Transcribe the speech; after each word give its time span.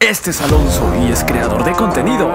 Este 0.00 0.30
es 0.30 0.40
Alonso 0.40 0.94
y 0.98 1.12
es 1.12 1.22
creador 1.24 1.62
de 1.62 1.72
contenido. 1.72 2.34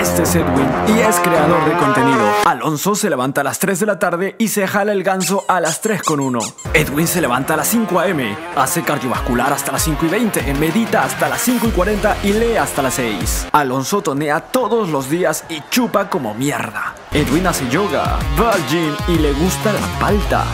Este 0.00 0.22
es 0.22 0.36
Edwin 0.36 0.68
y 0.86 1.00
es 1.00 1.16
creador 1.16 1.64
de 1.68 1.76
contenido. 1.76 2.24
Alonso 2.44 2.94
se 2.94 3.10
levanta 3.10 3.40
a 3.40 3.44
las 3.44 3.58
3 3.58 3.80
de 3.80 3.86
la 3.86 3.98
tarde 3.98 4.36
y 4.38 4.46
se 4.46 4.64
jala 4.68 4.92
el 4.92 5.02
ganso 5.02 5.44
a 5.48 5.60
las 5.60 5.80
3 5.80 6.04
con 6.04 6.20
1. 6.20 6.38
Edwin 6.72 7.08
se 7.08 7.20
levanta 7.20 7.54
a 7.54 7.56
las 7.56 7.66
5 7.66 7.98
am, 7.98 8.36
hace 8.54 8.82
cardiovascular 8.84 9.52
hasta 9.52 9.72
las 9.72 9.82
5 9.82 10.06
y 10.06 10.08
20, 10.08 10.54
medita 10.54 11.02
hasta 11.02 11.28
las 11.28 11.40
5 11.40 11.66
y 11.66 11.70
40 11.72 12.16
y 12.22 12.32
lee 12.32 12.56
hasta 12.56 12.80
las 12.80 12.94
6. 12.94 13.48
Alonso 13.50 14.00
tonea 14.00 14.40
todos 14.40 14.88
los 14.88 15.10
días 15.10 15.44
y 15.48 15.62
chupa 15.70 16.08
como 16.08 16.32
mierda. 16.34 16.94
Edwin 17.10 17.48
hace 17.48 17.68
yoga, 17.70 18.20
va 18.40 18.52
al 18.52 18.66
gym 18.68 18.94
y 19.08 19.18
le 19.18 19.32
gusta 19.32 19.72
la 19.72 19.98
palta. 19.98 20.44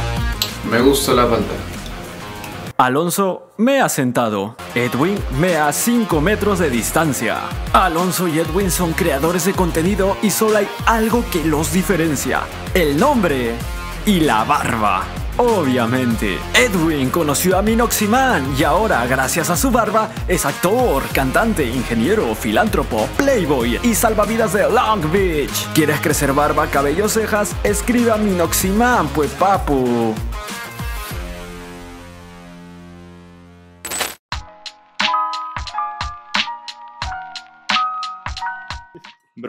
Me 0.70 0.80
gusta 0.80 1.12
la 1.12 1.28
palta. 1.28 1.69
Alonso 2.80 3.52
me 3.58 3.82
ha 3.82 3.90
sentado. 3.90 4.56
Edwin 4.74 5.18
me 5.38 5.58
a 5.58 5.70
5 5.70 6.18
metros 6.22 6.60
de 6.60 6.70
distancia. 6.70 7.36
Alonso 7.74 8.26
y 8.26 8.38
Edwin 8.38 8.70
son 8.70 8.94
creadores 8.94 9.44
de 9.44 9.52
contenido 9.52 10.16
y 10.22 10.30
solo 10.30 10.56
hay 10.56 10.68
algo 10.86 11.22
que 11.30 11.44
los 11.44 11.74
diferencia. 11.74 12.40
El 12.72 12.98
nombre 12.98 13.52
y 14.06 14.20
la 14.20 14.44
barba. 14.44 15.02
Obviamente, 15.36 16.38
Edwin 16.54 17.10
conoció 17.10 17.58
a 17.58 17.62
Minoximan 17.62 18.54
y 18.58 18.64
ahora, 18.64 19.06
gracias 19.06 19.50
a 19.50 19.58
su 19.58 19.70
barba, 19.70 20.08
es 20.26 20.46
actor, 20.46 21.02
cantante, 21.12 21.66
ingeniero, 21.66 22.34
filántropo, 22.34 23.06
playboy 23.18 23.78
y 23.82 23.94
salvavidas 23.94 24.54
de 24.54 24.62
Long 24.70 25.12
Beach. 25.12 25.68
¿Quieres 25.74 26.00
crecer 26.00 26.32
barba, 26.32 26.66
cabello, 26.68 27.10
cejas? 27.10 27.54
Escribe 27.62 28.10
a 28.10 28.16
Minoximan, 28.16 29.06
pues 29.08 29.30
papu. 29.32 30.14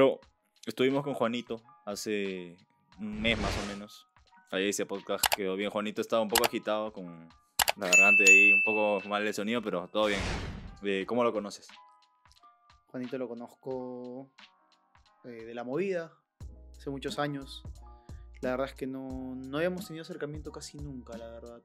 Bro, 0.02 0.20
estuvimos 0.66 1.04
con 1.04 1.14
Juanito 1.14 1.62
hace 1.86 2.58
un 2.98 3.22
mes 3.22 3.40
más 3.40 3.56
o 3.56 3.68
menos. 3.68 4.08
Ahí 4.50 4.70
ese 4.70 4.88
podcast 4.88 5.24
quedó 5.36 5.56
bien. 5.56 5.70
Juanito 5.70 6.02
estaba 6.02 6.24
un 6.24 6.28
poco 6.28 6.44
agitado 6.44 6.92
con 6.92 7.30
la 7.78 7.86
garganta 7.86 8.24
ahí, 8.28 8.52
un 8.52 8.64
poco 8.64 9.08
mal 9.08 9.28
el 9.28 9.32
sonido, 9.32 9.62
pero 9.62 9.88
todo 9.90 10.08
bien. 10.08 10.20
Eh, 10.82 11.06
¿Cómo 11.06 11.24
lo 11.24 11.32
conoces? 11.32 11.68
Juanito 12.88 13.20
lo 13.20 13.28
conozco 13.28 14.28
eh, 15.24 15.46
de 15.46 15.54
la 15.54 15.64
movida, 15.64 16.12
hace 16.76 16.90
muchos 16.90 17.20
años. 17.20 17.62
La 18.42 18.50
verdad 18.50 18.70
es 18.70 18.74
que 18.74 18.88
no, 18.88 19.36
no 19.36 19.58
habíamos 19.58 19.86
tenido 19.86 20.02
acercamiento 20.02 20.52
casi 20.52 20.80
nunca, 20.80 21.16
la 21.16 21.28
verdad. 21.28 21.62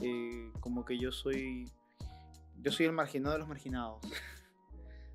Eh, 0.00 0.50
como 0.60 0.86
que 0.86 0.96
yo 0.98 1.12
soy. 1.12 1.70
Yo 2.62 2.72
soy 2.72 2.86
el 2.86 2.92
marginado 2.92 3.34
de 3.34 3.40
los 3.40 3.48
marginados. 3.48 4.00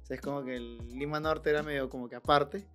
sea, 0.08 0.16
es 0.16 0.22
como 0.22 0.44
que 0.44 0.55
el 0.55 0.77
Lima 0.97 1.19
Norte 1.19 1.50
era 1.50 1.63
medio 1.63 1.89
como 1.89 2.08
que 2.08 2.16
aparte. 2.16 2.66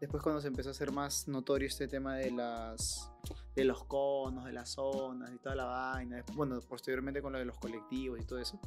Después 0.00 0.22
cuando 0.22 0.40
se 0.40 0.48
empezó 0.48 0.68
a 0.68 0.72
hacer 0.72 0.92
más 0.92 1.26
notorio 1.26 1.66
este 1.66 1.88
tema 1.88 2.16
de 2.16 2.30
las 2.30 3.10
de 3.56 3.64
los 3.64 3.82
conos, 3.84 4.44
de 4.44 4.52
las 4.52 4.70
zonas 4.70 5.32
y 5.34 5.38
toda 5.38 5.56
la 5.56 5.64
vaina, 5.64 6.24
bueno, 6.34 6.60
posteriormente 6.60 7.20
con 7.20 7.32
lo 7.32 7.40
de 7.40 7.44
los 7.44 7.58
colectivos 7.58 8.20
y 8.20 8.24
todo 8.24 8.38
eso. 8.38 8.60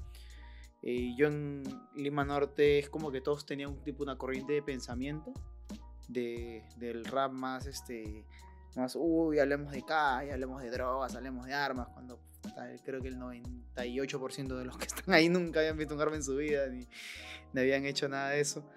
Eh, 0.81 1.13
yo 1.15 1.27
en 1.27 1.63
Lima 1.95 2.25
Norte 2.25 2.79
es 2.79 2.89
como 2.89 3.11
que 3.11 3.21
todos 3.21 3.45
tenían 3.45 3.69
un 3.69 3.83
tipo, 3.83 4.03
una 4.03 4.17
corriente 4.17 4.53
de 4.53 4.61
pensamiento 4.61 5.31
de, 6.09 6.65
del 6.75 7.05
rap 7.05 7.31
más, 7.31 7.67
este, 7.67 8.25
más, 8.75 8.97
uy, 8.99 9.39
hablemos 9.39 9.71
de 9.71 9.83
calle, 9.83 10.33
hablemos 10.33 10.61
de 10.61 10.71
drogas, 10.71 11.15
hablemos 11.15 11.45
de 11.45 11.53
armas, 11.53 11.87
cuando 11.93 12.19
creo 12.83 13.01
que 13.01 13.07
el 13.09 13.17
98% 13.17 14.57
de 14.57 14.65
los 14.65 14.77
que 14.77 14.85
están 14.87 15.13
ahí 15.13 15.29
nunca 15.29 15.59
habían 15.59 15.77
visto 15.77 15.95
un 15.95 16.01
arma 16.01 16.15
en 16.15 16.23
su 16.23 16.35
vida, 16.35 16.67
ni, 16.67 16.87
ni 17.53 17.61
habían 17.61 17.85
hecho 17.85 18.07
nada 18.09 18.29
de 18.29 18.41
eso. 18.41 18.67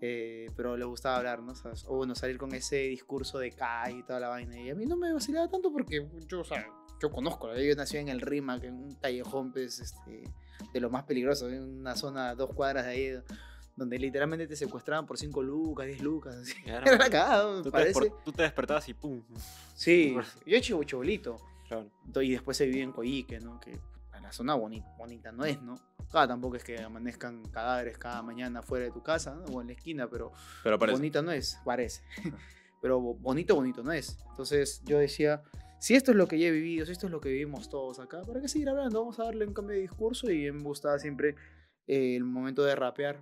Eh, 0.00 0.50
pero 0.56 0.76
les 0.76 0.86
gustaba 0.86 1.16
hablar, 1.16 1.40
¿no? 1.42 1.54
O, 1.86 1.96
bueno, 1.96 2.14
salir 2.14 2.36
con 2.36 2.52
ese 2.54 2.76
discurso 2.76 3.38
de 3.38 3.52
Kai 3.52 4.00
y 4.00 4.02
toda 4.02 4.20
la 4.20 4.28
vaina. 4.28 4.58
Y 4.60 4.68
a 4.68 4.74
mí 4.74 4.84
no 4.84 4.96
me 4.96 5.12
vacilaba 5.12 5.48
tanto 5.48 5.72
porque 5.72 6.06
yo, 6.28 6.40
o 6.40 6.44
sea, 6.44 6.66
yo 7.00 7.10
conozco, 7.10 7.54
yo 7.56 7.74
nací 7.74 7.96
en 7.96 8.08
el 8.08 8.20
Rima, 8.20 8.60
que 8.60 8.66
en 8.66 8.74
un 8.74 8.94
callejón, 8.96 9.52
pues, 9.52 9.78
este, 9.80 10.24
de 10.72 10.80
lo 10.80 10.90
más 10.90 11.04
peligroso, 11.04 11.48
en 11.48 11.62
una 11.80 11.96
zona 11.96 12.30
a 12.30 12.34
dos 12.34 12.50
cuadras 12.54 12.84
de 12.84 12.90
ahí, 12.90 13.18
donde 13.76 13.98
literalmente 13.98 14.46
te 14.46 14.56
secuestraban 14.56 15.06
por 15.06 15.16
5 15.16 15.42
lucas, 15.42 15.86
10 15.86 16.02
lucas, 16.02 16.34
así. 16.36 16.52
Claro. 16.64 16.86
Era 16.86 16.98
cagado, 16.98 17.56
Tú 17.58 17.62
te, 17.64 17.70
parece. 17.70 18.00
despor- 18.00 18.22
tú 18.24 18.32
te 18.32 18.42
despertabas 18.42 18.88
y 18.88 18.94
pum. 18.94 19.22
Sí, 19.74 20.14
yo 20.46 20.54
he 20.54 20.58
hecho 20.58 20.82
chibolito. 20.82 21.38
Claro. 21.82 22.22
Y 22.22 22.32
después 22.32 22.56
se 22.56 22.66
vive 22.66 22.82
en 22.82 22.92
Coyique, 22.92 23.40
¿no? 23.40 23.58
Que 23.60 23.78
la 24.22 24.32
zona 24.32 24.54
bonita, 24.54 24.86
bonita 24.96 25.32
no 25.32 25.44
es, 25.44 25.60
¿no? 25.60 25.74
Acá 26.08 26.26
tampoco 26.28 26.56
es 26.56 26.64
que 26.64 26.78
amanezcan 26.80 27.42
cadáveres 27.50 27.98
cada 27.98 28.22
mañana 28.22 28.62
fuera 28.62 28.86
de 28.86 28.90
tu 28.90 29.02
casa, 29.02 29.34
¿no? 29.34 29.44
O 29.52 29.60
en 29.60 29.66
la 29.66 29.72
esquina, 29.74 30.08
pero 30.08 30.32
Pero 30.62 30.78
bonita 30.78 31.20
no 31.20 31.30
es, 31.30 31.58
parece. 31.64 32.02
pero 32.80 33.00
bo- 33.00 33.14
bonito, 33.14 33.54
bonito 33.54 33.82
no 33.82 33.92
es. 33.92 34.16
Entonces 34.30 34.80
yo 34.86 34.98
decía, 34.98 35.42
si 35.78 35.94
esto 35.94 36.10
es 36.12 36.16
lo 36.16 36.26
que 36.26 36.38
ya 36.38 36.46
he 36.46 36.50
vivido, 36.52 36.86
si 36.86 36.92
esto 36.92 37.06
es 37.06 37.12
lo 37.12 37.20
que 37.20 37.28
vivimos 37.28 37.68
todos 37.68 37.98
acá, 37.98 38.22
¿para 38.22 38.40
qué 38.40 38.48
seguir 38.48 38.70
hablando? 38.70 39.00
Vamos 39.00 39.18
a 39.20 39.24
darle 39.24 39.46
un 39.46 39.52
cambio 39.52 39.76
de 39.76 39.82
discurso 39.82 40.30
y 40.30 40.50
me 40.50 40.62
gustaba 40.62 40.98
siempre 40.98 41.34
eh, 41.86 42.16
el 42.16 42.24
momento 42.24 42.62
de 42.64 42.74
rapear, 42.76 43.20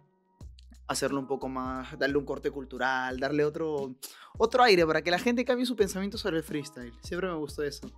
hacerlo 0.86 1.18
un 1.18 1.26
poco 1.26 1.48
más, 1.48 1.98
darle 1.98 2.16
un 2.18 2.24
corte 2.24 2.52
cultural, 2.52 3.18
darle 3.18 3.44
otro, 3.44 3.96
otro 4.38 4.62
aire 4.62 4.86
para 4.86 5.02
que 5.02 5.10
la 5.10 5.18
gente 5.18 5.44
cambie 5.44 5.66
su 5.66 5.74
pensamiento 5.74 6.16
sobre 6.16 6.36
el 6.36 6.44
freestyle. 6.44 6.92
Siempre 7.02 7.28
me 7.28 7.34
gustó 7.34 7.64
eso. 7.64 7.90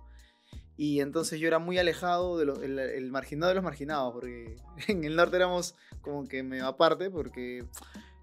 Y 0.77 0.99
entonces 0.99 1.39
yo 1.39 1.47
era 1.47 1.59
muy 1.59 1.77
alejado 1.77 2.37
del 2.37 2.49
el, 2.63 2.79
el 2.79 3.11
marginado 3.11 3.49
de 3.49 3.55
los 3.55 3.63
marginados, 3.63 4.13
porque 4.13 4.57
en 4.87 5.03
el 5.03 5.15
norte 5.15 5.37
éramos 5.37 5.75
como 6.01 6.27
que 6.27 6.43
medio 6.43 6.67
aparte, 6.67 7.09
porque 7.09 7.65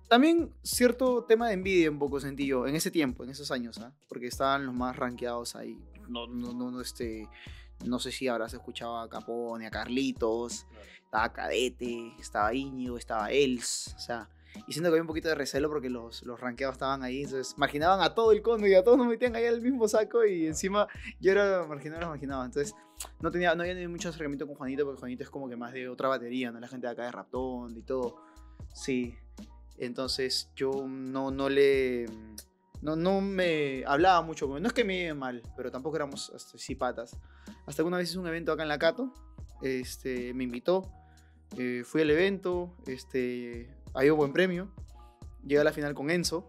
también 0.08 0.52
cierto 0.62 1.24
tema 1.24 1.48
de 1.48 1.54
envidia 1.54 1.90
un 1.90 1.98
poco 1.98 2.20
sentí 2.20 2.46
yo 2.46 2.66
en 2.66 2.76
ese 2.76 2.90
tiempo, 2.90 3.24
en 3.24 3.30
esos 3.30 3.50
años, 3.50 3.78
¿ah? 3.78 3.94
porque 4.08 4.26
estaban 4.26 4.66
los 4.66 4.74
más 4.74 4.94
rankeados 4.96 5.56
ahí. 5.56 5.78
No, 6.08 6.26
no, 6.26 6.52
no, 6.52 6.70
no, 6.70 6.80
este, 6.82 7.26
no 7.86 7.98
sé 7.98 8.12
si 8.12 8.28
habrás 8.28 8.52
escuchado 8.52 8.98
a 8.98 9.08
Capone, 9.08 9.66
a 9.66 9.70
Carlitos, 9.70 10.66
estaba 11.02 11.32
Cadete, 11.32 12.12
estaba 12.20 12.52
Íñigo, 12.52 12.98
estaba 12.98 13.30
Els, 13.30 13.94
o 13.96 13.98
sea, 13.98 14.28
y 14.66 14.72
siento 14.72 14.90
que 14.90 14.94
había 14.94 15.02
un 15.02 15.08
poquito 15.08 15.28
de 15.28 15.34
recelo 15.34 15.68
porque 15.68 15.90
los, 15.90 16.22
los 16.24 16.40
rankeados 16.40 16.74
estaban 16.74 17.02
ahí, 17.02 17.22
entonces 17.22 17.54
marginaban 17.56 18.00
a 18.00 18.14
todo 18.14 18.32
el 18.32 18.42
cono 18.42 18.66
y 18.66 18.74
a 18.74 18.82
todos 18.82 18.98
nos 18.98 19.06
metían 19.06 19.34
ahí 19.36 19.46
al 19.46 19.60
mismo 19.60 19.88
saco 19.88 20.24
y 20.24 20.46
encima 20.46 20.88
yo 21.20 21.32
era 21.32 21.64
marginado 21.66 22.00
los 22.00 22.10
marginados, 22.10 22.46
entonces 22.46 22.74
no 23.20 23.30
tenía 23.30 23.54
no 23.54 23.62
había 23.62 23.74
ni 23.74 23.86
mucho 23.88 24.08
acercamiento 24.10 24.46
con 24.46 24.56
Juanito 24.56 24.84
porque 24.84 25.00
Juanito 25.00 25.22
es 25.22 25.30
como 25.30 25.48
que 25.48 25.56
más 25.56 25.72
de 25.72 25.88
otra 25.88 26.08
batería, 26.08 26.50
¿no? 26.50 26.60
La 26.60 26.68
gente 26.68 26.86
de 26.86 26.92
acá 26.92 27.04
de 27.04 27.12
Raptón 27.12 27.76
y 27.76 27.82
todo, 27.82 28.16
sí, 28.72 29.16
entonces 29.78 30.50
yo 30.54 30.86
no, 30.86 31.30
no 31.30 31.48
le... 31.48 32.06
No, 32.82 32.96
no 32.96 33.20
me 33.20 33.84
hablaba 33.86 34.22
mucho 34.22 34.48
con 34.48 34.56
él. 34.56 34.62
No 34.62 34.68
es 34.68 34.74
que 34.74 34.84
me 34.84 35.04
iba 35.04 35.14
mal, 35.14 35.42
pero 35.56 35.70
tampoco 35.70 35.96
éramos 35.96 36.32
este, 36.34 36.58
sí 36.58 36.74
patas. 36.74 37.16
Hasta 37.66 37.82
que 37.82 37.86
una 37.86 37.96
vez 37.96 38.10
hice 38.10 38.18
un 38.18 38.26
evento 38.26 38.52
acá 38.52 38.62
en 38.62 38.68
La 38.68 38.78
Cato. 38.78 39.12
Este, 39.60 40.34
me 40.34 40.44
invitó. 40.44 40.90
eh, 41.56 41.82
fui 41.84 42.02
al 42.02 42.10
evento. 42.10 42.76
Este, 42.86 43.70
había 43.94 44.12
un 44.12 44.18
buen 44.18 44.32
premio. 44.32 44.70
Llegué 45.44 45.60
a 45.60 45.64
la 45.64 45.72
final 45.72 45.94
con 45.94 46.10
Enzo. 46.10 46.48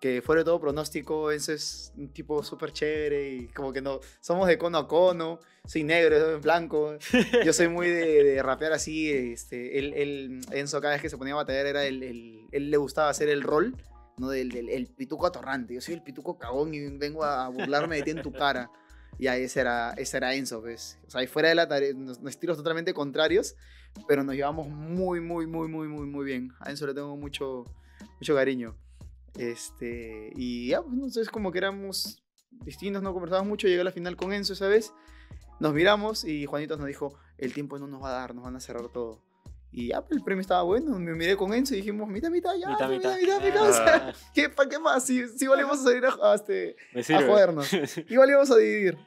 Que 0.00 0.22
fuera 0.22 0.40
de 0.40 0.46
todo 0.46 0.58
pronóstico, 0.58 1.30
Enzo 1.30 1.52
es 1.52 1.92
un 1.94 2.08
tipo 2.10 2.42
súper 2.42 2.72
chévere 2.72 3.28
y 3.34 3.48
como 3.48 3.70
que 3.70 3.82
no, 3.82 4.00
somos 4.20 4.48
de 4.48 4.56
cono 4.56 4.78
a 4.78 4.88
cono, 4.88 5.40
soy 5.66 5.84
negro, 5.84 6.18
soy 6.18 6.40
blanco, 6.40 6.96
yo 7.44 7.52
soy 7.52 7.68
muy 7.68 7.88
de, 7.90 8.24
de 8.24 8.42
rapear 8.42 8.72
así, 8.72 9.12
este, 9.12 9.78
él, 9.78 9.92
él- 9.92 10.40
Enzo 10.52 10.80
cada 10.80 10.94
vez 10.94 11.02
que 11.02 11.10
se 11.10 11.18
ponía 11.18 11.34
a 11.34 11.36
batallar 11.36 11.66
era 11.66 11.84
el, 11.84 12.02
el- 12.02 12.46
él 12.50 12.70
le 12.70 12.76
gustaba 12.78 13.10
hacer 13.10 13.28
el 13.28 13.42
rol, 13.42 13.76
¿no? 14.16 14.30
Del, 14.30 14.48
del- 14.50 14.70
el 14.70 14.86
pituco 14.86 15.26
atorrante, 15.26 15.74
yo 15.74 15.82
soy 15.82 15.92
el 15.92 16.02
pituco 16.02 16.38
cagón 16.38 16.72
y 16.72 16.80
vengo 16.96 17.22
a 17.22 17.46
burlarme 17.50 17.96
de 17.96 18.02
ti 18.04 18.10
en 18.12 18.22
tu 18.22 18.32
cara. 18.32 18.70
Y 19.18 19.26
ahí 19.26 19.42
ese 19.42 19.60
era, 19.60 19.92
ese 19.98 20.16
era 20.16 20.32
Enzo, 20.34 20.62
pues. 20.62 20.98
O 21.06 21.10
sea, 21.10 21.22
y 21.22 21.26
fuera 21.26 21.50
de 21.50 21.54
la 21.56 21.68
tarea, 21.68 21.92
estilos 22.26 22.56
totalmente 22.56 22.94
contrarios, 22.94 23.54
pero 24.06 24.24
nos 24.24 24.34
llevamos 24.34 24.68
muy, 24.68 25.20
muy, 25.20 25.46
muy, 25.46 25.68
muy, 25.68 25.88
muy, 25.88 26.06
muy 26.06 26.24
bien. 26.24 26.52
A 26.60 26.70
Enzo 26.70 26.86
le 26.86 26.94
tengo 26.94 27.16
mucho, 27.16 27.64
mucho 28.18 28.34
cariño. 28.34 28.76
Este, 29.38 30.32
y 30.34 30.68
ya, 30.68 30.82
pues, 30.82 30.94
entonces 30.94 31.28
como 31.30 31.52
que 31.52 31.58
éramos 31.58 32.22
distintos, 32.50 33.02
no 33.02 33.12
conversábamos 33.12 33.48
mucho. 33.48 33.68
Llegué 33.68 33.80
a 33.80 33.84
la 33.84 33.92
final 33.92 34.16
con 34.16 34.32
Enzo 34.32 34.52
esa 34.52 34.68
vez. 34.68 34.92
Nos 35.60 35.74
miramos 35.74 36.24
y 36.24 36.46
Juanito 36.46 36.76
nos 36.76 36.86
dijo, 36.86 37.18
el 37.38 37.52
tiempo 37.52 37.78
no 37.78 37.86
nos 37.86 38.02
va 38.02 38.08
a 38.10 38.20
dar, 38.20 38.34
nos 38.34 38.44
van 38.44 38.56
a 38.56 38.60
cerrar 38.60 38.88
todo. 38.88 39.22
Y 39.72 39.88
ya, 39.88 40.00
pues, 40.00 40.18
el 40.18 40.24
premio 40.24 40.40
estaba 40.40 40.62
bueno. 40.62 40.98
Me 40.98 41.14
miré 41.14 41.36
con 41.36 41.52
Enzo 41.54 41.74
y 41.74 41.78
dijimos, 41.78 42.08
mitad, 42.08 42.30
mitad, 42.30 42.54
ya, 42.56 42.70
Mitad, 42.70 42.88
mitad. 42.88 43.16
mitad, 43.16 43.40
mitad, 43.42 43.68
o 43.68 43.72
sea, 43.72 44.14
¿qué, 44.34 44.48
¿para 44.48 44.68
qué 44.68 44.78
más? 44.78 45.04
Si, 45.04 45.28
si 45.28 45.44
igual 45.44 45.60
íbamos 45.60 45.80
a 45.80 45.84
salir 45.84 46.04
a, 46.04 46.32
a 46.32 46.34
este, 46.34 46.76
a 47.14 47.26
jodernos. 47.26 47.70
Igual 48.08 48.30
íbamos 48.30 48.50
a 48.50 48.56
dividir. 48.56 48.98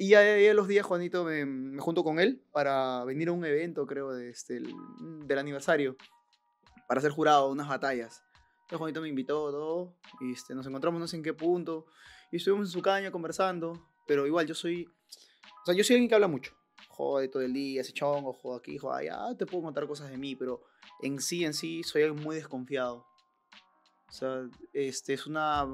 Y 0.00 0.08
ya, 0.10 0.38
ya 0.38 0.54
los 0.54 0.68
días, 0.68 0.86
Juanito, 0.86 1.24
me, 1.24 1.44
me 1.44 1.80
junto 1.80 2.04
con 2.04 2.20
él 2.20 2.40
para 2.52 3.04
venir 3.04 3.28
a 3.28 3.32
un 3.32 3.44
evento, 3.44 3.84
creo, 3.86 4.12
de 4.12 4.30
este, 4.30 4.56
el- 4.58 4.72
del 5.26 5.38
aniversario. 5.38 5.96
Para 6.86 7.00
ser 7.00 7.10
jurado, 7.10 7.50
unas 7.50 7.68
batallas. 7.68 8.22
Entonces 8.62 8.78
Juanito 8.78 9.00
me 9.02 9.08
invitó, 9.08 9.50
todo. 9.50 9.96
Y 10.20 10.32
este, 10.32 10.54
nos 10.54 10.66
encontramos 10.66 11.00
no 11.00 11.08
sé 11.08 11.16
en 11.16 11.22
qué 11.24 11.34
punto. 11.34 11.86
Y 12.30 12.36
estuvimos 12.36 12.68
en 12.68 12.72
su 12.72 12.80
caña 12.80 13.10
conversando. 13.10 13.72
Pero 14.06 14.26
igual, 14.26 14.46
yo 14.46 14.54
soy... 14.54 14.86
O 14.86 15.64
sea, 15.66 15.74
yo 15.74 15.82
soy 15.84 15.96
alguien 15.96 16.08
que 16.08 16.14
habla 16.14 16.28
mucho. 16.28 16.52
jode 16.88 17.28
todo 17.28 17.42
el 17.42 17.52
día, 17.52 17.80
ese 17.80 17.92
chongo, 17.92 18.32
joda 18.32 18.58
aquí, 18.58 18.78
joda 18.78 18.98
allá, 18.98 19.36
te 19.36 19.46
puedo 19.46 19.64
contar 19.64 19.86
cosas 19.86 20.10
de 20.10 20.16
mí, 20.16 20.34
pero 20.36 20.62
en 21.02 21.20
sí, 21.20 21.44
en 21.44 21.52
sí, 21.54 21.82
soy 21.82 22.02
alguien 22.04 22.22
muy 22.24 22.36
desconfiado. 22.36 23.04
O 24.08 24.12
sea, 24.12 24.48
este 24.72 25.12
es 25.14 25.26
una. 25.26 25.66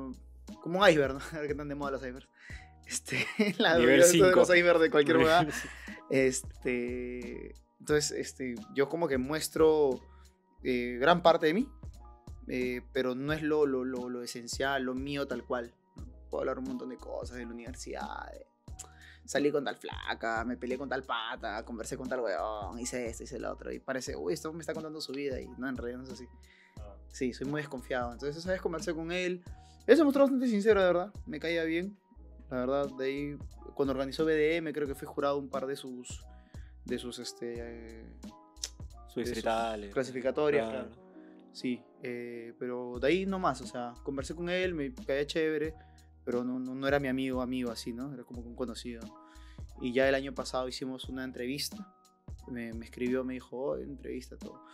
como 0.62 0.81
un 0.81 0.88
iceberg, 0.88 1.15
¿no? 1.15 1.20
Que 1.43 1.53
están 1.53 1.69
de 1.69 1.75
moda 1.75 1.93
los 1.93 2.03
icebergs. 2.03 2.29
Este, 2.87 3.27
la 3.59 3.79
Nivel 3.79 4.01
de 4.01 4.07
cinco. 4.07 4.31
los 4.35 4.49
icebergs 4.51 4.81
de 4.81 4.91
cualquier 4.91 5.17
lugar. 5.19 5.49
Este, 6.11 7.55
entonces, 7.81 8.11
este, 8.13 8.55
yo 8.75 8.89
como 8.89 9.09
que 9.09 9.19
muestro 9.19 10.01
eh, 10.63 10.97
gran 11.01 11.23
parte 11.23 11.47
de 11.47 11.55
mí, 11.55 11.69
eh, 12.49 12.83
pero 12.93 13.15
no 13.15 13.33
es 13.33 13.43
lo, 13.43 13.67
lo, 13.67 13.85
lo, 13.85 14.09
lo 14.09 14.23
esencial, 14.23 14.83
lo 14.85 14.95
mío 14.95 15.27
tal 15.27 15.45
cual. 15.45 15.73
Puedo 16.31 16.43
hablar 16.43 16.59
un 16.59 16.65
montón 16.65 16.89
de 16.89 16.97
cosas 16.97 17.37
de 17.37 17.45
la 17.45 17.53
universidad, 17.53 18.31
de- 18.33 18.47
salí 19.27 19.51
con 19.51 19.65
tal 19.65 19.77
flaca, 19.77 20.45
me 20.45 20.57
peleé 20.57 20.77
con 20.77 20.89
tal 20.89 21.03
pata, 21.03 21.65
conversé 21.65 21.97
con 21.97 22.09
tal 22.09 22.21
weón, 22.21 22.79
hice 22.79 23.07
esto, 23.07 23.23
hice 23.25 23.39
lo 23.39 23.51
otro, 23.53 23.73
y 23.73 23.79
parece, 23.79 24.15
uy, 24.17 24.35
esto 24.35 24.53
me 24.53 24.61
está 24.61 24.75
contando 24.75 25.01
su 25.01 25.13
vida, 25.13 25.41
y 25.41 25.49
no, 25.57 25.69
en 25.69 25.77
realidad 25.77 25.99
no 25.99 26.05
es 26.05 26.11
así. 26.13 26.27
Sí, 27.09 27.33
soy 27.33 27.47
muy 27.47 27.61
desconfiado. 27.61 28.13
Entonces, 28.13 28.37
esa 28.37 28.51
vez 28.51 28.61
conversé 28.61 28.93
con 28.93 29.13
él. 29.13 29.43
Él 29.87 29.97
se 29.97 30.03
mostró 30.03 30.25
bastante 30.25 30.49
sincero, 30.49 30.81
de 30.81 30.87
verdad. 30.89 31.13
Me 31.27 31.39
caía 31.39 31.63
bien. 31.63 31.97
La 32.50 32.58
verdad, 32.58 32.88
de 32.96 33.05
ahí, 33.05 33.38
cuando 33.75 33.93
organizó 33.93 34.25
BDM, 34.25 34.73
creo 34.73 34.87
que 34.87 34.94
fui 34.94 35.06
jurado 35.06 35.38
un 35.38 35.49
par 35.49 35.67
de 35.67 35.76
sus, 35.76 36.25
de 36.85 36.99
sus, 36.99 37.19
este, 37.19 37.55
eh, 37.58 38.05
Sus 39.08 39.25
distritales. 39.25 39.93
clasificatorias. 39.93 40.69
Claro. 40.69 40.88
claro. 40.91 41.05
Sí, 41.52 41.81
eh, 42.02 42.52
pero 42.58 42.99
de 42.99 43.06
ahí 43.06 43.26
no 43.26 43.38
más, 43.38 43.61
o 43.61 43.67
sea, 43.67 43.94
conversé 44.02 44.35
con 44.35 44.49
él, 44.49 44.75
me 44.75 44.93
caía 44.93 45.25
chévere, 45.25 45.75
pero 46.25 46.43
no, 46.43 46.58
no, 46.58 46.75
no 46.75 46.88
era 46.88 46.99
mi 46.99 47.06
amigo, 47.06 47.41
amigo 47.43 47.70
así, 47.70 47.93
¿no? 47.93 48.12
Era 48.12 48.25
como 48.25 48.41
un 48.41 48.56
conocido. 48.56 49.02
Y 49.81 49.93
ya 49.93 50.08
el 50.08 50.17
año 50.17 50.35
pasado 50.35 50.67
hicimos 50.69 51.08
una 51.08 51.23
entrevista, 51.23 51.94
me, 52.49 52.73
me 52.73 52.85
escribió, 52.85 53.23
me 53.25 53.35
dijo, 53.35 53.56
oh, 53.56 53.76
entrevista, 53.76 54.37
todo. 54.37 54.64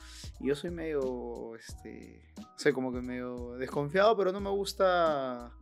Y 0.41 0.49
yo 0.49 0.55
soy 0.55 0.71
medio, 0.71 1.55
este, 1.57 2.23
no 2.39 2.49
sé, 2.57 2.73
como 2.73 2.93
que 2.93 3.01
medio 3.03 3.53
desconfiado, 3.59 4.17
pero 4.17 4.33
no 4.33 4.41
me 4.41 4.51
gusta, 4.51 5.53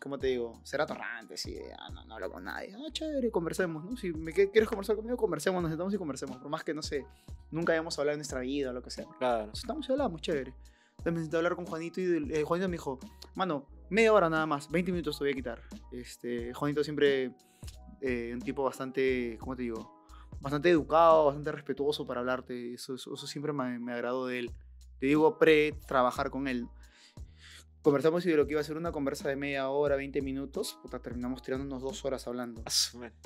¿cómo 0.00 0.18
te 0.18 0.28
digo? 0.28 0.60
Ser 0.64 0.80
atorrante, 0.80 1.36
sí, 1.36 1.56
ah, 1.78 1.90
no, 1.90 2.04
no 2.04 2.14
hablo 2.14 2.30
con 2.30 2.44
nadie. 2.44 2.74
Ah, 2.74 2.90
chévere, 2.92 3.30
conversemos, 3.30 3.84
¿no? 3.84 3.96
Si 3.96 4.12
me, 4.12 4.32
quieres 4.32 4.68
conversar 4.68 4.96
conmigo, 4.96 5.16
conversemos, 5.16 5.62
nos 5.62 5.70
sentamos 5.70 5.94
y 5.94 5.98
conversemos. 5.98 6.36
Por 6.38 6.50
más 6.50 6.64
que, 6.64 6.74
no 6.74 6.82
sé, 6.82 7.06
nunca 7.50 7.72
hayamos 7.72 7.98
hablado 7.98 8.14
de 8.14 8.18
nuestra 8.18 8.40
vida 8.40 8.70
o 8.70 8.72
lo 8.72 8.82
que 8.82 8.90
sea. 8.90 9.06
Claro. 9.18 9.46
Nos 9.46 9.60
sentamos 9.60 9.88
y 9.88 9.92
hablamos, 9.92 10.20
chévere. 10.20 10.54
Entonces 10.98 11.12
me 11.14 11.20
senté 11.20 11.36
a 11.36 11.38
hablar 11.38 11.56
con 11.56 11.66
Juanito 11.66 12.00
y 12.00 12.32
eh, 12.32 12.44
Juanito 12.44 12.68
me 12.68 12.74
dijo, 12.74 12.98
mano, 13.34 13.66
media 13.90 14.12
hora 14.12 14.30
nada 14.30 14.46
más, 14.46 14.70
20 14.70 14.92
minutos 14.92 15.18
te 15.18 15.24
voy 15.24 15.32
a 15.32 15.34
quitar. 15.34 15.62
Este, 15.90 16.54
Juanito 16.54 16.84
siempre 16.84 17.34
eh, 18.00 18.30
un 18.32 18.40
tipo 18.40 18.62
bastante, 18.62 19.36
¿cómo 19.40 19.56
te 19.56 19.62
digo? 19.62 20.04
Bastante 20.40 20.70
educado, 20.70 21.26
bastante 21.26 21.52
respetuoso 21.52 22.06
para 22.06 22.20
hablarte. 22.20 22.74
Eso, 22.74 22.94
eso, 22.94 23.14
eso 23.14 23.26
siempre 23.26 23.52
me, 23.52 23.78
me 23.78 23.92
agradó 23.92 24.26
de 24.26 24.40
él. 24.40 24.50
Te 24.98 25.06
digo, 25.06 25.38
pre-trabajar 25.38 26.30
con 26.30 26.46
él. 26.46 26.68
Conversamos 27.82 28.24
y 28.26 28.30
de 28.30 28.36
lo 28.36 28.46
que 28.46 28.52
iba 28.52 28.60
a 28.60 28.64
ser 28.64 28.76
una 28.76 28.92
conversa 28.92 29.28
de 29.28 29.34
media 29.34 29.68
hora, 29.68 29.96
20 29.96 30.22
minutos, 30.22 30.78
puta, 30.82 31.00
terminamos 31.00 31.42
tirando 31.42 31.64
unos 31.66 31.82
dos 31.82 32.04
horas 32.04 32.24
hablando. 32.28 32.62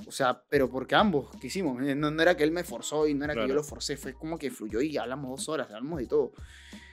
O 0.07 0.11
sea, 0.13 0.43
pero 0.49 0.71
porque 0.71 0.95
ambos 0.95 1.29
quisimos. 1.41 1.83
eh, 1.83 1.95
No, 1.95 2.11
no 2.11 2.23
era 2.23 2.37
que 2.37 2.43
él 2.45 2.53
me 2.53 2.65
forzó 2.65 3.07
y 3.07 3.13
no 3.13 3.25
era 3.25 3.35
que 3.35 3.39
Claro. 3.41 3.49
yo 3.51 3.55
lo 3.55 3.63
forcé. 3.63 3.99
Fue 3.99 4.15
como 4.15 4.39
que 4.39 4.51
fluyó 4.51 4.81
y 4.81 4.97
hablamos 4.97 5.31
dos 5.31 5.49
horas, 5.51 5.69
hablamos 5.71 5.99
de 5.99 6.07
todo. 6.07 6.33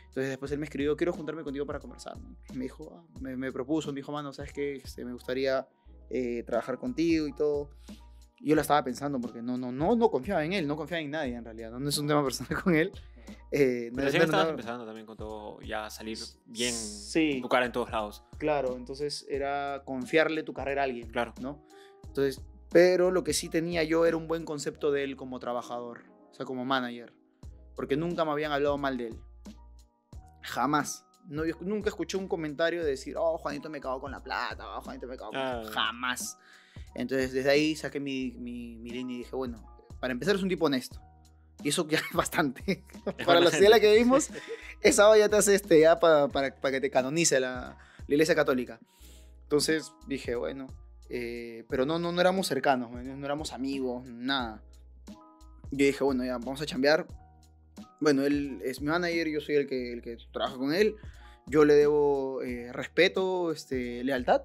Entonces 0.10 0.30
después 0.30 0.51
él 0.51 0.60
me 0.60 0.65
escribió, 0.65 0.95
quiero 0.98 1.13
juntarme 1.13 1.44
contigo 1.44 1.65
para 1.65 1.80
conversar. 1.80 2.18
me 2.54 2.63
dijo, 2.65 2.98
ah, 2.98 3.18
me, 3.21 3.38
me 3.38 3.51
propuso, 3.54 3.92
me 3.94 3.95
dijo, 4.01 4.12
mano, 4.12 4.33
¿sabes 4.33 4.51
qué? 4.51 4.75
Este, 4.75 5.06
me 5.06 5.13
gustaría 5.13 5.65
eh, 6.10 6.44
trabajar 6.45 6.77
contigo 6.77 7.27
y 7.27 7.33
todo. 7.33 7.69
Y 8.39 8.50
yo 8.50 8.56
la 8.56 8.62
estaba 8.62 8.83
pensando 8.83 9.21
porque 9.21 9.42
no, 9.42 9.57
no, 9.57 9.71
no, 9.71 9.95
no 9.95 10.12
confiaba 10.12 10.44
en 10.44 10.51
él, 10.51 10.68
no 10.68 10.75
confiaba 10.75 11.01
en 11.01 11.12
nadie 11.12 11.36
en 11.36 11.45
realidad. 11.45 11.71
No, 11.71 11.80
No 11.80 11.88
es 11.89 11.98
un 11.98 12.07
tema 12.10 12.21
personal 12.25 12.62
con 12.62 12.75
él. 12.75 12.92
Eh, 13.52 13.92
Pero 13.94 14.06
no- 14.08 14.12
sí 14.12 14.18
no- 14.18 14.24
estabas 14.24 14.46
no- 14.46 14.52
empezando 14.52 14.86
también 14.86 15.06
con 15.06 15.16
todo, 15.18 15.62
ya 15.62 15.90
salir 15.90 16.18
bien, 16.46 16.74
Sí. 16.74 17.40
tu 17.42 17.48
cara 17.50 17.66
en 17.68 17.72
todos 17.72 17.92
lados. 17.92 18.24
Claro, 18.40 18.75
entonces 18.75 19.25
era 19.30 19.84
confiarle 19.86 20.42
tu 20.44 20.54
carrera 20.54 20.81
a 20.81 20.86
alguien. 20.86 21.10
Claro. 21.10 21.34
¿no? 21.40 21.64
Entonces, 22.06 22.42
pero 22.72 23.12
lo 23.12 23.24
que 23.24 23.34
sí 23.34 23.50
tenía 23.50 23.84
yo 23.84 24.06
era 24.06 24.18
un 24.18 24.28
buen 24.28 24.46
concepto 24.46 24.92
de 24.92 25.04
él 25.04 25.16
como 25.16 25.40
trabajador, 25.40 26.06
o 26.31 26.34
sea, 26.34 26.46
como 26.46 26.66
manager, 26.66 27.14
porque 27.75 27.96
nunca 27.96 28.25
me 28.25 28.31
habían 28.31 28.52
hablado 28.52 28.78
mal 28.80 28.98
de 28.98 29.08
él. 29.10 29.20
Jamás. 30.42 31.06
No, 31.28 31.46
yo 31.46 31.56
nunca 31.62 31.90
escuché 31.90 32.18
un 32.18 32.28
comentario 32.28 32.84
de 32.84 32.90
decir, 32.92 33.16
oh, 33.18 33.38
Juanito 33.38 33.70
me 33.70 33.80
cagó 33.80 34.02
con 34.02 34.12
la 34.12 34.22
plata, 34.22 34.78
oh, 34.78 34.81
Juanito 34.81 35.08
me 35.08 35.16
cagó 35.16 35.31
con... 35.31 35.40
Ah. 35.40 35.62
Jamás. 35.72 36.38
Entonces, 36.96 37.31
desde 37.31 37.50
ahí 37.50 37.75
saqué 37.75 38.00
mi, 38.00 38.31
mi, 38.31 38.75
mi 38.78 38.90
línea 38.90 39.16
y 39.16 39.20
dije, 39.20 39.36
bueno, 39.36 39.64
para 40.00 40.12
empezar 40.12 40.36
es 40.36 40.44
un 40.44 40.50
tipo 40.50 40.66
honesto. 40.66 41.00
Y 41.63 41.69
eso 41.69 41.88
ya 41.88 41.98
es 42.00 42.04
bastante. 42.13 42.83
para 43.25 43.39
la 43.39 43.50
sociedad 43.51 43.80
que 43.80 43.92
vivimos, 43.94 44.30
esa 44.81 45.15
ya 45.18 45.30
te 45.30 45.36
hace 45.38 45.56
este, 45.56 45.80
ya 45.80 46.00
pa- 46.00 46.27
para, 46.27 46.56
para 46.56 46.71
que 46.74 46.81
te 46.81 46.89
canonice 46.89 47.39
la, 47.39 47.77
la 48.07 48.13
iglesia 48.13 48.36
católica. 48.36 48.80
Entonces 49.44 49.92
dije, 50.07 50.36
bueno, 50.36 50.68
eh, 51.10 51.63
pero 51.69 51.86
no, 51.86 52.00
no, 52.00 52.12
no 52.12 52.19
éramos 52.21 52.48
cercanos, 52.48 52.92
no 52.92 53.25
éramos 53.25 53.54
amigos, 53.54 54.06
nada. 54.07 54.62
Yo 55.71 55.86
dije, 55.86 56.04
bueno, 56.04 56.24
ya 56.25 56.38
vamos 56.38 56.62
a 56.62 56.65
chambear. 56.65 57.07
Bueno, 58.00 58.24
él 58.25 58.60
es 58.63 58.81
mi 58.81 58.88
manager, 58.88 59.27
yo 59.30 59.39
soy 59.42 59.56
el 59.56 59.68
que, 59.68 59.94
el 59.94 60.01
que 60.01 60.18
trabaja 60.31 60.57
con 60.57 60.74
él. 60.74 60.95
Yo 61.48 61.65
le 61.65 61.74
debo 61.74 62.42
eh, 62.44 62.71
respeto, 62.74 63.51
este, 63.51 64.04
lealtad. 64.04 64.42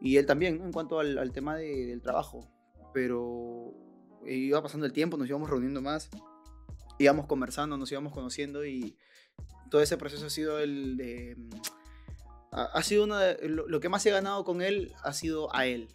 Y 0.00 0.16
él 0.16 0.26
también, 0.26 0.58
¿no? 0.58 0.64
En 0.64 0.72
cuanto 0.72 0.98
al, 1.00 1.16
al 1.18 1.32
tema 1.32 1.56
de- 1.56 1.86
del 1.86 2.02
trabajo. 2.02 2.48
Pero 2.92 3.72
iba 4.26 4.62
pasando 4.62 4.86
el 4.86 4.92
tiempo, 4.92 5.16
nos 5.16 5.28
íbamos 5.28 5.48
reuniendo 5.50 5.80
más. 5.82 6.10
Íbamos 7.00 7.24
conversando, 7.24 7.78
nos 7.78 7.90
íbamos 7.90 8.12
conociendo 8.12 8.66
y 8.66 8.94
todo 9.70 9.80
ese 9.80 9.96
proceso 9.96 10.26
ha 10.26 10.30
sido 10.30 10.58
el 10.58 10.98
de... 10.98 11.34
mm, 11.34 11.50
Ha, 12.52 12.82
sido 12.82 13.04
una 13.04 13.20
de- 13.20 13.48
lo 13.48 13.80
que 13.80 13.88
más 13.88 14.04
he 14.04 14.10
ganado 14.10 14.44
con 14.44 14.60
él 14.60 14.92
ha 15.02 15.14
sido 15.14 15.54
a 15.54 15.64
él, 15.66 15.88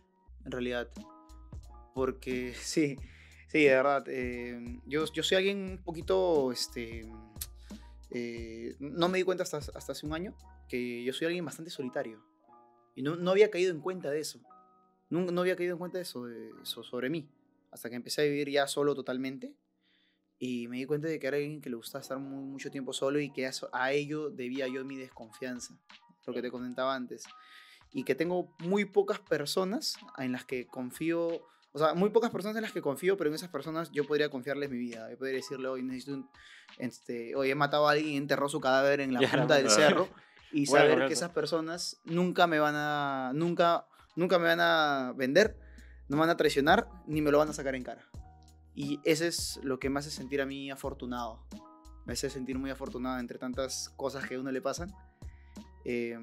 en 0.45 0.51
realidad. 0.51 0.89
Porque 1.93 2.53
sí, 2.59 2.97
sí, 3.49 3.63
de 3.65 3.69
verdad. 3.69 4.03
eh, 4.07 4.79
yo, 4.87 5.05
yo 5.13 5.21
soy 5.21 5.37
alguien 5.37 5.57
un 5.77 5.83
poquito, 5.83 6.51
este... 6.51 7.07
eh, 8.09 8.75
no 8.79 9.07
me 9.07 9.19
di 9.19 9.23
cuenta 9.23 9.43
hasta, 9.43 9.57
hasta 9.57 9.91
hace 9.91 10.07
un 10.07 10.13
año 10.13 10.33
que 10.67 11.03
yo 11.03 11.13
soy 11.13 11.27
alguien 11.27 11.45
bastante 11.45 11.69
solitario. 11.69 12.19
Y 12.95 13.03
no, 13.03 13.15
no 13.15 13.29
había 13.29 13.51
caído 13.51 13.71
en 13.71 13.79
cuenta 13.79 14.09
de 14.09 14.21
eso. 14.21 14.39
No, 15.11 15.19
no 15.29 15.41
había 15.41 15.55
caído 15.55 15.73
en 15.73 15.77
cuenta 15.77 15.99
de 15.99 16.03
eso, 16.03 16.25
de 16.25 16.49
eso 16.63 16.81
sobre 16.83 17.11
mí. 17.11 17.29
Hasta 17.69 17.91
que 17.91 17.95
empecé 17.95 18.21
a 18.21 18.23
vivir 18.23 18.49
ya 18.49 18.65
solo 18.65 18.95
totalmente. 18.95 19.53
Y 20.37 20.67
me 20.67 20.77
di 20.77 20.85
cuenta 20.85 21.07
de 21.07 21.17
que 21.19 21.27
era 21.27 21.37
alguien 21.37 21.61
que 21.61 21.69
le 21.69 21.75
gustaba 21.77 22.01
estar 22.01 22.17
muy, 22.19 22.43
mucho 22.43 22.69
tiempo 22.69 22.91
solo 22.93 23.19
y 23.19 23.31
que 23.31 23.45
a, 23.45 23.49
eso- 23.49 23.69
a 23.71 23.91
ello 23.93 24.29
debía 24.29 24.67
yo 24.67 24.83
mi 24.83 24.97
desconfianza. 24.97 25.77
Lo 26.25 26.33
que 26.33 26.41
te 26.41 26.51
comentaba 26.51 26.93
antes. 26.95 27.23
Y 27.93 28.03
que 28.03 28.15
tengo 28.15 28.53
muy 28.59 28.83
pocas 28.85 29.19
personas 29.19 29.95
en 30.17 30.31
las 30.33 30.43
que 30.43 30.67
confío. 30.67 31.41
O 31.71 31.79
sea, 31.79 31.93
muy 31.93 32.09
pocas 32.09 32.31
personas 32.31 32.55
en 32.57 32.63
las 32.63 32.71
que 32.73 32.81
confío, 32.81 33.15
pero 33.15 33.29
en 33.29 33.35
esas 33.35 33.49
personas 33.49 33.91
yo 33.91 34.05
podría 34.05 34.29
confiarles 34.29 34.69
mi 34.69 34.77
vida. 34.77 35.09
Yo 35.09 35.17
podría 35.17 35.35
decirle, 35.37 35.67
hoy 35.67 35.83
necesito 35.83 36.13
un. 36.15 36.29
Este, 36.77 37.35
hoy 37.35 37.51
he 37.51 37.55
matado 37.55 37.87
a 37.87 37.91
alguien 37.91 38.09
y 38.13 38.17
enterró 38.17 38.49
su 38.49 38.59
cadáver 38.59 38.99
en 38.99 39.13
la 39.13 39.21
Ya, 39.21 39.31
punta 39.31 39.55
del 39.55 39.69
cerro. 39.69 40.09
Y 40.51 40.65
saber 40.67 40.97
que 41.07 41.13
esas 41.13 41.31
personas 41.31 42.01
nunca 42.05 42.47
me 42.47 42.59
van 42.59 42.75
a. 42.75 43.31
Nunca, 43.33 43.85
nunca 44.15 44.39
me 44.39 44.45
van 44.45 44.59
a 44.61 45.13
vender, 45.15 45.57
no 46.09 46.17
me 46.17 46.21
van 46.21 46.29
a 46.29 46.37
traicionar, 46.37 46.89
ni 47.07 47.21
me 47.21 47.31
lo 47.31 47.37
van 47.37 47.49
a 47.49 47.53
sacar 47.53 47.75
en 47.75 47.83
cara. 47.83 48.05
Y 48.75 48.99
ese 49.05 49.27
es 49.27 49.59
lo 49.63 49.79
que 49.79 49.89
me 49.89 49.99
hace 49.99 50.11
sentir 50.11 50.41
a 50.41 50.45
mí 50.45 50.69
afortunado. 50.69 51.39
Me 52.05 52.13
hace 52.13 52.29
sentir 52.29 52.59
muy 52.59 52.69
afortunado 52.69 53.19
entre 53.19 53.39
tantas 53.39 53.89
cosas 53.95 54.27
que 54.27 54.35
a 54.35 54.39
uno 54.39 54.51
le 54.51 54.61
pasan. 54.61 54.93
Eh, 55.85 56.17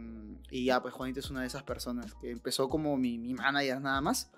y 0.51 0.67
ya, 0.67 0.83
pues 0.83 0.93
Juanito 0.93 1.21
es 1.21 1.31
una 1.31 1.41
de 1.41 1.47
esas 1.47 1.63
personas 1.63 2.15
que 2.15 2.31
empezó 2.31 2.69
como 2.69 2.97
mi, 2.97 3.19
mi 3.19 3.33
manager 3.33 3.81
nada 3.81 4.01
más. 4.01 4.31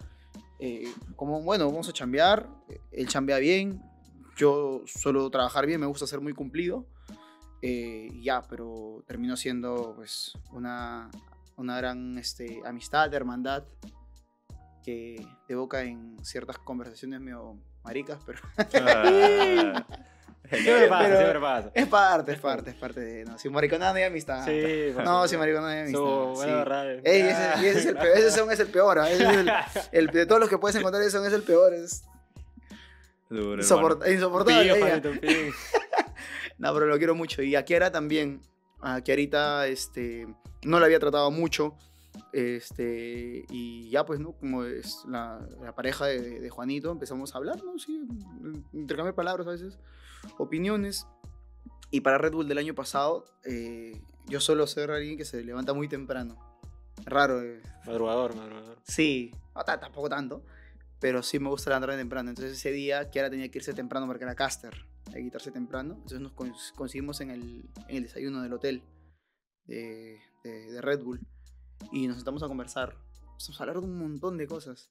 Eh, 0.61 0.85
como, 1.16 1.42
bueno, 1.42 1.66
vamos 1.66 1.88
a 1.88 1.92
chambear. 1.92 2.49
Él 2.92 3.09
chambea 3.09 3.38
bien. 3.38 3.83
Yo 4.37 4.83
suelo 4.87 5.28
trabajar 5.30 5.66
bien, 5.66 5.80
me 5.80 5.87
gusta 5.87 6.06
ser 6.06 6.21
muy 6.21 6.33
cumplido. 6.33 6.87
eh, 7.62 8.11
ya, 8.23 8.42
pero 8.42 9.02
terminó 9.06 9.37
siendo 9.37 9.94
pues 9.97 10.33
una, 10.52 11.11
una 11.56 11.78
gran 11.78 12.18
este, 12.18 12.61
amistad, 12.66 13.12
hermandad, 13.14 13.64
que 14.83 15.16
evoca 15.49 15.83
en 15.83 16.23
ciertas 16.23 16.59
conversaciones 16.59 17.21
medio 17.21 17.59
maricas, 17.84 18.18
pero 18.26 18.38
Ah. 18.86 19.84
Siempre 20.50 20.88
pasa, 20.88 21.04
Pero- 21.04 21.16
siempre 21.18 21.40
pasa. 21.40 21.70
es 21.74 21.86
parte, 21.88 22.32
es 22.32 22.38
parte, 22.38 22.70
es 22.70 22.76
parte 22.76 23.00
de... 23.00 23.24
No, 23.24 23.38
sin 23.38 23.50
mariconada 23.50 23.92
no 23.92 23.96
hay 23.98 24.04
amistad. 24.04 24.44
Sí, 24.44 24.92
No, 25.02 25.26
sin 25.26 25.38
mariconada 25.38 25.72
no 25.72 25.74
hay 25.78 25.82
amistad. 25.84 26.00
Su 26.00 26.40
sí. 26.42 26.46
verdad. 26.46 26.90
Ey, 27.02 27.20
ese, 27.22 27.50
y 27.62 27.66
ese 27.66 27.78
es 27.80 27.86
el 27.86 27.96
peor, 27.96 28.18
ese 28.18 28.30
son 28.30 28.52
es 28.52 28.60
el 28.60 28.66
peor, 28.68 28.98
¿ah? 28.98 29.10
Ese 29.10 29.24
es 29.24 29.30
el, 29.36 29.50
el- 29.92 30.06
de 30.08 30.26
todos 30.26 30.40
los 30.40 30.50
que 30.50 30.58
puedes 30.58 30.76
encontrar, 30.76 31.02
ese 31.02 31.12
son 31.12 31.26
es 31.26 31.32
el 31.32 31.42
peor. 31.42 31.72
Es 31.74 32.04
Duro, 33.30 33.60
insoportable. 33.62 34.14
No, 36.58 36.72
pero 36.72 36.86
lo 36.86 36.98
quiero 36.98 37.14
mucho. 37.14 37.42
Y 37.42 37.56
a 37.56 37.64
Kiara 37.64 37.90
también. 37.90 38.40
A 38.80 39.00
Kiarita, 39.00 39.66
este, 39.66 40.28
no 40.62 40.78
la 40.78 40.86
había 40.86 41.00
tratado 41.00 41.30
mucho. 41.30 41.74
Este, 42.33 43.44
y 43.50 43.90
ya 43.90 44.04
pues, 44.04 44.21
¿no? 44.21 44.33
Como 44.33 44.64
es 44.64 45.04
la, 45.09 45.47
la 45.61 45.75
pareja 45.75 46.06
de, 46.06 46.40
de 46.40 46.50
Juanito, 46.50 46.90
empezamos 46.90 47.35
a 47.35 47.38
hablar, 47.38 47.62
¿no? 47.64 47.78
Sí, 47.78 48.06
intercambiar 48.73 49.14
palabras 49.14 49.47
a 49.47 49.50
veces, 49.50 49.78
opiniones. 50.38 51.06
Y 51.90 52.00
para 52.00 52.18
Red 52.18 52.33
Bull 52.33 52.49
del 52.49 52.59
año 52.59 52.75
pasado, 52.75 53.25
eh, 53.44 54.00
yo 54.26 54.40
suelo 54.40 54.66
ser 54.66 54.90
alguien 54.90 55.16
que 55.16 55.25
se 55.25 55.44
levanta 55.44 55.75
muy 55.75 55.88
temprano. 55.88 56.37
Raro. 57.04 57.40
eh. 57.42 57.61
Madrugador, 57.87 58.35
madrugador. 58.35 58.78
Sí, 58.83 59.30
no, 59.54 59.62
ta- 59.62 59.78
tampoco 59.78 60.09
tanto, 60.09 60.44
pero 60.99 61.23
sí 61.23 61.38
me 61.38 61.49
gusta 61.50 61.71
levantarme 61.71 61.97
temprano. 61.97 62.30
Entonces 62.30 62.54
ese 62.59 62.73
día 62.73 63.11
Kiara 63.11 63.30
tenía 63.30 63.49
que 63.50 63.59
irse 63.59 63.75
temprano 63.75 64.06
porque 64.06 64.25
era 64.25 64.35
caster, 64.35 64.75
hay 65.09 65.14
que 65.14 65.25
quitarse 65.25 65.52
temprano. 65.52 65.94
Entonces 65.94 66.21
nos 66.21 66.35
cons- 66.35 66.73
conseguimos 66.75 67.21
en 67.21 67.30
el, 67.30 67.64
en 67.88 67.97
el 67.97 68.02
desayuno 68.04 68.42
del 68.42 68.52
hotel 68.54 68.83
de, 69.66 70.18
de- 70.42 70.73
de 70.73 70.80
Red 70.80 71.02
Bull 71.04 71.21
y 71.92 72.06
nos 72.06 72.16
sentamos 72.16 72.42
a 72.42 72.48
conversar. 72.48 72.96
Empezamos 73.32 73.60
a 73.60 73.62
hablar 73.64 73.80
de 73.80 73.86
un 73.86 73.98
montón 73.98 74.36
de 74.38 74.46
cosas. 74.46 74.90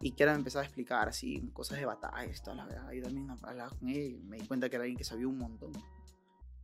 Y 0.00 0.12
Kiara 0.12 0.32
me 0.32 0.38
empezaba 0.38 0.62
a 0.62 0.66
explicar 0.66 1.08
así, 1.08 1.50
cosas 1.52 1.78
de 1.78 1.86
batallas, 1.86 2.42
toda 2.42 2.56
la 2.56 2.66
verdad. 2.66 2.92
Y 2.92 3.00
también 3.00 3.30
hablaba 3.30 3.70
con 3.70 3.88
ella 3.88 4.00
y 4.00 4.14
me 4.24 4.36
di 4.38 4.46
cuenta 4.46 4.68
que 4.68 4.76
era 4.76 4.82
alguien 4.84 4.98
que 4.98 5.04
sabía 5.04 5.26
un 5.28 5.38
montón. 5.38 5.72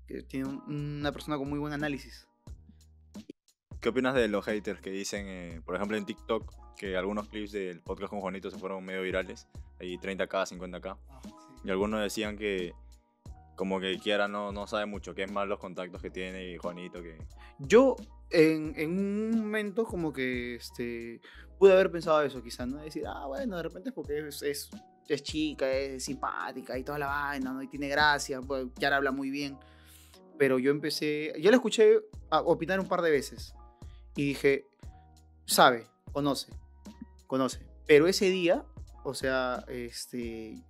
Que 0.06 0.22
tiene 0.22 0.48
un- 0.48 0.62
una 0.98 1.12
persona 1.12 1.38
con 1.38 1.48
muy 1.48 1.58
buen 1.58 1.72
análisis. 1.72 2.26
¿Qué 3.80 3.88
opinas 3.88 4.14
de 4.14 4.28
los 4.28 4.44
haters 4.44 4.80
que 4.80 4.90
dicen, 4.90 5.26
eh, 5.28 5.62
por 5.64 5.74
ejemplo, 5.76 5.96
en 5.96 6.04
TikTok, 6.04 6.52
que 6.76 6.96
algunos 6.96 7.28
clips 7.28 7.52
del 7.52 7.80
podcast 7.80 8.10
con 8.10 8.20
Juanito 8.20 8.50
se 8.50 8.58
fueron 8.58 8.84
medio 8.84 9.02
virales? 9.02 9.46
Ahí 9.80 9.96
30k, 9.96 10.44
50k. 10.46 10.98
Y 11.64 11.70
algunos 11.70 12.00
decían 12.02 12.36
que 12.36 12.74
como 13.56 13.80
que 13.80 13.98
Kiara 13.98 14.28
no, 14.28 14.52
no 14.52 14.66
sabe 14.66 14.86
mucho, 14.86 15.14
que 15.14 15.22
es 15.24 15.32
más 15.32 15.46
los 15.46 15.58
contactos 15.58 16.00
que 16.02 16.10
tiene 16.10 16.50
y 16.50 16.56
Juanito 16.58 17.02
que... 17.02 17.18
Yo 17.58 17.96
en, 18.30 18.99
un 18.99 19.38
momento 19.38 19.84
como 19.84 20.12
que 20.12 20.56
este, 20.56 21.20
pude 21.58 21.72
haber 21.72 21.90
pensado 21.90 22.22
eso 22.22 22.42
quizás, 22.42 22.68
¿no? 22.68 22.78
Decir, 22.78 23.04
ah, 23.06 23.26
bueno, 23.26 23.56
de 23.56 23.62
repente 23.62 23.88
es 23.90 23.94
porque 23.94 24.28
es, 24.28 24.42
es, 24.42 25.22
chica, 25.22 25.70
es 25.70 26.04
simpática 26.04 26.78
y 26.78 26.84
toda 26.84 26.99
la 26.99 27.06
vaina, 27.06 27.52
¿no? 27.52 27.62
Y 27.62 27.68
tiene 27.68 27.88
gracia, 27.88 28.40
pues, 28.40 28.66
Kiara 28.78 28.96
habla 28.96 29.10
muy 29.10 29.30
bien. 29.30 29.58
Pero 30.38 30.58
yo 30.58 30.70
empecé, 30.70 31.34
yo 31.40 31.50
la 31.50 31.56
escuché 31.56 31.99
opinar 32.30 32.80
un 32.80 32.88
par 32.88 33.02
de 33.02 33.10
veces 33.10 33.54
y 34.16 34.28
dije, 34.28 34.66
sabe, 35.44 35.87
conoce, 36.12 36.52
conoce. 37.26 37.66
Pero 37.87 38.06
ese 38.06 38.30
día, 38.30 38.64
o 39.04 39.12
sea, 39.12 39.64
este, 39.68 40.62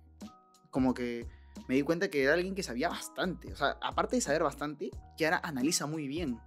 como 0.71 0.93
que 0.93 1.27
me 1.67 1.75
di 1.75 1.83
cuenta 1.83 2.09
que 2.09 2.23
era 2.23 2.33
alguien 2.33 2.55
que 2.55 2.63
sabía 2.63 2.89
bastante. 2.89 3.53
O 3.53 3.55
sea, 3.55 3.77
aparte 3.81 4.17
de 4.17 4.21
saber 4.21 4.43
bastante, 4.43 4.89
Kiara 5.15 5.39
analiza 5.43 5.85
muy 5.85 6.07
bien. 6.07 6.39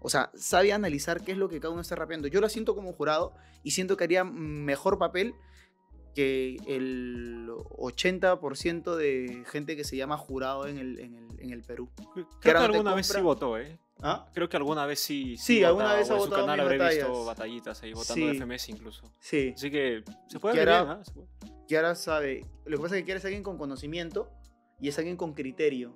O 0.00 0.08
sea, 0.08 0.30
sabe 0.34 0.72
analizar 0.72 1.22
qué 1.22 1.32
es 1.32 1.38
lo 1.38 1.48
que 1.48 1.60
cada 1.60 1.72
uno 1.72 1.82
está 1.82 1.94
rapeando. 1.94 2.28
Yo 2.28 2.40
la 2.40 2.48
siento 2.48 2.74
como 2.74 2.92
jurado 2.92 3.34
y 3.62 3.72
siento 3.72 3.96
que 3.96 4.04
haría 4.04 4.24
mejor 4.24 4.98
papel 4.98 5.34
que 6.14 6.56
el 6.66 7.48
80% 7.48 8.96
de 8.96 9.44
gente 9.46 9.76
que 9.76 9.84
se 9.84 9.96
llama 9.96 10.16
jurado 10.16 10.66
en 10.66 10.78
el, 10.78 10.98
en 10.98 11.14
el, 11.14 11.40
en 11.40 11.50
el 11.50 11.62
Perú. 11.62 11.88
Creo 12.14 12.28
que 12.40 12.50
alguna 12.50 12.94
vez 12.94 13.06
sí 13.06 13.20
votó, 13.20 13.58
¿eh? 13.58 13.78
¿Ah? 14.02 14.26
Creo 14.32 14.48
que 14.48 14.56
alguna 14.56 14.86
vez 14.86 15.00
sí. 15.00 15.36
Sí, 15.36 15.62
alguna 15.62 15.86
vota, 15.88 15.96
vez 15.98 16.10
ha 16.10 16.14
o 16.14 16.16
en 16.16 16.22
su 16.22 16.28
votado 16.30 16.46
canal 16.46 16.60
habré 16.60 16.78
visto 16.78 17.06
batallas. 17.06 17.26
batallitas 17.26 17.82
ahí, 17.82 17.92
votando 17.92 18.32
Sí. 18.32 18.38
FMS 18.38 18.68
incluso. 18.70 19.14
Sí. 19.18 19.52
Así 19.54 19.70
que 19.70 20.02
se 20.26 20.40
puede 20.40 20.64
ver 20.64 20.68
bien. 20.86 21.04
Se 21.04 21.12
puede. 21.12 21.28
Kiara 21.68 21.94
sabe. 21.94 22.46
Lo 22.64 22.78
que 22.78 22.82
pasa 22.82 22.96
es 22.96 23.02
que 23.02 23.04
Kiara 23.04 23.18
es 23.18 23.24
alguien 23.26 23.42
con 23.42 23.58
conocimiento 23.58 24.30
y 24.80 24.88
es 24.88 24.98
alguien 24.98 25.16
con 25.16 25.34
criterio. 25.34 25.94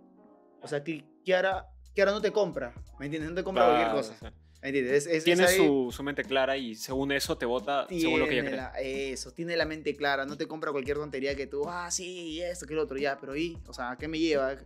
O 0.62 0.68
sea, 0.68 0.84
que 0.84 1.04
Kiara, 1.24 1.66
Kiara 1.94 2.12
no 2.12 2.20
te 2.20 2.32
compra, 2.32 2.74
¿me 2.98 3.06
entiendes? 3.06 3.30
No 3.30 3.36
te 3.36 3.44
compra 3.44 3.64
Claro, 3.64 3.92
cualquier 3.92 4.18
cosa. 4.18 4.32
¿Me 4.62 4.68
entiendes? 4.68 5.06
Es, 5.06 5.12
es- 5.12 5.24
tiene 5.24 5.46
su, 5.48 5.90
su 5.94 6.02
mente 6.02 6.24
clara 6.24 6.56
y 6.56 6.74
según 6.74 7.12
eso 7.12 7.36
te 7.36 7.44
vota 7.46 7.86
según 7.88 8.20
lo 8.20 8.26
que 8.26 8.34
ella 8.38 8.44
cree. 8.44 8.56
la- 8.56 8.72
eso, 8.80 9.30
tiene 9.32 9.56
la 9.56 9.64
mente 9.66 9.94
clara, 9.94 10.24
no 10.24 10.36
te 10.36 10.46
compra 10.48 10.72
cualquier 10.72 10.96
tontería 10.96 11.34
que 11.36 11.46
tú, 11.46 11.68
ah, 11.68 11.90
sí, 11.90 12.40
esto, 12.42 12.66
que 12.66 12.74
lo 12.74 12.82
otro, 12.82 12.96
ya, 12.96 13.18
pero 13.20 13.36
¿y? 13.36 13.58
O 13.68 13.72
sea, 13.74 13.90
¿a 13.92 13.98
qué 13.98 14.08
me 14.08 14.18
lleva? 14.18 14.56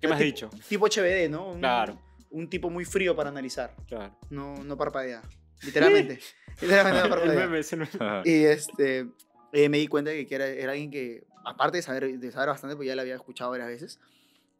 ¿Qué 0.00 0.06
me 0.06 0.14
has 0.14 0.20
Tipo- 0.20 0.24
dicho? 0.24 0.50
Tipo 0.68 0.86
HBD, 0.86 1.28
¿no? 1.30 1.48
Un, 1.52 1.58
Claro. 1.60 1.98
Un 2.30 2.50
tipo 2.50 2.68
muy 2.68 2.84
frío 2.84 3.16
para 3.16 3.30
analizar, 3.30 3.74
Claro. 3.86 4.14
no, 4.28 4.62
no 4.62 4.76
parpadea, 4.76 5.22
literalmente. 5.62 6.20
literalmente 6.60 6.98
no 7.00 7.04
El 7.06 7.10
parpadea. 7.10 7.46
meme, 7.46 7.58
el 7.58 7.78
meme. 7.78 8.22
Y 8.26 8.44
este, 8.44 9.06
eh, 9.54 9.68
me 9.70 9.78
di 9.78 9.88
cuenta 9.88 10.10
de 10.10 10.26
que 10.26 10.34
era, 10.34 10.46
era 10.46 10.72
alguien 10.72 10.90
que, 10.90 11.24
aparte 11.46 11.78
de 11.78 11.82
saber, 11.82 12.18
de 12.18 12.30
saber 12.30 12.50
bastante, 12.50 12.76
pues 12.76 12.86
ya 12.86 12.94
la 12.94 13.00
había 13.02 13.14
escuchado 13.14 13.50
varias 13.50 13.68
veces, 13.68 13.98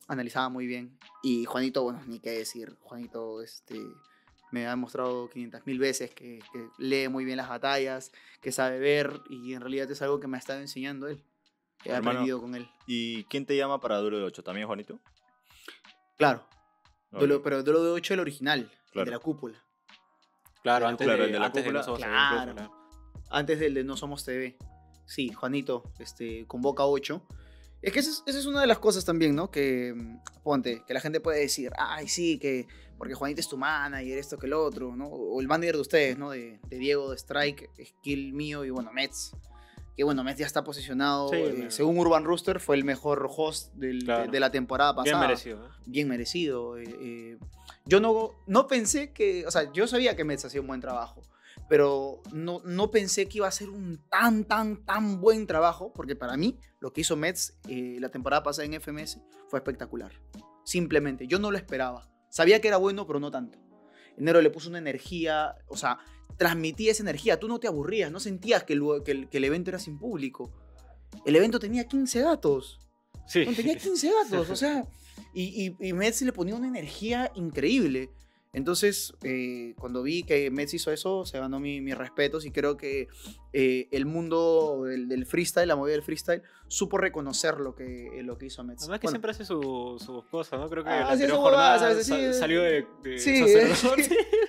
analizaba 0.09 0.49
muy 0.49 0.67
bien. 0.67 0.99
Y 1.23 1.45
Juanito, 1.45 1.83
bueno, 1.85 2.01
ni 2.07 2.19
qué 2.19 2.31
decir. 2.31 2.77
Juanito 2.81 3.41
este, 3.43 3.81
me 4.51 4.67
ha 4.67 4.71
demostrado 4.71 5.29
500 5.31 5.67
mil 5.67 5.79
veces 5.79 6.11
que, 6.15 6.41
que 6.53 6.69
lee 6.79 7.09
muy 7.09 7.25
bien 7.25 7.37
las 7.37 7.49
batallas, 7.49 8.11
que 8.41 8.51
sabe 8.51 8.79
ver, 8.79 9.21
y 9.31 9.53
en 9.55 9.61
realidad 9.61 9.91
es 9.91 10.03
algo 10.03 10.19
que 10.21 10.27
me 10.27 10.37
ha 10.37 10.41
estado 10.41 10.61
enseñando 10.61 11.07
él. 11.09 11.23
He 11.85 11.91
Hermano, 11.91 12.11
aprendido 12.19 12.41
con 12.41 12.55
él. 12.57 12.69
¿Y 12.87 13.23
quién 13.25 13.47
te 13.47 13.57
llama 13.57 13.81
para 13.81 13.99
Duro 13.99 14.19
de 14.19 14.25
8? 14.25 14.43
¿También 14.43 14.67
Juanito? 14.67 14.99
Claro. 16.17 16.45
Duelo- 17.13 17.43
pero 17.43 17.63
Duelo 17.63 17.83
de 17.85 17.91
8 17.91 18.15
el 18.15 18.21
original, 18.21 18.61
el 18.61 18.91
Claro. 18.93 19.05
de 19.07 19.11
la 19.13 19.19
cúpula. 19.21 19.63
Claro, 20.63 20.87
antes 20.89 21.07
Claro, 21.07 21.21
de, 21.23 21.27
el 21.27 21.33
de 21.33 21.39
la 21.39 21.47
antes 21.47 21.63
de 21.63 21.69
cúpula. 21.71 21.81
No 21.81 21.85
Somos 21.85 22.01
TV, 22.01 22.11
Claro. 22.11 22.55
claro. 22.55 22.73
antes 23.31 23.61
del 23.61 23.75
de 23.75 23.85
No 23.85 23.97
Somos 23.97 24.25
TV. 24.25 24.57
Sí, 25.07 25.33
Juanito, 25.33 25.85
este, 26.01 26.47
convoca 26.47 26.85
8. 26.85 27.23
Es 27.81 27.93
que 27.93 28.01
esa 28.01 28.11
es, 28.11 28.23
esa 28.27 28.39
es 28.39 28.47
una 28.47 28.61
de 28.61 28.67
las 28.67 28.79
cosas 28.79 29.05
también, 29.05 29.35
¿no? 29.37 29.51
Que, 29.51 29.95
mm, 29.97 30.19
ponte, 30.43 30.83
que 30.87 30.95
la 30.95 31.01
gente 31.01 31.21
puede 31.21 31.41
decir, 31.41 31.71
ay, 31.79 32.09
sí, 32.09 32.39
que 32.39 32.67
porque 32.97 33.15
Juanito 33.15 33.41
es 33.41 33.49
tu 33.49 33.57
manager, 33.57 34.19
esto 34.19 34.37
que 34.39 34.47
el 34.47 34.53
otro, 34.55 34.97
¿no? 34.97 35.07
O 35.07 35.41
el 35.41 35.47
manager 35.47 35.77
de 35.77 35.81
ustedes, 35.81 36.19
¿no? 36.19 36.31
De, 36.31 36.59
de 36.69 36.79
Diego, 36.79 37.11
de 37.11 37.17
Strike, 37.17 37.71
Skill 37.85 38.33
mío 38.33 38.65
y, 38.65 38.71
bueno, 38.71 38.93
Mets. 38.93 39.33
Que, 39.97 40.03
bueno, 40.05 40.25
Mets 40.25 40.39
ya 40.41 40.47
está 40.47 40.65
posicionado, 40.65 41.29
Sí, 41.29 41.37
eh, 41.37 41.67
según 41.71 41.97
Urban 41.99 42.25
Rooster, 42.25 42.59
fue 42.61 42.75
el 42.77 42.85
mejor 42.85 43.29
host 43.37 43.73
del- 43.75 44.01
de- 44.01 44.05
Claro. 44.05 44.31
de, 44.33 44.41
la 44.41 44.51
temporada 44.51 44.95
pasada 44.97 45.17
Bien 45.19 45.29
merecido. 45.29 45.67
¿eh? 45.67 45.71
bien 45.87 46.09
merecido. 46.09 46.79
eh, 46.79 46.85
eh. 47.01 47.39
Yo 47.85 48.01
no, 48.01 48.33
no 48.49 48.67
pensé 48.67 49.13
que, 49.13 49.47
o 49.47 49.51
sea, 49.53 49.73
yo 49.73 49.87
sabía 49.87 50.15
que 50.17 50.25
Mets 50.25 50.45
hacía 50.45 50.61
un 50.61 50.67
buen 50.67 50.81
trabajo, 50.81 51.23
pero 51.69 52.23
no, 52.33 52.61
no 52.65 52.91
pensé 52.91 53.27
que 53.29 53.39
iba 53.39 53.49
a 53.49 53.53
ser 53.53 53.69
un 53.71 54.01
tan, 54.11 54.45
tan, 54.45 54.85
tan 54.85 55.21
buen 55.21 55.47
trabajo, 55.47 55.93
porque 55.93 56.17
para 56.17 56.37
mí 56.37 56.59
lo 56.81 56.93
que 56.93 57.03
hizo 57.03 57.17
Mets 57.17 57.59
eh, 57.69 57.99
la 58.01 58.09
temporada 58.09 58.43
pasada 58.43 58.67
en 58.67 58.75
FMS 58.81 59.21
fue 59.49 59.59
espectacular. 59.59 60.13
Simplemente, 60.65 61.27
yo 61.27 61.39
no 61.39 61.51
lo 61.51 61.57
esperaba. 61.59 62.11
Sabía 62.31 62.61
que 62.61 62.69
era 62.69 62.77
bueno, 62.77 63.07
pero 63.07 63.21
no 63.21 63.31
tanto. 63.31 63.59
Enero 64.17 64.41
le 64.43 64.51
puso 64.51 64.69
una 64.69 64.79
energía, 64.79 65.55
o 65.69 65.77
sea, 65.77 65.99
transmitía 66.37 66.91
esa 66.93 67.03
energía. 67.03 67.39
Tú 67.41 67.49
no 67.49 67.59
te 67.59 67.69
aburrías, 67.69 68.11
no 68.13 68.21
sentías 68.21 68.65
que 68.65 68.73
el, 68.75 68.83
que 69.05 69.13
el- 69.13 69.29
que 69.29 69.39
el 69.39 69.45
evento 69.45 69.71
era 69.71 69.79
sin 69.79 69.99
público. 69.99 70.53
El 71.25 71.37
evento 71.37 71.59
tenía 71.59 71.85
15 71.87 72.21
gatos. 72.23 72.81
Sí. 73.27 73.45
No, 73.47 73.53
tenía 73.53 73.77
15 73.77 74.11
gatos, 74.11 74.51
o 74.51 74.57
sea, 74.57 74.87
y, 75.35 75.67
y, 75.81 75.89
y 75.89 75.93
Mets 75.93 76.23
le 76.23 76.33
ponía 76.33 76.55
una 76.55 76.69
energía 76.69 77.31
increíble. 77.35 78.11
Entonces, 78.53 79.13
eh, 79.23 79.75
cuando 79.79 80.03
vi 80.03 80.23
que 80.23 80.51
Mets 80.51 80.73
hizo 80.75 80.91
eso, 80.91 81.25
se 81.27 81.39
ganó 81.39 81.61
mi- 81.61 81.81
mis 81.83 81.97
respetos 81.97 82.47
y 82.47 82.51
creo 82.51 82.77
que 82.77 83.09
eh, 83.53 83.89
el 83.93 84.07
mundo 84.07 84.85
del, 84.85 85.07
del 85.09 85.27
freestyle, 85.27 85.69
la 85.69 85.77
movida 85.77 85.93
del 85.93 86.03
freestyle, 86.03 86.43
supo 86.67 86.97
reconocer 86.99 87.59
lo 87.61 87.75
que, 87.75 88.21
lo 88.25 88.39
que 88.39 88.47
hizo 88.47 88.65
Mets. 88.65 88.83
Además 88.85 89.01
que 89.01 89.07
Bueno, 89.07 89.15
siempre 89.17 89.31
hace 89.33 89.45
su- 89.45 89.97
sus 90.05 90.25
cosas, 90.31 90.59
¿no? 90.61 90.69
Creo 90.71 90.83
que 90.83 90.91
Ah, 90.91 91.05
la 91.11 91.17
sí, 91.17 91.27
su 91.29 91.37
jornada 91.37 91.79
¿sabes? 91.79 92.07
Sí, 92.07 92.13
sa- 92.13 92.19
eh, 92.21 92.33
salió 92.33 92.63
de, 92.63 92.87
de 93.03 93.19
sí, 93.19 93.39
sacerdote. 93.39 94.03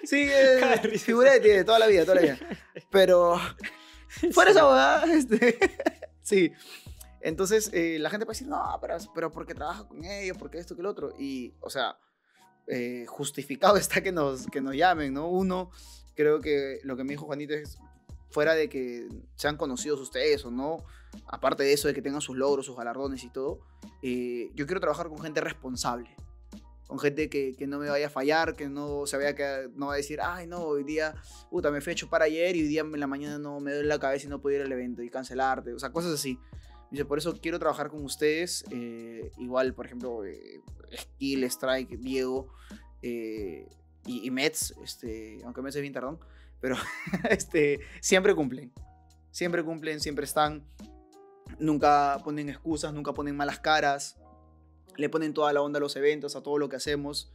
Sí, 0.06 0.15
eh, 0.32 0.79
de 0.82 0.98
figura 0.98 1.38
de 1.38 1.63
toda 1.65 1.79
la 1.79 1.88
vida, 1.88 2.03
toda 2.03 2.15
la 2.15 2.22
vida. 2.22 2.39
Pero 2.89 3.38
fuera 4.32 4.51
esa 4.51 4.63
boda, 4.63 5.03
este, 5.13 5.60
sí. 6.22 6.51
Entonces, 7.22 7.70
eh, 7.74 7.98
la 8.00 8.10
gente 8.10 8.25
puede 8.25 8.36
decir, 8.38 8.48
no, 8.48 8.62
pero, 8.79 8.96
pero 9.13 9.29
porque 9.29 9.53
trabaja 9.53 9.86
con 9.88 10.03
ellos, 10.06 10.38
porque 10.38 10.58
esto, 10.58 10.74
que 10.74 10.79
el 10.82 10.88
otro. 10.88 11.13
Y, 11.20 11.53
o 11.60 11.70
sea, 11.70 11.98
eh, 12.69 13.05
justificado 13.07 13.75
está 13.77 14.01
que 14.01 14.11
nos, 14.11 14.47
que 14.47 14.61
nos 14.61 14.75
llamen, 14.75 15.13
¿no? 15.13 15.27
Uno, 15.29 15.71
creo 16.15 16.39
que 16.39 16.79
lo 16.83 16.95
que 16.95 17.03
me 17.03 17.11
dijo 17.11 17.25
Juanito 17.25 17.53
es, 17.53 17.77
fuera 18.29 18.53
de 18.53 18.69
que 18.69 19.07
sean 19.35 19.57
conocidos 19.57 19.99
ustedes 19.99 20.45
o 20.45 20.51
no, 20.51 20.77
aparte 21.27 21.63
de 21.63 21.73
eso, 21.73 21.88
de 21.88 21.93
que 21.93 22.01
tengan 22.01 22.21
sus 22.21 22.38
logros, 22.38 22.65
sus 22.65 22.77
galardones 22.77 23.23
y 23.23 23.29
todo, 23.29 23.59
eh, 24.01 24.51
yo 24.53 24.65
quiero 24.65 24.79
trabajar 24.79 25.09
con 25.09 25.19
gente 25.19 25.41
responsable. 25.41 26.15
Con 26.88 26.97
gente 26.97 27.29
que, 27.29 27.55
que 27.55 27.67
no 27.67 27.77
me 27.77 27.88
vaya 27.88 28.07
a 28.07 28.09
fallar, 28.09 28.55
que 28.55 28.67
no 28.67 29.05
se 29.05 29.15
vaya 29.15 29.29
a 29.29 29.67
no 29.75 29.88
va 29.88 29.93
a 29.93 29.97
decir, 29.97 30.19
ay, 30.23 30.47
no, 30.47 30.61
hoy 30.61 30.83
día, 30.83 31.13
puta, 31.51 31.69
me 31.69 31.81
fui 31.81 31.93
a 31.93 31.95
chupar 31.95 32.23
ayer 32.23 32.55
y 32.55 32.61
hoy 32.63 32.67
día 32.67 32.81
en 32.81 32.99
la 32.99 33.05
mañana 33.05 33.38
no 33.38 33.59
me 33.59 33.73
duele 33.73 33.88
la 33.88 33.99
cabeza 33.99 34.25
y 34.25 34.29
no 34.29 34.41
puedo 34.41 34.55
ir 34.55 34.63
al 34.63 34.71
evento 34.71 35.03
y 35.03 35.09
cancelarte. 35.11 35.71
O 35.73 35.79
sea, 35.79 35.91
cosas 35.91 36.13
así. 36.13 36.39
Dice, 36.89 37.05
por 37.05 37.19
eso 37.19 37.38
quiero 37.39 37.59
trabajar 37.59 37.89
con 37.89 38.03
ustedes. 38.03 38.65
eh, 38.71 39.29
igual, 39.38 39.75
por 39.75 39.85
ejemplo, 39.85 40.25
eh, 40.25 40.61
Skill, 40.98 41.43
Strike, 41.46 41.98
Diego 41.98 42.53
eh, 43.01 43.67
y, 44.05 44.29
Mets, 44.31 44.75
este, 44.84 45.41
aunque 45.43 45.62
Mets 45.62 45.75
es 45.75 45.81
bien 45.81 45.93
tardón, 45.93 46.19
pero 46.60 46.75
este, 47.29 47.79
siempre 48.01 48.36
cumplen. 48.36 48.72
Siempre 49.31 49.63
cumplen, 49.63 50.00
siempre 50.00 50.25
están. 50.25 50.65
Nunca 51.60 52.19
ponen 52.24 52.50
excusas, 52.50 52.93
nunca 52.93 53.13
ponen 53.13 53.36
malas 53.36 53.60
caras. 53.60 54.17
Le 54.98 55.10
ponen 55.10 55.34
toda 55.34 55.53
la 55.53 55.62
onda 55.62 55.77
a 55.77 55.81
los 55.81 55.96
eventos, 55.96 56.36
a 56.36 56.41
todo 56.41 56.58
lo 56.58 56.67
que 56.69 56.77
hacemos. 56.77 57.31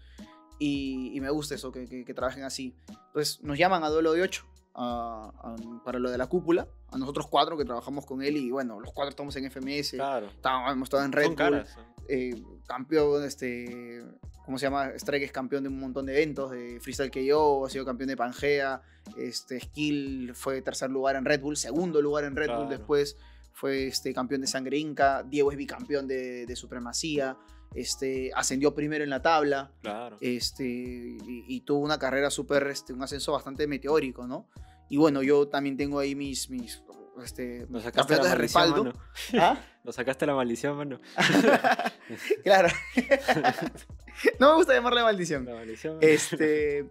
y, 0.59 1.19
me 1.21 1.31
gusta 1.31 1.55
eso, 1.55 1.71
que 1.73 2.15
trabajen 2.15 2.43
así. 2.45 2.77
Entonces 2.89 3.43
nos 3.43 3.59
llaman 3.59 3.85
a 3.85 3.89
duelo 3.89 4.13
de 4.13 4.23
8 4.23 4.54
para 4.75 5.99
lo 5.99 6.11
de 6.11 6.19
la 6.19 6.27
cúpula, 6.27 6.67
a 6.91 6.99
nosotros 6.99 7.27
cuatro 7.29 7.57
que 7.57 7.65
trabajamos 7.65 8.05
con 8.07 8.23
él 8.23 8.37
y 8.37 8.51
bueno, 8.51 8.81
los 8.81 8.93
cuatro 8.93 9.11
estamos 9.11 9.35
en 9.37 9.51
FMS, 9.51 9.93
Claro. 9.93 10.27
estábamos, 10.27 10.73
hemos 10.73 10.87
estado 10.87 11.05
en 11.05 11.13
Red 11.13 11.27
Bull, 11.29 11.37
caras. 11.37 11.79
eh, 12.09 12.43
campeón, 12.67 13.25
este, 13.25 14.03
¿cómo 14.45 14.59
se 14.59 14.67
llama? 14.67 14.89
Strike 14.97 15.23
es 15.25 15.33
campeón 15.33 15.63
de 15.63 15.69
un 15.69 15.79
montón 15.79 16.07
de 16.07 16.13
eventos, 16.15 16.51
de 16.51 16.81
Freestyle 16.81 17.11
KO, 17.11 17.67
ha 17.67 17.71
sido 17.71 17.85
campeón 17.85 18.09
de 18.09 18.17
Pangea, 18.17 18.83
este, 19.17 19.61
Skill 19.61 20.33
fue 20.35 20.61
tercer 20.63 20.91
lugar 20.91 21.17
en 21.17 21.25
Red 21.25 21.41
Bull, 21.41 21.57
segundo 21.57 22.03
lugar 22.03 22.25
en 22.25 22.35
Red 22.37 22.51
Bull 22.57 22.69
después, 22.69 23.17
fue 23.53 23.87
este, 23.87 24.13
campeón 24.13 24.41
de 24.41 24.49
Sangre 24.49 24.77
Inca, 24.79 25.23
Diego 25.23 25.53
es 25.53 25.57
bicampeón 25.57 26.09
de, 26.09 26.47
de 26.47 26.57
Supremacía, 26.57 27.37
este, 27.75 28.31
ascendió 28.35 28.75
primero 28.75 29.05
en 29.05 29.11
la 29.11 29.23
tabla, 29.23 29.73
Claro. 29.83 30.17
este, 30.21 30.65
y, 30.65 31.45
y 31.49 31.61
tuvo 31.63 31.81
una 31.81 31.99
carrera 31.99 32.31
súper, 32.31 32.67
este, 32.69 32.93
un 32.93 33.03
ascenso 33.03 33.33
bastante 33.33 33.67
meteórico, 33.67 34.27
¿no? 34.27 34.49
Y 34.89 34.97
bueno, 34.97 35.23
yo 35.23 35.49
también 35.49 35.77
tengo 35.77 35.99
ahí 35.99 36.15
mis, 36.15 36.51
mis 36.51 36.83
este, 37.23 37.67
Nos 37.69 37.85
sacaste 37.85 38.17
la 38.17 38.25
de 38.25 38.35
respaldo. 38.35 38.93
¿Ah? 39.39 39.59
Nos 39.85 39.95
sacaste 39.95 40.27
la 40.27 40.35
maldición, 40.35 40.77
mano. 40.77 41.01
Claro. 42.43 42.69
no 44.39 44.51
me 44.51 44.57
gusta 44.57 44.75
llamarle 44.75 45.03
maldición. 45.03 45.45
La 45.45 45.55
maldición. 45.55 45.99
Este, 46.01 46.87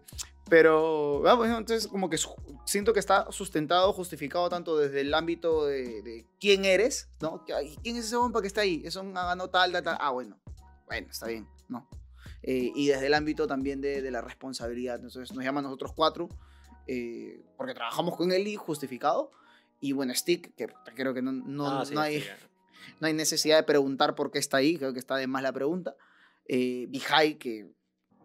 pero, 0.50 1.24
ah, 1.28 1.36
bueno, 1.36 1.58
entonces 1.58 1.88
como 1.88 2.10
que 2.10 2.18
siento 2.66 2.94
que 2.94 3.00
está 3.00 3.32
sustentado, 3.32 3.94
justificado 3.94 4.50
tanto 4.50 4.78
desde 4.78 5.02
el 5.02 5.14
ámbito 5.14 5.66
de, 5.66 6.02
de 6.02 6.26
quién 6.40 6.66
eres, 6.66 7.10
¿no? 7.22 7.44
¿Quién 7.46 7.96
es 7.98 8.06
ese 8.06 8.16
hombre 8.16 8.42
que 8.42 8.48
está 8.48 8.62
ahí? 8.62 8.82
Eso 8.86 9.04
ganó 9.12 9.50
tal, 9.50 9.72
tal, 9.72 9.84
tal. 9.84 9.98
Ah, 10.00 10.12
bueno, 10.12 10.38
bueno, 10.86 11.08
está 11.10 11.28
bien, 11.28 11.48
¿no? 11.70 11.88
Eh, 12.42 12.72
y 12.76 12.88
desde 12.88 13.08
el 13.08 13.14
ámbito 13.14 13.48
también 13.48 13.82
de, 13.82 14.02
de 14.02 14.12
la 14.12 14.22
responsabilidad. 14.22 14.96
Entonces 14.96 15.34
nos 15.34 15.44
llaman 15.44 15.64
nosotros 15.64 15.94
cuatro, 15.94 16.30
eh, 16.88 17.42
porque 17.58 17.74
trabajamos 17.74 18.16
con 18.16 18.32
y 18.32 18.56
justificado. 18.56 19.32
Y 19.80 19.92
bueno, 19.92 20.14
Stick, 20.14 20.56
que 20.56 20.68
creo 20.96 21.14
que 21.14 21.22
no, 21.22 21.32
no, 21.32 21.80
Ah, 21.82 21.86
sí, 21.86 21.94
no 21.94 22.02
hay 22.02 22.22
sí, 22.22 22.28
no 23.00 23.08
hay 23.08 23.14
necesidad 23.14 23.58
de 23.58 23.64
preguntar 23.64 24.16
por 24.16 24.32
qué 24.32 24.40
está 24.40 24.58
ahí, 24.58 24.78
creo 24.78 24.94
que 24.94 25.00
está 25.00 25.16
de 25.18 25.28
más 25.28 25.44
la 25.44 25.52
pregunta. 25.54 25.96
Eh, 26.48 26.86
Vijay, 26.90 27.36
que, 27.38 27.72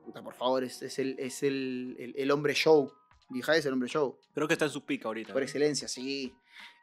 puta, 0.04 0.22
por 0.22 0.34
favor, 0.34 0.64
es, 0.64 0.82
es 0.82 0.98
el, 0.98 1.16
es 1.18 1.42
el, 1.42 1.96
el- 1.98 2.14
el 2.16 2.30
hombre 2.30 2.54
show. 2.54 2.92
Vijay 3.30 3.58
es 3.58 3.66
el 3.66 3.72
hombre 3.74 3.88
show, 3.88 4.18
Creo 4.34 4.48
que 4.48 4.54
está 4.54 4.64
en 4.64 4.70
su 4.70 4.84
pica 4.84 5.08
ahorita. 5.08 5.32
por 5.32 5.42
excelencia, 5.42 5.86
sí. 5.88 6.32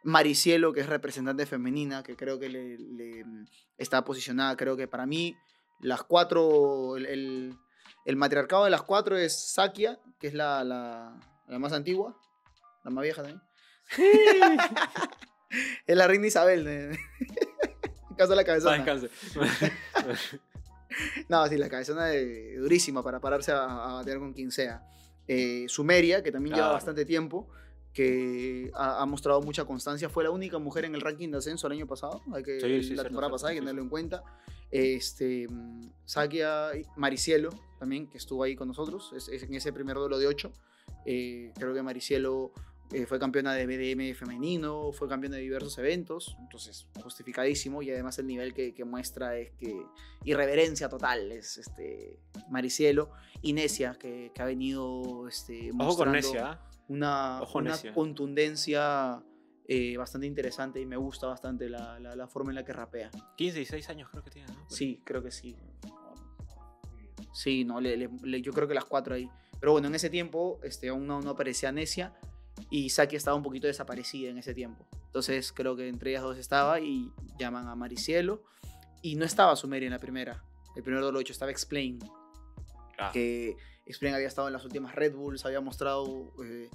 Maricielo, 0.04 0.72
que 0.74 0.82
es 0.82 0.88
representante 0.88 1.46
femenina, 1.46 2.04
que 2.04 2.16
creo 2.16 2.38
que 2.40 2.50
le, 2.50 2.78
le, 2.78 3.24
mm, 3.26 3.46
está 3.78 4.04
posicionada, 4.06 4.56
creo 4.56 4.78
que 4.78 4.88
para 4.88 5.06
mí, 5.06 5.36
las 5.80 6.04
cuatro, 6.04 6.98
el, 6.98 7.06
el, 7.06 7.58
el 8.06 8.16
matriarcado 8.16 8.64
de 8.66 8.70
las 8.70 8.84
cuatro 8.84 9.18
es 9.18 9.52
Sakia, 9.54 10.00
que 10.20 10.28
es 10.28 10.34
la, 10.34 10.64
la, 10.64 11.20
la 11.48 11.60
más 11.60 11.74
antigua, 11.74 12.18
la 12.84 12.92
más 12.92 13.04
vieja 13.04 13.24
también. 13.24 13.42
es 15.88 15.96
la 15.96 16.08
reina 16.08 16.28
Isabel. 16.28 16.68
en 16.68 16.98
caso 18.18 18.32
de 18.32 18.36
la 18.38 18.44
cabezona. 18.44 18.78
descanse. 18.78 19.10
No, 21.28 21.46
sí, 21.48 21.58
la 21.58 21.68
cabezona 21.68 22.14
es 22.14 22.58
durísima 22.58 23.04
para 23.04 23.20
pararse 23.20 23.52
a, 23.52 23.64
a 23.66 23.94
batear 23.96 24.20
con 24.20 24.32
quien 24.32 24.50
sea. 24.52 24.82
Eh, 25.28 25.66
Sumeria, 25.68 26.24
que 26.24 26.32
también 26.32 26.56
lleva 26.56 26.72
bastante 26.72 27.04
tiempo, 27.04 27.50
que 27.96 28.70
ha, 28.76 29.02
ha 29.02 29.06
mostrado 29.06 29.42
mucha 29.42 29.64
constancia, 29.64 30.10
fue 30.10 30.26
la 30.26 30.30
única 30.30 30.60
mujer 30.60 30.84
en 30.84 30.96
el 30.96 31.02
ranking 31.02 31.32
de 31.32 31.38
ascenso 31.38 31.66
el 31.68 31.74
año 31.74 31.88
pasado, 31.88 32.22
hay 32.34 32.44
que, 32.44 32.60
Sí, 32.60 32.90
sí, 32.90 32.96
la 32.96 33.04
temporada 33.04 33.32
pasada, 33.32 33.52
hay 33.52 33.56
que 33.56 33.62
tenerlo 33.62 33.82
en 33.82 33.90
cuenta. 33.90 34.22
Este, 34.70 35.48
mm, 35.50 35.92
Sakia, 36.04 36.72
Maricielo, 36.98 37.50
también, 37.80 38.08
que 38.08 38.18
estuvo 38.18 38.44
ahí 38.44 38.54
con 38.54 38.68
nosotros, 38.68 39.14
es, 39.16 39.30
es 39.30 39.44
en 39.44 39.54
ese 39.56 39.72
primer 39.72 39.96
duelo 39.96 40.20
de 40.20 40.28
8. 40.28 40.52
creo 41.06 41.74
que 41.74 41.82
Maricielo 41.82 42.52
eh, 42.92 43.06
fue 43.06 43.18
campeona 43.18 43.54
de 43.54 43.66
BDM 43.66 44.14
femenino, 44.14 44.92
fue 44.92 45.08
campeona 45.08 45.38
de 45.38 45.44
diversos 45.44 45.78
eventos, 45.78 46.36
entonces 46.42 46.88
justificadísimo 47.02 47.82
y 47.82 47.92
además 47.92 48.20
el 48.20 48.28
nivel 48.28 48.54
que, 48.54 48.74
que 48.74 48.84
muestra 48.84 49.38
es 49.38 49.52
que 49.54 49.74
irreverencia 50.26 50.90
total 50.90 51.32
es 51.32 51.58
este 51.58 52.20
Maricielo 52.50 53.10
y 53.42 53.54
Necia 53.54 53.96
que, 53.98 54.32
que 54.36 54.42
ha 54.42 54.46
venido 54.46 55.28
este, 55.28 55.72
Ojo 55.80 55.96
con 55.96 56.12
mostrando 56.12 56.12
Necia. 56.12 56.60
Una, 56.88 57.42
una 57.54 57.72
contundencia 57.94 59.24
eh, 59.68 59.98
bastante 59.98 60.28
interesante 60.28 60.80
y 60.80 60.86
me 60.86 60.96
gusta 60.98 61.28
bastante 61.28 61.70
la, 61.70 62.00
la- 62.00 62.16
la 62.16 62.28
forma 62.28 62.52
en 62.52 62.56
la 62.56 62.64
que 62.66 62.74
rapea. 62.74 63.10
15, 63.38 63.58
16 63.60 63.90
años 63.90 64.10
creo 64.12 64.24
que 64.24 64.30
tiene, 64.30 64.48
¿no? 64.54 64.70
Sí, 64.70 65.02
creo 65.04 65.24
que 65.24 65.32
sí. 65.32 65.56
Sí, 67.34 67.66
no, 67.66 67.82
le- 67.82 67.98
le- 67.98 68.10
le- 68.24 68.42
yo 68.42 68.52
creo 68.54 68.68
que 68.68 68.74
las 68.74 68.86
cuatro 68.86 69.16
ahí. 69.16 69.30
Pero 69.60 69.72
bueno, 69.74 69.88
en 69.88 69.96
ese 69.96 70.10
tiempo 70.10 70.60
este, 70.64 70.90
aún 70.90 71.08
no, 71.08 71.22
no 71.22 71.32
aparecía 71.32 71.72
Necia 71.72 72.14
y 72.70 72.90
Saki 72.90 73.16
estaba 73.16 73.36
un 73.36 73.44
poquito 73.44 73.68
desaparecida 73.68 74.30
en 74.30 74.38
ese 74.38 74.54
tiempo. 74.54 74.86
Entonces 75.08 75.52
creo 75.52 75.76
que 75.76 75.88
entre 75.88 76.12
ellas 76.12 76.24
dos 76.24 76.38
estaba 76.38 76.80
y 76.80 77.12
llaman 77.40 77.68
a 77.68 77.76
Maricielo. 77.76 78.44
Y 79.02 79.16
no 79.16 79.26
estaba 79.26 79.56
Sumeria 79.56 79.88
en 79.88 79.94
la 79.94 80.00
primera. 80.00 80.44
El 80.76 80.84
primer 80.84 81.02
duelo 81.02 81.20
hecho 81.20 81.32
estaba 81.34 81.52
Explain. 81.52 82.00
Ah, 82.98 83.12
Que 83.14 83.56
Explain 83.86 84.16
había 84.16 84.28
estado 84.28 84.48
en 84.48 84.54
las 84.54 84.64
últimas 84.66 84.96
Red 84.96 85.16
Bulls, 85.16 85.46
había 85.46 85.62
mostrado... 85.62 86.34
eh, 86.44 86.70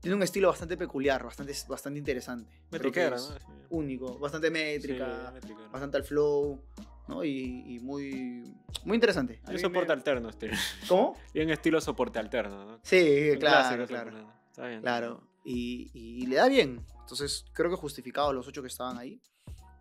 tiene 0.00 0.14
un 0.14 0.22
estilo 0.22 0.48
bastante 0.48 0.76
peculiar, 0.76 1.24
bastante, 1.24 1.52
bastante 1.68 1.98
interesante. 1.98 2.52
Es 2.70 2.80
¿no? 2.80 3.18
Sí. 3.18 3.32
Único, 3.70 4.16
bastante 4.20 4.48
métrica 4.48 5.26
Sí, 5.28 5.34
métrica. 5.34 5.68
bastante 5.72 5.96
al 5.96 6.04
flow, 6.04 6.62
¿no? 7.08 7.24
Y, 7.24 7.64
y 7.74 7.80
muy, 7.80 8.44
muy 8.84 8.94
interesante. 8.94 9.40
Mí 9.48 9.58
soporte 9.58 9.88
me- 9.88 9.94
alterno, 9.94 10.28
este. 10.30 10.50
¿Cómo? 10.88 11.16
Bien 11.34 11.50
estilo 11.50 11.80
soporte 11.80 12.20
alterno, 12.20 12.64
¿no? 12.64 12.78
Sí, 12.84 13.30
Un 13.32 13.38
claro, 13.40 13.56
clásico, 13.76 13.86
claro. 13.88 14.10
¿no? 14.12 14.32
Está 14.50 14.66
bien. 14.68 14.80
Claro. 14.82 15.22
Y, 15.44 15.90
y 15.92 16.26
le 16.26 16.36
da 16.36 16.46
bien. 16.48 16.86
Entonces, 17.00 17.44
creo 17.52 17.68
que 17.68 17.76
justificado 17.76 18.32
los 18.32 18.46
ocho 18.46 18.62
que 18.62 18.68
estaban 18.68 18.98
ahí. 18.98 19.20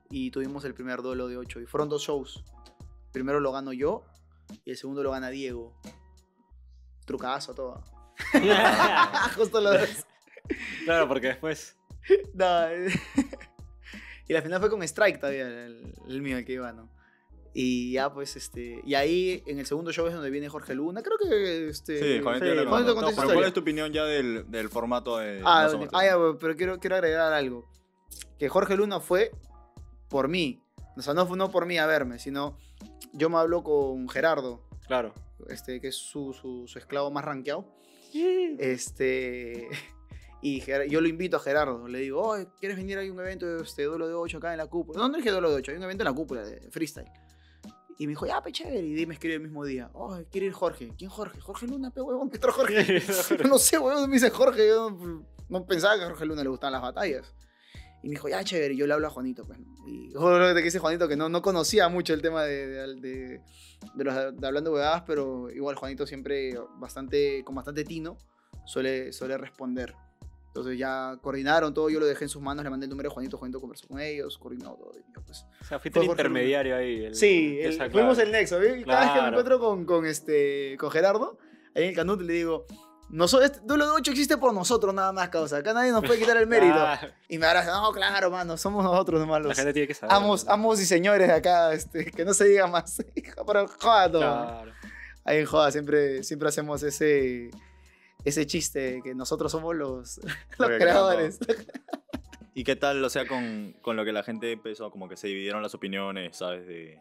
Y 0.09 0.31
tuvimos 0.31 0.65
el 0.65 0.73
primer 0.73 1.03
duelo 1.03 1.27
de 1.27 1.37
ocho. 1.37 1.59
Y 1.61 1.67
fueron 1.67 1.89
dos 1.89 2.01
shows. 2.01 2.43
Primero 3.11 3.39
lo 3.39 3.51
gano 3.51 3.71
yo 3.71 4.03
y 4.65 4.71
el 4.71 4.77
segundo 4.77 5.03
lo 5.03 5.11
gana 5.11 5.29
Diego. 5.29 5.75
Trucazo 7.05 7.53
todo. 7.53 7.83
Justo 9.35 9.61
los 9.61 9.79
dos. 9.79 10.05
claro, 10.85 11.07
porque 11.07 11.27
después. 11.27 11.75
No, 12.33 12.67
y 14.29 14.33
la 14.33 14.41
final 14.41 14.61
fue 14.61 14.69
con 14.69 14.81
Strike 14.81 15.19
todavía, 15.19 15.45
el, 15.45 15.93
el 16.07 16.21
mío, 16.21 16.37
el 16.37 16.45
que 16.45 16.53
iba, 16.53 16.71
¿no? 16.71 16.89
Y 17.59 17.93
ya, 17.93 18.13
pues, 18.13 18.35
este. 18.35 18.81
Y 18.85 18.93
ahí, 18.93 19.43
en 19.47 19.57
el 19.57 19.65
segundo 19.65 19.91
show 19.91 20.05
es 20.05 20.13
donde 20.13 20.29
viene 20.29 20.47
Jorge 20.47 20.75
Luna. 20.75 21.01
Creo 21.01 21.17
que. 21.17 21.69
Este, 21.69 22.17
Sí, 22.17 22.23
Juanito 22.23 22.93
contó 22.93 23.09
No, 23.09 23.15
pero 23.15 23.33
¿Cuál 23.33 23.45
es 23.45 23.53
tu 23.53 23.61
opinión 23.61 23.91
ya 23.91 24.05
del, 24.05 24.49
del 24.51 24.69
formato 24.69 25.17
de 25.17 25.41
Ah, 25.43 25.67
No 25.73 25.87
ah, 25.91 26.05
ya, 26.05 26.17
pero 26.39 26.55
quiero, 26.55 26.79
quiero 26.79 26.97
agregar 26.97 27.33
algo. 27.33 27.67
Que 28.37 28.47
Jorge 28.47 28.75
Luna 28.75 28.99
fue 28.99 29.31
por 30.07 30.27
mí. 30.27 30.61
O 30.95 31.01
sea, 31.01 31.15
no 31.15 31.25
fue 31.25 31.35
no 31.35 31.49
por 31.49 31.65
mí 31.65 31.79
a 31.79 31.87
verme, 31.87 32.19
sino 32.19 32.59
yo 33.17 33.29
me 33.29 33.37
hablo 33.37 33.63
con 33.63 34.07
Gerardo, 34.09 34.61
Claro. 34.87 35.13
este, 35.49 35.81
que 35.81 35.89
es 35.89 35.95
su, 35.95 36.33
su, 36.33 36.67
su 36.67 36.79
esclavo 36.79 37.11
más 37.11 37.25
rankeado. 37.25 37.65
Este. 38.59 39.67
Y 40.39 40.61
yo 40.87 41.01
lo 41.01 41.07
invito 41.07 41.37
a 41.37 41.39
Gerardo. 41.39 41.87
Le 41.87 41.97
digo, 41.97 42.21
oh, 42.21 42.37
¿quieres 42.59 42.77
venir 42.77 42.99
a 42.99 43.01
un 43.01 43.19
evento 43.19 43.47
de 43.47 43.63
este, 43.63 43.85
duelo 43.85 44.07
de 44.07 44.13
8 44.13 44.37
acá 44.37 44.51
en 44.51 44.59
la 44.59 44.67
cúpula? 44.67 44.99
No, 44.99 45.09
no 45.09 45.17
es 45.17 45.23
que 45.23 45.31
duelo 45.31 45.49
de 45.49 45.55
8, 45.55 45.71
hay 45.71 45.77
un 45.77 45.83
evento 45.83 46.03
en 46.03 46.09
la 46.09 46.13
cúpula 46.13 46.43
de 46.43 46.69
freestyle. 46.69 47.09
Y 47.97 48.05
me 48.05 48.11
dijo, 48.11 48.27
ya, 48.27 48.39
pe 48.43 48.51
chévere. 48.51 48.85
Y 48.85 49.05
me 49.07 49.15
escribe 49.15 49.33
el 49.33 49.41
mismo 49.41 49.65
día, 49.65 49.89
oh, 49.93 50.15
quiere 50.31 50.45
ir 50.45 50.53
Jorge. 50.53 50.93
¿Quién 50.95 51.09
Jorge? 51.09 51.41
Jorge 51.41 51.65
Luna, 51.65 51.89
pe 51.89 52.01
huevón, 52.01 52.29
¿qué 52.29 52.37
otro 52.37 52.53
Jorge? 52.53 53.01
No 53.49 53.57
sé, 53.57 53.79
weón, 53.79 54.07
me 54.07 54.13
dice 54.13 54.29
Jorge. 54.29 54.67
Yo 54.67 54.91
no, 54.91 55.25
no 55.49 55.65
pensaba 55.65 55.97
que 55.97 56.03
a 56.03 56.07
Jorge 56.09 56.25
Luna 56.27 56.43
le 56.43 56.49
gustaban 56.49 56.73
las 56.73 56.83
batallas. 56.83 57.33
Y 58.07 58.09
me 58.09 58.13
dijo, 58.15 58.29
ya, 58.29 58.41
chévere. 58.41 58.73
Y 58.73 58.77
yo 58.77 58.87
le 58.87 58.93
hablo 58.93 59.07
a 59.07 59.09
Juanito, 59.09 59.43
pues. 59.43 59.59
¿no? 59.59 59.65
Y 59.85 60.13
joder, 60.13 60.55
que 60.55 60.61
dice 60.63 60.79
Juanito 60.79 61.09
que 61.09 61.17
no, 61.17 61.27
no 61.27 61.41
conocía 61.41 61.89
mucho 61.89 62.13
el 62.13 62.21
tema 62.21 62.43
de, 62.45 62.65
de, 62.67 62.95
de- 62.95 63.41
de 63.95 64.03
los 64.05 64.15
hablando 64.15 64.71
huevadas, 64.71 65.03
pero 65.05 65.49
igual 65.49 65.75
Juanito 65.75 66.07
siempre 66.07 66.57
bastante, 66.77 67.43
con 67.43 67.53
bastante 67.53 67.83
tino 67.83 68.17
suele, 68.65 69.11
suele 69.11 69.37
responder. 69.37 69.93
Entonces 70.47 70.79
ya 70.79 71.19
coordinaron 71.21 71.73
todo, 71.73 71.89
yo 71.89 71.99
lo 71.99 72.05
dejé 72.05 72.23
en 72.23 72.29
sus 72.29 72.41
manos, 72.41 72.63
le 72.63 72.69
mandé 72.69 72.85
el 72.85 72.89
número 72.91 73.09
de 73.09 73.13
Juanito, 73.13 73.37
Juanito 73.37 73.59
conversó 73.59 73.89
con 73.89 73.99
ellos, 73.99 74.37
coordinó 74.37 74.73
todo. 74.75 74.93
pues, 75.25 75.45
O 75.61 75.65
sea, 75.65 75.77
fuiste 75.79 75.99
el 75.99 76.05
intermediario 76.05 76.77
ahí. 76.77 77.03
el- 77.07 77.13
Sí, 77.15 77.59
el- 77.61 77.91
fuimos 77.91 78.17
el 78.19 78.31
nexo. 78.31 78.57
¿ve? 78.57 78.83
Cada 78.85 79.01
vez 79.01 79.09
que 79.09 79.13
me 79.15 79.19
Claro. 79.19 79.27
encuentro 79.27 79.59
con, 79.59 79.85
con, 79.85 80.05
este, 80.05 80.77
con 80.79 80.91
Gerardo, 80.91 81.37
ahí 81.75 81.83
en 81.83 81.89
el 81.89 81.95
Canut 81.95 82.21
le 82.21 82.31
digo, 82.33 82.65
"Noso- 83.09 83.41
este 83.41 83.59
duelo 83.63 83.85
de 83.85 83.91
8 83.91 84.11
existe 84.11 84.37
por 84.37 84.53
nosotros 84.53 84.93
nada 84.93 85.11
más, 85.13 85.29
causa. 85.29 85.57
Acá 85.57 85.73
nadie 85.73 85.91
nos 85.91 86.03
puede 86.05 86.19
quitar 86.19 86.37
el 86.37 86.47
mérito. 86.47 86.75
Y 87.29 87.37
me 87.37 87.45
abraza, 87.45 87.71
no, 87.71 87.91
claro, 87.91 88.31
mano, 88.31 88.57
somos 88.57 88.83
nosotros 88.83 89.19
nomás 89.19 89.41
La 89.41 89.47
los 89.49 89.57
gente 89.57 89.73
tiene 89.73 89.87
que 89.87 89.93
saber. 89.93 90.15
amos, 90.15 90.45
¿no? 90.45 90.51
amos 90.53 90.79
y 90.81 90.85
señores 90.85 91.27
de 91.27 91.33
acá, 91.33 91.73
este, 91.73 92.05
que 92.11 92.23
no 92.25 92.33
se 92.33 92.45
diga 92.45 92.67
más. 92.67 92.97
Pero 93.47 93.67
joda 93.67 94.11
todo. 94.11 94.21
Claro. 94.21 94.71
Ahí 95.25 95.37
en 95.39 95.45
joda 95.45 95.71
siempre, 95.71 96.23
siempre 96.23 96.47
hacemos 96.49 96.83
ese, 96.83 97.51
ese 98.23 98.45
chiste 98.45 98.79
de 98.79 99.01
que 99.01 99.13
nosotros 99.13 99.51
somos 99.51 99.75
los, 99.75 100.19
los 100.57 100.67
creadores. 100.69 101.39
¿Y 102.53 102.63
qué 102.63 102.75
tal, 102.75 103.03
o 103.03 103.09
sea, 103.09 103.27
con, 103.27 103.73
con 103.81 103.95
lo 103.97 104.03
que 104.05 104.11
la 104.13 104.23
gente 104.23 104.51
empezó, 104.51 104.89
como 104.89 105.07
que 105.09 105.15
se 105.17 105.27
dividieron 105.27 105.61
las 105.61 105.75
opiniones, 105.75 106.37
¿sabes? 106.37 106.65
De 106.65 106.99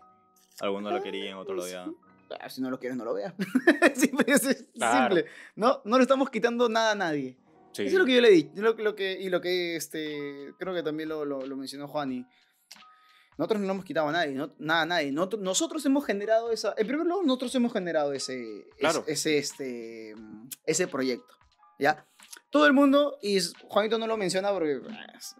algunos 0.60 0.92
lo 0.92 1.02
querían, 1.02 1.38
otros 1.38 1.56
lo 1.56 1.62
odiaban. 1.64 1.94
Ah, 2.40 2.48
Si 2.50 2.60
no 2.60 2.70
lo 2.70 2.78
quieres, 2.78 2.96
no 2.96 3.04
lo 3.04 3.14
veas. 3.14 3.34
simple, 3.94 4.24
es- 4.32 4.44
es 4.46 4.66
Claro. 4.74 5.14
simple. 5.16 5.30
No, 5.54 5.80
no 5.84 5.96
le 5.98 6.02
estamos 6.02 6.30
quitando 6.30 6.68
nada 6.68 6.92
a 6.92 6.94
nadie. 6.94 7.36
Sí. 7.72 7.82
Eso 7.82 7.96
es 7.96 7.98
lo 7.98 8.04
que 8.06 8.14
yo 8.14 8.20
le 8.20 8.30
di. 8.30 8.50
Lo, 8.54 8.72
lo 8.74 8.94
que, 8.96 9.12
y 9.20 9.28
lo 9.28 9.40
que 9.40 9.76
este, 9.76 10.52
creo 10.58 10.72
que 10.74 10.82
también 10.82 11.08
lo, 11.08 11.24
lo, 11.24 11.46
lo 11.46 11.56
mencionó 11.56 11.86
Juan. 11.88 12.10
Y 12.12 12.26
nosotros 13.38 13.60
no 13.60 13.66
le 13.66 13.72
hemos 13.72 13.84
quitado 13.84 14.08
a 14.08 14.12
nadie, 14.12 14.34
no- 14.34 14.54
nada 14.58 14.82
a 14.82 14.86
nadie. 14.86 15.12
Nosotros, 15.12 15.42
nosotros 15.42 15.84
hemos 15.86 16.04
generado 16.06 16.50
esa. 16.52 16.74
En 16.78 16.86
primer 16.86 17.06
lugar, 17.06 17.26
nosotros 17.26 17.54
hemos 17.54 17.72
generado 17.72 18.12
ese, 18.14 18.64
Claro. 18.78 19.04
ese, 19.06 19.36
este, 19.38 20.14
ese 20.64 20.88
proyecto. 20.88 21.34
¿Ya? 21.78 22.06
Todo 22.50 22.66
el 22.66 22.72
mundo, 22.72 23.18
y 23.20 23.38
Juanito 23.68 23.98
no 23.98 24.06
lo 24.06 24.16
menciona 24.16 24.50
porque 24.52 24.78
pues, 24.82 24.96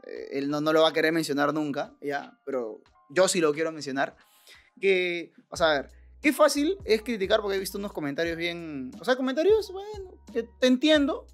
eh, 0.07 0.29
él 0.33 0.51
no, 0.51 0.61
no 0.61 0.75
lo 0.75 0.83
va 0.83 0.91
a 0.91 0.93
querer 0.93 1.13
mencionar 1.13 1.55
nunca, 1.55 1.95
¿ya? 2.03 2.39
Pero 2.45 2.83
yo 3.09 3.27
sí 3.29 3.41
lo 3.41 3.55
quiero 3.55 3.73
mencionar. 3.73 4.15
Que, 4.79 5.33
sea, 5.55 5.71
a 5.71 5.73
ver, 5.81 5.91
qué 6.27 6.33
fácil 6.33 6.77
es 6.85 7.03
criticar 7.03 7.41
porque 7.41 7.57
he 7.57 7.61
visto 7.61 7.79
unos 7.79 7.93
comentarios 7.93 8.37
bien. 8.37 8.91
O 9.01 9.05
sea, 9.05 9.15
comentarios, 9.15 9.71
bueno, 9.71 10.11
que 10.33 10.43
te 10.43 10.67
entiendo, 10.67 11.25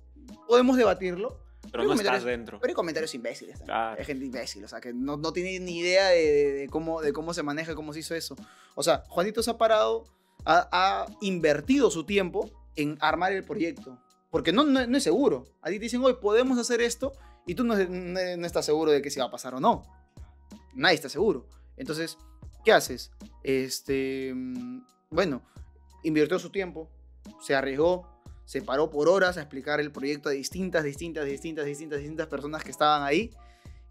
podemos 0.46 0.76
debatirlo. 0.76 1.38
Pero 1.70 1.84
no 1.84 1.94
estás 1.94 2.24
dentro. 2.24 2.58
Pero 2.60 2.72
hay 2.72 2.74
comentarios 2.74 3.14
imbéciles. 3.14 3.54
también. 3.58 3.66
Claro. 3.74 3.96
Hay 3.98 4.04
gente 4.04 4.24
imbécil, 4.26 4.62
o 4.64 4.68
sea, 4.68 4.82
que 4.82 4.92
no, 4.92 5.16
no 5.16 5.32
tiene 5.32 5.58
ni 5.60 5.78
idea 5.78 6.08
de, 6.08 6.18
de- 6.30 6.52
de 6.52 6.68
cómo, 6.68 7.00
de 7.00 7.14
cómo 7.14 7.32
se 7.32 7.42
maneja, 7.42 7.74
cómo 7.74 7.94
se 7.94 8.00
hizo 8.00 8.14
eso. 8.14 8.36
O 8.74 8.82
sea, 8.82 9.04
Juanito 9.08 9.42
se 9.42 9.50
ha 9.50 9.56
parado, 9.56 10.04
ha, 10.44 10.68
ha 10.70 11.06
invertido 11.22 11.90
su 11.90 12.04
tiempo 12.04 12.50
en 12.76 12.98
armar 13.00 13.32
el 13.32 13.44
proyecto. 13.44 13.98
Porque 14.30 14.52
no, 14.52 14.64
no, 14.64 14.86
no 14.86 14.96
es 14.98 15.02
seguro. 15.04 15.44
A 15.62 15.68
ti 15.70 15.76
te 15.76 15.84
dicen, 15.84 16.04
hoy 16.04 16.16
podemos 16.20 16.58
hacer 16.58 16.82
esto, 16.82 17.12
y 17.46 17.54
tú 17.54 17.64
no, 17.64 17.74
no- 17.76 18.46
estás 18.46 18.66
seguro 18.66 18.90
de 18.90 19.00
que 19.00 19.08
se 19.10 19.20
va 19.20 19.26
a 19.26 19.30
pasar 19.30 19.54
o 19.54 19.60
no. 19.60 19.84
Nadie 20.74 20.96
está 20.96 21.08
seguro. 21.08 21.46
Entonces, 21.78 22.18
¿qué 22.64 22.72
haces? 22.72 23.10
Este, 23.42 24.32
mm, 24.34 24.82
bueno, 25.10 25.42
invirtió 26.02 26.38
su 26.38 26.50
tiempo, 26.50 26.90
se 27.40 27.54
arriesgó, 27.54 28.08
se 28.44 28.62
paró 28.62 28.90
por 28.90 29.08
horas 29.08 29.36
a 29.36 29.42
explicar 29.42 29.80
el 29.80 29.92
proyecto 29.92 30.28
a 30.28 30.32
distintas, 30.32 30.84
distintas, 30.84 31.24
distintas, 31.24 31.64
distintas, 31.64 31.98
distintas 32.00 32.26
personas 32.26 32.64
que 32.64 32.70
estaban 32.70 33.02
ahí, 33.02 33.30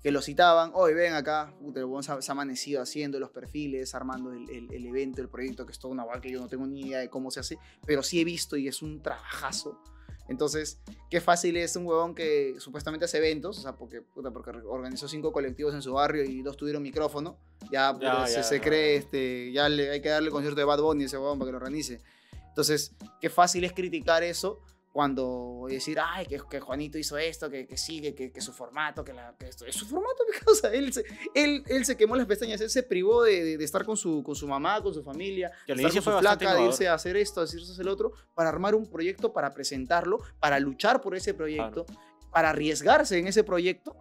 que 0.03 0.11
lo 0.11 0.21
citaban, 0.21 0.71
hoy 0.73 0.93
ven 0.95 1.13
acá, 1.13 1.53
se, 2.01 2.11
ha- 2.11 2.31
amanecido 2.31 2.81
haciendo 2.81 3.19
los 3.19 3.29
perfiles, 3.29 3.93
armando 3.93 4.31
el 4.33 4.85
evento, 4.85 5.21
el 5.21 5.29
proyecto, 5.29 5.65
que 5.65 5.71
es 5.73 5.79
toda 5.79 5.93
una 5.93 6.03
vaca 6.03 6.21
que 6.21 6.31
yo 6.31 6.39
no 6.39 6.47
tengo 6.47 6.65
ni 6.65 6.81
idea 6.87 6.99
de 6.99 7.09
cómo 7.09 7.29
se 7.29 7.39
hace, 7.39 7.59
pero 7.85 8.01
sí 8.01 8.19
he 8.19 8.23
visto 8.23 8.57
y 8.57 8.67
es 8.67 8.81
un 8.81 9.01
trabajazo. 9.01 9.79
Entonces, 10.27 10.79
qué 11.09 11.19
fácil 11.19 11.57
es 11.57 11.75
un 11.75 11.85
huevón 11.85 12.15
que 12.15 12.55
supuestamente 12.59 13.05
hace 13.05 13.17
eventos, 13.17 13.57
o 13.57 13.61
sea, 13.61 13.75
porque, 13.75 14.01
puta, 14.01 14.31
porque 14.31 14.51
organizó 14.51 15.07
cinco 15.07 15.31
colectivos 15.31 15.73
en 15.73 15.81
su 15.81 15.93
barrio 15.93 16.23
y 16.23 16.41
dos 16.41 16.57
tuvieron 16.57 16.81
micrófono, 16.83 17.37
ya, 17.71 17.93
se, 18.27 18.33
ya, 18.33 18.43
se 18.43 18.57
ya. 18.57 18.61
cree, 18.63 18.95
este, 18.95 19.51
ya 19.51 19.67
le, 19.67 19.91
hay 19.91 20.01
que 20.01 20.09
darle 20.09 20.31
concierto 20.31 20.59
de 20.59 20.65
Bad 20.65 20.81
Bunny 20.81 21.03
a 21.03 21.05
ese 21.07 21.17
huevón 21.17 21.39
para 21.39 21.49
que 21.49 21.51
lo 21.53 21.57
organice. 21.57 21.99
Entonces, 22.47 22.95
qué 23.19 23.29
fácil 23.29 23.63
es 23.63 23.73
criticar 23.73 24.23
eso 24.23 24.61
cuando 24.91 25.65
decir, 25.69 25.97
ay, 26.03 26.25
que, 26.25 26.39
que 26.49 26.59
Juanito 26.59 26.97
hizo 26.97 27.17
esto, 27.17 27.49
que, 27.49 27.65
que 27.65 27.77
sigue, 27.77 28.13
que, 28.13 28.31
que 28.31 28.41
su 28.41 28.51
formato, 28.51 29.03
que, 29.05 29.13
la, 29.13 29.35
que 29.37 29.47
esto 29.47 29.65
es 29.65 29.75
su 29.75 29.85
formato, 29.85 30.23
mi 30.31 30.37
causa. 30.37 30.73
Él 30.73 30.91
se, 30.91 31.05
él, 31.33 31.63
él 31.67 31.85
se 31.85 31.95
quemó 31.95 32.15
las 32.17 32.25
pestañas, 32.27 32.59
él 32.61 32.69
se 32.69 32.83
privó 32.83 33.23
de, 33.23 33.43
de- 33.43 33.57
de 33.57 33.63
estar 33.63 33.85
con 33.85 33.95
su, 33.95 34.21
con 34.21 34.35
su 34.35 34.47
mamá, 34.47 34.81
con 34.83 34.93
su 34.93 35.01
familia, 35.01 35.49
Que 35.65 35.73
estar 35.73 35.91
con 36.03 36.13
su 36.13 36.19
flaca, 36.19 36.45
de 36.55 36.59
irse 36.67 36.87
a 36.89 36.93
hacer 36.93 37.15
esto, 37.15 37.39
a 37.39 37.43
hacer 37.45 37.59
eso, 37.61 37.71
hacer 37.71 37.83
el 37.83 37.87
otro, 37.89 38.11
para 38.33 38.49
armar 38.49 38.75
un 38.75 38.85
proyecto, 38.89 39.31
para 39.31 39.53
presentarlo, 39.53 40.19
para 40.39 40.59
luchar 40.59 40.99
por 41.01 41.15
ese 41.15 41.33
proyecto, 41.33 41.85
para 42.31 42.49
arriesgarse 42.49 43.17
en 43.17 43.27
ese 43.27 43.43
proyecto, 43.45 43.95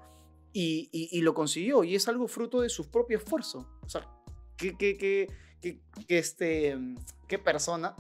y, 0.53 0.89
y- 0.93 1.09
y 1.17 1.23
lo 1.23 1.35
consiguió. 1.35 1.85
Y 1.85 1.95
es 1.95 2.09
algo 2.09 2.27
fruto 2.27 2.61
de 2.63 2.69
su 2.69 2.91
propio 2.91 3.19
esfuerzo. 3.19 3.69
O 3.83 3.89
sea, 3.89 4.09
que, 4.57 4.77
que, 4.77 4.97
que, 4.99 5.29
que, 5.63 5.81
que 6.09 6.19
este, 6.19 6.77
qué 7.29 7.39
persona 7.39 7.95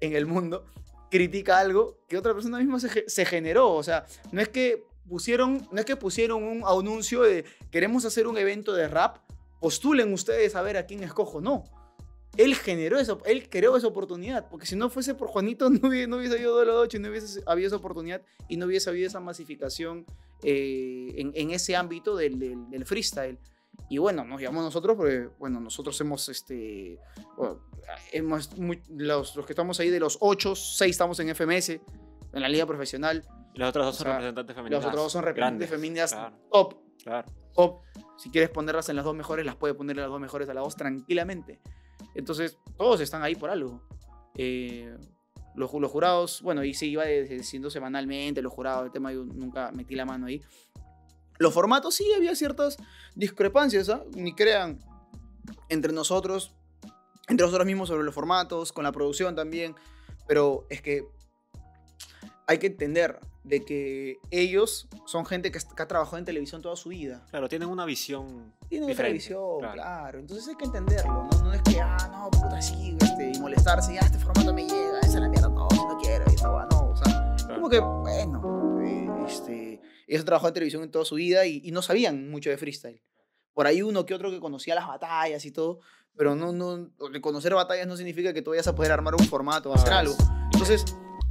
en 0.00 0.14
el 0.14 0.26
mundo 0.26 0.66
critica 1.14 1.60
algo 1.60 2.00
que 2.08 2.18
otra 2.18 2.34
persona 2.34 2.58
misma 2.58 2.80
se, 2.80 3.04
se 3.08 3.24
generó. 3.24 3.72
O 3.72 3.82
sea, 3.84 4.04
no 4.32 4.40
es 4.40 4.48
que 4.48 4.82
pusieron, 5.08 5.68
no 5.70 5.78
es 5.78 5.84
que 5.84 5.94
pusieron 5.94 6.42
un 6.42 6.64
anuncio 6.66 7.22
de 7.22 7.44
queremos 7.70 8.04
hacer 8.04 8.26
un 8.26 8.36
evento 8.36 8.72
de 8.72 8.88
rap, 8.88 9.18
postulen 9.60 10.12
ustedes 10.12 10.56
a 10.56 10.62
ver 10.62 10.76
a 10.76 10.86
quién 10.86 11.04
escojo. 11.04 11.40
No. 11.40 11.62
Él 12.36 12.56
generó 12.56 12.98
eso, 12.98 13.20
él 13.26 13.48
creó 13.48 13.76
esa 13.76 13.86
oportunidad, 13.86 14.48
porque 14.50 14.66
si 14.66 14.74
no 14.74 14.90
fuese 14.90 15.14
por 15.14 15.28
Juanito 15.28 15.70
no 15.70 15.86
hubiese, 15.88 16.08
no 16.08 16.16
hubiese 16.16 16.34
habido 16.34 16.58
de 16.64 16.68
Ocho, 16.68 16.98
no 16.98 17.08
hubiese 17.10 17.40
habido 17.46 17.68
esa 17.68 17.76
oportunidad 17.76 18.22
y 18.48 18.56
no 18.56 18.66
hubiese 18.66 18.90
habido 18.90 19.06
esa 19.06 19.20
masificación 19.20 20.04
eh, 20.42 21.14
en, 21.16 21.30
en 21.36 21.52
ese 21.52 21.76
ámbito 21.76 22.16
del, 22.16 22.40
del- 22.40 22.68
del 22.70 22.84
freestyle. 22.84 23.38
Y 23.88 23.98
bueno, 23.98 24.24
nos 24.24 24.40
llamamos 24.40 24.64
nosotros 24.64 24.96
porque, 24.96 25.28
bueno, 25.38 25.60
nosotros 25.60 26.00
hemos, 26.00 26.28
este, 26.28 26.98
bueno, 27.36 27.60
hemos 28.12 28.56
muy- 28.58 28.82
los, 28.88 29.36
los 29.36 29.44
que 29.46 29.52
estamos 29.52 29.78
ahí 29.80 29.90
de 29.90 30.00
los 30.00 30.16
8, 30.20 30.54
6 30.54 30.90
estamos 30.90 31.18
en 31.20 31.28
FMS, 31.34 31.70
en 32.32 32.40
la 32.42 32.48
liga 32.48 32.66
profesional. 32.66 33.22
Y 33.52 33.58
las 33.58 33.68
otras 33.68 33.86
dos 33.86 33.94
O 33.94 33.98
son 33.98 34.04
sea, 34.06 34.14
representantes 34.14 34.56
femeninas. 34.56 34.82
Los 34.82 34.88
otros 34.88 35.04
dos 35.04 35.12
son 35.12 35.22
representantes 35.24 35.70
femeninas 35.70 36.12
Claro, 36.12 36.36
top, 36.50 36.74
claro. 37.02 37.28
top. 37.54 37.80
Si 38.16 38.30
quieres 38.30 38.50
ponerlas 38.50 38.88
en 38.88 38.96
las 38.96 39.04
dos 39.04 39.14
mejores, 39.14 39.44
las 39.46 39.56
puede 39.56 39.74
poner 39.74 39.96
en 39.96 40.02
las 40.02 40.10
dos 40.10 40.20
mejores 40.20 40.48
a 40.48 40.54
la 40.54 40.60
dos 40.62 40.74
tranquilamente. 40.76 41.60
Entonces, 42.14 42.58
todos 42.76 43.00
están 43.00 43.22
ahí 43.22 43.34
por 43.34 43.50
algo. 43.50 43.82
Eh, 44.36 44.96
los, 45.54 45.72
los 45.72 45.90
jurados, 45.90 46.42
bueno, 46.42 46.64
y 46.64 46.74
sí 46.74 46.90
iba 46.90 47.04
diciendo 47.04 47.70
semanalmente, 47.70 48.42
los 48.42 48.52
jurados, 48.52 48.86
el 48.86 48.92
tema 48.92 49.12
yo 49.12 49.24
nunca 49.24 49.70
metí 49.72 49.94
la 49.94 50.04
mano 50.04 50.26
ahí. 50.26 50.40
Los 51.38 51.52
formatos 51.52 51.94
sí 51.94 52.06
había 52.16 52.34
ciertas 52.36 52.76
discrepancias, 53.14 53.88
¿ah? 53.88 54.02
Ni 54.14 54.34
crean, 54.34 54.78
entre 55.68 55.92
nosotros, 55.92 56.52
entre 57.28 57.44
nosotros 57.46 57.66
mismos 57.66 57.88
sobre 57.88 58.04
los 58.04 58.14
formatos, 58.14 58.72
con 58.72 58.84
la 58.84 58.92
producción 58.92 59.34
también, 59.34 59.74
pero 60.28 60.66
es 60.70 60.80
que 60.82 61.06
hay 62.46 62.58
que 62.58 62.66
entender 62.68 63.18
de 63.42 63.62
que 63.64 64.18
ellos 64.30 64.88
son 65.06 65.26
gente 65.26 65.50
que, 65.50 65.58
que 65.58 65.82
ha 65.82 65.88
trabajado 65.88 66.16
en 66.18 66.24
televisión 66.24 66.62
toda 66.62 66.76
su 66.76 66.88
vida. 66.90 67.26
Claro, 67.30 67.48
tienen 67.48 67.68
una 67.68 67.84
visión. 67.84 68.54
Tienen 68.68 68.84
otra 68.84 69.04
Diferente, 69.04 69.12
visión, 69.18 69.58
claro. 69.58 69.74
claro. 69.74 70.18
Entonces 70.18 70.48
hay 70.48 70.54
que 70.56 70.64
entenderlo, 70.64 71.28
¿no? 71.30 71.42
No 71.44 71.52
es 71.52 71.60
que, 71.62 71.80
ah, 71.80 71.96
no, 72.10 72.30
puta, 72.30 72.60
sí, 72.62 72.96
este, 73.00 73.32
y 73.34 73.38
molestarse, 73.40 73.94
ya, 73.94 74.00
este 74.00 74.18
formato 74.18 74.54
me 74.54 74.62
llega, 74.66 74.98
esa 75.00 75.08
es 75.08 75.14
la 75.20 75.28
mierda, 75.28 75.48
no, 75.48 75.68
si 75.70 75.76
no 75.76 75.98
quiero, 76.02 76.24
y 76.30 76.34
esta 76.34 76.48
no, 76.48 76.90
o 76.90 76.96
sea, 76.96 77.36
Claro. 77.36 77.54
como 77.56 77.68
que, 77.68 77.80
bueno, 77.80 78.80
eh, 78.82 79.08
este, 79.28 79.80
ellos 80.06 80.20
han 80.20 80.26
trabajado 80.26 80.48
en 80.48 80.54
televisión 80.54 80.82
en 80.82 80.90
toda 80.90 81.04
su 81.04 81.14
vida 81.16 81.46
y, 81.46 81.60
y 81.64 81.70
no 81.70 81.82
sabían 81.82 82.30
mucho 82.30 82.50
de 82.50 82.56
freestyle. 82.58 83.02
Por 83.52 83.66
ahí 83.66 83.82
uno 83.82 84.04
que 84.04 84.14
otro 84.14 84.30
que 84.30 84.40
conocía 84.40 84.74
las 84.74 84.86
batallas 84.86 85.44
y 85.44 85.50
todo, 85.52 85.80
pero 86.16 86.34
no, 86.34 86.52
no, 86.52 86.90
conocer 87.20 87.54
batallas 87.54 87.86
no 87.86 87.96
significa 87.96 88.32
que 88.32 88.42
tú 88.42 88.50
vayas 88.50 88.66
a 88.66 88.74
poder 88.74 88.92
armar 88.92 89.14
un 89.14 89.26
formato 89.26 89.70
o 89.70 89.74
hacer 89.74 89.92
Ah, 89.92 89.98
algo. 90.00 90.12
es- 90.14 90.26
Entonces, 90.52 90.84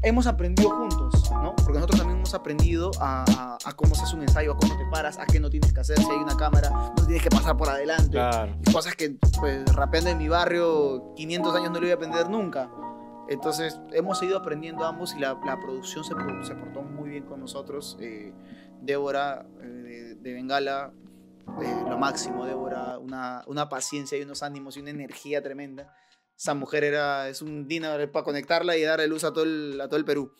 hemos 0.04 0.28
aprendido 0.28 0.70
juntos, 0.70 1.32
¿no? 1.32 1.56
Porque 1.56 1.74
nosotros 1.76 2.00
también 2.00 2.18
hemos 2.20 2.34
aprendido 2.34 2.92
a, 3.00 3.24
a- 3.38 3.58
a 3.64 3.74
cómo 3.76 3.96
se 3.96 4.04
hace 4.04 4.16
un 4.16 4.22
ensayo, 4.24 4.52
a 4.54 4.58
cómo 4.58 4.78
te 4.78 4.86
paras, 4.92 5.18
a 5.18 5.26
qué 5.26 5.40
no 5.40 5.50
tienes 5.50 5.74
que 5.74 5.80
hacer, 5.80 5.98
si 5.98 6.10
hay 6.10 6.18
una 6.18 6.36
cámara, 6.36 6.70
no 6.70 7.06
tienes 7.06 7.24
que 7.24 7.30
pasar 7.30 7.56
por 7.58 7.70
adelante. 7.70 8.10
Claro. 8.12 8.56
Cosas 8.72 8.96
que, 8.96 9.16
pues, 9.40 9.64
rapeando 9.74 10.10
en 10.10 10.18
mi 10.18 10.28
barrio, 10.30 11.14
500 11.16 11.56
años 11.56 11.72
no 11.72 11.80
lo 11.80 11.86
iba 11.86 11.94
a 11.94 11.96
aprender 11.98 12.30
nunca. 12.30 12.70
Entonces, 13.30 13.80
hemos 13.92 14.22
ido 14.22 14.38
aprendiendo 14.38 14.86
ambos 14.86 15.16
y 15.16 15.20
la, 15.20 15.40
la 15.46 15.60
producción 15.60 16.04
se, 16.04 16.14
se 16.44 16.56
portó 16.56 16.82
muy 16.82 17.10
bien 17.10 17.26
con 17.26 17.40
nosotros. 17.40 17.98
Eh, 18.00 18.34
Débora 18.82 19.46
eh, 19.62 19.66
de, 19.66 20.16
de 20.16 20.34
Bengala, 20.34 20.94
eh, 21.62 21.84
lo 21.90 21.98
máximo, 21.98 22.46
Débora, 22.46 23.00
una, 23.00 23.44
una 23.48 23.70
paciencia 23.70 24.18
y 24.18 24.24
unos 24.24 24.44
ánimos 24.44 24.76
y 24.76 24.82
una 24.82 24.90
energía 24.90 25.42
tremenda. 25.42 25.94
Esa 26.38 26.54
mujer 26.54 26.84
era, 26.84 27.30
es 27.30 27.42
un 27.42 27.68
dinero 27.68 28.12
para 28.12 28.26
conectarla 28.26 28.76
y 28.76 28.82
darle 28.82 29.08
luz 29.08 29.24
a 29.24 29.32
todo 29.32 29.44
el, 29.44 29.80
a 29.80 29.88
todo 29.88 29.98
el 29.98 30.06
Perú. 30.06 30.34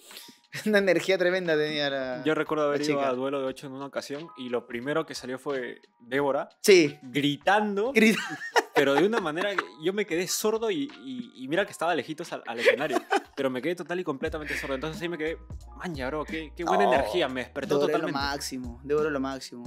Una 0.66 0.78
energía 0.78 1.18
tremenda 1.18 1.56
tenía 1.58 1.90
la... 1.90 2.24
Yo 2.24 2.36
recuerdo 2.36 2.66
haber 2.68 2.82
ido 2.82 2.98
chica. 3.00 3.10
a 3.10 3.14
duelo 3.14 3.40
de 3.40 3.46
8 3.48 3.68
en 3.68 3.74
una 3.74 3.86
ocasión 3.88 4.28
y 4.38 4.50
lo 4.50 4.68
primero 4.68 5.06
que 5.06 5.16
salió 5.16 5.40
fue 5.40 5.82
Débora 6.00 6.50
Sí. 6.62 6.98
gritando, 7.02 7.92
grita- 7.94 8.22
pero 8.76 8.94
de 8.94 9.06
una 9.06 9.20
manera 9.20 9.52
yo 9.84 9.94
me 9.94 10.06
quedé 10.06 10.28
sordo 10.28 10.70
y, 10.70 10.92
y- 11.04 11.32
y 11.36 11.48
mira 11.48 11.66
que 11.66 11.72
estaba 11.72 11.96
lejitos 11.96 12.32
al, 12.34 12.44
al 12.46 12.60
escenario, 12.60 13.02
pero 13.36 13.50
me 13.50 13.62
quedé 13.62 13.76
total 13.76 14.00
y 14.00 14.04
completamente 14.04 14.56
sordo. 14.58 14.76
Entonces 14.76 15.02
ahí 15.02 15.10
me 15.10 15.18
quedé, 15.18 15.38
mancha, 15.78 16.08
bro, 16.08 16.24
qué, 16.26 16.52
qué 16.56 16.64
buena 16.64 16.84
energía, 16.84 17.28
me 17.28 17.42
despertó 17.42 17.76
Débora 17.80 17.94
es 17.94 18.02
lo 18.02 18.08
totalmente. 18.08 18.34
máximo, 18.34 18.82
Débora 18.84 19.10
lo 19.10 19.20
máximo. 19.20 19.64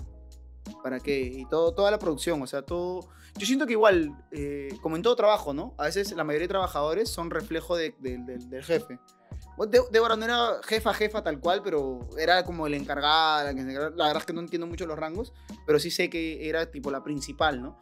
¿Para 0.83 0.99
qué? 1.01 1.21
Y 1.21 1.47
todo, 1.49 1.73
toda 1.75 1.91
la 1.91 1.99
producción, 1.99 2.43
o 2.43 2.47
sea, 2.47 2.63
todo... 2.63 3.09
Yo 3.39 3.47
siento 3.47 3.67
que 3.67 3.73
igual, 3.73 4.11
eh, 4.33 4.71
como 4.83 4.97
en 4.97 5.03
todo 5.03 5.15
trabajo, 5.15 5.53
¿no? 5.53 5.75
A 5.79 5.85
veces 5.85 6.11
la 6.13 6.25
mayoría 6.25 6.45
de 6.45 6.49
trabajadores 6.49 7.09
son 7.11 7.31
reflejo 7.31 7.77
de- 7.77 7.95
de- 7.99 8.19
del- 8.19 8.49
del 8.51 8.65
jefe. 8.65 8.99
Dé- 9.69 9.81
Débora 9.91 10.17
no 10.17 10.25
era 10.25 10.61
jefa, 10.65 10.93
jefa 10.93 11.23
tal 11.23 11.41
cual, 11.41 11.63
pero 11.63 12.01
era 12.19 12.45
como 12.45 12.67
el 12.67 12.75
encargada, 12.75 13.53
la, 13.53 13.63
la 13.63 14.07
verdad 14.07 14.17
es 14.19 14.25
que 14.27 14.33
no 14.33 14.41
entiendo 14.41 14.67
mucho 14.67 14.87
los 14.87 14.99
rangos, 14.99 15.33
pero 15.67 15.79
sí 15.79 15.91
sé 15.91 16.11
que 16.11 16.49
era 16.49 16.71
tipo 16.71 16.91
la 16.91 17.03
principal, 17.03 17.63
¿no? 17.63 17.81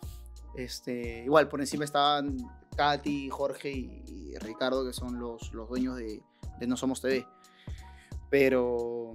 Este, 0.57 1.25
igual, 1.25 1.49
por 1.49 1.61
encima 1.61 1.85
estaban 1.85 2.37
Katy, 2.77 3.29
Jorge 3.31 3.71
y, 3.73 4.05
y 4.07 4.39
Ricardo, 4.39 4.87
que 4.87 4.93
son 4.93 5.19
los, 5.19 5.53
los 5.53 5.69
dueños 5.69 5.97
de, 5.97 6.23
de 6.61 6.67
No 6.67 6.77
Somos 6.77 7.01
TV. 7.01 7.27
Pero 8.31 9.15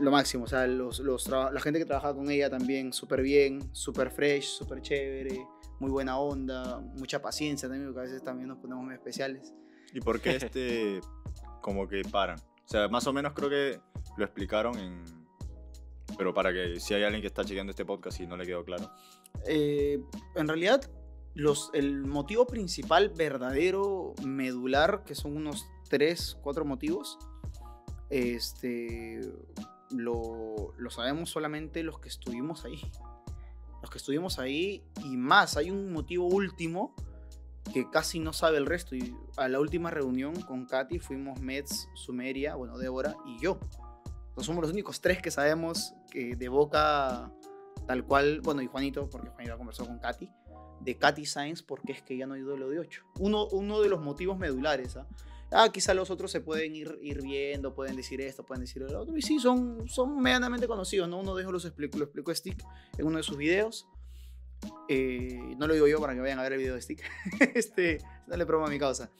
lo 0.00 0.10
máximo, 0.10 0.44
o 0.44 0.46
sea, 0.46 0.66
los, 0.66 0.98
los 1.00 1.28
la 1.28 1.60
gente 1.60 1.78
que 1.78 1.84
trabajaba 1.84 2.14
con 2.14 2.30
ella 2.30 2.50
también 2.50 2.92
súper 2.92 3.22
bien, 3.22 3.60
súper 3.72 4.10
fresh, 4.10 4.44
súper 4.58 4.80
chévere, 4.82 5.46
muy 5.80 5.90
buena 5.90 6.18
onda, 6.18 6.80
mucha 6.96 7.20
paciencia 7.22 7.68
también, 7.68 7.86
porque 7.92 8.00
a 8.00 8.10
veces 8.10 8.24
también 8.24 8.48
nos 8.48 8.58
ponemos 8.58 8.84
muy 8.84 8.94
especiales. 8.94 9.52
¿Y 9.92 10.00
por 10.00 10.20
qué 10.20 10.36
este 10.36 11.00
como 11.64 11.88
que 11.88 12.02
paran? 12.02 12.38
O 12.38 12.68
sea, 12.68 12.88
más 12.88 13.06
o 13.06 13.12
menos 13.14 13.32
creo 13.32 13.48
que 13.48 13.80
lo 14.18 14.24
explicaron. 14.26 15.02
Pero 16.18 16.34
para 16.34 16.52
que 16.52 16.78
si 16.78 16.92
hay 16.92 17.04
alguien 17.04 17.22
que 17.22 17.28
está 17.28 17.42
chequeando 17.42 17.70
este 17.70 17.86
podcast 17.86 18.20
y 18.20 18.26
no 18.26 18.36
le 18.36 18.44
quedó 18.44 18.62
claro. 18.66 18.90
Eh, 19.46 19.98
en 20.34 20.46
realidad, 20.46 20.82
los, 21.32 21.70
el 21.72 22.04
motivo 22.04 22.46
principal, 22.46 23.08
verdadero, 23.08 24.12
medular, 24.22 25.04
que 25.04 25.14
son 25.14 25.38
unos 25.38 25.66
3, 25.88 26.36
4 26.42 26.66
motivos, 26.66 27.18
este, 28.10 29.20
lo, 29.90 30.74
lo 30.76 30.90
sabemos 30.90 31.30
solamente 31.30 31.82
los 31.82 31.98
que 31.98 32.10
estuvimos 32.10 32.66
ahí. 32.66 32.78
Los 33.80 33.90
que 33.90 33.96
estuvimos 33.96 34.38
ahí 34.38 34.84
y 35.02 35.16
más, 35.16 35.56
hay 35.56 35.70
un 35.70 35.94
motivo 35.94 36.26
último 36.26 36.94
que 37.72 37.88
casi 37.90 38.18
no 38.18 38.32
sabe 38.32 38.58
el 38.58 38.66
resto. 38.66 38.94
Y 38.94 39.16
a 39.36 39.48
la 39.48 39.60
última 39.60 39.90
reunión 39.90 40.40
con 40.42 40.66
Katy 40.66 40.98
fuimos 40.98 41.40
Mets, 41.40 41.88
Sumeria, 41.94 42.54
bueno, 42.54 42.78
Débora 42.78 43.16
y 43.26 43.38
yo. 43.40 43.58
Entonces 44.28 44.46
somos 44.46 44.62
los 44.62 44.72
únicos 44.72 45.00
tres 45.00 45.22
que 45.22 45.30
sabemos 45.30 45.94
que 46.10 46.36
de 46.36 46.48
boca 46.48 47.32
tal 47.86 48.04
cual, 48.04 48.40
bueno, 48.40 48.62
y 48.62 48.66
Juanito, 48.66 49.08
porque 49.10 49.28
Juanito 49.30 49.56
conversó 49.56 49.86
con 49.86 49.98
Katy, 49.98 50.30
de 50.80 50.96
Katy 50.96 51.26
Sainz 51.26 51.62
porque 51.62 51.92
es 51.92 52.02
que 52.02 52.16
ya 52.16 52.26
no 52.26 52.34
hay 52.34 52.40
duelo 52.40 52.68
de 52.68 52.78
8. 52.78 53.02
Uno, 53.20 53.46
uno 53.48 53.80
de 53.80 53.88
los 53.88 54.00
motivos 54.00 54.38
medulares, 54.38 54.96
¿ah? 54.96 55.06
Ah, 55.56 55.68
quizá 55.70 55.94
los 55.94 56.10
otros 56.10 56.32
se 56.32 56.40
pueden 56.40 56.74
ir, 56.74 56.98
ir 57.00 57.22
viendo, 57.22 57.74
pueden 57.74 57.94
decir 57.94 58.20
esto, 58.20 58.44
pueden 58.44 58.62
decir 58.62 58.82
el 58.82 58.96
otro. 58.96 59.16
Y 59.16 59.22
sí, 59.22 59.38
son, 59.38 59.88
son 59.88 60.20
medianamente 60.20 60.66
conocidos, 60.66 61.08
¿no? 61.08 61.20
Uno 61.20 61.34
de 61.34 61.42
ellos 61.42 61.52
los 61.52 61.64
explicó, 61.64 61.98
lo 61.98 62.04
explicó 62.04 62.34
Stick 62.34 62.64
en 62.98 63.06
uno 63.06 63.18
de 63.18 63.22
sus 63.22 63.36
videos. 63.36 63.86
Eh, 64.88 65.54
no 65.56 65.66
lo 65.66 65.74
digo 65.74 65.86
yo 65.86 66.00
para 66.00 66.14
que 66.14 66.20
vayan 66.20 66.38
a 66.38 66.42
ver 66.42 66.52
el 66.52 66.58
video 66.58 66.74
de 66.74 66.82
Stick. 66.82 67.02
este, 67.54 67.98
dale 68.26 68.46
promo 68.46 68.66
a 68.66 68.70
mi 68.70 68.78
causa. 68.78 69.10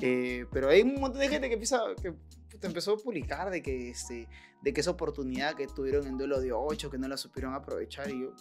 Eh, 0.00 0.46
pero 0.52 0.68
hay 0.68 0.82
un 0.82 1.00
montón 1.00 1.20
de 1.20 1.28
gente 1.28 1.48
que 1.48 1.54
empieza, 1.54 1.82
que 2.00 2.12
te 2.58 2.66
empezó 2.66 2.94
a 2.94 2.96
publicar 2.96 3.50
de 3.50 3.62
que, 3.62 3.90
este, 3.90 4.28
de 4.62 4.72
que 4.72 4.80
esa 4.80 4.90
oportunidad 4.90 5.54
que 5.54 5.66
tuvieron 5.66 6.06
en 6.06 6.16
duelo 6.16 6.40
de 6.40 6.52
8, 6.52 6.90
que 6.90 6.98
no 6.98 7.08
la 7.08 7.16
supieron 7.16 7.54
aprovechar. 7.54 8.10
Y 8.10 8.22
yo, 8.22 8.32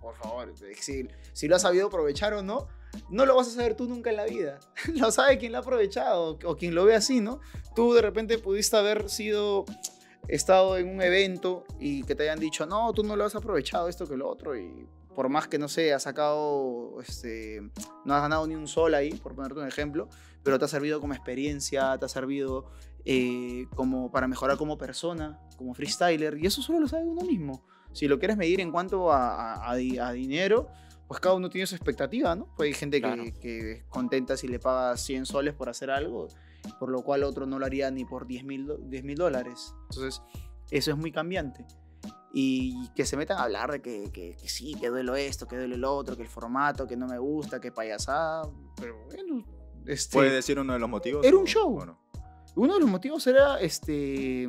por 0.00 0.16
favor, 0.16 0.52
si, 0.80 1.08
si 1.32 1.48
lo 1.48 1.56
has 1.56 1.62
sabido 1.62 1.86
aprovechar 1.86 2.34
o 2.34 2.42
no, 2.42 2.68
no 3.08 3.24
lo 3.24 3.36
vas 3.36 3.48
a 3.48 3.50
saber 3.52 3.74
tú 3.74 3.86
nunca 3.86 4.10
en 4.10 4.16
la 4.16 4.24
vida. 4.24 4.58
lo 4.94 5.10
sabe 5.12 5.38
quien 5.38 5.52
lo 5.52 5.58
ha 5.58 5.60
aprovechado 5.60 6.38
o 6.44 6.56
quien 6.56 6.74
lo 6.74 6.84
ve 6.84 6.94
así, 6.94 7.20
¿no? 7.20 7.40
Tú 7.74 7.94
de 7.94 8.02
repente 8.02 8.38
pudiste 8.38 8.76
haber 8.76 9.08
sido, 9.08 9.64
estado 10.28 10.78
en 10.78 10.88
un 10.88 11.02
evento 11.02 11.64
y 11.78 12.04
que 12.04 12.14
te 12.14 12.24
hayan 12.24 12.38
dicho, 12.38 12.66
no, 12.66 12.92
tú 12.92 13.02
no 13.02 13.16
lo 13.16 13.24
has 13.24 13.34
aprovechado 13.34 13.88
esto 13.88 14.06
que 14.06 14.16
lo 14.16 14.28
otro 14.28 14.56
y 14.56 14.86
por 15.14 15.28
más 15.28 15.48
que 15.48 15.58
no 15.58 15.68
sé, 15.68 15.92
has 15.92 16.02
sacado, 16.04 17.00
este, 17.00 17.60
no 18.04 18.14
has 18.14 18.22
ganado 18.22 18.46
ni 18.46 18.54
un 18.54 18.66
sol 18.68 18.94
ahí, 18.94 19.12
por 19.14 19.34
ponerte 19.34 19.60
un 19.60 19.66
ejemplo, 19.68 20.08
pero 20.42 20.58
te 20.58 20.64
ha 20.64 20.68
servido 20.68 21.00
como 21.00 21.14
experiencia, 21.14 21.96
te 21.98 22.04
ha 22.04 22.08
servido 22.08 22.70
eh, 23.04 23.66
como 23.74 24.10
para 24.10 24.26
mejorar 24.28 24.56
como 24.56 24.78
persona, 24.78 25.38
como 25.56 25.74
freestyler, 25.74 26.38
y 26.38 26.46
eso 26.46 26.62
solo 26.62 26.80
lo 26.80 26.88
sabe 26.88 27.04
uno 27.04 27.22
mismo. 27.22 27.64
Si 27.92 28.08
lo 28.08 28.18
quieres 28.18 28.36
medir 28.36 28.60
en 28.60 28.70
cuanto 28.72 29.12
a, 29.12 29.54
a, 29.54 29.70
a 29.72 30.12
dinero, 30.12 30.68
pues 31.06 31.20
cada 31.20 31.34
uno 31.34 31.50
tiene 31.50 31.66
su 31.66 31.74
expectativa, 31.74 32.34
¿no? 32.34 32.48
Pues 32.56 32.68
hay 32.68 32.74
gente 32.74 33.00
Claro. 33.00 33.22
que, 33.24 33.32
que 33.34 33.72
es 33.72 33.84
contenta 33.84 34.36
si 34.36 34.48
le 34.48 34.58
paga 34.58 34.96
100 34.96 35.26
soles 35.26 35.52
por 35.52 35.68
hacer 35.68 35.90
algo, 35.90 36.28
por 36.78 36.88
lo 36.90 37.02
cual 37.02 37.22
otro 37.24 37.44
no 37.44 37.58
lo 37.58 37.66
haría 37.66 37.90
ni 37.90 38.06
por 38.06 38.26
10 38.26 38.44
mil 38.44 39.14
dólares. 39.16 39.74
Entonces, 39.90 40.22
eso 40.70 40.90
es 40.90 40.96
muy 40.96 41.12
cambiante. 41.12 41.66
Y 42.34 42.88
que 42.94 43.04
se 43.04 43.16
metan 43.16 43.38
a 43.38 43.42
hablar 43.44 43.70
de 43.70 43.82
que, 43.82 44.10
que, 44.12 44.36
que 44.40 44.48
sí, 44.48 44.74
que 44.80 44.88
duelo 44.88 45.14
esto, 45.16 45.46
que 45.46 45.56
duele 45.56 45.76
lo 45.76 45.94
otro, 45.94 46.16
que 46.16 46.22
el 46.22 46.28
formato, 46.28 46.86
que 46.86 46.96
no 46.96 47.06
me 47.06 47.18
gusta, 47.18 47.60
que 47.60 47.70
payasada. 47.72 48.48
Pero 48.80 48.96
bueno, 49.04 49.44
este, 49.86 50.16
¿Puede 50.16 50.30
decir 50.30 50.58
uno 50.58 50.72
de 50.72 50.78
los 50.78 50.88
motivos? 50.88 51.24
Era 51.26 51.36
un 51.36 51.42
o- 51.42 51.46
show. 51.46 51.78
o 51.80 51.84
no? 51.84 51.98
uno 52.56 52.74
de 52.74 52.80
los 52.80 52.88
motivos 52.88 53.26
era 53.26 53.60
este. 53.60 54.48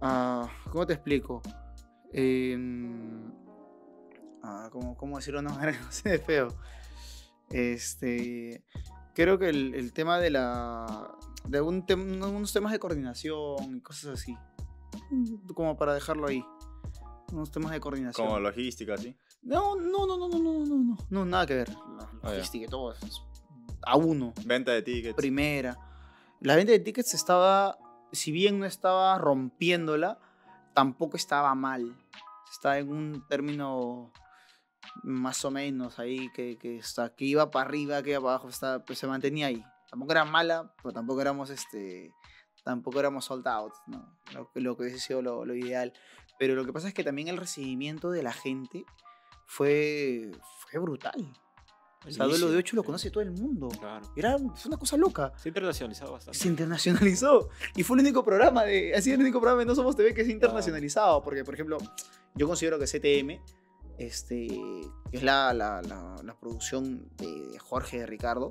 ah, 0.00 0.48
¿Cómo 0.70 0.86
te 0.86 0.94
explico? 0.94 1.42
Em, 2.12 3.32
ah, 4.42 4.68
¿cómo, 4.72 4.96
¿Cómo 4.96 5.16
decirlo 5.16 5.42
de 5.42 5.48
que 5.48 5.78
no 5.78 5.86
se 5.92 6.08
ve 6.10 6.18
feo? 6.18 6.48
Este. 7.50 8.64
Creo 9.14 9.38
que 9.38 9.48
el, 9.48 9.74
el 9.74 9.92
tema 9.92 10.18
de 10.18 10.30
la. 10.30 11.16
de 11.46 11.58
algún 11.58 11.84
tem- 11.86 12.24
unos 12.24 12.52
temas 12.52 12.72
de 12.72 12.78
coordinación 12.78 13.76
y 13.76 13.80
cosas 13.80 14.20
así. 14.20 14.36
Mm, 15.10 15.48
Como 15.54 15.76
para 15.76 15.94
dejarlo 15.94 16.26
ahí. 16.28 16.44
Unos 17.32 17.50
temas 17.50 17.70
de 17.72 17.80
coordinación. 17.80 18.26
Como 18.26 18.40
logística, 18.40 18.96
¿sí? 18.96 19.16
No, 19.42 19.76
no, 19.76 20.06
no, 20.06 20.16
no, 20.16 20.28
no, 20.28 20.38
no, 20.38 20.64
no, 20.66 20.76
no, 20.76 20.96
no, 21.08 21.24
nada 21.24 21.46
que 21.46 21.54
ver. 21.54 21.70
Ah, 22.22 22.30
logística 22.32 22.66
y 22.66 22.68
todo 22.68 22.92
es 22.92 23.22
a 23.82 23.96
uno 23.96 24.34
Venta 24.44 24.72
de 24.72 24.82
tickets. 24.82 25.14
primera. 25.16 25.76
La 26.40 26.54
venta 26.56 26.72
de 26.72 26.80
tickets 26.80 27.14
estaba, 27.14 27.78
si 28.12 28.30
bien 28.32 28.58
no 28.58 28.66
estaba 28.66 29.16
rompiéndola, 29.18 30.18
tampoco 30.74 31.16
estaba 31.16 31.54
mal. 31.54 31.96
Está 32.50 32.78
en 32.78 32.90
un 32.90 33.26
término 33.28 34.12
más 35.02 35.44
o 35.44 35.50
menos 35.50 35.98
ahí, 35.98 36.30
que, 36.34 36.58
que, 36.58 36.76
está, 36.78 37.14
que 37.14 37.24
iba 37.24 37.50
para 37.50 37.66
arriba, 37.68 38.02
que 38.02 38.10
iba 38.10 38.20
para 38.20 38.34
abajo, 38.34 38.48
está, 38.48 38.84
pues 38.84 38.98
se 38.98 39.06
mantenía 39.06 39.46
ahí. 39.46 39.64
Tampoco 39.90 40.12
era 40.12 40.24
mala, 40.24 40.72
pero 40.82 40.92
tampoco 40.92 41.20
éramos 41.20 41.50
este 41.50 42.12
tampoco 42.62 43.00
éramos 43.00 43.24
sold 43.24 43.48
out, 43.48 43.72
¿no? 43.86 44.14
lo, 44.34 44.50
que- 44.52 44.60
lo 44.60 44.76
que 44.76 44.82
hubiese 44.82 44.98
sido 45.00 45.22
lo, 45.22 45.44
lo 45.46 45.54
ideal. 45.54 45.92
Pero 46.40 46.54
lo 46.54 46.64
que 46.64 46.72
pasa 46.72 46.88
es 46.88 46.94
que 46.94 47.04
también 47.04 47.28
el 47.28 47.36
recibimiento 47.36 48.10
de 48.10 48.22
la 48.22 48.32
gente 48.32 48.86
fue, 49.44 50.30
fue 50.60 50.80
brutal. 50.80 51.30
O 52.06 52.10
sea, 52.10 52.24
Duelo 52.24 52.50
de 52.50 52.56
8 52.56 52.76
lo 52.76 52.82
conoce 52.82 53.10
todo 53.10 53.22
el 53.22 53.30
mundo. 53.30 53.68
Claro. 53.68 54.10
Era 54.16 54.38
fue 54.38 54.68
una 54.68 54.78
cosa 54.78 54.96
loca. 54.96 55.34
Se 55.36 55.48
ha 55.48 55.50
internacionalizado 55.50 56.12
bastante. 56.12 56.38
Se 56.38 56.48
internacionalizó. 56.48 57.50
Y 57.76 57.82
fue 57.82 57.98
el 57.98 58.04
único 58.04 58.24
programa 58.24 58.64
de. 58.64 58.98
Sido 59.02 59.16
el 59.16 59.20
único 59.20 59.38
programa 59.38 59.60
de 59.60 59.66
No 59.66 59.74
Somos 59.74 59.96
TV 59.96 60.14
que 60.14 60.24
se 60.24 60.32
internacionalizado. 60.32 61.22
Porque, 61.22 61.44
por 61.44 61.52
ejemplo, 61.52 61.76
yo 62.34 62.46
considero 62.46 62.78
que 62.78 62.86
CTM, 62.86 63.38
este, 63.98 64.46
que 65.10 65.18
es 65.18 65.22
la, 65.22 65.52
la, 65.52 65.82
la, 65.82 66.16
la 66.24 66.40
producción 66.40 67.10
de, 67.18 67.48
de 67.48 67.58
Jorge 67.58 67.98
de 67.98 68.06
Ricardo, 68.06 68.50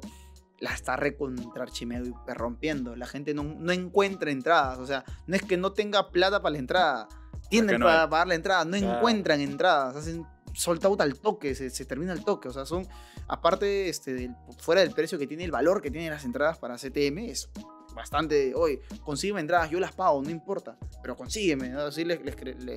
la 0.59 0.75
está 0.75 0.95
recontra 0.95 1.65
y 1.81 2.33
rompiendo. 2.35 2.95
La 2.95 3.07
gente 3.07 3.33
no, 3.33 3.43
no 3.43 3.71
encuentra 3.71 4.29
entradas. 4.29 4.77
O 4.77 4.85
sea, 4.85 5.03
no 5.25 5.35
es 5.35 5.41
que 5.41 5.57
no 5.57 5.71
tenga 5.71 6.11
plata 6.11 6.39
para 6.43 6.53
la 6.53 6.59
entrada. 6.59 7.09
Tienen 7.49 7.79
no 7.79 7.85
para 7.85 8.03
hay. 8.03 8.09
pagar 8.09 8.27
la 8.27 8.35
entrada. 8.35 8.65
No 8.65 8.77
Claro. 8.77 8.97
encuentran 8.97 9.41
entradas. 9.41 9.95
Hacen 9.95 10.25
sold 10.53 10.85
out 10.85 11.01
al 11.01 11.15
toque. 11.19 11.55
Se, 11.55 11.69
se 11.69 11.85
termina 11.85 12.13
el 12.13 12.23
toque. 12.23 12.47
O 12.49 12.53
sea, 12.53 12.65
son. 12.65 12.87
Aparte, 13.27 13.89
este, 13.89 14.13
del- 14.13 14.35
fuera 14.59 14.81
del 14.81 14.91
precio 14.91 15.17
que 15.19 15.27
tiene, 15.27 15.43
el 15.45 15.51
valor 15.51 15.81
que 15.81 15.91
tienen 15.91 16.09
las 16.09 16.25
entradas 16.25 16.57
para 16.57 16.77
CTM, 16.77 17.29
es 17.29 17.49
bastante. 17.95 18.53
Oye, 18.55 18.81
consígueme 19.03 19.41
entradas, 19.41 19.69
yo 19.69 19.79
las 19.79 19.91
pago, 19.93 20.21
no 20.21 20.29
importa. 20.29 20.77
Pero 21.01 21.15
consígueme. 21.15 21.69
¿no? 21.69 21.81
Así 21.81 22.03
les, 22.05 22.21
les, 22.23 22.35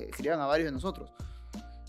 escriban 0.09 0.39
a 0.39 0.45
varios 0.45 0.67
de 0.67 0.71
nosotros. 0.71 1.11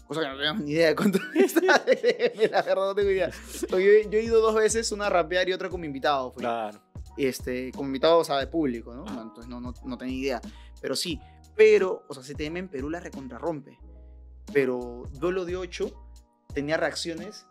Cosa 0.07 0.21
que 0.21 0.29
no 0.29 0.37
tenemos 0.37 0.63
ni 0.63 0.73
idea 0.73 0.89
de 0.89 0.97
cuánto 0.97 1.19
está 1.35 1.61
CTM, 1.85 2.51
la 2.51 2.63
verdad 2.63 2.85
no 2.87 2.95
tengo 2.95 3.11
idea. 3.11 3.31
Yo, 3.71 3.79
yo 3.79 4.19
he 4.19 4.23
ido 4.23 4.41
dos 4.41 4.55
veces, 4.55 4.93
una 4.93 5.07
a 5.07 5.11
rapear 5.11 5.49
y 5.49 5.53
otra 5.55 5.69
como 5.71 5.85
invitado. 5.87 6.31
fui 6.33 6.43
Claro. 6.43 6.79
este, 7.17 7.73
como 7.73 7.87
invitado, 7.87 8.19
o 8.19 8.25
sea, 8.25 8.37
de 8.39 8.47
público, 8.47 8.95
¿no? 8.95 9.05
Ah. 9.09 9.21
Entonces 9.23 9.47
no, 9.49 9.61
no, 9.61 9.73
no 9.85 9.97
tenía 9.99 10.15
idea. 10.15 10.41
Pero 10.83 10.95
sí, 10.95 11.19
pero, 11.57 12.05
o 12.09 12.15
sea, 12.15 12.23
CTM 12.23 12.57
en 12.59 12.69
Perú 12.69 12.91
la 12.91 13.01
recontrarrompe. 13.01 13.79
Pero 14.53 15.05
Duelo 15.13 15.45
de 15.45 15.57
8 15.57 15.91
tenía 16.53 16.77
reacciones 16.77 17.47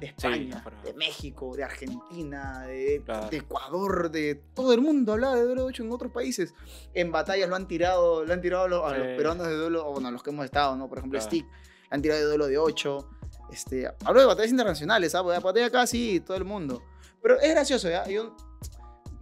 de 0.00 0.06
España, 0.06 0.58
afuera. 0.58 0.82
de 0.82 0.92
México, 0.94 1.54
de 1.56 1.64
Argentina, 1.64 2.62
de, 2.66 3.02
Claro. 3.04 3.28
de 3.30 3.36
Ecuador, 3.38 4.10
de 4.10 4.34
todo 4.54 4.72
el 4.74 4.80
mundo 4.80 5.12
hablaba 5.12 5.36
de 5.36 5.42
Duelo 5.44 5.62
de 5.62 5.68
8 5.68 5.82
en 5.84 5.92
otros 5.92 6.12
países. 6.12 6.52
En 6.94 7.12
batallas 7.12 7.48
lo 7.48 7.56
han 7.56 7.66
tirado, 7.68 8.24
lo 8.24 8.32
han 8.32 8.40
tirado 8.40 8.64
a 8.64 8.68
los, 8.68 8.84
a 8.84 8.98
los 8.98 9.06
Sí. 9.06 9.16
peruanos 9.16 9.46
de 9.46 9.54
Duelo, 9.56 9.86
o 9.88 9.92
bueno, 9.92 10.08
a 10.08 10.10
los 10.10 10.22
que 10.22 10.30
hemos 10.30 10.44
estado, 10.44 10.76
¿no? 10.76 10.88
Por 10.88 10.98
ejemplo, 10.98 11.18
Claro. 11.18 11.30
Stick, 11.30 11.46
han 11.90 12.02
tirado 12.02 12.20
de 12.20 12.26
Duelo 12.26 12.46
de 12.48 12.58
8. 12.58 13.08
Este, 13.52 13.86
hablo 14.04 14.20
de 14.20 14.26
batallas 14.26 14.50
internacionales, 14.50 15.12
¿sabes? 15.12 15.40
Batalla 15.42 15.66
acá 15.66 15.86
sí, 15.86 16.20
todo 16.20 16.36
el 16.36 16.44
mundo. 16.44 16.82
Pero 17.22 17.38
es 17.40 17.50
gracioso, 17.50 17.88
¿ya? 17.88 18.06
Yo 18.08 18.34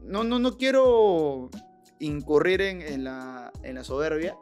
no, 0.01 0.25
no, 0.25 0.39
no 0.39 0.57
quiero 0.57 1.51
incurrir 2.03 2.61
en, 2.61 2.83
en 2.83 3.05
la, 3.05 3.53
en 3.63 3.75
la 3.77 3.85
soberbia, 3.85 4.37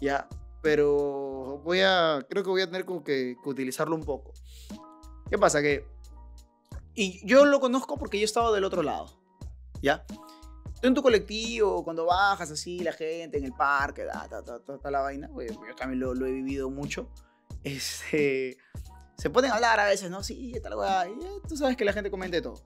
¿ya? 0.00 0.28
Pero 0.62 1.60
voy 1.64 1.80
a, 1.80 2.24
creo 2.28 2.42
que 2.42 2.50
voy 2.50 2.62
a 2.62 2.66
tener 2.66 2.84
como 2.84 3.02
que, 3.02 3.36
que 3.42 3.48
utilizarlo 3.48 3.94
un 3.96 4.04
poco. 4.04 4.32
¿Qué 5.28 5.38
pasa? 5.38 5.62
Que, 5.62 5.86
y 6.94 7.24
yo 7.26 7.44
lo 7.44 7.60
conozco 7.60 7.96
porque 7.96 8.18
yo 8.18 8.24
estaba 8.24 8.52
del 8.52 8.64
otro 8.64 8.82
lado, 8.82 9.08
¿ya? 9.82 10.04
Tú 10.80 10.88
en 10.88 10.94
tu 10.94 11.02
colectivo, 11.02 11.84
cuando 11.84 12.06
bajas 12.06 12.50
así, 12.50 12.80
la 12.80 12.92
gente 12.92 13.38
en 13.38 13.44
el 13.44 13.52
parque, 13.52 14.04
da, 14.04 14.26
ta, 14.28 14.42
ta, 14.42 14.78
ta, 14.78 14.90
la 14.90 15.00
vaina, 15.00 15.28
pues, 15.32 15.52
yo 15.52 15.74
también 15.76 16.00
lo, 16.00 16.14
lo 16.14 16.26
he 16.26 16.32
vivido 16.32 16.70
mucho. 16.70 17.08
Este, 17.62 18.56
se 19.16 19.28
pueden 19.28 19.50
hablar 19.50 19.78
a 19.80 19.84
veces, 19.84 20.10
¿no? 20.10 20.22
Sí, 20.22 20.54
tal 20.62 20.76
weá, 20.76 21.04
tú 21.46 21.58
sabes 21.58 21.76
que 21.76 21.84
la 21.84 21.92
gente 21.92 22.10
comenta 22.10 22.40
todo, 22.40 22.62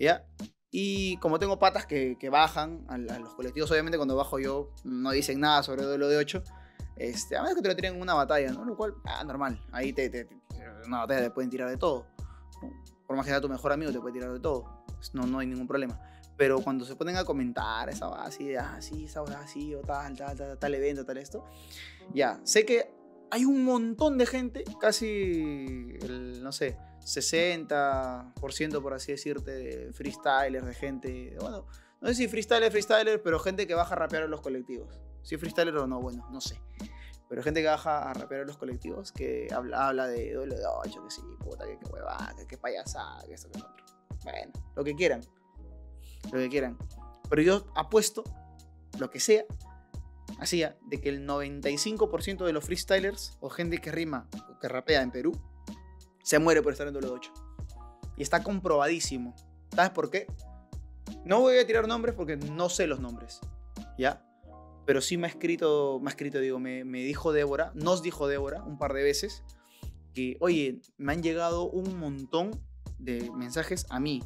¿ya? 0.00 0.26
Y 0.74 1.18
como 1.18 1.38
tengo 1.38 1.58
patas 1.58 1.86
que, 1.86 2.16
que 2.18 2.30
bajan 2.30 2.84
a, 2.88 2.94
a 2.94 3.18
los 3.20 3.34
colectivos, 3.34 3.70
obviamente 3.70 3.98
cuando 3.98 4.16
bajo 4.16 4.38
yo 4.40 4.70
no 4.84 5.10
dicen 5.12 5.38
nada 5.38 5.62
sobre 5.62 5.82
duelo 5.84 6.08
de 6.08 6.16
8. 6.16 6.42
Este, 6.96 7.36
a 7.36 7.42
menos 7.42 7.56
que 7.56 7.62
te 7.62 7.68
lo 7.68 7.76
tiren 7.76 7.94
en 7.96 8.00
una 8.02 8.14
batalla, 8.14 8.50
¿no? 8.52 8.64
Lo 8.64 8.76
cual, 8.76 8.94
ah, 9.04 9.22
normal. 9.22 9.62
Ahí 9.70 9.92
te, 9.92 10.08
te- 10.08 10.24
te- 10.24 10.40
una 10.86 11.00
batalla 11.00 11.22
te 11.24 11.30
pueden 11.30 11.50
tirar 11.50 11.68
de 11.68 11.76
todo. 11.76 12.06
Por 13.06 13.16
más 13.16 13.26
que 13.26 13.30
sea 13.32 13.40
tu 13.40 13.48
mejor 13.48 13.72
amigo, 13.72 13.92
te 13.92 14.00
puede 14.00 14.14
tirar 14.14 14.32
de 14.32 14.40
todo. 14.40 14.82
Pues 14.96 15.14
No, 15.14 15.26
no 15.26 15.38
hay 15.38 15.46
ningún 15.46 15.66
problema. 15.68 16.00
Pero 16.38 16.60
cuando 16.62 16.84
se 16.86 16.96
ponen 16.96 17.16
a 17.16 17.24
comentar 17.24 17.90
esa 17.90 18.06
así, 18.24 18.46
de, 18.48 18.58
ah, 18.58 18.78
esa 18.78 19.22
así, 19.38 19.74
o 19.74 19.80
tal, 19.82 20.16
tal, 20.16 20.36
tal, 20.36 20.58
tal 20.58 20.74
evento, 20.74 21.04
tal 21.04 21.18
esto, 21.18 21.44
ya, 22.14 22.40
sé 22.44 22.64
que 22.64 22.90
hay 23.30 23.44
un 23.44 23.62
montón 23.64 24.16
de 24.16 24.24
gente, 24.26 24.64
casi, 24.80 25.94
el, 26.00 26.42
no 26.42 26.50
sé, 26.52 26.78
60%, 27.04 28.82
por 28.82 28.94
así 28.94 29.12
decirte, 29.12 29.50
de 29.50 29.92
freestylers, 29.92 30.66
de 30.66 30.74
gente, 30.74 31.36
bueno, 31.40 31.66
no 32.00 32.08
sé 32.08 32.14
si 32.14 32.28
freestyler, 32.28 32.70
freestyler, 32.70 33.22
pero 33.22 33.38
gente 33.38 33.66
que 33.66 33.74
baja 33.74 33.94
a 33.94 33.98
rapear 33.98 34.24
en 34.24 34.30
los 34.30 34.40
colectivos. 34.40 34.98
Si 35.22 35.36
es 35.36 35.40
freestyler 35.40 35.76
o 35.76 35.86
no, 35.86 36.00
bueno, 36.00 36.28
no 36.30 36.40
sé. 36.40 36.60
Pero 37.28 37.42
gente 37.42 37.62
que 37.62 37.68
baja 37.68 38.10
a 38.10 38.12
rapear 38.12 38.42
en 38.42 38.48
los 38.48 38.58
colectivos, 38.58 39.12
que 39.12 39.48
habla, 39.52 39.88
habla 39.88 40.06
de 40.06 40.32
doble 40.34 40.56
de 40.56 40.66
ocho, 40.66 41.02
que 41.04 41.10
sí, 41.10 41.22
puta, 41.38 41.64
que, 41.64 41.78
que 41.78 41.86
huevada, 41.86 42.34
que, 42.36 42.46
que 42.46 42.58
payasada, 42.58 43.24
que 43.26 43.34
esto, 43.34 43.50
que 43.50 43.58
lo 43.58 43.66
otro. 43.66 43.84
Bueno, 44.24 44.52
lo 44.74 44.84
que 44.84 44.94
quieran. 44.94 45.22
Lo 46.32 46.38
que 46.38 46.48
quieran. 46.48 46.76
Pero 47.30 47.42
yo 47.42 47.66
apuesto, 47.74 48.24
lo 48.98 49.08
que 49.10 49.20
sea, 49.20 49.44
hacía, 50.38 50.76
de 50.86 51.00
que 51.00 51.08
el 51.08 51.26
95% 51.26 52.44
de 52.44 52.52
los 52.52 52.64
freestylers 52.64 53.38
o 53.40 53.48
gente 53.48 53.78
que 53.78 53.92
rima 53.92 54.28
o 54.50 54.58
que 54.58 54.68
rapea 54.68 55.02
en 55.02 55.10
Perú 55.10 55.32
se 56.22 56.38
muere 56.38 56.62
por 56.62 56.72
estar 56.72 56.86
en 56.86 56.94
doble 56.94 57.08
de 57.08 57.14
8. 57.14 57.32
Y 58.16 58.22
está 58.22 58.42
comprobadísimo. 58.42 59.34
¿Sabes 59.74 59.90
por 59.90 60.10
qué? 60.10 60.26
No 61.24 61.40
voy 61.40 61.58
a 61.58 61.66
tirar 61.66 61.86
nombres 61.88 62.14
porque 62.14 62.36
no 62.36 62.68
sé 62.68 62.86
los 62.86 63.00
nombres. 63.00 63.40
¿Ya? 63.98 64.24
Pero 64.84 65.00
sí 65.00 65.16
me 65.16 65.26
ha 65.26 65.30
escrito, 65.30 65.98
me 66.00 66.08
ha 66.08 66.10
escrito, 66.10 66.40
digo, 66.40 66.58
me, 66.58 66.84
me 66.84 67.02
dijo 67.02 67.32
Débora, 67.32 67.72
nos 67.74 68.02
dijo 68.02 68.26
Débora 68.26 68.62
un 68.64 68.78
par 68.78 68.92
de 68.92 69.02
veces, 69.02 69.44
que, 70.14 70.36
oye, 70.40 70.80
me 70.98 71.12
han 71.12 71.22
llegado 71.22 71.70
un 71.70 71.98
montón 71.98 72.50
de 72.98 73.30
mensajes 73.30 73.86
a 73.90 74.00
mí. 74.00 74.22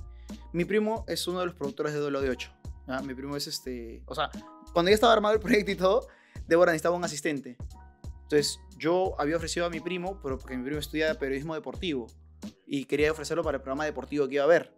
Mi 0.53 0.65
primo 0.65 1.05
es 1.09 1.27
uno 1.29 1.41
de 1.41 1.47
los 1.47 1.55
productores 1.55 1.93
de 1.93 2.01
Duelo 2.01 2.21
de 2.21 2.31
8. 2.31 2.51
¿ya? 2.89 3.01
Mi 3.03 3.15
primo 3.15 3.37
es 3.37 3.47
este. 3.47 4.03
O 4.07 4.15
sea, 4.15 4.31
cuando 4.73 4.91
ya 4.91 4.95
estaba 4.95 5.13
armado 5.13 5.35
el 5.35 5.41
proyecto 5.41 5.71
y 5.71 5.77
todo, 5.77 6.09
Débora 6.47 6.73
necesitaba 6.73 6.97
un 6.97 7.05
asistente. 7.05 7.57
Entonces, 8.27 8.61
yo 8.77 9.15
había 9.21 9.37
ofrecido 9.37 9.67
a 9.67 9.71
mi 9.71 9.81
primo, 9.81 10.19
pero 10.23 10.37
porque 10.39 10.57
mi 10.57 10.65
primo 10.65 10.81
estudia 10.81 11.17
periodismo 11.19 11.55
deportivo 11.55 12.09
y 12.67 12.85
quería 12.87 13.12
ofrecerlo 13.12 13.45
para 13.45 13.57
el 13.59 13.62
programa 13.62 13.85
deportivo 13.85 14.27
que 14.29 14.35
iba 14.35 14.43
a 14.43 14.47
haber. 14.47 14.73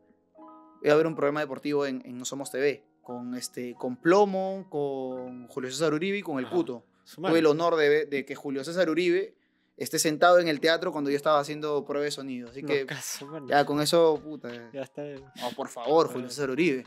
Iba 0.82 0.92
a 0.92 0.94
haber 0.94 1.06
un 1.06 1.14
programa 1.14 1.40
deportivo 1.40 1.86
en, 1.86 2.02
en 2.04 2.18
No 2.18 2.24
Somos 2.24 2.50
TV 2.50 2.84
con, 3.02 3.34
este, 3.34 3.74
con 3.74 3.96
Plomo, 3.96 4.66
con 4.68 5.48
Julio 5.48 5.70
César 5.70 5.94
Uribe 5.94 6.18
y 6.18 6.22
con 6.22 6.38
El. 6.38 6.48
Puto. 6.48 6.84
Tuve 7.16 7.38
el 7.38 7.46
honor 7.46 7.76
de, 7.76 8.04
de 8.04 8.24
que 8.26 8.34
Julio 8.34 8.62
César 8.64 8.90
Uribe 8.90 9.34
esté 9.78 9.98
sentado 9.98 10.38
en 10.40 10.48
el 10.48 10.60
teatro 10.60 10.92
cuando 10.92 11.08
yo 11.08 11.16
estaba 11.16 11.40
haciendo 11.40 11.84
prueba 11.86 12.04
de 12.04 12.10
sonido. 12.10 12.50
Así 12.50 12.60
No, 12.62 12.68
que 12.68 12.84
caso, 12.86 13.26
mano. 13.26 13.48
ya 13.48 13.64
con 13.64 13.80
eso, 13.80 14.20
puta. 14.22 14.50
Ya 14.72 14.82
está. 14.82 15.02
No, 15.02 15.50
por 15.56 15.68
favor, 15.68 16.08
Julio 16.12 16.28
César 16.28 16.50
Uribe. 16.50 16.84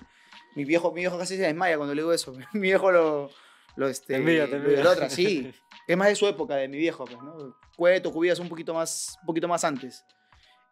Mi 0.56 0.64
viejo, 0.64 0.92
mi 0.92 1.02
viejo 1.02 1.18
casi 1.18 1.38
se 1.38 1.42
desmaya 1.44 1.76
cuando 1.78 1.96
le 1.96 2.02
digo 2.02 2.14
eso. 2.14 2.34
Mi 2.54 2.60
viejo 2.62 2.92
lo, 2.92 3.30
lo 3.78 3.88
este, 3.88 4.08
Te 4.14 4.16
envidia, 4.20 4.48
te 4.50 4.58
envidia. 4.58 4.80
idolatra, 4.82 5.10
sí. 5.10 5.52
Es 5.92 5.98
más 5.98 6.08
de 6.08 6.16
su 6.16 6.26
época, 6.28 6.56
de 6.56 6.68
mi 6.68 6.78
viejo, 6.78 7.04
pues, 7.06 7.22
¿no? 7.22 7.56
Cueto, 7.76 8.12
Cubillas 8.12 8.40
un 8.40 8.48
poquito 8.50 8.74
más, 8.74 9.18
un 9.22 9.26
poquito 9.26 9.48
más 9.48 9.64
antes. 9.64 10.06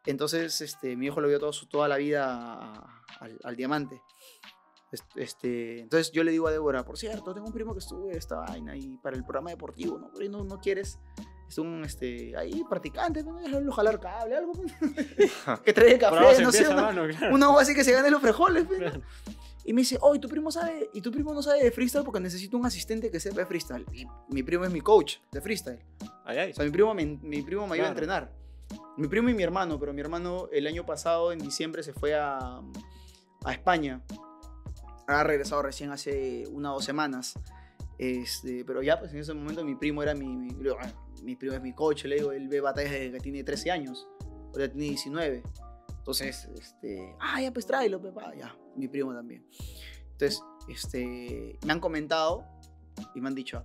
Entonces, 0.05 0.61
este, 0.61 0.95
mi 0.95 1.01
viejo 1.01 1.19
lo 1.19 1.27
vio 1.27 1.39
todo, 1.39 1.51
toda 1.69 1.87
la 1.87 1.97
vida 1.97 2.25
a- 2.25 3.01
al, 3.19 3.37
al 3.43 3.55
diamante. 3.55 4.01
Est- 4.91 5.17
Este, 5.17 5.81
entonces 5.81 6.11
yo 6.11 6.23
le 6.23 6.31
digo 6.31 6.47
a 6.47 6.51
Débora, 6.51 6.83
por 6.85 6.97
cierto, 6.97 7.33
tengo 7.33 7.47
un 7.47 7.53
primo 7.53 7.73
que 7.73 7.79
estuvo 7.79 8.09
esta 8.09 8.37
vaina 8.39 8.75
y 8.77 8.97
para 8.97 9.15
el 9.17 9.23
programa 9.23 9.49
deportivo, 9.51 9.99
¿no? 9.99 10.09
Pero 10.17 10.31
no, 10.31 10.43
no 10.45 10.59
quieres, 10.59 10.97
es 11.47 11.57
un, 11.57 11.83
este, 11.83 12.35
ahí 12.37 12.63
practicante, 12.69 13.21
¿no? 13.23 13.35
Déjalo 13.39 13.71
jalar 13.71 13.99
cable, 13.99 14.37
algo, 14.37 14.53
que 15.65 15.73
trae 15.73 15.95
algo 15.95 15.99
café, 15.99 16.41
no 16.41 16.51
sé, 16.51 16.63
una, 16.69 16.91
claro. 17.17 17.59
así 17.59 17.75
que 17.75 17.83
se 17.83 17.91
gane 17.91 18.09
los 18.09 18.21
frijoles, 18.21 18.67
¿no? 18.69 19.01
Claro. 19.59 19.69
Y 19.69 19.73
me 19.73 19.81
dice, 19.81 19.97
oh, 20.01 20.15
¿y 20.15 20.19
tu 20.19 20.27
primo 20.29 20.51
sabe? 20.51 20.89
¿Y 20.93 21.01
tu 21.01 21.11
primo 21.11 21.33
no 21.33 21.41
sabe 21.43 21.63
de 21.63 21.71
freestyle? 21.71 22.03
Porque 22.03 22.19
necesito 22.19 22.57
un 22.57 22.65
asistente 22.65 23.11
que 23.11 23.19
sepa 23.19 23.39
de 23.41 23.45
freestyle. 23.45 23.85
Y 23.93 24.05
mi 24.33 24.41
primo 24.43 24.65
es 24.65 24.71
mi 24.71 24.81
coach 24.81 25.17
de 25.31 25.41
freestyle. 25.41 25.79
Ay, 26.25 26.37
ay. 26.37 26.51
O 26.51 26.53
sea, 26.55 26.65
mi 26.65 26.71
primo 26.71 26.93
me, 26.93 27.05
mi 27.05 27.41
primo 27.41 27.67
me 27.67 27.73
ayuda 27.75 27.89
a 27.89 27.93
Claro. 27.93 27.99
entrenar. 28.05 28.31
Mi 28.97 29.07
primo 29.07 29.29
y 29.29 29.33
mi 29.33 29.43
hermano, 29.43 29.79
pero 29.79 29.93
mi 29.93 30.01
hermano 30.01 30.47
el 30.51 30.67
año 30.67 30.85
pasado, 30.85 31.31
en 31.31 31.39
diciembre, 31.39 31.83
se 31.83 31.93
fue 31.93 32.13
a, 32.15 32.61
a 33.43 33.51
España. 33.51 34.01
Ha 35.07 35.23
regresado 35.23 35.61
recién 35.63 35.91
hace 35.91 36.45
una 36.51 36.71
o 36.71 36.75
dos 36.75 36.85
semanas. 36.85 37.33
Este, 37.97 38.63
pero 38.65 38.81
ya, 38.81 38.99
pues 38.99 39.11
en 39.13 39.19
ese 39.19 39.33
momento 39.33 39.63
mi 39.65 39.75
primo 39.75 40.01
era 40.03 40.13
mi, 40.13 40.27
mi, 40.27 40.49
"Ah, 40.79 40.93
mi 41.23 41.35
primo 41.35 41.53
es 41.55 41.61
mi 41.61 41.73
coach, 41.73 42.05
le 42.05 42.15
digo, 42.15 42.31
él 42.31 42.47
ve 42.47 42.61
batallas 42.61 42.91
desde 42.91 43.11
que 43.11 43.19
tiene 43.19 43.43
13 43.43 43.71
años, 43.71 44.07
ahora 44.53 44.69
tiene 44.69 44.85
19. 44.85 45.43
Entonces, 45.99 46.49
este, 46.59 47.15
ah, 47.19 47.41
ya 47.41 47.51
pues 47.51 47.65
tráelo, 47.67 48.01
pepa, 48.01 48.33
ya, 48.35 48.55
mi 48.75 48.87
primo 48.87 49.13
también. 49.13 49.45
Entonces, 50.13 50.41
este, 50.67 51.57
me 51.65 51.71
han 51.71 51.79
comentado 51.79 52.45
y 53.15 53.21
me 53.21 53.27
han 53.27 53.35
dicho, 53.35 53.61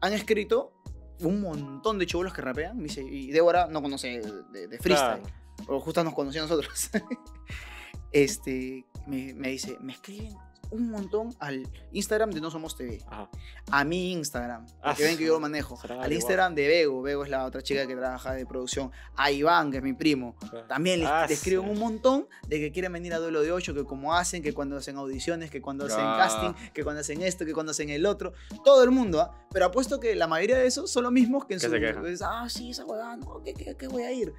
han 0.00 0.12
escrito 0.12 0.72
un 1.20 1.40
montón 1.40 1.98
de 1.98 2.06
chubolos 2.06 2.34
que 2.34 2.42
rapean, 2.42 2.76
me 2.76 2.84
dice, 2.84 3.02
y 3.02 3.30
Débora 3.30 3.66
no 3.66 3.80
conoce 3.80 4.20
de, 4.52 4.68
de 4.68 4.78
freestyle, 4.78 5.22
Claro. 5.22 5.22
o 5.68 5.80
justo 5.80 6.04
nos 6.04 6.12
conoció 6.14 6.42
a 6.42 6.44
nosotros. 6.46 6.90
este, 8.12 8.84
me, 9.06 9.32
me 9.34 9.48
dice, 9.48 9.76
me 9.80 9.92
escriben 9.94 10.36
un 10.70 10.90
montón 10.90 11.34
al 11.40 11.68
Instagram 11.92 12.30
de 12.30 12.40
No 12.40 12.50
Somos 12.50 12.76
TV, 12.76 13.00
Ajá. 13.08 13.28
a 13.70 13.84
mi 13.84 14.12
Instagram, 14.12 14.66
Ah, 14.82 14.90
porque 14.90 15.04
ven 15.04 15.16
que 15.18 15.24
yo 15.24 15.34
lo 15.34 15.40
manejo, 15.40 15.78
al. 16.00 16.12
Instagram 16.12 16.54
de 16.54 16.66
Bego, 16.68 17.02
Bego 17.02 17.24
es 17.24 17.30
la 17.30 17.44
otra 17.44 17.62
chica 17.62 17.86
que 17.86 17.94
trabaja 17.96 18.32
de 18.34 18.46
producción, 18.46 18.90
a 19.16 19.30
Iván, 19.30 19.70
que 19.70 19.78
es 19.78 19.82
mi 19.82 19.92
primo, 19.92 20.36
también 20.68 21.00
le, 21.00 21.06
Ah, 21.06 21.26
escriben 21.28 21.64
sí. 21.64 21.70
un 21.70 21.78
montón 21.78 22.26
de 22.48 22.60
que 22.60 22.72
quieren 22.72 22.92
venir 22.92 23.14
a 23.14 23.18
duelo 23.18 23.42
de 23.42 23.52
8, 23.52 23.74
que 23.74 23.84
como 23.84 24.14
hacen, 24.14 24.42
que 24.42 24.52
cuando 24.52 24.76
hacen 24.76 24.96
audiciones, 24.96 25.50
que 25.50 25.60
cuando 25.60 25.86
hacen 25.86 26.00
Ah. 26.00 26.16
casting, 26.18 26.72
que 26.72 26.82
cuando 26.84 27.00
hacen 27.00 27.22
esto, 27.22 27.44
que 27.44 27.52
cuando 27.52 27.70
hacen 27.72 27.90
el 27.90 28.06
otro. 28.06 28.32
Todo 28.64 28.82
el 28.84 28.90
mundo, 28.90 29.20
¿ah? 29.20 29.46
Pero 29.52 29.66
apuesto 29.66 30.00
que 30.00 30.14
la 30.14 30.26
mayoría 30.26 30.58
de 30.58 30.66
esos 30.66 30.90
son 30.90 31.04
los 31.04 31.12
mismos 31.12 31.44
que 31.46 31.54
en 31.54 31.60
Que 31.60 31.66
su. 31.66 32.16
se 32.16 32.24
ah, 32.24 32.46
sí, 32.48 32.70
esa 32.70 32.84
huevada, 32.84 33.16
no, 33.16 33.42
¿qué, 33.42 33.54
qué, 33.54 33.76
qué 33.76 33.88
voy 33.88 34.02
a 34.02 34.12
ir? 34.12 34.32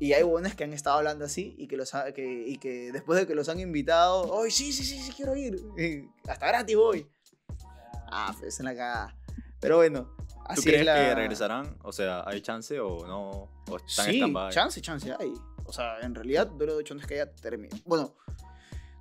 Y 0.00 0.14
hay 0.14 0.22
buenos 0.24 0.54
que 0.54 0.64
han 0.64 0.72
estado 0.72 0.96
hablando 0.96 1.24
así 1.26 1.54
y 1.58 1.68
que, 1.68 1.76
los 1.76 1.94
ha- 1.94 2.10
que, 2.12 2.24
y 2.48 2.56
que 2.56 2.90
después 2.90 3.20
de 3.20 3.26
que 3.26 3.34
los 3.34 3.48
han 3.50 3.60
invitado, 3.60 4.40
¡ay, 4.42 4.50
sí, 4.50 4.72
sí, 4.72 4.82
sí, 4.82 4.98
sí, 4.98 5.12
quiero 5.14 5.36
ir! 5.36 5.54
Y 5.78 6.08
hasta 6.28 6.46
gratis 6.48 6.74
voy. 6.76 7.06
Ah, 8.10 8.34
pues 8.40 8.58
en 8.60 8.66
la 8.66 8.74
cagada. 8.74 9.16
Pero 9.60 9.76
bueno, 9.76 10.16
así 10.46 10.62
¿Tú 10.62 10.62
crees 10.64 10.80
es 10.80 10.86
la... 10.86 10.94
que 10.94 11.14
regresarán? 11.14 11.76
O 11.82 11.92
sea, 11.92 12.24
¿hay 12.26 12.40
chance 12.40 12.80
o 12.80 13.06
no? 13.06 13.48
¿O 13.70 13.76
están 13.76 14.06
Sí, 14.06 14.20
chance, 14.50 14.80
chance 14.80 15.14
hay. 15.20 15.32
O 15.66 15.72
sea, 15.72 16.00
en 16.00 16.14
realidad, 16.14 16.46
Duelo 16.48 16.72
de 16.72 16.78
8 16.80 16.94
no 16.94 17.00
es 17.02 17.06
que 17.06 17.14
haya 17.20 17.30
terminado. 17.34 17.80
Bueno, 17.84 18.16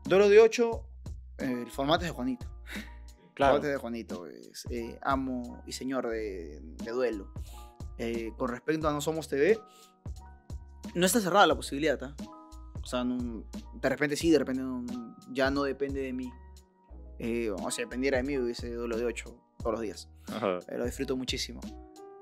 Duelo 0.03 0.27
de 0.29 0.39
8, 0.39 0.83
eh, 1.39 1.63
el 1.65 1.71
formato 1.71 2.03
es 2.03 2.11
de 2.11 2.15
Juanito. 2.15 2.45
El 2.75 3.33
Claro. 3.33 3.53
formato 3.53 3.67
es 3.67 3.73
de 3.73 3.77
Juanito, 3.79 4.27
es 4.27 4.65
eh, 4.69 4.99
amo 5.01 5.63
y 5.65 5.71
señor 5.71 6.09
de, 6.09 6.59
de 6.61 6.91
duelo. 6.91 7.31
Eh, 7.97 8.33
con 8.37 8.49
respecto 8.49 8.87
a 8.89 8.91
No 8.91 8.99
Somos 8.99 9.29
TV, 9.29 9.57
no 10.95 11.05
está 11.05 11.19
cerrada 11.19 11.45
la 11.47 11.55
posibilidad, 11.55 12.01
¿ah? 12.03 12.15
O 12.81 12.85
sea, 12.85 13.03
no- 13.03 13.43
de 13.73 13.89
repente 13.89 14.15
sí, 14.15 14.29
de 14.31 14.39
repente 14.39 14.61
no- 14.61 14.85
ya 15.31 15.51
no 15.51 15.63
depende 15.63 16.01
de 16.01 16.13
mí. 16.13 16.31
Eh, 17.19 17.49
o 17.51 17.69
sea, 17.71 17.85
dependiera 17.85 18.17
de 18.17 18.23
mí, 18.23 18.37
hubiese 18.37 18.73
Duelo 18.73 18.97
de 18.97 19.05
8 19.05 19.35
todos 19.57 19.73
los 19.73 19.81
días. 19.81 20.09
Ajá. 20.27 20.59
Eh, 20.69 20.77
Lo 20.77 20.85
disfruto 20.85 21.17
muchísimo. 21.17 21.59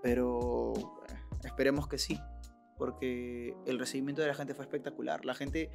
Pero 0.02 0.74
eh, 1.10 1.16
esperemos 1.44 1.88
que 1.88 1.98
sí. 1.98 2.20
Porque 2.78 3.56
el 3.66 3.80
recibimiento 3.80 4.22
de 4.22 4.28
la 4.30 4.34
gente 4.36 4.54
fue 4.54 4.66
espectacular. 4.66 5.26
La 5.26 5.34
gente, 5.36 5.72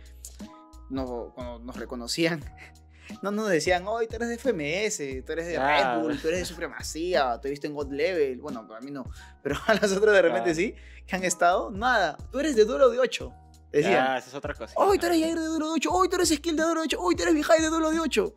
no, 0.90 1.32
cuando 1.34 1.58
nos 1.60 1.76
reconocían, 1.76 2.40
no 3.20 3.30
nos 3.30 3.48
decían, 3.50 3.86
hoy 3.86 4.06
tú 4.06 4.16
eres 4.16 4.28
de 4.28 4.38
FMS, 4.38 5.24
tú 5.26 5.32
eres 5.32 5.46
de. 5.46 5.58
Red 5.58 6.00
Bull, 6.00 6.20
tú 6.20 6.28
eres 6.28 6.40
de 6.40 6.44
Supremacía, 6.46 7.38
te 7.40 7.50
viste 7.50 7.66
en 7.66 7.74
God 7.74 7.92
Level. 7.92 8.38
Bueno, 8.40 8.66
para 8.66 8.80
mí 8.80 8.90
no. 8.90 9.04
Pero 9.42 9.56
a 9.66 9.74
los 9.74 9.92
otros 9.92 10.14
de 10.14 10.22
repente 10.22 10.54
sí, 10.54 10.74
que 11.06 11.16
han 11.16 11.24
estado, 11.24 11.70
nada. 11.70 12.16
Tú 12.30 12.38
eres 12.40 12.56
de 12.56 12.64
Duelo 12.64 12.90
de 12.90 12.98
8. 12.98 13.32
Decían. 13.70 13.92
Ya, 13.92 14.18
esa 14.18 14.28
es 14.28 14.34
otra 14.34 14.54
cosa. 14.54 14.74
Hoy 14.76 14.98
tú 14.98 15.06
eres 15.06 15.20
Jair 15.20 15.38
de 15.38 15.46
Duelo 15.46 15.66
de 15.68 15.72
8, 15.72 15.90
hoy 15.92 16.08
tú 16.08 16.16
eres 16.16 16.28
Skill 16.28 16.56
de 16.56 16.62
Duelo 16.62 16.80
de 16.82 16.86
8, 16.86 16.98
hoy 17.00 17.16
tú 17.16 17.22
eres 17.22 17.34
Vijay 17.34 17.60
de 17.62 17.68
Duelo 17.68 17.90
de 17.90 18.00
8. 18.00 18.34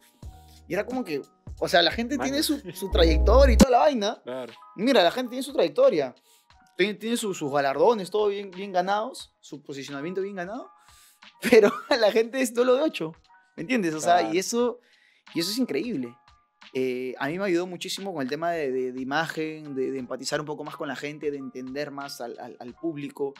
Y 0.67 0.73
era 0.73 0.85
como 0.85 1.03
que, 1.03 1.21
o 1.59 1.67
sea, 1.67 1.81
la 1.81 1.91
gente 1.91 2.17
Mano. 2.17 2.23
tiene 2.29 2.41
su, 2.43 2.59
su 2.73 2.89
trayectoria 2.89 3.53
y 3.53 3.57
toda 3.57 3.71
la 3.71 3.79
vaina. 3.79 4.21
Claro. 4.23 4.53
Mira, 4.77 5.03
la 5.03 5.11
gente 5.11 5.29
tiene 5.31 5.43
su 5.43 5.51
trayectoria. 5.53 6.15
Tiene, 6.77 6.93
tiene 6.95 7.17
su- 7.17 7.33
sus 7.33 7.51
galardones, 7.51 8.09
todo 8.11 8.27
bien, 8.27 8.49
bien 8.51 8.71
ganados, 8.71 9.33
su 9.41 9.61
posicionamiento 9.61 10.21
bien 10.21 10.35
ganado. 10.35 10.71
Pero 11.49 11.71
la 11.99 12.11
gente 12.11 12.41
es 12.41 12.53
Duelo 12.53 12.75
de 12.75 12.81
8. 12.83 13.11
¿Me 13.55 13.61
entiendes? 13.61 13.93
O 13.93 13.99
sea, 13.99 14.19
Claro. 14.19 14.33
y 14.33 14.37
eso, 14.39 14.79
y 15.33 15.39
eso 15.39 15.51
es 15.51 15.57
increíble. 15.57 16.15
Eh, 16.73 17.13
a 17.19 17.27
mí 17.27 17.37
me 17.39 17.45
ayudó 17.45 17.67
muchísimo 17.67 18.13
con 18.13 18.21
el 18.21 18.27
tema 18.29 18.51
de, 18.51 18.71
de- 18.71 18.91
de 18.91 19.01
imagen, 19.01 19.75
de, 19.75 19.91
de 19.91 19.99
empatizar 19.99 20.39
un 20.41 20.45
poco 20.45 20.63
más 20.63 20.75
con 20.75 20.87
la 20.87 20.95
gente, 20.95 21.31
de 21.31 21.37
entender 21.37 21.91
más 21.91 22.19
al, 22.21 22.37
al- 22.39 22.57
al 22.59 22.73
público, 22.73 23.33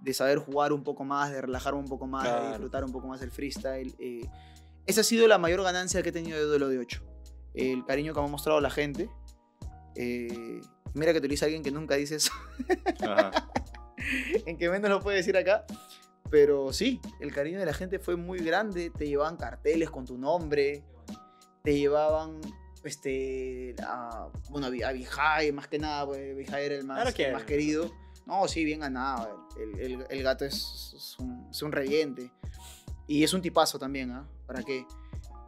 de 0.00 0.12
saber 0.14 0.38
jugar 0.38 0.72
un 0.72 0.82
poco 0.82 1.04
más, 1.04 1.30
de 1.30 1.40
relajarme 1.40 1.78
un 1.78 1.88
poco 1.88 2.06
más, 2.06 2.24
de 2.24 2.30
Claro. 2.30 2.48
disfrutar 2.48 2.84
un 2.84 2.92
poco 2.92 3.06
más 3.06 3.22
el 3.22 3.30
freestyle. 3.30 3.94
eh. 3.98 4.22
esa 4.86 5.02
ha 5.02 5.04
sido 5.04 5.28
la 5.28 5.38
mayor 5.38 5.62
ganancia 5.62 6.02
que 6.02 6.08
he 6.08 6.12
tenido 6.12 6.36
de 6.38 6.44
Duelo 6.44 6.68
de 6.68 6.78
8. 6.78 7.00
El 7.54 7.84
cariño 7.84 8.12
que 8.14 8.20
me 8.20 8.26
ha 8.26 8.30
mostrado 8.30 8.60
la 8.60 8.70
gente. 8.70 9.08
Eh, 9.94 10.60
mira 10.94 11.12
que 11.12 11.20
tú 11.20 11.26
eres 11.26 11.42
alguien 11.42 11.62
que 11.62 11.70
nunca 11.70 11.94
dice 11.96 12.16
eso, 12.16 12.32
Ajá. 13.02 13.30
en 14.46 14.56
que 14.56 14.68
menos 14.70 14.90
lo 14.90 15.00
puede 15.00 15.18
decir 15.18 15.36
acá. 15.36 15.64
Pero 16.30 16.72
sí, 16.72 17.00
el 17.20 17.32
cariño 17.32 17.58
de 17.58 17.66
la 17.66 17.72
gente 17.74 17.98
fue 17.98 18.16
muy 18.16 18.38
grande. 18.38 18.90
Te 18.90 19.06
llevaban 19.08 19.36
carteles 19.36 19.90
con 19.90 20.04
tu 20.06 20.16
nombre. 20.18 20.84
te 21.62 21.76
llevaban 21.78 22.40
este 22.84 23.74
a, 23.82 24.28
bueno 24.48 24.68
a 24.68 24.70
Vi- 24.70 24.82
a 24.82 24.92
Vijay 24.92 25.52
más 25.52 25.68
que 25.68 25.78
nada 25.78 26.06
pues 26.06 26.34
Vijay 26.34 26.64
era 26.64 26.74
el 26.76 26.84
más, 26.84 27.02
Claro 27.02 27.14
que- 27.14 27.26
el 27.26 27.32
más 27.34 27.44
querido 27.44 27.92
no 28.24 28.48
sí 28.48 28.64
bien 28.64 28.80
ganado 28.80 29.46
el, 29.60 29.78
el- 29.78 30.06
el 30.08 30.22
gato 30.22 30.46
es, 30.46 30.94
es 30.96 31.18
un, 31.18 31.48
es 31.50 31.60
un 31.62 31.70
reviente 31.72 32.32
y 33.06 33.22
es 33.24 33.34
un 33.34 33.42
tipazo 33.42 33.78
también 33.78 34.10
¿ah? 34.12 34.26
para 34.46 34.62
que 34.62 34.86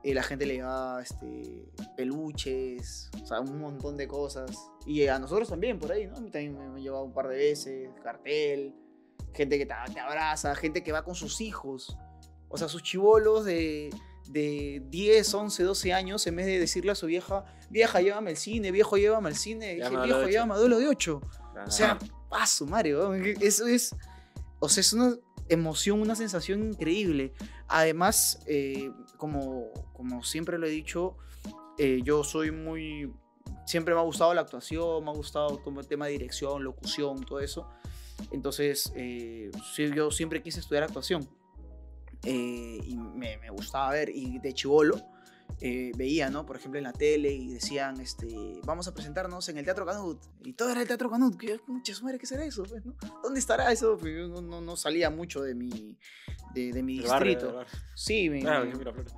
eh, 0.05 0.13
la 0.13 0.23
gente 0.23 0.45
le 0.45 0.57
llevaba 0.57 1.01
este, 1.01 1.65
peluches, 1.97 3.09
o 3.23 3.27
sea, 3.27 3.41
un 3.41 3.57
montón 3.61 3.97
de 3.97 4.09
cosas. 4.09 4.51
Y 4.85 5.07
a 5.07 5.17
nosotros 5.21 5.49
también, 5.49 5.79
por 5.79 5.93
ahí, 5.93 6.09
¿no? 6.09 6.17
A 6.17 6.21
mí 6.21 6.29
también 6.29 6.59
me, 6.59 6.69
me 6.69 6.83
llevaba 6.83 7.05
un 7.05 7.13
par 7.13 7.29
de 7.29 7.37
veces, 7.37 7.89
cartel, 8.03 8.75
gente 9.35 9.59
que 9.59 9.67
te, 9.67 9.75
te 9.93 10.01
abraza, 10.01 10.55
gente 10.55 10.83
que 10.83 10.93
va 10.93 11.05
con 11.05 11.15
sus 11.15 11.41
hijos. 11.41 11.97
O 12.49 12.59
sea, 12.59 12.69
sus 12.69 12.83
chivolos 12.83 13.45
de, 13.45 13.91
de 14.29 14.83
10, 14.87 15.35
11, 15.35 15.63
12 15.63 15.93
años, 15.93 16.27
en 16.27 16.37
vez 16.37 16.47
de 16.47 16.59
decirle 16.59 16.93
a 16.93 16.95
su 16.95 17.07
vieja, 17.07 17.45
vieja, 17.71 18.01
llévame 18.01 18.31
al 18.31 18.37
cine, 18.37 18.71
viejo, 18.71 18.97
llévame 18.97 19.29
al 19.29 19.37
cine, 19.37 19.83
a 19.83 19.89
viejo, 19.89 20.27
llévame 20.27 20.55
a 20.55 20.57
duelo 20.59 20.79
de 20.79 20.89
8. 20.89 21.21
Claro. 21.53 21.69
O 21.69 21.71
sea, 21.71 21.99
paso, 22.29 22.67
Mario. 22.67 23.15
Eso 23.15 23.67
es. 23.67 23.95
O 24.59 24.69
sea, 24.69 24.81
es 24.81 24.93
una 24.93 25.17
emoción, 25.49 26.01
una 26.01 26.15
sensación 26.15 26.63
increíble. 26.63 27.33
Además, 27.69 28.41
eh, 28.47 28.91
como, 29.17 29.73
como 29.93 30.23
siempre 30.23 30.59
lo 30.59 30.67
he 30.67 30.71
dicho, 30.71 31.17
eh, 31.79 32.01
yo 32.05 32.25
soy 32.25 32.51
muy. 32.51 33.13
Siempre 33.67 33.95
me 33.95 34.01
ha 34.01 34.05
gustado 34.05 34.35
la 34.35 34.43
actuación, 34.43 35.05
me 35.05 35.11
ha 35.11 35.15
gustado 35.15 35.59
todo 35.59 35.81
el 35.81 35.87
tema 35.87 36.07
de 36.07 36.13
dirección, 36.13 36.63
locución, 36.65 37.25
todo 37.25 37.41
eso. 37.41 37.69
Entonces, 38.31 38.93
eh, 38.97 39.51
yo 39.95 40.11
siempre 40.11 40.43
quise 40.43 40.61
estudiar 40.61 40.85
actuación. 40.85 41.29
Eh, 42.25 42.79
y 42.87 42.97
me, 42.97 43.37
me 43.39 43.51
gustaba 43.51 43.91
ver. 43.91 44.09
Y 44.11 44.39
de 44.39 44.55
chivolo, 44.55 45.01
eh, 45.61 45.93
veía, 45.97 46.31
¿no? 46.31 46.47
Por 46.47 46.57
ejemplo, 46.57 46.79
en 46.79 46.85
la 46.85 46.93
tele 46.93 47.33
y 47.33 47.49
decían, 47.49 48.01
este, 48.01 48.61
vamos 48.65 48.87
a 48.89 48.95
presentarnos 48.95 49.49
en 49.49 49.59
el 49.59 49.65
Teatro 49.65 49.85
Canut. 49.85 50.21
Y 50.45 50.53
todo 50.53 50.71
era 50.71 50.81
el 50.83 50.87
Teatro 50.87 51.11
Canut. 51.11 51.37
Que 51.37 51.49
yo, 51.49 51.65
"Concha 51.65 51.95
su 51.95 52.05
madre, 52.05 52.19
¿qué 52.19 52.27
será 52.27 52.45
eso? 52.45 52.63
Pues, 52.65 52.85
¿no? 52.85 52.95
¿Dónde 53.23 53.41
estará 53.41 53.71
eso? 53.73 53.99
Pues 53.99 54.29
no, 54.29 54.41
no, 54.41 54.61
no 54.61 54.77
salía 54.77 55.11
mucho 55.11 55.43
de 55.43 55.55
mi, 55.55 55.99
de, 56.55 56.73
de 56.73 56.83
mi 56.83 56.99
El 56.99 57.03
distrito. 57.05 57.53
barrio. 57.55 57.73
Sí, 57.95 58.31
mi, 58.31 58.41
Claro, 58.43 58.67
mi- 58.67 58.73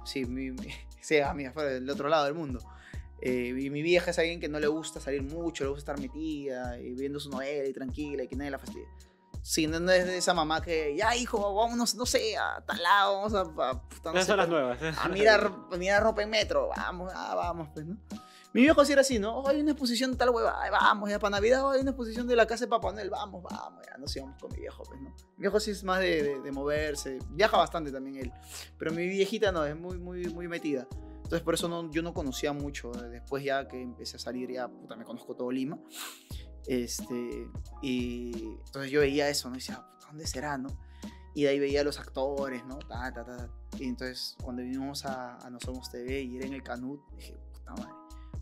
sí, 0.06 0.24
mi, 0.24 0.56
sí, 1.00 1.18
a 1.18 1.30
afuera, 1.30 1.70
del 1.70 1.88
otro 1.90 2.08
lado 2.08 2.24
del 2.24 2.34
mundo. 2.34 2.60
Eh, 3.26 3.54
y 3.58 3.70
mi 3.70 3.80
vieja 3.80 4.10
es 4.10 4.18
alguien 4.18 4.38
que 4.38 4.48
no 4.50 4.60
le 4.60 4.66
gusta 4.66 5.00
salir 5.00 5.22
mucho, 5.22 5.64
le 5.64 5.70
gusta 5.70 5.92
estar 5.92 5.98
metida, 5.98 6.78
y 6.78 6.94
viendo 6.94 7.18
su 7.18 7.30
novela 7.30 7.66
y 7.66 7.72
tranquila 7.72 8.22
y 8.24 8.28
que 8.28 8.36
nadie 8.36 8.50
la 8.50 8.58
fastidie. 8.58 8.86
Sí, 9.40 9.66
no, 9.66 9.80
no 9.80 9.90
es 9.92 10.04
de 10.06 10.16
esa 10.18 10.32
mamá 10.34 10.62
que, 10.62 10.94
ya 10.96 11.14
hijo, 11.16 11.54
vámonos, 11.54 11.94
no 11.94 12.06
sé, 12.06 12.36
a 12.36 12.62
tal 12.66 12.82
lado, 12.82 13.16
vamos 13.16 13.34
a, 13.34 13.40
a, 13.70 13.88
puta, 13.88 14.12
no 14.12 14.22
sé, 14.22 14.36
las 14.36 14.46
pero- 14.46 14.46
nuevas. 14.46 14.98
a 14.98 15.08
mirar, 15.08 15.50
a 15.72 15.76
mirar 15.76 16.02
ropa 16.02 16.22
en 16.22 16.30
metro, 16.30 16.68
vamos, 16.76 17.10
ah, 17.14 17.34
vamos, 17.34 17.68
pues, 17.74 17.84
¿no? 17.86 17.96
Mi 18.54 18.60
viejo 18.62 18.84
sí 18.84 18.92
era 18.92 19.00
así, 19.00 19.18
¿no? 19.18 19.38
Oh, 19.38 19.48
hay 19.48 19.60
una 19.60 19.72
exposición 19.72 20.12
de 20.12 20.16
tal 20.16 20.30
hueva, 20.30 20.62
ay, 20.62 20.70
vamos, 20.70 21.10
ya 21.10 21.18
para 21.18 21.30
Navidad 21.36 21.64
oh, 21.64 21.70
hay 21.70 21.80
una 21.80 21.90
exposición 21.90 22.26
de 22.26 22.36
la 22.36 22.46
casa 22.46 22.64
de 22.66 22.70
Papá 22.70 22.92
Noel, 22.92 23.10
vamos, 23.10 23.42
vamos, 23.42 23.84
ya 23.86 23.96
nos 23.98 24.14
íbamos 24.16 24.40
con 24.40 24.50
mi 24.52 24.60
viejo, 24.60 24.82
pues, 24.84 25.00
¿no? 25.00 25.10
Mi 25.36 25.40
viejo 25.42 25.58
sí 25.60 25.72
es 25.72 25.82
más 25.82 26.00
de, 26.00 26.22
de- 26.22 26.40
de 26.40 26.52
moverse, 26.52 27.18
viaja 27.30 27.56
bastante 27.56 27.90
también 27.90 28.16
él, 28.16 28.32
pero 28.78 28.92
mi 28.92 29.06
viejita 29.08 29.50
no, 29.52 29.64
es 29.64 29.74
muy, 29.76 29.98
muy, 29.98 30.26
muy 30.28 30.46
metida. 30.48 30.86
Entonces 31.24 31.40
por 31.42 31.54
eso 31.54 31.68
no, 31.68 31.90
yo 31.90 32.02
no 32.02 32.14
conocía 32.14 32.52
mucho, 32.52 32.92
eh, 32.94 33.08
después 33.08 33.42
ya 33.42 33.66
que 33.66 33.80
empecé 33.80 34.16
a 34.16 34.20
salir 34.20 34.50
ya, 34.52 34.68
puta, 34.68 34.94
me 34.94 35.04
conozco 35.04 35.34
todo 35.34 35.50
Lima. 35.50 35.78
Este, 36.66 37.48
y 37.82 38.32
entonces 38.66 38.90
yo 38.90 39.00
veía 39.00 39.28
eso, 39.28 39.48
¿no? 39.48 39.56
Y 39.56 39.58
decía, 39.58 39.84
¿dónde 40.06 40.26
será, 40.26 40.56
no? 40.58 40.68
Y 41.34 41.42
de 41.42 41.48
ahí 41.48 41.58
veía 41.58 41.80
a 41.80 41.84
los 41.84 41.98
actores, 41.98 42.64
¿no? 42.64 42.78
Ta, 42.78 43.12
ta, 43.12 43.24
ta. 43.24 43.50
Y 43.78 43.84
entonces 43.84 44.36
cuando 44.42 44.62
vinimos 44.62 45.04
a, 45.04 45.36
a 45.38 45.50
No 45.50 45.58
Somos 45.60 45.90
TV 45.90 46.22
y 46.22 46.36
era 46.36 46.46
en 46.46 46.54
el 46.54 46.62
Canut, 46.62 47.00
dije, 47.16 47.36
puta 47.52 47.72
madre, 47.72 47.90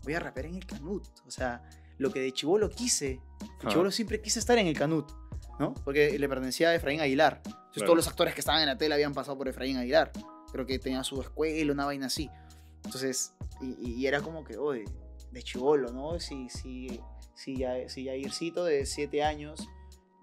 voy 0.03 0.13
a 0.13 0.19
rapear 0.19 0.45
en 0.47 0.55
el 0.55 0.65
Canut. 0.65 1.05
O 1.25 1.31
sea, 1.31 1.63
lo 1.97 2.11
que 2.11 2.19
de 2.19 2.31
chivolo 2.31 2.69
quise, 2.69 3.19
de 3.61 3.69
chivolo 3.69 3.91
siempre 3.91 4.21
quise 4.21 4.39
estar 4.39 4.57
en 4.57 4.67
el 4.67 4.77
Canut, 4.77 5.11
¿no? 5.59 5.73
Porque 5.73 6.17
le 6.19 6.29
pertenecía 6.29 6.69
a 6.69 6.75
Efraín 6.75 7.01
Aguilar. 7.01 7.41
Entonces 7.45 7.63
Claro. 7.73 7.85
todos 7.87 7.97
los 7.97 8.07
actores 8.07 8.33
que 8.35 8.41
estaban 8.41 8.61
en 8.61 8.67
la 8.67 8.77
tele 8.77 8.93
habían 8.93 9.13
pasado 9.13 9.37
por 9.37 9.47
Efraín 9.47 9.77
Aguilar. 9.77 10.11
Creo 10.51 10.65
que 10.67 10.77
tenía 10.77 11.03
su 11.03 11.19
escuela, 11.19 11.71
una 11.73 11.85
vaina 11.85 12.05
así. 12.05 12.29
Entonces, 12.85 13.33
y, 13.61 13.91
y 14.01 14.07
era 14.07 14.21
como 14.21 14.43
que, 14.43 14.57
oye, 14.57 14.85
de 15.31 15.41
chivolo, 15.43 15.91
¿no? 15.91 16.19
Si, 16.19 16.49
si, 16.49 16.99
si, 17.35 17.57
ya, 17.57 17.87
si 17.89 18.05
Jaircito 18.05 18.65
de 18.65 18.85
7 18.85 19.23
años 19.23 19.67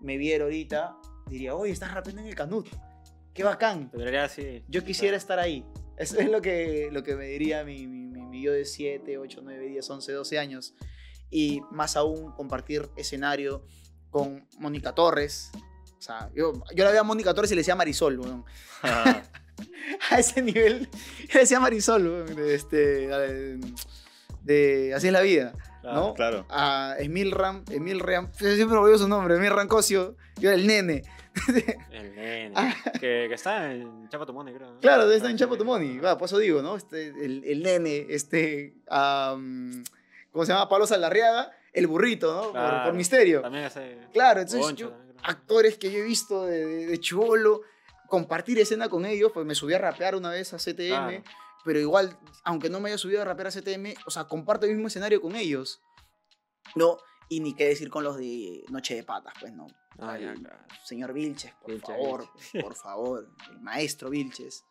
me 0.01 0.17
viera 0.17 0.45
ahorita, 0.45 0.97
diría, 1.29 1.55
oye, 1.55 1.73
estás 1.73 1.93
rapeando 1.93 2.23
en 2.23 2.29
el 2.29 2.35
Canut. 2.35 2.67
Qué 3.35 3.45
bacán. 3.45 3.91
Debería 3.93 4.25
así. 4.25 4.65
Yo 4.69 4.85
quisiera 4.85 5.17
estar 5.17 5.39
ahí. 5.39 5.65
Eso 5.97 6.19
es 6.19 6.31
lo 6.31 6.41
que, 6.43 6.89
lo 6.93 7.03
que 7.03 7.15
me 7.15 7.27
diría 7.27 7.65
mi, 7.65 7.87
mi, 7.87 8.07
mi- 8.07 8.23
mi 8.27 8.43
yo 8.43 8.53
de 8.53 8.65
7, 8.65 9.19
8, 9.19 9.41
9, 9.43 9.67
10, 9.69 9.91
11, 9.91 10.13
12 10.13 10.39
años. 10.39 10.75
Y 11.31 11.61
más 11.71 11.97
aún 11.97 12.33
compartir 12.33 12.89
escenario 12.97 13.65
con 14.11 14.47
Mónica 14.59 14.95
Torres. 14.95 15.51
O 15.99 16.03
sea, 16.03 16.31
yo, 16.35 16.53
yo 16.75 16.85
la 16.85 16.91
veía 16.91 17.01
a 17.01 17.05
Mónica 17.05 17.35
Torres 17.35 17.51
y 17.53 17.55
le 17.55 17.61
decía 17.61 17.77
Marisol, 17.77 18.19
weón. 18.19 18.45
Ah, 18.83 19.23
A 20.11 20.19
ese 20.19 20.43
nivel, 20.43 20.89
yo 21.29 21.41
decía 21.41 21.61
Marisol, 21.61 22.27
este, 22.49 22.77
de, 23.09 23.61
de 24.43 24.95
Así 24.95 25.07
es 25.09 25.13
la 25.13 25.21
vida. 25.23 25.53
¿no? 25.83 26.13
claro. 26.15 26.45
A 26.51 26.95
Emil 26.99 27.31
Ram, 27.33 27.65
Emil 27.71 28.01
Ram, 28.01 28.31
siempre 28.35 28.67
me 28.67 28.77
olvido 28.77 28.99
su 28.99 29.09
nombre, 29.09 29.37
Emil 29.37 29.51
Rancosio, 29.51 30.17
yo 30.37 30.51
era 30.51 30.55
el 30.59 30.67
nene. 30.67 31.03
El 31.93 32.15
nene. 32.17 32.53
Ah. 32.57 32.75
que, 32.95 33.27
que 33.29 33.35
está 33.35 33.73
en 33.73 34.09
Chapatumoni, 34.09 34.53
creo. 34.53 34.73
¿no? 34.73 34.81
Claro, 34.81 35.11
está 35.11 35.29
en 35.29 35.37
Ah, 35.37 35.39
Chapo 35.39 35.55
sí. 35.55 35.59
Tumoni. 35.61 35.99
Va, 35.99 36.19
por 36.19 36.27
eso 36.27 36.39
digo, 36.39 36.61
¿no? 36.61 36.77
Este, 36.77 37.07
el, 37.09 37.45
el 37.47 37.63
nene, 37.63 38.07
este. 38.11 38.75
am, 38.89 39.85
¿Cómo 40.33 40.45
se 40.45 40.53
llama? 40.53 40.69
Pablo 40.69 40.87
Saldarriaga, 40.89 41.51
el 41.73 41.87
burrito, 41.87 42.35
¿no? 42.35 42.41
Por- 42.43 42.53
Por, 42.53 42.61
Claro. 42.61 42.93
misterio. 42.95 43.41
También 43.43 43.65
hace. 43.65 43.97
Claro, 44.13 44.41
entonces 44.41 44.61
Poncho 44.67 44.87
yo- 44.87 44.91
también, 44.91 45.17
actores 45.23 45.79
que 45.79 45.93
yo 45.93 46.01
he 46.01 46.03
visto 46.03 46.47
de, 46.47 46.67
de, 46.67 46.87
de 46.87 46.99
chivolo, 47.01 47.63
compartir 48.11 48.59
escena 48.59 48.91
con 48.91 49.07
ellos, 49.07 49.31
pues 49.33 49.47
me 49.47 49.55
subí 49.55 49.73
a 49.73 49.79
rapear 49.79 50.15
una 50.15 50.29
vez 50.31 50.53
a 50.53 50.59
CTM, 50.59 50.89
Claro. 50.89 51.23
pero 51.65 51.79
igual, 51.81 52.19
aunque 52.45 52.69
no 52.69 52.81
me 52.81 52.91
haya 52.91 52.99
subido 52.99 53.23
a 53.23 53.25
rapear 53.25 53.47
a 53.47 53.51
CTM, 53.51 53.95
o 54.05 54.11
sea, 54.11 54.25
comparto 54.25 54.67
el 54.67 54.73
mismo 54.73 54.89
escenario 54.89 55.23
con 55.23 55.35
ellos. 55.37 55.81
¿No? 56.75 56.99
Y 57.29 57.41
ni 57.41 57.55
qué 57.55 57.67
decir 57.69 57.89
con 57.91 58.05
los 58.05 58.17
de 58.19 58.65
Noche 58.69 58.95
de 58.97 59.05
Patas, 59.05 59.33
pues 59.41 59.53
no. 59.55 59.67
Ah, 59.99 60.13
Ay, 60.13 60.35
claro. 60.41 60.59
Señor 60.85 61.13
Vilches, 61.13 61.53
por 61.55 61.71
Vilches, 61.71 61.89
favor, 61.89 62.29
Vilches. 62.35 62.63
por 62.63 62.75
favor, 62.85 63.29
el 63.51 63.61
maestro 63.61 64.11
Vilches. 64.11 64.65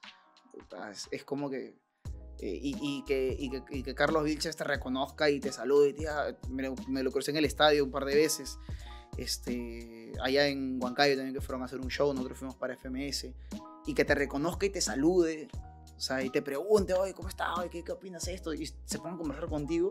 Es, 0.91 1.07
es 1.11 1.23
como 1.23 1.49
que. 1.49 1.77
eh, 2.39 2.59
y, 2.61 2.75
y 2.81 3.03
que, 3.05 3.35
y, 3.37 3.49
que, 3.49 3.63
y 3.69 3.83
que 3.83 3.95
Carlos 3.95 4.23
Vilches 4.23 4.55
te 4.57 4.63
reconozca 4.65 5.29
y 5.29 5.39
te 5.39 5.51
salude. 5.51 5.93
Tía, 5.93 6.37
me, 6.49 6.63
lo, 6.63 6.75
me 6.87 7.01
lo 7.03 7.11
crucé 7.11 7.31
en 7.31 7.37
el 7.37 7.45
estadio 7.45 7.83
un 7.85 7.91
par 7.91 8.05
de 8.05 8.15
veces. 8.15 8.57
Este, 9.17 9.98
allá 10.21 10.47
en 10.47 10.81
Huancayo 10.81 11.15
también 11.15 11.33
que 11.33 11.41
fueron 11.41 11.61
a 11.61 11.65
hacer 11.65 11.79
un 11.79 11.89
show, 11.89 12.13
nosotros 12.13 12.37
fuimos 12.37 12.55
para 12.55 12.75
FMS. 12.75 13.27
Y 13.85 13.93
que 13.93 14.05
te 14.05 14.15
reconozca 14.15 14.65
y 14.65 14.69
te 14.69 14.81
salude. 14.81 15.47
O 15.97 15.99
sea, 15.99 16.23
y 16.23 16.29
te 16.29 16.41
pregunte, 16.41 16.93
oye, 16.93 17.13
¿cómo 17.13 17.27
estás? 17.29 17.57
Oye, 17.57 17.69
¿qué, 17.69 17.83
¿qué 17.83 17.91
opinas 17.91 18.23
de 18.25 18.33
esto? 18.33 18.53
Y 18.53 18.65
se 18.65 18.97
pongan 18.97 19.15
a 19.15 19.17
conversar 19.17 19.49
contigo. 19.49 19.89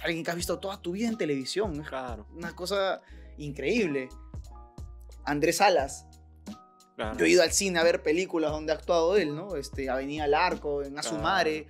Alguien 0.00 0.24
que 0.24 0.30
has 0.30 0.36
visto 0.36 0.58
toda 0.58 0.80
tu 0.80 0.92
vida 0.92 1.08
en 1.08 1.16
televisión. 1.16 1.80
Es 1.80 1.88
Claro, 1.88 2.26
una 2.34 2.54
cosa 2.54 3.00
increíble. 3.38 4.08
Andrés 5.24 5.58
Salas. 5.58 6.06
claro. 6.96 7.16
Yo 7.18 7.24
he 7.26 7.28
ido 7.28 7.42
al 7.42 7.52
cine 7.52 7.78
a 7.78 7.84
ver 7.84 8.02
películas 8.02 8.50
donde 8.50 8.72
ha 8.72 8.76
actuado 8.76 9.16
él, 9.16 9.34
¿no? 9.34 9.56
Este, 9.56 9.90
Avenida 9.90 10.24
al 10.24 10.34
Arco, 10.34 10.82
en 10.82 10.98
Azumare. 10.98 11.68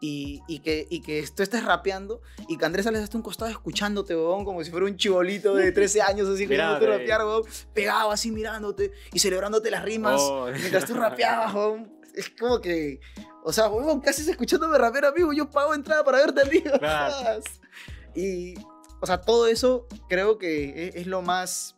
Y, 0.00 0.42
y 0.46 0.60
que, 0.60 0.86
y 0.90 1.00
que 1.00 1.26
tú 1.34 1.42
estés 1.42 1.64
rapeando 1.64 2.22
y 2.48 2.56
que 2.56 2.64
Andrés 2.64 2.84
Salas 2.84 3.02
esté 3.02 3.16
un 3.16 3.22
costado 3.24 3.50
escuchándote, 3.50 4.14
como 4.14 4.62
si 4.62 4.70
fuera 4.70 4.86
un 4.86 4.96
chibolito 4.96 5.54
de 5.56 5.72
13 5.72 6.02
años, 6.02 6.28
así 6.28 6.46
Mirándote. 6.46 6.86
rapear, 6.86 7.24
weón, 7.24 7.42
pegado 7.74 8.12
así 8.12 8.30
mirándote 8.30 8.92
y 9.12 9.18
celebrándote 9.18 9.70
las 9.72 9.82
rimas 9.84 10.20
Oh. 10.22 10.46
mientras 10.52 10.84
tú 10.84 10.94
rapeabas, 10.94 11.52
weón. 11.52 11.92
Es 12.14 12.30
como 12.30 12.60
que, 12.60 13.00
o 13.44 13.52
sea, 13.52 13.70
¿qué 14.02 14.10
haces 14.10 14.28
escuchándome 14.28 14.78
rapear, 14.78 15.06
amigo? 15.06 15.32
Yo 15.32 15.50
pago 15.50 15.74
entrada 15.74 16.04
para 16.04 16.18
verte 16.18 16.40
al 16.42 16.50
día. 16.50 16.78
Claro. 16.78 17.40
Y, 18.14 18.54
o 19.00 19.06
sea, 19.06 19.20
todo 19.20 19.46
eso 19.46 19.86
creo 20.08 20.38
que 20.38 20.88
es, 20.88 20.94
es 20.96 21.06
lo 21.06 21.22
más. 21.22 21.76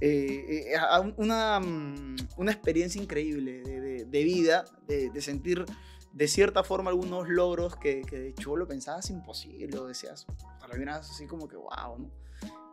eh, 0.00 0.72
eh, 0.72 1.12
una, 1.16 1.60
mm, 1.60 2.16
una 2.38 2.50
experiencia 2.52 3.00
increíble 3.02 3.62
de, 3.62 3.80
de- 3.80 4.04
de 4.04 4.24
vida, 4.24 4.64
de, 4.88 5.10
de 5.10 5.20
sentir 5.20 5.64
de 6.16 6.28
cierta 6.28 6.64
forma 6.64 6.88
algunos 6.90 7.28
logros 7.28 7.76
que, 7.76 8.00
que 8.00 8.18
de 8.18 8.28
hecho 8.30 8.56
lo 8.56 8.66
pensabas 8.66 9.10
imposible, 9.10 9.76
o 9.78 9.86
decías, 9.86 10.26
o 10.62 10.66
lo 10.66 10.74
miras 10.78 11.10
así 11.10 11.26
como 11.26 11.46
que 11.46 11.56
wow, 11.56 11.98
¿no? 11.98 12.10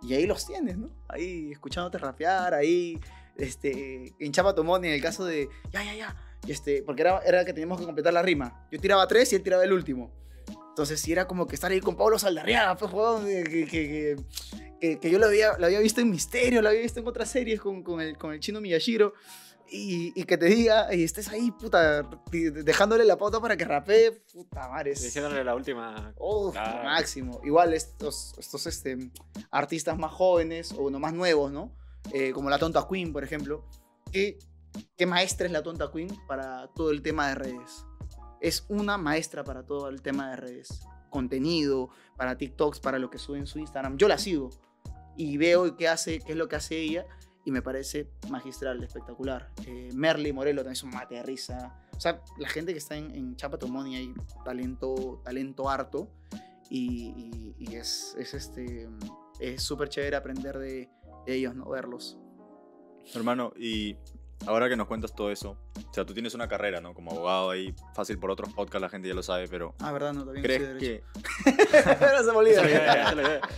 Y 0.02 0.14
ahí 0.14 0.26
los 0.26 0.46
tienes, 0.48 0.78
¿no? 0.78 0.90
Ahí 1.10 1.52
escuchándote 1.52 1.98
rapear, 1.98 2.54
ahí 2.54 2.98
este, 3.36 4.14
en 4.20 4.32
Chapatomoni, 4.32 4.88
en 4.88 4.94
el 4.94 5.02
caso 5.02 5.26
de, 5.26 5.50
ya, 5.74 5.84
ya, 5.84 5.94
ya, 5.94 6.16
y 6.46 6.52
este, 6.54 6.84
porque 6.84 7.02
era, 7.02 7.20
era 7.20 7.44
que 7.44 7.52
teníamos 7.52 7.80
que 7.80 7.86
completar 7.86 8.14
la 8.14 8.22
rima. 8.22 8.66
Yo 8.72 8.80
tiraba 8.80 9.06
tres 9.08 9.34
y 9.34 9.36
él 9.36 9.44
tiraba 9.44 9.64
el 9.66 9.74
último. 9.74 10.12
Entonces 10.70 11.00
sí 11.02 11.12
era 11.12 11.28
como 11.28 11.46
que 11.46 11.56
estar 11.56 11.70
ahí 11.72 11.82
con 11.82 11.96
Pablo 11.98 12.18
Saldarriaga, 12.18 12.76
pues, 12.78 12.92
que, 13.26 13.44
que, 13.44 13.66
que, 13.68 14.16
que- 14.80 15.00
que 15.00 15.10
yo 15.12 15.20
lo 15.20 15.26
había, 15.28 15.58
lo 15.58 15.66
había 15.66 15.80
visto 15.80 16.02
en 16.02 16.10
Misterio, 16.10 16.62
lo 16.62 16.70
había 16.70 16.82
visto 16.82 17.00
en 17.00 17.08
otras 17.08 17.30
series 17.30 17.60
con, 17.62 17.84
con, 17.84 18.00
el, 18.02 18.18
con 18.18 18.34
el 18.34 18.40
chino 18.40 18.60
Miyashiro. 18.62 19.14
Y, 19.74 20.14
y 20.16 20.26
que 20.26 20.38
te 20.38 20.46
diga, 20.46 20.94
y 20.94 21.04
estés 21.04 21.30
ahí, 21.30 21.50
puta, 21.50 22.04
dejándole 22.32 23.06
la 23.06 23.18
pauta 23.18 23.42
para 23.42 23.58
que 23.58 23.66
rapee, 23.66 24.12
puta 24.32 24.70
madre. 24.70 24.92
Diciéndole 24.92 25.44
la 25.44 25.56
última. 25.56 26.14
Claro. 26.52 26.84
máximo. 26.84 27.42
Igual 27.44 27.74
estos, 27.74 28.36
estos 28.38 28.68
este, 28.68 29.12
artistas 29.50 29.98
más 29.98 30.12
jóvenes 30.12 30.76
o 30.78 30.92
no 30.92 31.00
más 31.00 31.14
nuevos, 31.14 31.52
¿no? 31.52 31.76
Eh, 32.14 32.34
como 32.34 32.52
la 32.52 32.60
Tonta 32.60 32.88
Queen, 32.88 33.12
por 33.12 33.24
ejemplo. 33.24 33.66
¿Qué, 34.12 34.38
¿Qué 34.96 35.08
maestra 35.08 35.48
es 35.48 35.52
la 35.52 35.64
Tonta 35.64 35.92
Queen 35.92 36.16
para 36.28 36.68
todo 36.76 36.92
el 36.92 37.02
tema 37.02 37.30
de 37.30 37.36
redes? 37.36 37.84
Es 38.42 38.66
una 38.70 39.00
maestra 39.00 39.44
para 39.44 39.66
todo 39.66 39.90
el 39.90 40.04
tema 40.04 40.30
de 40.30 40.36
redes. 40.36 40.84
Contenido, 41.10 41.90
para 42.16 42.38
TikToks, 42.38 42.80
para 42.80 43.00
lo 43.00 43.10
que 43.10 43.18
sube 43.18 43.40
en 43.40 43.48
su 43.48 43.58
Instagram. 43.58 43.98
Yo 43.98 44.08
la 44.08 44.20
sigo 44.20 44.52
y 45.18 45.38
veo 45.38 45.76
qué, 45.78 45.88
hace, 45.88 46.20
qué 46.20 46.34
es 46.34 46.38
lo 46.38 46.48
que 46.48 46.58
hace 46.58 46.78
ella 46.78 47.08
y 47.46 47.52
me 47.52 47.62
parece 47.62 48.10
magistral, 48.30 48.82
espectacular. 48.84 49.52
Eh, 49.68 49.90
Merly 49.94 50.32
Morelo 50.34 50.62
también 50.62 50.74
es 50.74 50.84
un 50.84 50.92
mate 50.92 51.16
de 51.16 51.24
risa. 51.24 51.76
O 51.96 52.00
sea, 52.00 52.22
la 52.38 52.48
gente 52.50 52.72
que 52.72 52.78
está 52.80 52.96
en, 52.96 53.12
en 53.12 53.36
Chapa 53.36 53.58
Tomoni 53.58 53.96
hay 53.96 54.14
talento, 54.46 55.22
talento 55.24 55.70
harto 55.70 56.10
y, 56.70 57.10
y- 57.18 57.56
y 57.60 57.76
es, 57.76 58.16
es 58.18 58.34
este 58.34 58.90
es 59.40 59.62
súper 59.64 59.90
chévere 59.90 60.16
aprender 60.16 60.58
de, 60.58 60.90
de 61.26 61.36
ellos, 61.36 61.56
¿no? 61.56 61.68
Verlos. 61.70 62.18
Hermano, 63.14 63.52
y 63.58 63.98
ahora 64.48 64.70
que 64.70 64.76
nos 64.76 64.88
cuentas 64.88 65.14
todo 65.16 65.32
eso, 65.32 65.58
o 65.90 65.94
sea, 65.94 66.06
tú 66.06 66.14
tienes 66.14 66.34
una 66.34 66.48
carrera, 66.48 66.82
¿no? 66.82 66.94
Como 66.94 67.12
abogado 67.12 67.50
ahí, 67.52 67.74
fácil 67.96 68.18
por 68.20 68.32
otros 68.32 68.52
podcasts, 68.54 68.82
la 68.82 68.90
gente 68.90 69.08
ya 69.08 69.14
lo 69.14 69.24
sabe, 69.24 69.48
pero 69.48 69.76
Ah, 69.80 69.92
verdad, 69.92 70.14
no, 70.14 70.24
también 70.26 70.44
¿crees 70.44 70.78
que. 70.80 71.04
Ahora 71.86 72.20
se 72.24 72.32
me 72.32 72.38
olvida. 72.38 73.42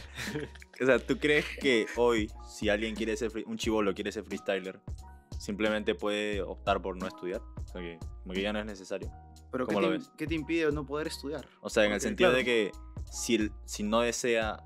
O 0.81 0.85
sea, 0.85 0.99
tú 0.99 1.17
crees 1.17 1.45
que 1.61 1.85
hoy, 1.95 2.29
si 2.49 2.67
alguien 2.67 2.95
quiere 2.95 3.15
ser, 3.15 3.31
free- 3.31 3.45
un 3.47 3.57
chivolo 3.57 3.93
quiere 3.93 4.11
ser 4.11 4.25
freestyler, 4.25 4.81
simplemente 5.39 5.95
puede 5.95 6.41
optar 6.41 6.81
por 6.81 6.97
no 6.97 7.07
estudiar? 7.07 7.39
O 7.63 7.67
sea, 7.71 7.79
que 7.81 7.97
como 8.23 8.33
que 8.33 8.41
ya 8.41 8.51
no 8.51 8.59
es 8.59 8.65
necesario. 8.65 9.09
Pero 9.53 9.65
¿qué 9.67 9.73
¿Cómo 9.73 9.87
lo 9.87 9.93
te, 9.93 9.97
ves? 9.99 10.11
qué 10.17 10.27
te 10.27 10.35
impide 10.35 10.69
no 10.73 10.85
poder 10.85 11.07
estudiar? 11.07 11.47
O 11.61 11.69
sea, 11.69 11.83
en 11.85 11.91
el 11.91 11.95
Porque, 11.95 12.07
sentido 12.09 12.29
claro. 12.31 12.37
de 12.39 12.43
que 12.43 12.71
si, 13.09 13.35
el- 13.35 13.51
si 13.63 13.83
no 13.83 14.01
desea, 14.01 14.57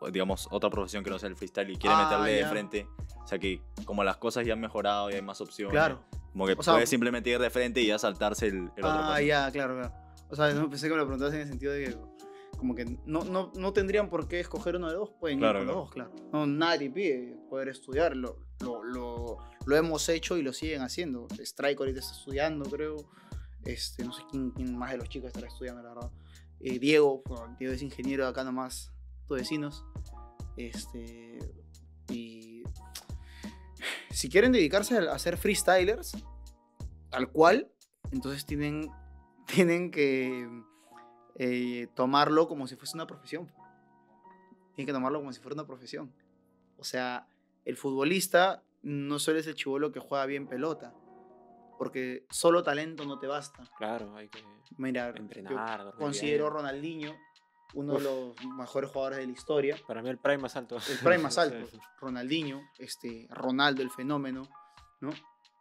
o 0.00 0.10
digamos, 0.10 0.48
otra 0.50 0.70
profesión 0.70 1.04
que 1.04 1.10
no 1.10 1.20
sea 1.20 1.28
el 1.28 1.36
freestyle 1.36 1.70
y 1.70 1.76
quiere 1.76 1.94
Ah, 1.96 2.02
meterle 2.08 2.32
de 2.32 2.40
ya. 2.40 2.48
frente, 2.50 2.86
o 3.07 3.07
sea, 3.28 3.38
que 3.38 3.60
como 3.84 4.02
las 4.04 4.16
cosas 4.16 4.46
ya 4.46 4.54
han 4.54 4.60
mejorado 4.60 5.10
y 5.10 5.14
hay 5.14 5.22
más 5.22 5.40
opciones, 5.40 5.72
Claro. 5.72 6.02
como 6.32 6.46
que 6.46 6.54
O 6.54 6.62
sea, 6.62 6.74
puede 6.74 6.86
simplemente 6.86 7.30
ir 7.30 7.38
de 7.38 7.50
frente 7.50 7.80
y 7.80 7.86
ya 7.86 7.98
saltarse 7.98 8.46
el, 8.46 8.56
el 8.56 8.84
otro 8.84 8.84
Ah, 8.84 9.20
ya, 9.20 9.50
claro, 9.52 9.74
claro. 9.76 9.94
O 10.30 10.36
sea, 10.36 10.52
no 10.52 10.68
pensé 10.68 10.86
que 10.88 10.92
me 10.94 10.98
lo 10.98 11.04
preguntabas 11.06 11.34
en 11.34 11.40
el 11.42 11.48
sentido 11.48 11.72
de 11.72 11.84
que 11.84 11.96
como 12.58 12.74
que 12.74 12.84
no, 13.06 13.22
no, 13.24 13.52
no 13.54 13.72
tendrían 13.72 14.10
por 14.10 14.26
qué 14.26 14.40
escoger 14.40 14.74
uno 14.76 14.88
de 14.88 14.94
dos, 14.96 15.10
pueden 15.20 15.38
Claro, 15.38 15.60
ir 15.62 15.66
con 15.68 15.74
claro. 15.94 16.08
los 16.08 16.10
dos, 16.14 16.20
claro. 16.22 16.30
No, 16.32 16.46
nadie 16.46 16.90
pide 16.90 17.36
poder 17.48 17.68
estudiar, 17.68 18.16
lo, 18.16 18.40
lo, 18.60 18.82
lo, 18.82 19.36
lo 19.64 19.76
hemos 19.76 20.08
hecho 20.08 20.36
y 20.36 20.42
lo 20.42 20.52
siguen 20.52 20.82
haciendo. 20.82 21.28
Strike 21.38 21.78
ahorita 21.78 22.00
está 22.00 22.12
estudiando, 22.12 22.68
creo. 22.68 22.96
Este, 23.64 24.04
no 24.04 24.12
sé 24.12 24.22
quién, 24.30 24.50
quién 24.50 24.76
más 24.76 24.90
de 24.90 24.96
los 24.98 25.08
chicos 25.08 25.28
estará 25.28 25.46
estudiando, 25.46 25.82
la 25.82 25.90
verdad. 25.94 26.10
Eh, 26.60 26.78
Diego, 26.80 27.22
bueno, 27.26 27.54
Diego 27.60 27.72
es 27.74 27.82
ingeniero 27.82 28.24
de 28.24 28.30
acá 28.30 28.42
nomás, 28.42 28.90
todos 29.28 29.40
vecinos. 29.40 29.84
Este, 30.56 31.38
y 32.08 32.37
si 34.10 34.28
quieren 34.28 34.52
dedicarse 34.52 34.98
a, 34.98 35.18
ser 35.18 35.36
freestylers, 35.36 36.16
tal 37.10 37.30
cual, 37.30 37.70
entonces 38.10 38.44
tienen, 38.46 38.90
tienen 39.46 39.90
que 39.90 40.48
eh, 41.36 41.88
tomarlo 41.94 42.48
como 42.48 42.66
si 42.66 42.76
fuese 42.76 42.96
una 42.96 43.06
profesión. 43.06 43.52
Tienen 44.74 44.86
que 44.86 44.92
tomarlo 44.92 45.18
como 45.18 45.32
si 45.32 45.40
fuera 45.40 45.54
una 45.54 45.66
profesión. 45.66 46.12
O 46.76 46.84
sea, 46.84 47.26
el 47.64 47.76
futbolista 47.76 48.62
no 48.82 49.18
solo 49.18 49.38
es 49.38 49.46
el 49.46 49.54
chivolo 49.54 49.90
que 49.90 50.00
juega 50.00 50.24
bien 50.26 50.46
pelota, 50.46 50.94
porque 51.76 52.26
solo 52.30 52.62
talento 52.62 53.04
no 53.04 53.18
te 53.18 53.26
basta. 53.26 53.64
Claro, 53.76 54.16
hay 54.16 54.28
que 54.28 54.42
Mira, 54.76 55.08
entrenar. 55.08 55.94
considero 55.98 56.46
a. 56.46 56.50
Ronaldinho 56.50 57.16
uno 57.74 57.94
Uf. 57.94 57.98
de 57.98 58.04
los 58.04 58.56
mejores 58.56 58.90
jugadores 58.90 59.18
de 59.18 59.26
la 59.26 59.32
historia. 59.32 59.76
Para 59.86 60.02
mí 60.02 60.08
el 60.08 60.18
prime 60.18 60.38
más 60.38 60.56
alto. 60.56 60.76
El 60.76 60.98
prime 60.98 61.18
más 61.18 61.34
Sí. 61.34 61.40
alto. 61.40 61.68
Ronaldinho, 62.00 62.62
este, 62.78 63.26
Ronaldo 63.30 63.82
el 63.82 63.90
fenómeno, 63.90 64.42
¿no? 65.00 65.10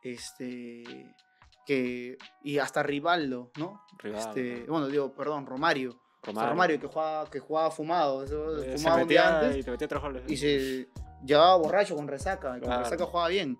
Este, 0.01 0.83
que, 1.65 2.17
y 2.43 2.57
hasta 2.59 2.81
Rivaldo, 2.83 3.51
¿no? 3.57 3.83
Rivaldo, 3.97 4.29
Este, 4.29 4.63
¿no? 4.65 4.71
bueno, 4.73 4.87
digo, 4.87 5.13
perdón, 5.13 5.45
Romario. 5.45 5.91
O 5.91 6.25
sea, 6.25 6.31
Romario. 6.33 6.49
Romario 6.51 6.79
que 6.79 6.87
jugaba, 6.87 7.29
que 7.29 7.39
jugaba 7.39 7.71
fumado, 7.71 8.23
eso, 8.23 8.57
Eh, 8.63 8.77
se 8.77 8.83
fumaba 8.83 9.01
un 9.01 9.07
día 9.07 9.21
metía 9.23 9.39
antes 9.39 9.57
y 9.57 9.63
te 9.63 9.71
metía 9.71 9.99
goles. 9.99 10.23
y 10.27 10.37
se 10.37 10.89
llevaba 11.25 11.55
borracho 11.57 11.95
con 11.95 12.07
resaca, 12.07 12.49
y 12.57 12.59
con 12.59 12.69
Claro. 12.69 12.83
resaca 12.83 13.05
jugaba 13.05 13.27
bien. 13.29 13.57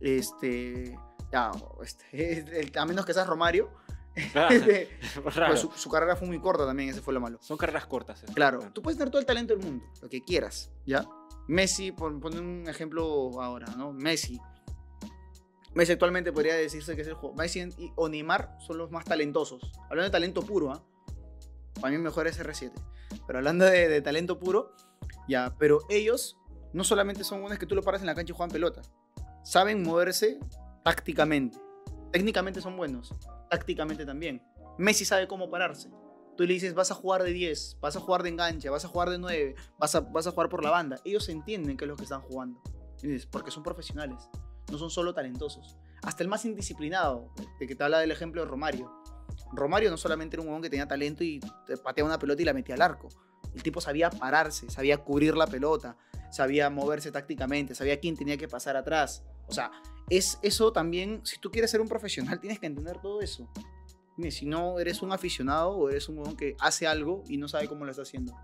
Este, 0.00 0.98
ya, 1.30 1.50
este, 1.82 2.72
a 2.78 2.84
menos 2.86 3.04
que 3.06 3.14
seas 3.14 3.26
Romario, 3.26 3.70
pues 5.22 5.36
raro. 5.36 5.56
su, 5.56 5.70
su 5.72 5.88
carrera 5.90 6.16
fue 6.16 6.28
muy 6.28 6.38
corta 6.40 6.66
también, 6.66 6.88
ese 6.90 7.00
fue 7.00 7.14
lo 7.14 7.20
malo. 7.20 7.38
Son 7.42 7.56
carreras 7.56 7.86
cortas. 7.86 8.22
eh. 8.22 8.26
Claro, 8.34 8.60
tú 8.72 8.82
puedes 8.82 8.98
tener 8.98 9.10
todo 9.10 9.20
el 9.20 9.26
talento 9.26 9.54
del 9.56 9.64
mundo, 9.64 9.84
lo 10.00 10.08
que 10.08 10.22
quieras, 10.22 10.70
¿ya? 10.86 11.06
Messi, 11.48 11.92
por 11.92 12.18
poner 12.20 12.40
un 12.40 12.68
ejemplo 12.68 13.40
ahora, 13.42 13.66
¿no? 13.76 13.92
Messi. 13.92 14.38
Messi 15.74 15.92
actualmente 15.92 16.32
podría 16.32 16.54
decirse 16.54 16.94
que 16.94 17.02
es 17.02 17.08
el 17.08 17.14
juego. 17.14 17.34
Messi 17.34 17.60
y- 17.78 17.92
o 17.96 18.08
Neymar 18.08 18.56
son 18.60 18.78
los 18.78 18.90
más 18.90 19.04
talentosos. 19.06 19.62
Hablando 19.84 20.02
de 20.04 20.10
talento 20.10 20.42
puro, 20.42 20.70
¿ah? 20.70 20.84
Para 21.80 21.90
mí 21.92 21.98
mejor 21.98 22.26
es 22.26 22.38
R7. 22.38 22.72
Pero 23.26 23.38
hablando 23.38 23.64
de, 23.64 23.88
de 23.88 24.02
talento 24.02 24.38
puro, 24.38 24.74
ya. 25.28 25.54
Pero 25.58 25.80
ellos 25.88 26.36
no 26.74 26.84
solamente 26.84 27.24
son 27.24 27.40
buenos 27.40 27.58
que 27.58 27.66
tú 27.66 27.74
lo 27.74 27.82
paras 27.82 28.02
en 28.02 28.06
la 28.06 28.14
cancha 28.14 28.32
y 28.32 28.36
juegan 28.36 28.52
pelota. 28.52 28.82
Saben 29.44 29.82
moverse 29.82 30.38
tácticamente. 30.84 31.58
Técnicamente 32.12 32.60
son 32.60 32.76
buenos. 32.76 33.14
Tácticamente 33.50 34.04
también. 34.04 34.42
Messi 34.78 35.04
sabe 35.04 35.26
cómo 35.26 35.50
pararse. 35.50 35.90
Tú 36.36 36.44
le 36.44 36.54
dices, 36.54 36.74
vas 36.74 36.90
a 36.90 36.94
jugar 36.94 37.22
de 37.22 37.32
10, 37.32 37.78
vas 37.80 37.96
a 37.96 38.00
jugar 38.00 38.22
de 38.22 38.30
enganche, 38.30 38.68
vas 38.70 38.84
a 38.84 38.88
jugar 38.88 39.10
de 39.10 39.18
9, 39.18 39.54
vas 39.78 39.94
a, 39.94 40.00
vas 40.00 40.26
a 40.26 40.30
jugar 40.30 40.48
por 40.48 40.62
la 40.62 40.70
banda. 40.70 40.98
Ellos 41.04 41.28
entienden 41.28 41.76
qué 41.76 41.84
es 41.84 41.88
lo 41.88 41.96
que 41.96 42.04
están 42.04 42.22
jugando. 42.22 42.62
Porque 43.30 43.50
son 43.50 43.62
profesionales. 43.62 44.28
No 44.70 44.78
son 44.78 44.90
solo 44.90 45.12
talentosos. 45.12 45.76
Hasta 46.02 46.22
el 46.22 46.28
más 46.28 46.44
indisciplinado, 46.44 47.32
de 47.58 47.66
que 47.66 47.74
te 47.74 47.84
habla 47.84 47.98
del 47.98 48.10
ejemplo 48.10 48.42
de 48.42 48.48
Romario. 48.48 48.90
Romario 49.52 49.90
no 49.90 49.96
solamente 49.96 50.36
era 50.36 50.42
un 50.42 50.48
huevón 50.48 50.62
que 50.62 50.70
tenía 50.70 50.86
talento 50.86 51.24
y 51.24 51.40
te 51.66 51.76
pateaba 51.76 52.08
una 52.08 52.18
pelota 52.18 52.42
y 52.42 52.44
la 52.44 52.52
metía 52.52 52.74
al 52.74 52.82
arco. 52.82 53.08
El 53.54 53.62
tipo 53.62 53.80
sabía 53.80 54.10
pararse, 54.10 54.70
sabía 54.70 54.98
cubrir 54.98 55.36
la 55.36 55.46
pelota, 55.46 55.96
sabía 56.30 56.70
moverse 56.70 57.12
tácticamente, 57.12 57.74
sabía 57.74 58.00
quién 58.00 58.16
tenía 58.16 58.36
que 58.36 58.48
pasar 58.48 58.76
atrás. 58.76 59.22
O 59.46 59.52
sea, 59.52 59.70
es 60.10 60.38
eso 60.42 60.72
también, 60.72 61.20
si 61.24 61.38
tú 61.38 61.50
quieres 61.50 61.70
ser 61.70 61.80
un 61.80 61.88
profesional, 61.88 62.40
tienes 62.40 62.58
que 62.58 62.66
entender 62.66 63.00
todo 63.00 63.20
eso. 63.20 63.48
Si 64.30 64.46
no, 64.46 64.78
eres 64.78 65.02
un 65.02 65.12
aficionado 65.12 65.70
o 65.70 65.88
eres 65.88 66.08
un 66.08 66.36
que 66.36 66.54
hace 66.60 66.86
algo 66.86 67.24
y 67.28 67.38
no 67.38 67.48
sabe 67.48 67.66
cómo 67.66 67.84
lo 67.84 67.90
está 67.90 68.02
haciendo. 68.02 68.36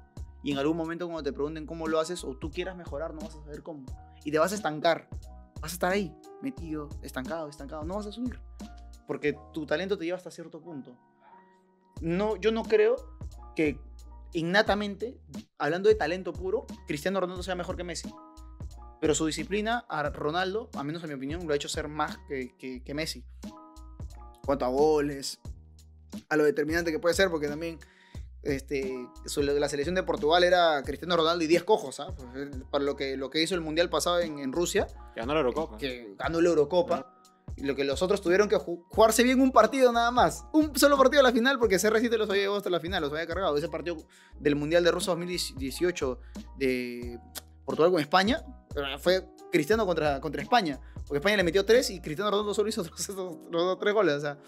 Y 0.43 0.53
en 0.53 0.59
algún 0.59 0.77
momento 0.77 1.07
cuando 1.07 1.23
te 1.23 1.33
pregunten 1.33 1.67
cómo 1.67 1.87
lo 1.87 2.01
haces 2.01 2.25
o 2.25 2.37
tú 2.37 2.51
quieras 2.51 2.77
mejorar, 2.77 3.13
no 3.13 3.21
vas 3.21 3.35
a 3.35 3.43
saber 3.43 3.63
cómo. 3.63 3.85
Y 4.25 4.31
te 4.31 4.39
vas 4.39 4.53
a 4.53 4.55
estancar. 4.55 5.09
Vas 5.61 5.73
a 5.73 5.75
estar 5.75 5.93
ahí, 5.93 6.15
metido, 6.41 6.89
estancado, 7.03 7.49
estancado. 7.49 7.85
No 7.85 7.97
vas 7.97 8.07
a 8.07 8.13
subir. 8.13 8.41
Porque 9.07 9.37
tu 9.53 9.67
talento 9.67 9.99
te 9.99 10.05
lleva 10.05 10.17
hasta 10.17 10.31
cierto 10.31 10.61
punto. 10.61 10.97
No, 12.01 12.37
yo 12.37 12.53
no 12.53 12.63
creo 12.63 12.97
que 13.57 13.81
innatamente, 14.33 15.19
hablando 15.59 15.89
de 15.89 15.97
talento 15.97 16.33
puro, 16.33 16.67
Cristiano 16.87 17.21
Ronaldo 17.21 17.43
sea 17.43 17.55
mejor 17.55 17.77
que 17.77 17.85
Messi. 17.85 18.09
Pero 19.01 19.15
su 19.15 19.27
disciplina 19.27 19.85
a 19.89 20.03
Ronaldo, 20.11 20.71
a 20.75 20.83
menos 20.83 21.03
en 21.05 21.11
mi 21.11 21.15
opinión, 21.15 21.47
lo 21.47 21.53
ha 21.53 21.57
hecho 21.57 21.69
ser 21.69 21.89
más 21.89 22.19
que, 22.29 22.55
que, 22.59 22.83
que 22.83 22.95
Messi. 22.95 23.25
Cuanto 24.45 24.65
a 24.65 24.69
goles, 24.69 25.39
a 26.29 26.37
lo 26.37 26.45
determinante 26.45 26.91
que 26.91 26.99
puede 26.99 27.15
ser, 27.15 27.31
porque 27.31 27.49
también 27.49 27.79
este, 28.43 28.93
su- 29.27 29.43
la 29.43 29.69
selección 29.69 29.95
de 29.95 30.03
Portugal 30.03 30.43
era 30.43 30.83
Cristiano 30.83 31.17
Ronaldo 31.17 31.45
y 31.45 31.47
10 31.47 31.65
cojos, 31.65 32.01
¿ah? 32.01 32.15
Pues, 32.17 32.49
para 32.71 32.83
lo 32.85 32.97
que, 32.97 33.17
lo 33.17 33.31
que 33.31 33.43
hizo 33.43 33.55
el 33.55 33.61
Mundial 33.61 33.91
pasado 33.91 34.21
en, 34.21 34.39
en 34.39 34.53
Rusia, 34.53 34.87
Que 35.15 35.21
ganó 35.21 35.35
la 35.35 35.41
Eurocopa. 35.41 35.77
que 35.79 36.15
ganó 36.19 36.41
la 36.41 36.49
Eurocopa. 36.49 37.15
Y 37.57 37.65
lo 37.65 37.75
que 37.75 37.83
los 37.83 38.03
otros 38.03 38.21
tuvieron 38.23 38.49
que 38.49 38.57
ju- 38.57 38.85
jugarse 38.89 39.25
bien 39.25 39.41
un 39.41 39.51
partido 39.51 39.91
nada 39.93 40.13
más. 40.13 40.45
Un 40.53 40.77
solo 40.79 40.97
partido 40.97 41.21
a 41.21 41.25
la 41.25 41.33
final, 41.33 41.59
porque 41.59 41.77
CR7 41.77 42.17
los 42.17 42.31
había 42.31 42.43
llevado 42.43 42.59
hasta 42.59 42.71
la 42.71 42.79
final, 42.79 43.03
los 43.03 43.13
había 43.13 43.27
cargado. 43.27 43.57
Ese 43.57 43.69
partido 43.69 43.97
del 44.39 44.55
Mundial 44.55 44.85
de 44.85 44.93
Rusia 44.93 45.13
2018 45.15 46.21
de 46.57 47.19
Portugal 47.65 47.91
con 47.91 48.01
España 48.01 48.45
eh, 48.87 48.99
fue 48.99 49.25
Cristiano 49.51 49.87
contra, 49.87 50.21
contra 50.21 50.43
España. 50.43 50.81
Porque 50.95 51.19
España 51.19 51.37
le 51.37 51.45
metió 51.45 51.65
tres 51.65 51.91
y 51.91 52.01
Cristiano 52.01 52.31
Ronaldo 52.31 52.55
solo 52.55 52.69
hizo 52.69 52.83
los, 53.09 53.39
los 53.51 53.79
tres 53.79 53.95
goles. 53.95 54.15
O 54.15 54.21
sea, 54.21 54.39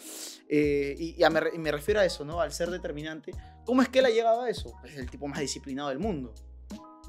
eh, 0.48 0.94
y, 0.98 1.14
y 1.18 1.24
a 1.24 1.30
me, 1.30 1.40
y 1.54 1.58
me 1.58 1.72
refiero 1.72 2.00
a 2.00 2.04
eso, 2.04 2.24
¿no? 2.24 2.40
Al 2.40 2.52
ser 2.52 2.70
determinante. 2.70 3.32
¿Cómo 3.64 3.82
es 3.82 3.88
que 3.88 4.00
él 4.00 4.06
ha 4.06 4.10
llegado 4.10 4.42
a 4.42 4.50
eso? 4.50 4.74
Es 4.84 4.96
el 4.96 5.10
tipo 5.10 5.26
más 5.28 5.40
disciplinado 5.40 5.88
del 5.88 5.98
mundo. 5.98 6.34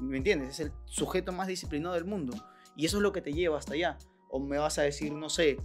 ¿Me 0.00 0.16
entiendes? 0.16 0.50
Es 0.50 0.60
el 0.60 0.72
sujeto 0.86 1.32
más 1.32 1.46
disciplinado 1.46 1.94
del 1.94 2.04
mundo. 2.04 2.34
Y 2.76 2.86
eso 2.86 2.96
es 2.96 3.02
lo 3.02 3.12
que 3.12 3.20
te 3.20 3.32
lleva 3.32 3.58
hasta 3.58 3.74
allá. 3.74 3.98
O 4.30 4.40
me 4.40 4.58
vas 4.58 4.78
a 4.78 4.82
decir, 4.82 5.12
no 5.12 5.28
sé, 5.28 5.58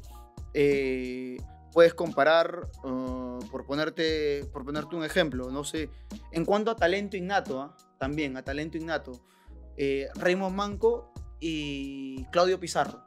eh, 0.53 1.37
puedes 1.71 1.93
comparar, 1.93 2.69
uh, 2.83 3.39
por, 3.51 3.65
ponerte, 3.65 4.45
por 4.51 4.65
ponerte 4.65 4.95
un 4.95 5.03
ejemplo, 5.03 5.51
no 5.51 5.63
sé, 5.63 5.89
en 6.31 6.43
cuanto 6.43 6.71
a 6.71 6.75
talento 6.75 7.15
innato, 7.15 7.61
¿ah? 7.61 7.77
también 7.99 8.35
a 8.35 8.43
talento 8.43 8.77
innato, 8.77 9.11
eh, 9.77 10.07
Raymond 10.15 10.55
Manco 10.55 11.13
y 11.39 12.23
Claudio 12.25 12.59
Pizarro. 12.59 13.03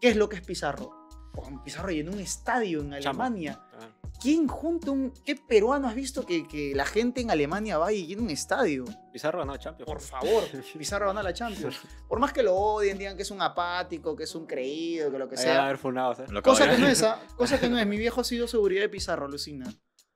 ¿Qué 0.00 0.08
es 0.08 0.16
lo 0.16 0.28
que 0.28 0.36
es 0.36 0.42
Pizarro? 0.42 0.90
Juan 1.34 1.62
Pizarro 1.62 1.90
llenó 1.90 2.12
un 2.12 2.20
estadio 2.20 2.80
en. 2.80 2.94
Alemania. 2.94 3.60
Ah, 3.74 3.86
¿Quién 4.20 4.48
junta 4.48 4.90
un... 4.90 5.14
¿Qué 5.24 5.34
peruano 5.34 5.88
has 5.88 5.94
visto 5.94 6.26
que, 6.26 6.46
que 6.46 6.74
la 6.74 6.84
gente 6.84 7.22
en 7.22 7.30
Alemania 7.30 7.78
va 7.78 7.90
y 7.90 8.06
llena 8.06 8.22
un 8.22 8.28
estadio? 8.30 8.84
Pizarro 9.12 9.38
ganó 9.38 9.56
Champions. 9.56 9.90
Por 9.90 10.00
favor, 10.00 10.44
Pizarro 10.78 11.06
gana 11.06 11.22
la 11.22 11.32
Champions. 11.32 11.80
Por 12.06 12.18
más 12.18 12.32
que 12.32 12.42
lo 12.42 12.54
odien, 12.54 12.98
digan 12.98 13.16
que 13.16 13.22
es 13.22 13.30
un 13.30 13.40
apático, 13.40 14.14
que 14.14 14.24
es 14.24 14.34
un 14.34 14.46
creído, 14.46 15.10
que 15.10 15.18
lo 15.18 15.26
que 15.26 15.36
Ahí 15.36 15.44
van 15.44 15.52
a 15.52 15.54
sea. 15.54 15.64
haber 15.64 15.78
funado, 15.78 16.12
acabo 16.12 16.42
Cosa 16.42 16.68
que 16.68 16.76
no 16.76 16.86
es, 16.86 17.02
cosa 17.36 17.58
que 17.58 17.70
no 17.70 17.78
es. 17.78 17.86
Mi 17.86 17.96
viejo 17.96 18.20
ha 18.20 18.24
sido 18.24 18.46
seguridad 18.46 18.82
de 18.82 18.90
Pizarro, 18.90 19.24
alucina. 19.24 19.66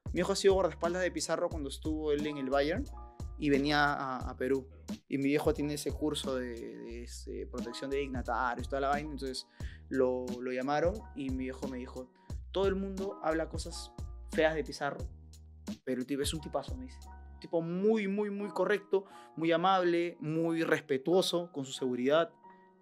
Mi 0.07 0.13
viejo 0.13 0.33
ha 0.33 0.37
sido 0.37 0.53
guardaespaldas 0.53 1.01
de 1.01 1.11
Pizarro 1.11 1.49
cuando 1.49 1.71
estuvo 1.71 2.13
él 2.13 2.27
en 2.27 2.37
el 2.37 2.51
Bayern 2.51 2.85
y 3.45 3.51
venía 3.51 3.93
a, 3.93 4.31
a 4.31 4.37
Perú. 4.39 4.67
Y 5.07 5.19
mi 5.19 5.25
viejo 5.25 5.53
tiene 5.53 5.75
ese 5.75 5.93
curso 5.93 6.37
de, 6.37 6.55
de, 6.55 7.03
este, 7.03 7.47
protección 7.47 7.91
de 7.91 7.99
dignatarios, 7.99 8.71
toda 8.71 8.81
la 8.81 8.89
vaina. 8.89 9.11
Entonces 9.11 9.47
lo, 9.91 10.25
lo 10.41 10.51
llamaron 10.51 10.95
y 11.15 11.29
mi 11.29 11.45
viejo 11.45 11.69
me 11.69 11.77
dijo, 11.77 12.11
todo 12.53 12.69
el 12.69 12.75
mundo 12.75 13.21
habla 13.23 13.51
cosas 13.51 13.93
feas 14.33 14.55
de 14.55 14.65
Pizarro, 14.65 15.07
pero 15.85 16.01
el 16.01 16.07
tipo 16.07 16.23
es 16.23 16.33
un 16.33 16.41
tipazo, 16.41 16.75
me 16.75 16.87
dice. 16.87 16.99
Un 17.35 17.41
tipo 17.41 17.61
muy, 17.61 18.09
muy, 18.09 18.31
muy 18.31 18.49
correcto, 18.49 19.05
muy 19.37 19.53
amable, 19.53 20.17
muy 20.21 20.63
respetuoso 20.63 21.53
con 21.53 21.67
su 21.67 21.73
seguridad. 21.73 22.31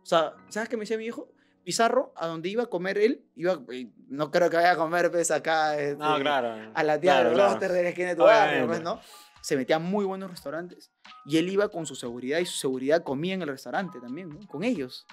O 0.03 0.07
sea, 0.07 0.35
¿sabes 0.49 0.69
qué 0.69 0.77
me 0.77 0.83
decía 0.83 0.97
mi 0.97 1.03
viejo? 1.03 1.29
Pizarro, 1.65 2.13
a 2.15 2.29
donde 2.29 2.51
iba 2.51 2.63
a 2.63 2.67
comer 2.67 2.99
él, 2.99 3.25
iba, 3.35 3.61
no 4.09 4.31
creo 4.31 4.49
que 4.49 4.57
vaya 4.59 4.73
a 4.73 4.77
comer 4.77 5.11
pues, 5.11 5.33
acá 5.33 5.77
este, 5.77 5.97
No, 5.97 6.21
claro. 6.21 6.71
a 6.73 6.83
la 6.85 7.01
tía 7.01 7.15
Claro, 7.15 7.29
del 7.31 7.35
claro. 7.59 7.75
de 7.75 7.83
la 7.83 7.89
esquina 7.89 8.09
de 8.11 8.17
tu 8.17 8.23
barrio, 8.23 8.67
pues. 8.69 8.81
¿no? 8.81 9.01
Se 9.43 9.57
metía 9.57 9.77
a 9.77 9.79
muy 9.79 10.05
buenos 10.05 10.31
restaurantes 10.31 10.91
y 11.27 11.37
él 11.37 11.49
iba 11.51 11.69
con 11.69 11.85
su 11.85 11.95
seguridad 11.95 12.39
y 12.39 12.47
su 12.47 12.57
seguridad 12.57 13.03
comía 13.03 13.35
en 13.35 13.43
el 13.43 13.49
restaurante 13.49 14.01
también, 14.01 14.29
¿no? 14.31 14.47
Con 14.47 14.65
ellos. 14.65 15.07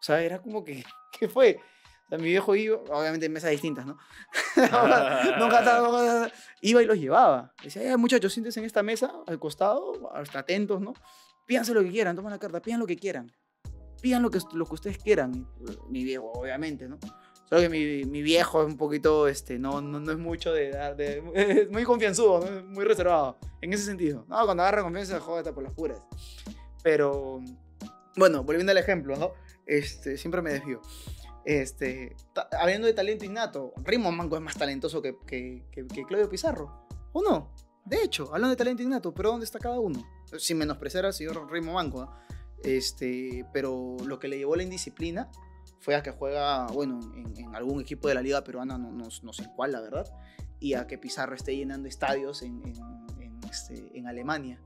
O 0.00 0.02
sea, 0.02 0.22
era 0.22 0.40
como 0.40 0.64
que, 0.64 0.82
¿qué 1.18 1.28
fue? 1.28 1.60
O 2.06 2.08
sea, 2.08 2.18
mi 2.18 2.28
viejo 2.28 2.54
iba, 2.54 2.76
obviamente 2.76 3.26
en 3.26 3.32
mesas 3.32 3.50
distintas, 3.50 3.86
¿no? 3.86 3.98
nunca 5.38 6.30
iba 6.60 6.82
y 6.82 6.86
los 6.86 6.98
llevaba. 6.98 7.52
Decía, 7.62 7.82
"Ya, 7.82 7.96
muchachos, 7.96 8.32
siéntense 8.32 8.60
en 8.60 8.66
esta 8.66 8.82
mesa, 8.82 9.12
al 9.26 9.38
costado, 9.38 10.10
hasta 10.14 10.40
atentos, 10.40 10.80
¿no? 10.80 10.94
Pídanse 11.46 11.74
lo 11.74 11.82
que 11.82 11.90
quieran, 11.90 12.16
tomen 12.16 12.30
la 12.30 12.38
carta, 12.38 12.60
pidan 12.60 12.80
lo 12.80 12.86
que 12.86 12.96
quieran. 12.96 13.32
Pidan 14.00 14.22
lo 14.22 14.30
que, 14.30 14.38
lo 14.52 14.66
que 14.66 14.74
ustedes 14.74 14.98
quieran. 14.98 15.48
Mi 15.88 16.04
viejo, 16.04 16.32
obviamente, 16.32 16.88
¿no? 16.88 16.98
Solo 17.52 17.60
que 17.60 17.68
mi, 17.68 18.04
mi 18.06 18.22
viejo 18.22 18.62
es 18.62 18.66
un 18.66 18.78
poquito, 18.78 19.28
este, 19.28 19.58
no, 19.58 19.82
no, 19.82 20.00
no 20.00 20.10
es 20.10 20.16
mucho 20.16 20.54
de 20.54 20.70
dar, 20.70 20.96
de, 20.96 21.22
es 21.34 21.70
muy 21.70 21.84
confianzudo, 21.84 22.40
muy 22.62 22.82
reservado, 22.82 23.36
en 23.60 23.74
ese 23.74 23.84
sentido. 23.84 24.24
No, 24.26 24.42
cuando 24.46 24.62
agarra 24.62 24.82
confianza, 24.82 25.20
jódete 25.20 25.52
por 25.52 25.62
las 25.62 25.74
puras. 25.74 26.00
Pero, 26.82 27.42
bueno, 28.16 28.42
volviendo 28.42 28.72
al 28.72 28.78
ejemplo, 28.78 29.16
¿no? 29.16 29.32
Este, 29.66 30.16
siempre 30.16 30.40
me 30.40 30.50
desvío. 30.50 30.80
Este, 31.44 32.16
hablando 32.58 32.86
de 32.86 32.94
talento 32.94 33.26
innato, 33.26 33.74
Rimo 33.84 34.10
Manco 34.10 34.36
es 34.36 34.42
más 34.42 34.56
talentoso 34.56 35.02
que, 35.02 35.18
que, 35.26 35.66
que, 35.70 35.86
que 35.86 36.04
Claudio 36.06 36.30
Pizarro, 36.30 36.86
¿o 37.12 37.20
no? 37.20 37.52
De 37.84 38.02
hecho, 38.02 38.28
hablando 38.28 38.48
de 38.48 38.56
talento 38.56 38.82
innato, 38.82 39.12
pero 39.12 39.30
¿dónde 39.30 39.44
está 39.44 39.58
cada 39.58 39.78
uno? 39.78 40.02
Sin 40.38 40.56
menospreciar 40.56 41.04
al 41.04 41.12
señor 41.12 41.52
Rimo 41.52 41.74
Manco, 41.74 42.06
¿no? 42.06 42.16
Este, 42.64 43.44
pero 43.52 43.98
lo 44.06 44.18
que 44.18 44.28
le 44.28 44.38
llevó 44.38 44.56
la 44.56 44.62
indisciplina 44.62 45.30
fue 45.82 45.96
a 45.96 46.02
que 46.02 46.12
juega, 46.12 46.68
bueno, 46.68 47.00
en, 47.16 47.36
en 47.36 47.56
algún 47.56 47.80
equipo 47.80 48.06
de 48.06 48.14
la 48.14 48.22
liga 48.22 48.44
peruana, 48.44 48.78
no, 48.78 48.92
no, 48.92 49.08
no 49.22 49.32
sé 49.32 49.50
cuál, 49.56 49.72
la 49.72 49.80
verdad, 49.80 50.06
y 50.60 50.74
a 50.74 50.86
que 50.86 50.96
Pizarro 50.96 51.34
esté 51.34 51.56
llenando 51.56 51.88
estadios 51.88 52.42
en, 52.42 52.62
en, 52.64 52.76
en, 53.20 53.40
este, 53.50 53.92
Alemania. 54.06 54.62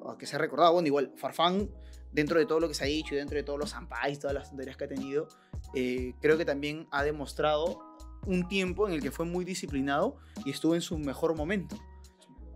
O 0.00 0.10
a 0.10 0.18
que 0.18 0.24
se 0.24 0.36
ha 0.36 0.38
recordado, 0.38 0.72
bueno, 0.72 0.86
igual, 0.86 1.12
Farfán, 1.16 1.68
dentro 2.12 2.38
de 2.38 2.46
todo 2.46 2.60
lo 2.60 2.68
que 2.68 2.74
se 2.74 2.84
ha 2.84 2.86
dicho 2.86 3.14
y 3.14 3.18
dentro 3.18 3.36
de 3.36 3.42
todos 3.42 3.58
los 3.58 3.70
zampais, 3.70 4.20
todas 4.20 4.34
las 4.34 4.50
tonterías 4.50 4.76
que 4.76 4.84
ha 4.84 4.88
tenido, 4.88 5.26
eh, 5.74 6.14
creo 6.20 6.38
que 6.38 6.44
también 6.44 6.86
ha 6.92 7.02
demostrado 7.02 7.80
un 8.26 8.46
tiempo 8.46 8.86
en 8.86 8.94
el 8.94 9.02
que 9.02 9.10
fue 9.10 9.26
muy 9.26 9.44
disciplinado 9.44 10.16
y 10.44 10.50
estuvo 10.50 10.76
en 10.76 10.80
su 10.80 10.96
mejor 10.96 11.34
momento. 11.34 11.76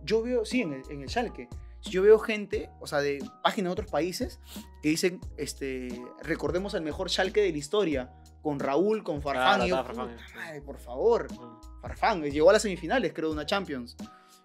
Yo 0.05 0.21
veo, 0.23 0.45
sí, 0.45 0.61
en 0.61 0.73
el, 0.73 0.81
en 0.89 1.01
el 1.01 1.09
Schalke, 1.09 1.49
yo 1.83 2.01
veo 2.01 2.19
gente, 2.19 2.69
o 2.79 2.87
sea, 2.87 2.99
de 2.99 3.19
páginas 3.43 3.69
de 3.69 3.73
otros 3.73 3.91
países, 3.91 4.39
que 4.81 4.89
dicen, 4.89 5.21
este, 5.37 5.89
recordemos 6.21 6.73
el 6.73 6.81
mejor 6.81 7.09
Schalke 7.09 7.41
de 7.41 7.51
la 7.51 7.57
historia, 7.57 8.11
con 8.41 8.59
Raúl, 8.59 9.03
con 9.03 9.21
Farfán, 9.21 9.55
Claro, 9.59 9.65
y 9.65 9.69
yo, 9.69 9.75
Farfán, 9.77 10.09
"Puta 10.11 10.27
sí. 10.27 10.35
madre, 10.35 10.61
por 10.61 10.77
favor, 10.79 11.31
Mm. 11.31 11.81
Farfán, 11.81 12.23
llegó 12.23 12.49
a 12.49 12.53
las 12.53 12.61
semifinales, 12.61 13.13
creo, 13.13 13.29
de 13.29 13.33
una 13.35 13.45
Champions. 13.45 13.95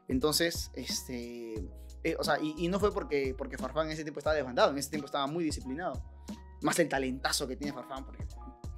Entonces, 0.09 0.71
este, 0.75 1.55
eh, 2.05 2.17
o 2.19 2.25
sea, 2.25 2.39
y, 2.41 2.55
y 2.59 2.69
no 2.69 2.79
fue 2.81 2.93
porque, 2.93 3.35
porque 3.37 3.57
Farfán 3.59 3.87
en 3.87 3.93
ese 3.93 4.03
tiempo 4.03 4.19
estaba 4.19 4.35
desbandado, 4.35 4.71
en 4.71 4.79
ese 4.79 4.91
tiempo 4.91 5.07
estaba 5.07 5.27
muy 5.27 5.45
disciplinado. 5.45 6.03
Más 6.63 6.79
el 6.79 6.89
talentazo 6.89 7.47
que 7.49 7.57
tiene 7.57 7.73
Farfán, 7.73 8.05
porque 8.05 8.27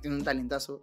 tiene 0.01 0.17
un 0.17 0.25
talentazo, 0.25 0.83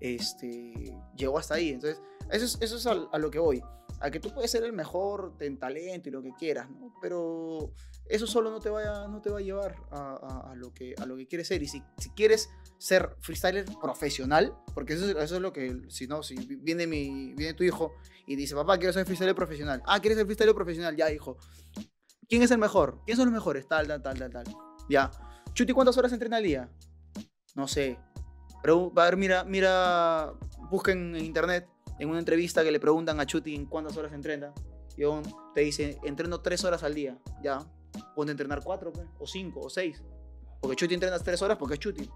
este, 0.00 0.94
llegó 1.16 1.38
hasta 1.38 1.54
ahí. 1.54 1.70
Entonces, 1.70 2.00
eso 2.30 2.44
es, 2.44 2.58
eso 2.60 2.76
es 2.76 2.86
al- 2.86 3.08
a, 3.12 3.18
lo 3.18 3.30
que 3.30 3.38
voy. 3.38 3.62
A 4.00 4.10
que 4.10 4.20
tú 4.20 4.32
puedes 4.32 4.50
ser 4.50 4.62
el 4.62 4.72
mejor 4.72 5.34
en 5.40 5.58
talento 5.58 6.08
y 6.08 6.12
lo 6.12 6.22
que 6.22 6.32
quieras, 6.38 6.70
¿no? 6.70 6.94
Pero 7.02 7.72
eso 8.08 8.26
solo 8.26 8.50
no 8.50 8.60
te, 8.60 8.70
vaya, 8.70 9.08
no 9.08 9.20
te 9.20 9.28
va 9.30 9.38
a 9.38 9.42
llevar 9.42 9.74
a, 9.90 10.12
a- 10.46 10.52
a 10.52 10.54
lo, 10.54 10.72
que, 10.72 10.94
a 10.98 11.04
lo 11.06 11.16
que 11.16 11.26
quieres 11.26 11.48
ser. 11.48 11.62
Y 11.62 11.68
si, 11.68 11.82
si 11.98 12.10
quieres 12.10 12.48
ser 12.78 13.16
freestyler 13.20 13.64
profesional, 13.80 14.56
porque 14.74 14.92
eso 14.92 15.04
es, 15.10 15.16
eso 15.16 15.36
es 15.36 15.42
lo 15.42 15.52
que, 15.52 15.82
si 15.88 16.06
no, 16.06 16.22
si 16.22 16.36
viene, 16.36 16.86
mi, 16.86 17.34
viene 17.34 17.54
tu 17.54 17.64
hijo 17.64 17.92
y 18.26 18.36
dice, 18.36 18.54
papá, 18.54 18.78
quiero 18.78 18.92
ser 18.92 19.04
freestyler 19.04 19.34
profesional. 19.34 19.82
Ah, 19.84 20.00
¿quieres 20.00 20.16
ser 20.16 20.26
freestyler 20.26 20.54
profesional? 20.54 20.94
Ya, 20.96 21.10
hijo. 21.10 21.36
¿Quién 22.28 22.42
es 22.42 22.50
el 22.52 22.58
mejor? 22.58 23.00
¿Quiénes 23.04 23.16
son 23.18 23.26
los 23.26 23.34
mejores? 23.34 23.66
Tal, 23.66 23.88
tal, 23.88 24.00
tal, 24.02 24.16
tal, 24.18 24.30
tal. 24.30 24.44
Ya. 24.88 25.10
Chuti, 25.54 25.72
¿cuántas 25.72 25.96
horas 25.98 26.12
entrena 26.12 26.36
al 26.36 26.44
día? 26.44 26.68
No 27.56 27.66
sé. 27.66 27.98
Pero, 28.62 28.92
a 28.94 29.04
ver, 29.04 29.16
mira, 29.16 29.44
mira, 29.44 30.34
busquen 30.70 31.16
en 31.16 31.24
internet, 31.24 31.66
en 31.98 32.08
una 32.08 32.18
entrevista 32.18 32.62
que 32.62 32.70
le 32.70 32.80
preguntan 32.80 33.18
a 33.20 33.26
Chuti 33.26 33.54
en 33.54 33.66
cuántas 33.66 33.96
horas 33.96 34.12
entrena. 34.12 34.52
Y 34.96 35.04
aún 35.04 35.22
te 35.54 35.60
dice, 35.62 35.98
entreno 36.04 36.40
tres 36.40 36.64
horas 36.64 36.82
al 36.82 36.94
día. 36.94 37.18
Ya. 37.42 37.60
Ponte 38.14 38.30
a 38.30 38.32
entrenar 38.32 38.62
cuatro, 38.62 38.92
pues, 38.92 39.06
o 39.18 39.26
cinco, 39.26 39.60
o 39.60 39.70
seis. 39.70 40.02
Porque 40.60 40.76
Chuti 40.76 40.94
entrena 40.94 41.18
tres 41.18 41.40
horas 41.42 41.56
porque 41.56 41.74
es 41.74 41.80
Chuti. 41.80 42.10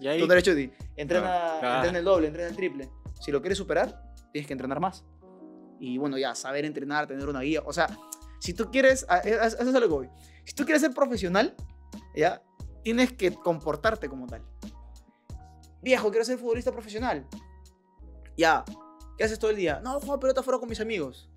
Y 0.00 0.06
ahí, 0.08 0.20
Tú 0.20 0.26
no 0.26 0.32
eres 0.32 0.44
Chuti. 0.44 0.72
Entrena, 0.96 1.26
Claro. 1.60 1.76
entrena 1.76 1.98
el 1.98 2.04
doble, 2.04 2.26
entrena 2.28 2.48
el 2.48 2.56
triple. 2.56 2.90
Si 3.20 3.30
lo 3.30 3.40
quieres 3.40 3.58
superar, 3.58 4.12
tienes 4.32 4.46
que 4.46 4.52
entrenar 4.54 4.80
más. 4.80 5.04
Y 5.80 5.98
bueno, 5.98 6.16
ya, 6.18 6.34
saber 6.34 6.64
entrenar, 6.64 7.06
tener 7.06 7.28
una 7.28 7.40
guía. 7.40 7.62
O 7.64 7.72
sea, 7.72 7.88
si 8.40 8.54
tú 8.54 8.70
quieres, 8.70 9.06
eso 9.24 9.46
es 9.62 9.74
a 9.74 9.80
lo 9.80 9.86
que 9.88 9.94
voy. 9.94 10.10
Si 10.44 10.54
tú 10.54 10.64
quieres 10.64 10.82
ser 10.82 10.92
profesional, 10.92 11.54
ya, 12.16 12.42
tienes 12.82 13.12
que 13.12 13.32
comportarte 13.34 14.08
como 14.08 14.26
tal. 14.26 14.42
Viejo, 15.82 16.10
quiero 16.10 16.24
ser 16.24 16.38
futbolista 16.38 16.72
profesional. 16.72 17.26
Ya, 18.36 18.64
¿qué 19.16 19.24
haces 19.24 19.38
todo 19.38 19.50
el 19.50 19.56
día? 19.56 19.80
No, 19.82 20.00
juego 20.00 20.18
pelota 20.20 20.42
fuera 20.42 20.58
con 20.58 20.68
mis 20.68 20.80
amigos. 20.80 21.28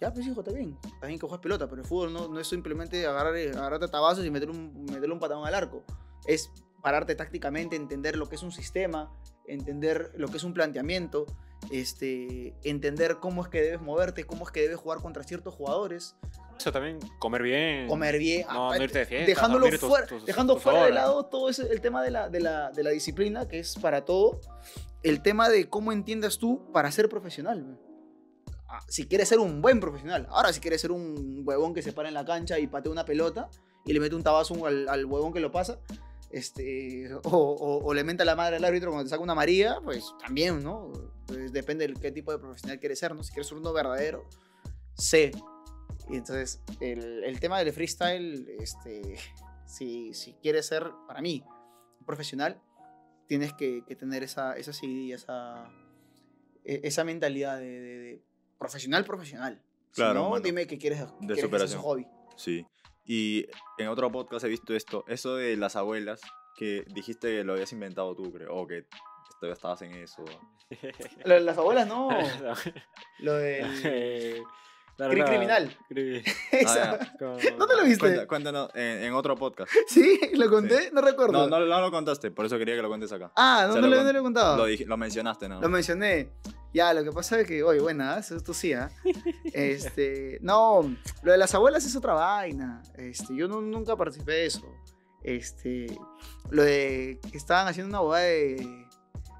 Ya, 0.00 0.12
pues 0.12 0.26
hijo, 0.26 0.40
está 0.40 0.52
bien. 0.52 0.78
Está 0.84 1.06
bien 1.06 1.18
que 1.18 1.26
juegues 1.26 1.42
pelota, 1.42 1.68
pero 1.68 1.80
el 1.82 1.88
fútbol 1.88 2.12
no, 2.12 2.28
no 2.28 2.38
es 2.38 2.46
simplemente 2.46 3.06
agarrar, 3.06 3.34
agarrarte 3.34 3.86
a 3.86 3.90
tabazos 3.90 4.24
y 4.26 4.30
meter 4.30 4.50
un, 4.50 4.84
meterle 4.84 5.12
un 5.12 5.18
patadón 5.20 5.46
al 5.46 5.54
arco. 5.54 5.84
Es 6.26 6.50
pararte 6.82 7.14
tácticamente, 7.14 7.76
entender 7.76 8.16
lo 8.16 8.28
que 8.28 8.34
es 8.36 8.42
un 8.42 8.52
sistema, 8.52 9.10
entender 9.46 10.12
lo 10.16 10.28
que 10.28 10.36
es 10.36 10.44
un 10.44 10.52
planteamiento, 10.52 11.24
este, 11.70 12.54
entender 12.62 13.16
cómo 13.20 13.42
es 13.42 13.48
que 13.48 13.60
debes 13.62 13.80
moverte, 13.80 14.24
cómo 14.24 14.44
es 14.44 14.52
que 14.52 14.60
debes 14.60 14.76
jugar 14.78 15.00
contra 15.00 15.24
ciertos 15.24 15.54
jugadores, 15.54 16.14
eso 16.58 16.72
también, 16.72 16.98
comer 17.18 17.42
bien. 17.42 17.86
comer 17.88 18.18
bien, 18.18 18.46
No, 18.48 18.72
no 18.74 18.82
irte 18.82 19.00
de 19.00 19.06
fiesta. 19.06 19.26
dejándolo 19.26 19.68
tus- 19.68 19.80
fuera, 19.80 20.06
tus- 20.06 20.24
dejando 20.24 20.54
tus 20.54 20.62
fuera 20.62 20.84
de 20.84 20.92
lado 20.92 21.26
todo 21.26 21.48
ese, 21.50 21.70
el 21.72 21.80
tema 21.80 22.02
de 22.02 22.10
la, 22.10 22.28
de, 22.28 22.40
la, 22.40 22.70
de 22.70 22.82
la 22.82 22.90
disciplina, 22.90 23.46
que 23.48 23.58
es 23.58 23.74
para 23.76 24.04
todo, 24.04 24.40
el 25.08 25.22
tema 25.22 25.48
de 25.48 25.68
cómo 25.68 25.92
entiendas 25.92 26.38
tú 26.38 26.70
para 26.72 26.90
ser 26.90 27.08
profesional. 27.08 27.78
Ah, 28.68 28.80
Si 28.88 29.06
quieres 29.06 29.28
ser 29.28 29.38
un 29.38 29.62
buen 29.62 29.78
profesional. 29.80 30.26
Ahora, 30.30 30.52
si 30.52 30.60
quieres 30.60 30.80
ser 30.80 30.90
un 30.92 31.42
huevón 31.44 31.72
que 31.74 31.82
se 31.82 31.92
para 31.92 32.08
en 32.08 32.14
la 32.14 32.24
cancha 32.24 32.58
y 32.58 32.66
patea 32.66 32.90
una 32.90 33.04
pelota 33.04 33.48
y 33.84 33.92
le 33.92 34.00
mete 34.00 34.14
un 34.16 34.22
tabazo 34.22 34.66
al, 34.66 34.88
al 34.88 35.04
huevón 35.04 35.32
que 35.32 35.40
lo 35.40 35.52
pasa, 35.52 35.78
este, 36.30 37.14
o, 37.14 37.20
o- 37.30 37.84
o 37.84 37.94
le 37.94 38.02
la 38.02 38.34
madre 38.34 38.56
al 38.56 38.64
árbitro 38.64 38.90
cuando 38.90 39.04
te 39.04 39.10
saca 39.10 39.22
una 39.22 39.32
amarilla, 39.32 39.80
pues 39.84 40.12
también, 40.20 40.62
¿no? 40.62 40.90
Pues 41.26 41.52
depende 41.52 41.86
de 41.86 41.94
qué 41.94 42.10
tipo 42.10 42.32
de 42.32 42.38
profesional 42.38 42.80
quieres 42.80 42.98
ser, 42.98 43.14
¿no? 43.14 43.22
Si 43.22 43.30
quieres 43.32 43.46
ser 43.46 43.58
uno 43.58 43.72
verdadero, 43.72 44.28
sé. 44.94 45.30
Y 46.08 46.16
entonces, 46.16 46.60
el, 46.80 47.22
el 47.24 47.38
tema 47.40 47.58
del 47.60 47.72
freestyle, 47.72 48.48
este, 48.60 49.16
si, 49.66 50.12
si 50.14 50.34
quieres 50.42 50.66
ser, 50.66 50.90
para 51.06 51.20
mí, 51.20 51.44
profesional, 52.04 52.60
tienes 53.26 53.52
que, 53.54 53.82
que 53.86 53.96
tener 53.96 54.22
esa, 54.22 54.56
esa 54.56 54.72
CD, 54.72 55.12
esa, 55.12 55.70
e- 56.64 56.80
esa 56.84 57.04
mentalidad 57.04 57.58
de, 57.58 57.80
de- 57.80 57.98
de 57.98 58.22
profesional, 58.58 59.04
profesional. 59.04 59.62
Claro, 59.92 60.24
si 60.24 60.30
no, 60.30 60.40
dime 60.40 60.66
que 60.66 60.78
quieres, 60.78 61.00
que 61.02 61.18
quieres 61.26 61.40
superación. 61.40 61.78
hacer 61.78 61.78
su 61.80 61.82
hobby. 61.82 62.06
Sí. 62.36 62.66
Y 63.04 63.46
en 63.78 63.88
otro 63.88 64.10
podcast 64.10 64.44
he 64.44 64.48
visto 64.48 64.74
esto, 64.74 65.04
eso 65.08 65.36
de 65.36 65.56
las 65.56 65.76
abuelas, 65.76 66.20
que 66.56 66.84
dijiste 66.92 67.28
que 67.28 67.44
lo 67.44 67.52
habías 67.52 67.72
inventado 67.72 68.14
tú, 68.16 68.32
creo, 68.32 68.54
o 68.54 68.66
que 68.66 68.86
todavía 69.40 69.54
estabas 69.54 69.82
en 69.82 69.92
eso. 69.92 70.24
Lo 71.24 71.34
de 71.34 71.40
las 71.40 71.56
abuelas, 71.58 71.86
no. 71.86 72.08
Lo 73.20 73.34
del... 73.34 74.42
Eh, 74.96 74.98
Claro, 74.98 75.10
Cri 75.12 75.20
claro. 75.20 75.30
criminal. 75.36 75.76
Cri-. 75.90 76.22
Ah, 76.66 76.98
como- 77.18 77.36
¿Dónde 77.58 77.76
lo 77.76 77.84
viste? 77.84 77.98
Cuenta- 78.00 78.26
cuéntanos 78.26 78.70
en, 78.74 79.04
en 79.04 79.12
otro 79.12 79.34
podcast. 79.36 79.70
¿Sí? 79.88 80.18
¿Lo 80.34 80.48
conté? 80.48 80.90
No 80.90 81.02
recuerdo. 81.02 81.32
No, 81.32 81.48
no, 81.48 81.66
no 81.66 81.80
lo 81.82 81.90
contaste, 81.90 82.30
por 82.30 82.46
eso 82.46 82.56
quería 82.56 82.76
que 82.76 82.82
lo 82.82 82.88
cuentes 82.88 83.12
acá. 83.12 83.30
Ah, 83.36 83.66
no, 83.68 83.74
Se 83.74 83.80
no, 83.82 83.88
lo 83.88 83.96
lo, 83.96 84.12
no 84.12 84.18
he 84.18 84.22
contado. 84.22 84.66
Lo, 84.86 84.96
mencionaste, 84.96 85.48
¿no? 85.50 85.60
Lo 85.60 85.68
mencioné. 85.68 86.30
Ya, 86.72 86.94
lo 86.94 87.04
que 87.04 87.12
pasa 87.12 87.40
es 87.40 87.46
que, 87.46 87.62
oye, 87.62 87.80
buena, 87.80 88.16
¿eh? 88.16 88.20
eso 88.20 88.36
esto 88.36 88.54
sí, 88.54 88.72
¿ah? 88.72 88.90
Este, 89.52 90.38
no, 90.42 90.96
lo 91.22 91.32
de 91.32 91.38
las 91.38 91.54
abuelas 91.54 91.84
es 91.84 91.94
otra 91.96 92.14
vaina. 92.14 92.82
Este, 92.96 93.34
yo 93.36 93.48
no- 93.48 93.60
nunca 93.60 93.96
participé 93.96 94.32
de 94.32 94.46
eso. 94.46 94.66
Este, 95.22 95.86
lo 96.50 96.62
de 96.62 97.18
que 97.30 97.36
estaban 97.36 97.68
haciendo 97.68 97.90
una 97.90 98.00
boda 98.00 98.18
de... 98.20 98.86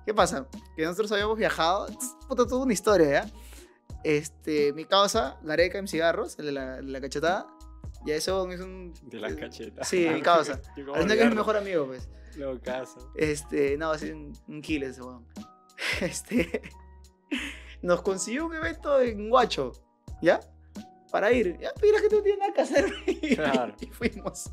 ¿Qué 0.05 0.15
pasa? 0.15 0.47
Que 0.77 0.85
nosotros 0.85 1.11
habíamos 1.13 1.37
viajado, 1.39 1.87
puta, 2.29 2.47
toda 2.47 2.63
una 2.65 2.73
historia, 2.73 3.11
¿ya? 3.25 3.31
Este, 4.07 4.73
mi 4.73 4.85
causa, 4.85 5.37
Gareca 5.43 5.79
en 5.79 5.89
cigarros, 5.89 6.39
el 6.39 6.47
de 6.47 6.53
la, 6.53 7.01
cachetada, 7.01 7.49
ya 8.05 8.15
eso 8.15 8.49
es 8.53 8.61
un... 8.61 8.95
De 9.03 9.19
las 9.19 9.35
cachetas. 9.35 9.89
Sí, 9.89 10.09
mi 10.09 10.23
causa. 10.23 10.61
Al 10.95 11.09
que 11.09 11.21
es 11.21 11.29
mi 11.29 11.35
mejor 11.35 11.57
amigo, 11.57 11.87
pues. 11.87 12.09
Lo 12.37 12.61
caso. 12.61 13.13
Este, 13.17 13.77
no, 13.77 13.91
así 13.91 14.13
un, 14.13 14.33
un 14.47 14.63
kill 14.63 14.85
ese 14.85 15.03
weón. 15.03 15.27
Este, 16.01 16.63
nos 17.83 18.01
consiguió 18.03 18.47
un 18.47 18.55
evento 18.55 19.01
en 19.01 19.29
Guacho, 19.29 19.73
¿ya? 20.23 20.39
Para 21.11 21.33
ir. 21.33 21.59
Ya, 21.59 21.73
mira 21.83 21.99
que 22.01 22.15
no 22.15 22.23
tiene 22.23 22.39
nada 22.39 22.53
que 22.53 22.61
hacer. 22.61 22.95
Claro. 23.35 23.75
y 23.81 23.87
fuimos. 23.87 24.53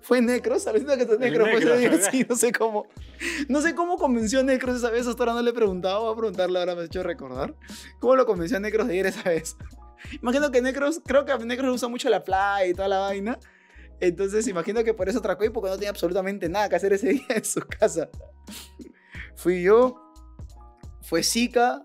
Fue 0.00 0.20
Necros, 0.20 0.66
alucina 0.66 0.96
que 0.96 1.02
está 1.02 1.16
Necros, 1.16 1.48
¿verdad? 1.48 2.00
sí, 2.10 2.26
no 2.28 2.36
sé 2.36 2.52
cómo. 2.52 2.86
No 3.48 3.60
sé 3.60 3.74
cómo 3.74 3.96
convenció 3.96 4.40
a 4.40 4.42
Necros 4.42 4.76
esa 4.76 4.90
vez, 4.90 5.06
hasta 5.06 5.22
ahora 5.22 5.34
no 5.34 5.42
le 5.42 5.50
he 5.50 5.54
preguntado, 5.54 6.02
voy 6.04 6.12
a 6.12 6.16
preguntarle 6.16 6.58
ahora, 6.58 6.74
me 6.74 6.82
ha 6.82 6.84
hecho 6.84 7.02
recordar. 7.02 7.54
¿Cómo 7.98 8.16
lo 8.16 8.26
convenció 8.26 8.56
a 8.56 8.60
Necros 8.60 8.88
de 8.88 8.96
ir 8.96 9.06
esa 9.06 9.22
vez? 9.22 9.56
Imagino 10.22 10.50
que 10.50 10.62
Necros, 10.62 11.00
creo 11.04 11.24
que 11.24 11.32
a 11.32 11.38
Necros 11.38 11.74
usa 11.74 11.88
mucho 11.88 12.08
la 12.08 12.22
playa 12.22 12.66
y 12.66 12.74
toda 12.74 12.88
la 12.88 12.98
vaina. 12.98 13.38
Entonces 14.00 14.46
imagino 14.46 14.84
que 14.84 14.92
por 14.92 15.08
eso 15.08 15.20
atracó 15.20 15.44
y 15.44 15.48
porque 15.48 15.70
no 15.70 15.76
tenía 15.76 15.90
absolutamente 15.90 16.48
nada 16.48 16.68
que 16.68 16.76
hacer 16.76 16.92
ese 16.92 17.08
día 17.12 17.26
en 17.28 17.44
su 17.44 17.60
casa. 17.60 18.08
Fui 19.34 19.62
yo, 19.62 19.96
fue 21.02 21.22
Zika, 21.22 21.80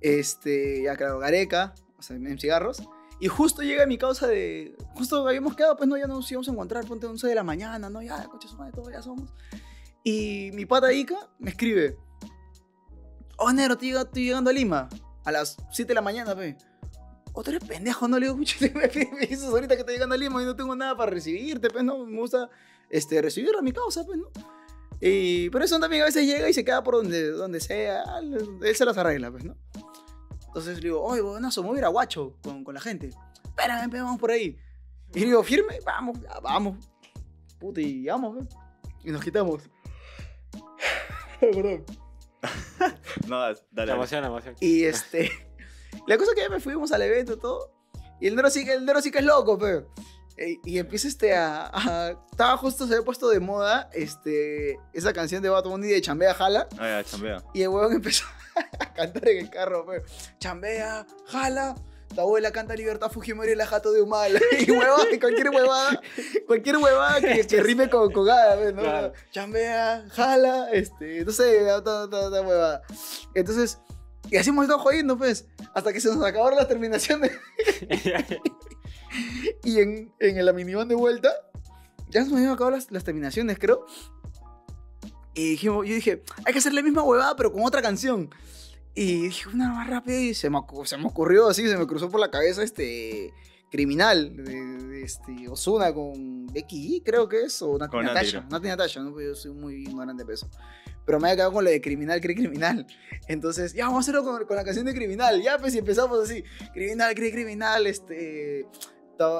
este, 0.00 0.82
ya 0.82 0.96
claro, 0.96 1.18
Gareca, 1.18 1.74
o 1.98 2.02
sea, 2.02 2.16
en 2.16 2.38
cigarros. 2.38 2.82
Y 3.22 3.28
justo 3.28 3.62
llega 3.62 3.86
mi 3.86 3.98
causa 3.98 4.26
de. 4.26 4.76
Justo 4.96 5.28
habíamos 5.28 5.54
quedado, 5.54 5.76
pues 5.76 5.88
no, 5.88 5.96
ya 5.96 6.08
nos 6.08 6.28
íbamos 6.32 6.48
a 6.48 6.50
encontrar, 6.50 6.84
ponte 6.84 7.06
11 7.06 7.28
de 7.28 7.36
la 7.36 7.44
mañana, 7.44 7.88
no, 7.88 8.02
ya, 8.02 8.24
coche 8.24 8.48
madre, 8.58 8.72
todo, 8.72 8.90
ya 8.90 9.00
somos. 9.00 9.32
Y 10.02 10.50
mi 10.54 10.66
pata 10.66 10.92
Ica 10.92 11.30
me 11.38 11.50
escribe: 11.50 11.96
Oh, 13.36 13.52
Nero, 13.52 13.74
estoy, 13.74 13.90
estoy 13.90 14.24
llegando 14.24 14.50
a 14.50 14.52
Lima 14.52 14.88
a 15.24 15.30
las 15.30 15.56
7 15.70 15.86
de 15.86 15.94
la 15.94 16.00
mañana, 16.00 16.34
pe. 16.34 16.56
O 17.32 17.44
tú 17.44 17.50
eres 17.50 17.62
pendejo, 17.62 18.08
no 18.08 18.18
le 18.18 18.26
digo, 18.26 18.36
"Pucha, 18.36 18.56
me 18.60 18.70
me 19.12 19.26
dices 19.28 19.44
ahorita 19.44 19.76
que 19.76 19.82
estoy 19.82 19.94
llegando 19.94 20.16
a 20.16 20.18
Lima 20.18 20.42
y 20.42 20.44
no 20.44 20.56
tengo 20.56 20.74
nada 20.74 20.96
para 20.96 21.12
recibirte, 21.12 21.70
pues 21.70 21.84
no, 21.84 22.04
me 22.04 22.18
gusta 22.18 22.50
este, 22.90 23.22
recibir 23.22 23.54
a 23.56 23.62
mi 23.62 23.70
causa, 23.70 24.04
pues 24.04 24.18
no. 24.18 24.32
Y, 25.00 25.48
pero 25.50 25.64
eso 25.64 25.78
también 25.78 26.02
a 26.02 26.06
veces 26.06 26.26
llega 26.26 26.50
y 26.50 26.54
se 26.54 26.64
queda 26.64 26.82
por 26.82 26.96
donde, 26.96 27.30
donde 27.30 27.60
sea, 27.60 28.02
él 28.18 28.74
se 28.74 28.84
las 28.84 28.98
arregla, 28.98 29.30
pues, 29.30 29.44
¿no? 29.44 29.56
Entonces 30.52 30.76
le 30.76 30.82
digo, 30.84 31.02
oye, 31.02 31.22
buenazo, 31.22 31.62
me 31.62 31.68
voy 31.70 31.78
a 31.78 31.80
ir 31.80 31.84
a 31.86 31.88
Guacho 31.88 32.36
con, 32.42 32.62
con 32.62 32.74
la 32.74 32.80
gente. 32.80 33.08
Espérame, 33.44 33.90
vamos 33.90 34.20
por 34.20 34.30
ahí. 34.30 34.58
Y 35.14 35.20
le 35.20 35.26
digo, 35.26 35.42
firme, 35.42 35.78
vamos, 35.84 36.20
ya, 36.20 36.38
vamos. 36.40 36.90
Puta, 37.58 37.80
y 37.80 38.04
vamos, 38.06 38.36
pe. 38.46 38.54
Y 39.04 39.10
nos 39.10 39.22
quitamos. 39.24 39.62
Perdón. 41.40 41.84
No, 43.28 43.38
dale. 43.38 43.54
La 43.54 43.62
dale. 43.86 43.92
emoción, 43.92 44.20
la 44.22 44.26
emoción. 44.28 44.56
Y 44.60 44.82
este. 44.84 45.30
La 46.06 46.16
cosa 46.18 46.32
es 46.32 46.34
que 46.34 46.42
ya 46.42 46.48
me 46.50 46.58
fuimos 46.60 46.90
al 46.92 47.02
evento 47.02 47.34
y 47.34 47.38
todo. 47.38 47.70
Y 48.20 48.26
el 48.26 48.34
Nero 48.34 48.50
sí, 48.50 48.64
que- 48.64 48.72
el 48.74 48.84
Nero 48.84 49.00
sí 49.00 49.10
que 49.12 49.18
es 49.18 49.24
loco, 49.24 49.56
pe. 49.58 49.84
E- 50.36 50.58
Y 50.64 50.78
empieza 50.78 51.08
este 51.08 51.34
a, 51.34 51.66
a- 51.72 52.10
Estaba 52.30 52.56
justo, 52.56 52.86
se 52.86 52.94
había 52.94 53.04
puesto 53.04 53.28
de 53.28 53.40
moda 53.40 53.90
este, 53.92 54.78
esa 54.92 55.12
canción 55.12 55.42
de 55.42 55.48
Bad 55.48 55.64
Bunny 55.64 55.88
de 55.88 56.00
Chambea 56.00 56.34
Jala. 56.34 56.68
Ah, 56.78 57.02
ya, 57.02 57.04
chambea. 57.04 57.42
Y 57.54 57.62
el 57.62 57.68
huevón 57.68 57.92
empezó 57.96 58.24
a 58.78 58.92
cantar 58.92 59.28
en 59.28 59.38
el 59.38 59.50
carro, 59.50 59.86
pe. 59.86 60.02
Chambea, 60.38 61.06
jala. 61.26 61.74
Tu 62.14 62.20
abuela 62.20 62.50
canta 62.52 62.74
Libertad 62.74 63.10
Fujimori 63.10 63.52
y 63.52 63.54
la 63.54 63.66
jato 63.66 63.90
de 63.90 64.02
Humala. 64.02 64.38
Y 64.58 64.70
huevón, 64.70 65.06
cualquier 65.18 65.48
huevada, 65.48 65.98
cualquier 66.46 66.76
huevada 66.76 67.20
que, 67.22 67.46
que 67.46 67.62
rime 67.62 67.88
con 67.88 68.12
cogada, 68.12 68.56
pe, 68.58 68.72
¿no? 68.74 68.82
Claro. 68.82 69.12
Chambea, 69.30 70.04
jala, 70.10 70.68
este, 70.72 71.24
no 71.24 71.32
sé, 71.32 71.60
toda, 71.60 71.82
toda, 71.82 72.08
toda 72.10 72.42
huevada. 72.42 72.82
Entonces, 73.34 73.78
y 74.30 74.36
así 74.36 74.50
hemos 74.50 74.64
estado 74.64 74.80
jodiendo, 74.80 75.16
pues, 75.16 75.46
hasta 75.74 75.90
que 75.92 76.00
se 76.02 76.08
nos 76.08 76.22
acabaron 76.22 76.58
las 76.58 76.68
terminaciones. 76.68 77.32
Y 79.64 79.78
en, 79.78 80.12
en 80.18 80.44
la 80.44 80.52
minivan 80.52 80.88
de 80.88 80.94
vuelta, 80.94 81.30
ya 82.08 82.22
nos 82.22 82.32
habían 82.32 82.50
acabado 82.50 82.76
las, 82.76 82.90
las 82.90 83.04
terminaciones, 83.04 83.58
creo. 83.58 83.86
Y 85.34 85.50
dijimos, 85.50 85.86
yo 85.86 85.94
dije, 85.94 86.22
hay 86.44 86.52
que 86.52 86.58
hacer 86.58 86.74
la 86.74 86.82
misma 86.82 87.02
huevada, 87.02 87.36
pero 87.36 87.52
con 87.52 87.64
otra 87.64 87.80
canción. 87.80 88.30
Y 88.94 89.22
dije, 89.22 89.48
una 89.48 89.72
más 89.72 89.88
rápida 89.88 90.18
y 90.18 90.34
se 90.34 90.50
me, 90.50 90.58
se 90.84 90.98
me 90.98 91.06
ocurrió 91.06 91.48
así, 91.48 91.66
se 91.66 91.78
me 91.78 91.86
cruzó 91.86 92.10
por 92.10 92.20
la 92.20 92.30
cabeza 92.30 92.62
este 92.62 93.32
criminal 93.70 94.36
de, 94.36 94.52
de 94.52 95.02
este 95.02 95.48
Osuna 95.48 95.94
con 95.94 96.46
Becky 96.48 97.02
creo 97.02 97.26
que 97.26 97.44
es, 97.44 97.62
o 97.62 97.78
Nati 97.78 97.96
Natasha. 97.96 98.46
Nati 98.50 98.68
Natasha, 98.68 99.00
¿no? 99.00 99.12
Porque 99.12 99.28
yo 99.28 99.34
soy 99.34 99.52
muy 99.52 99.76
ignorante 99.76 100.24
de 100.24 100.26
peso. 100.26 100.50
Pero 101.06 101.18
me 101.18 101.28
había 101.28 101.36
quedado 101.36 101.52
con 101.54 101.64
lo 101.64 101.70
de 101.70 101.80
criminal, 101.80 102.20
cri 102.20 102.34
criminal. 102.34 102.86
Entonces, 103.28 103.72
ya 103.72 103.86
vamos 103.86 104.00
a 104.00 104.00
hacerlo 104.02 104.24
con, 104.24 104.44
con 104.44 104.56
la 104.56 104.62
canción 104.62 104.84
de 104.84 104.94
criminal. 104.94 105.42
Ya, 105.42 105.58
pues, 105.58 105.74
y 105.74 105.78
empezamos 105.78 106.22
así: 106.22 106.44
criminal, 106.72 107.14
cri 107.14 107.32
criminal, 107.32 107.86
este. 107.86 108.66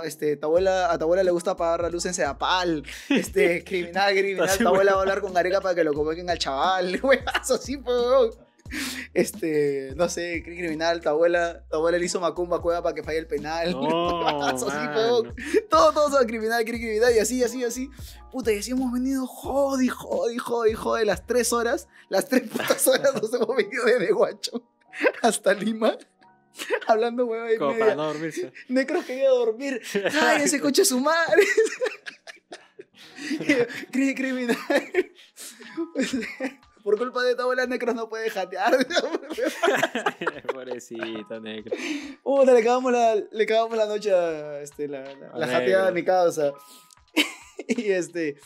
Este, 0.04 0.36
tu 0.36 0.46
abuela, 0.46 0.90
a 0.92 0.98
tu 0.98 1.04
abuela 1.04 1.22
le 1.22 1.30
gusta 1.30 1.52
apagar 1.52 1.82
la 1.82 1.88
luz 1.90 2.06
en 2.06 2.14
Sedapal. 2.14 2.82
Este, 3.08 3.62
criminal, 3.64 4.12
criminal. 4.14 4.58
Tu 4.58 4.66
abuela 4.68 4.92
va 4.92 4.98
a 4.98 5.00
hablar 5.02 5.20
con 5.20 5.32
Gareca 5.34 5.60
para 5.60 5.74
que 5.74 5.84
lo 5.84 5.92
convoquen 5.92 6.28
al 6.30 6.38
chaval. 6.38 7.00
Huevazo, 7.02 7.54
así, 7.54 7.76
pues. 7.76 8.38
Este, 9.12 9.92
no 9.96 10.08
sé, 10.08 10.42
cri- 10.44 10.56
criminal. 10.56 11.00
Tu 11.00 11.08
abuela, 11.08 11.62
tu 11.70 11.76
abuela 11.76 11.98
le 11.98 12.06
hizo 12.06 12.20
macumba 12.20 12.62
cueva 12.62 12.82
para 12.82 12.94
que 12.94 13.02
falle 13.02 13.18
el 13.18 13.26
penal. 13.26 13.72
No, 13.72 14.42
así. 14.46 14.64
Todo, 15.68 15.92
todo 15.92 16.10
son 16.10 16.26
criminal, 16.26 16.64
cri- 16.64 16.78
criminal. 16.80 17.14
Y 17.14 17.18
así, 17.18 17.42
así, 17.44 17.62
así. 17.64 17.90
Puta, 18.30 18.50
y 18.52 18.58
así 18.58 18.70
hemos 18.70 18.90
venido 18.92 19.26
jodi, 19.26 19.88
jodi, 19.88 20.38
jodi, 20.38 20.72
jodi. 20.72 21.04
Las 21.04 21.26
tres 21.26 21.52
horas, 21.52 21.88
las 22.08 22.28
tres 22.28 22.48
putas 22.48 22.86
horas 22.88 23.14
nos 23.20 23.32
hemos 23.34 23.54
venido 23.56 23.84
desde 23.84 24.10
Guacho 24.12 24.62
hasta 25.22 25.52
Lima. 25.54 25.96
Hablando 26.86 27.26
hueva 27.26 27.52
y 27.52 27.56
Como 27.58 27.72
media. 27.72 27.84
para 27.86 27.96
no 27.96 28.06
dormirse. 28.06 28.52
Necros 28.68 29.04
quería 29.04 29.28
dormir. 29.30 29.80
¡Ay, 30.20 30.42
ese 30.44 30.60
coche 30.60 30.84
su 30.84 31.00
madre! 31.00 31.42
Cri- 33.92 34.14
criminal. 34.16 34.56
Por 36.82 36.98
culpa 36.98 37.22
de 37.22 37.36
tu 37.36 37.42
abuela, 37.42 37.64
Necros 37.66 37.94
no 37.94 38.08
puede 38.08 38.28
jatear. 38.30 38.76
Pobrecito, 40.52 41.40
negro. 41.40 41.76
Puta, 42.22 42.52
le 42.52 42.62
cagamos 42.62 42.92
la, 42.92 43.14
le 43.30 43.46
cagamos 43.46 43.76
la 43.76 43.86
noche 43.86 44.12
a 44.12 44.60
este, 44.60 44.88
la, 44.88 45.04
la, 45.34 45.46
jateada 45.46 45.86
de 45.86 45.92
mi 45.92 46.04
causa. 46.04 46.52
y 47.68 47.92
este. 47.92 48.36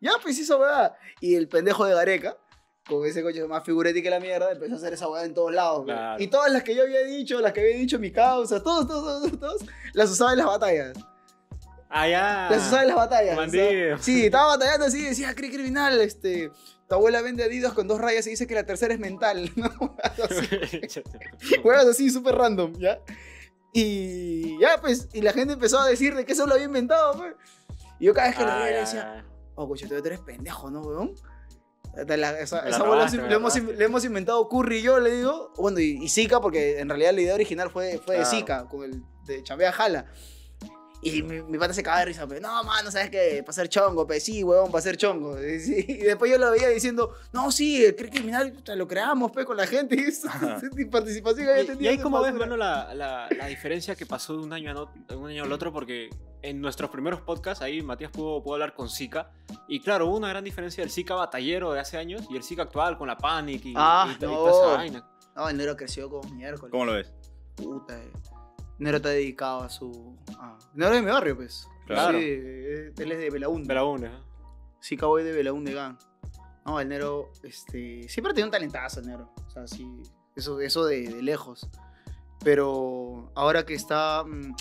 Ya, 0.00 0.12
pues 0.22 0.38
hizo 0.38 0.58
weá. 0.58 0.94
Y 1.20 1.34
el 1.34 1.48
pendejo 1.48 1.84
de 1.86 1.94
Gareca, 1.94 2.36
con 2.88 3.06
ese 3.06 3.22
coche 3.22 3.46
más 3.46 3.62
figuretti 3.64 4.02
que 4.02 4.10
la 4.10 4.18
mierda, 4.20 4.50
empezó 4.50 4.74
a 4.74 4.76
hacer 4.76 4.94
esa 4.94 5.08
weá 5.08 5.24
en 5.24 5.34
todos 5.34 5.52
lados. 5.52 5.84
Claro. 5.84 6.22
Y 6.22 6.26
todas 6.28 6.50
las 6.50 6.62
que 6.62 6.74
yo 6.74 6.82
había 6.82 7.02
dicho, 7.02 7.40
las 7.40 7.52
que 7.52 7.60
había 7.60 7.76
dicho 7.76 7.98
mi 7.98 8.10
causa, 8.10 8.62
todos, 8.62 8.86
todos, 8.86 9.22
todos, 9.22 9.40
todos, 9.40 9.64
las 9.92 10.10
usaba 10.10 10.32
en 10.32 10.38
las 10.38 10.46
batallas. 10.46 10.96
Ah, 11.90 12.08
ya. 12.08 12.48
Las 12.50 12.66
usaba 12.66 12.82
en 12.82 12.88
las 12.88 12.96
batallas. 12.96 13.36
bandido. 13.36 13.64
o 13.64 13.70
sea, 13.70 13.98
sí, 13.98 14.26
estaba 14.26 14.56
batallando 14.56 14.86
así, 14.86 15.04
decía, 15.04 15.34
cri 15.34 15.50
criminal, 15.50 16.00
este. 16.00 16.50
Tu 16.88 16.94
abuela 16.94 17.20
vende 17.20 17.44
Adidas 17.44 17.74
con 17.74 17.86
dos 17.86 18.00
rayas 18.00 18.26
y 18.26 18.30
dice 18.30 18.46
que 18.46 18.54
la 18.54 18.64
tercera 18.64 18.94
es 18.94 19.00
mental, 19.00 19.50
¿no? 19.56 19.68
Juegas 21.62 21.86
así, 21.86 22.10
súper 22.10 22.34
random, 22.34 22.72
¿ya? 22.78 22.98
Y 23.74 24.58
ya, 24.58 24.80
pues, 24.80 25.08
y 25.12 25.20
la 25.20 25.32
gente 25.34 25.52
empezó 25.52 25.78
a 25.78 25.86
decir 25.86 26.14
de 26.14 26.24
que 26.24 26.32
eso 26.32 26.46
lo 26.46 26.54
había 26.54 26.64
inventado, 26.64 27.18
pues. 27.18 27.34
Y 28.00 28.06
yo 28.06 28.14
cada 28.14 28.28
vez 28.28 28.36
que 28.38 28.44
lo 28.44 28.50
Ah, 28.50 28.58
veía 28.60 28.66
le 28.66 28.72
ya, 28.72 28.80
decía, 28.80 29.24
oh, 29.54 29.68
coche, 29.68 29.86
tú 29.86 29.94
eres 29.96 30.20
pendejo, 30.20 30.70
¿no, 30.70 30.80
weón? 30.80 31.14
De 31.96 32.16
la- 32.16 32.38
esa 32.38 32.62
la 32.62 32.68
esa 32.70 32.78
robaste, 32.78 33.16
hemos, 33.34 33.56
le 33.56 33.84
hemos 33.84 34.04
inventado 34.04 34.48
Curry 34.48 34.78
y 34.78 34.82
yo, 34.82 35.00
le 35.00 35.10
digo. 35.10 35.52
Bueno, 35.56 35.80
y, 35.80 35.98
y 36.04 36.08
Zika, 36.08 36.40
porque 36.40 36.78
en 36.78 36.88
realidad 36.88 37.12
la 37.12 37.20
idea 37.20 37.34
original 37.34 37.70
fue, 37.70 37.98
fue 38.04 38.18
de. 38.18 38.24
Zika, 38.24 38.66
con 38.68 38.84
el 38.84 39.02
de 39.26 39.42
Chambea 39.42 39.72
Jala. 39.72 40.06
Y 41.00 41.22
mi, 41.22 41.40
mi 41.42 41.58
pata 41.58 41.72
se 41.72 41.82
cagaba 41.82 42.00
de 42.00 42.06
risa, 42.06 42.26
pero 42.26 42.40
no, 42.40 42.64
mano, 42.64 42.90
¿sabes 42.90 43.08
qué? 43.10 43.40
Para 43.44 43.52
ser 43.52 43.68
chongo, 43.68 44.04
pues 44.04 44.24
sí, 44.24 44.42
huevón, 44.42 44.70
para 44.72 44.82
ser 44.82 44.96
chongo. 44.96 45.38
Y, 45.42 45.60
sí, 45.60 45.84
y 45.88 45.98
después 45.98 46.28
yo 46.30 46.38
lo 46.38 46.50
veía 46.50 46.68
diciendo, 46.68 47.14
no, 47.32 47.52
sí, 47.52 47.84
el 47.84 47.94
cri- 47.96 48.10
criminal 48.10 48.52
lo 48.76 48.88
creamos, 48.88 49.30
pues, 49.30 49.46
con 49.46 49.56
la 49.56 49.66
gente. 49.66 49.94
Y, 49.98 50.00
eso, 50.00 50.28
y 50.76 50.84
participación 50.86 51.46
que 51.46 51.52
había 51.52 51.66
tenido. 51.66 51.82
y 51.84 51.86
ahí 51.88 51.98
como 51.98 52.20
ves, 52.20 52.34
mano, 52.34 52.56
la, 52.56 52.92
la, 52.94 53.28
la 53.36 53.46
diferencia 53.46 53.94
que 53.94 54.06
pasó 54.06 54.32
de 54.36 54.42
un 54.42 54.52
año, 54.52 54.70
a 54.72 54.74
no- 54.74 54.92
de 55.06 55.14
un 55.14 55.28
año 55.30 55.44
al 55.44 55.52
otro, 55.52 55.72
porque 55.72 56.10
en 56.42 56.60
nuestros 56.60 56.90
primeros 56.90 57.20
podcasts, 57.20 57.62
ahí 57.62 57.80
Matías 57.82 58.10
pudo, 58.10 58.42
pudo 58.42 58.54
hablar 58.54 58.74
con 58.74 58.88
Zika, 58.88 59.30
y 59.68 59.80
claro, 59.80 60.06
hubo 60.08 60.16
una 60.16 60.28
gran 60.28 60.42
diferencia 60.42 60.82
del 60.82 60.90
Zika 60.90 61.14
batallero 61.14 61.72
de 61.72 61.80
hace 61.80 61.96
años 61.96 62.22
y 62.30 62.36
el 62.36 62.42
Zika 62.42 62.62
actual 62.62 62.98
con 62.98 63.06
la 63.08 63.16
Panic 63.16 63.64
y, 63.64 63.74
Ah, 63.76 64.06
y, 64.08 64.24
y 64.24 64.26
no. 64.26 64.34
toda 64.34 64.50
esa 64.50 64.76
vaina. 64.78 65.08
No, 65.36 65.48
el 65.48 65.56
negro 65.56 65.76
creció 65.76 66.08
como 66.10 66.28
miércoles. 66.34 66.70
¿Cómo 66.72 66.84
lo 66.84 66.94
ves? 66.94 67.12
Puta, 67.56 67.96
eh. 68.00 68.10
Nero 68.78 68.96
está 68.98 69.08
dedicado 69.10 69.62
a 69.62 69.68
su. 69.70 70.16
A... 70.38 70.58
Nero 70.74 70.90
es 70.92 70.96
de 70.96 71.02
mi 71.06 71.10
barrio, 71.10 71.36
pues. 71.36 71.66
Claro. 71.86 72.18
Sí, 72.18 72.24
eh, 72.26 72.92
él 72.98 73.12
es 73.12 73.18
de 73.18 73.30
Belaunde. 73.30 73.68
De 73.68 73.74
la 73.74 73.84
UNE. 73.84 74.06
¿eh? 74.06 74.10
Sí, 74.80 74.96
Cowboy 74.96 75.24
de 75.24 75.32
Belaunde 75.32 75.72
Gang. 75.74 75.96
No, 76.64 76.78
el 76.80 76.88
Nero, 76.88 77.30
este. 77.42 78.08
Siempre 78.08 78.30
ha 78.32 78.34
tenido 78.34 78.46
un 78.48 78.52
talentazo, 78.52 79.00
el 79.00 79.06
Nero. 79.06 79.32
O 79.46 79.50
sea, 79.50 79.66
sí. 79.66 79.86
Eso, 80.36 80.60
eso 80.60 80.84
de, 80.84 81.08
de 81.08 81.22
lejos. 81.22 81.68
Pero 82.44 83.32
ahora 83.34 83.64
que 83.66 83.74
está. 83.74 84.24
mm, 84.24 84.54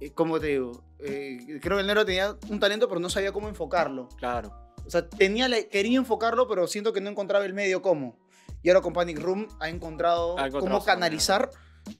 eh, 0.00 0.10
¿Cómo 0.12 0.38
te 0.40 0.48
digo? 0.48 0.82
Eh, 0.98 1.58
creo 1.62 1.76
que 1.76 1.80
el 1.82 1.86
Nero 1.86 2.04
tenía 2.04 2.36
un 2.48 2.60
talento, 2.60 2.88
pero 2.88 3.00
no 3.00 3.08
sabía 3.08 3.32
cómo 3.32 3.48
enfocarlo. 3.48 4.08
Claro. 4.18 4.52
O 4.86 4.90
sea, 4.90 5.08
tenía 5.08 5.48
la- 5.48 5.62
quería 5.62 5.98
enfocarlo, 5.98 6.46
pero 6.48 6.66
siento 6.66 6.92
que 6.92 7.00
no 7.00 7.10
encontraba 7.10 7.44
el 7.44 7.54
medio 7.54 7.80
cómo. 7.80 8.18
Y 8.62 8.68
ahora 8.68 8.82
con 8.82 8.92
Panic 8.92 9.18
Room 9.20 9.46
ha 9.60 9.68
encontrado, 9.70 10.38
Ha 10.38 10.48
encontrado 10.48 10.60
cómo 10.66 10.80
su 10.80 10.86
canalizar 10.86 11.50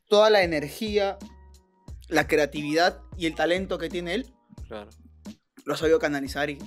toda 0.09 0.31
la 0.31 0.43
energía, 0.43 1.19
la 2.09 2.27
creatividad 2.27 3.01
y 3.17 3.27
el 3.27 3.35
talento 3.35 3.79
que 3.79 3.89
tiene 3.89 4.15
él. 4.15 4.35
Claro. 4.69 4.91
Lo 5.65 5.75
ha 5.75 5.77
sabido 5.77 5.99
canalizar 5.99 6.49
y 6.51 6.59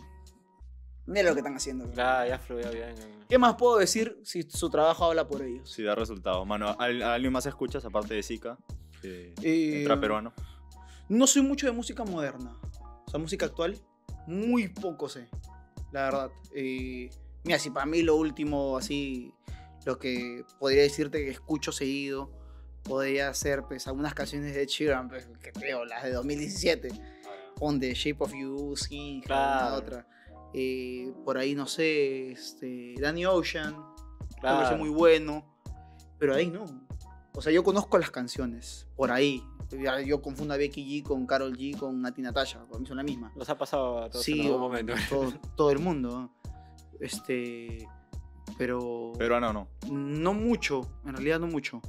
mira 1.05 1.23
lo 1.29 1.33
que 1.33 1.39
están 1.39 1.55
haciendo. 1.55 1.85
bro. 1.85 1.95
Ya, 1.95 2.27
ya 2.27 2.39
fluyó 2.39 2.71
bien. 2.71 2.89
eh. 2.97 3.19
¿Qué 3.29 3.37
más 3.37 3.55
puedo 3.55 3.77
decir 3.77 4.19
si 4.23 4.43
su 4.43 4.69
trabajo 4.69 5.05
habla 5.05 5.27
por 5.27 5.41
ellos? 5.41 5.69
Sí, 5.71 5.83
da 5.83 5.95
resultados. 5.95 6.45
Mano, 6.45 6.75
¿al- 6.77 7.01
¿a 7.01 7.13
alguien 7.15 7.33
más 7.33 7.45
escuchas 7.45 7.83
aparte 7.85 8.13
de 8.13 8.23
Zika? 8.23 8.57
Eh, 9.03 9.33
Eh, 9.41 9.83
trap 9.85 9.99
peruano. 9.99 10.33
No 11.09 11.27
soy 11.27 11.41
mucho 11.41 11.65
de 11.65 11.71
música 11.73 12.03
moderna. 12.05 12.55
O 13.05 13.09
sea, 13.09 13.19
música 13.19 13.45
actual, 13.47 13.77
muy 14.27 14.67
poco 14.69 15.09
sé. 15.09 15.27
La 15.91 16.03
verdad. 16.05 16.31
Eh, 16.55 17.09
mira, 17.43 17.59
si 17.59 17.69
para 17.71 17.85
mí 17.85 18.01
lo 18.03 18.15
último, 18.15 18.77
así, 18.77 19.33
lo 19.85 19.97
que 19.99 20.45
podría 20.59 20.83
decirte 20.83 21.23
que 21.23 21.31
escucho 21.31 21.71
seguido, 21.71 22.31
podría 22.83 23.33
ser, 23.33 23.63
pues, 23.63 23.87
algunas 23.87 24.13
canciones 24.13 24.53
de 24.55 24.65
Sheeran, 24.65 25.07
pues, 25.09 25.27
que 25.41 25.51
creo, 25.51 25.85
las 25.85 26.03
de 26.03 26.11
2017. 26.13 26.89
On 27.59 27.79
The 27.79 27.93
Shape 27.93 28.17
of 28.23 28.33
You, 28.33 28.75
sí, 28.75 29.21
Claro. 29.25 29.75
otra. 29.75 30.07
Eh, 30.53 31.11
por 31.23 31.37
ahí, 31.37 31.55
no 31.55 31.65
sé, 31.65 32.31
este, 32.31 32.95
Danny 32.99 33.25
Ocean, 33.25 33.75
me 33.75 34.39
Claro. 34.41 34.57
parece 34.57 34.75
muy 34.75 34.89
bueno. 34.89 35.45
Pero 36.19 36.35
ahí 36.35 36.47
no. 36.47 36.65
O 37.33 37.41
sea, 37.41 37.51
yo 37.51 37.63
conozco 37.63 37.97
las 37.97 38.11
canciones, 38.11 38.87
por 38.95 39.11
ahí. 39.11 39.43
Yo 40.05 40.21
confundo 40.21 40.53
a 40.53 40.57
Becky 40.57 40.83
G 41.01 41.03
con 41.03 41.25
Carol 41.25 41.57
G 41.57 41.75
con 41.77 41.99
Nati 42.01 42.21
Natasha, 42.21 42.63
para 42.65 42.79
mí 42.79 42.85
son 42.85 42.97
la 42.97 43.03
misma. 43.03 43.31
Nos 43.35 43.49
ha 43.49 43.57
pasado 43.57 44.03
a 44.03 44.09
todos 44.09 44.23
Sí, 44.23 44.33
en 44.41 44.45
algún 44.45 44.55
o- 44.55 44.59
momento. 44.59 44.93
todo, 45.09 45.33
todo 45.57 45.71
el 45.71 45.79
mundo. 45.79 46.29
Este. 46.99 47.87
Pero. 48.57 49.13
Peruano 49.17 49.51
no. 49.51 49.67
No 49.91 50.33
mucho, 50.33 50.81
en 51.05 51.13
realidad 51.13 51.39
no 51.39 51.47
mucho. 51.47 51.81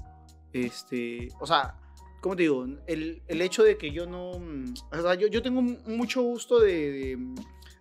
Este. 0.54 1.28
O 1.40 1.46
sea, 1.46 1.74
¿cómo 2.20 2.36
te 2.36 2.42
digo? 2.42 2.64
El, 2.86 3.22
el 3.26 3.40
hecho 3.42 3.62
de 3.64 3.76
que 3.76 3.90
yo 3.90 4.06
no. 4.06 4.38
mm, 4.38 4.74
O 4.92 5.02
sea, 5.02 5.14
yo, 5.14 5.26
yo 5.28 5.42
tengo 5.42 5.60
mucho 5.62 6.22
gusto 6.22 6.60
de, 6.60 6.92
de, 6.92 7.18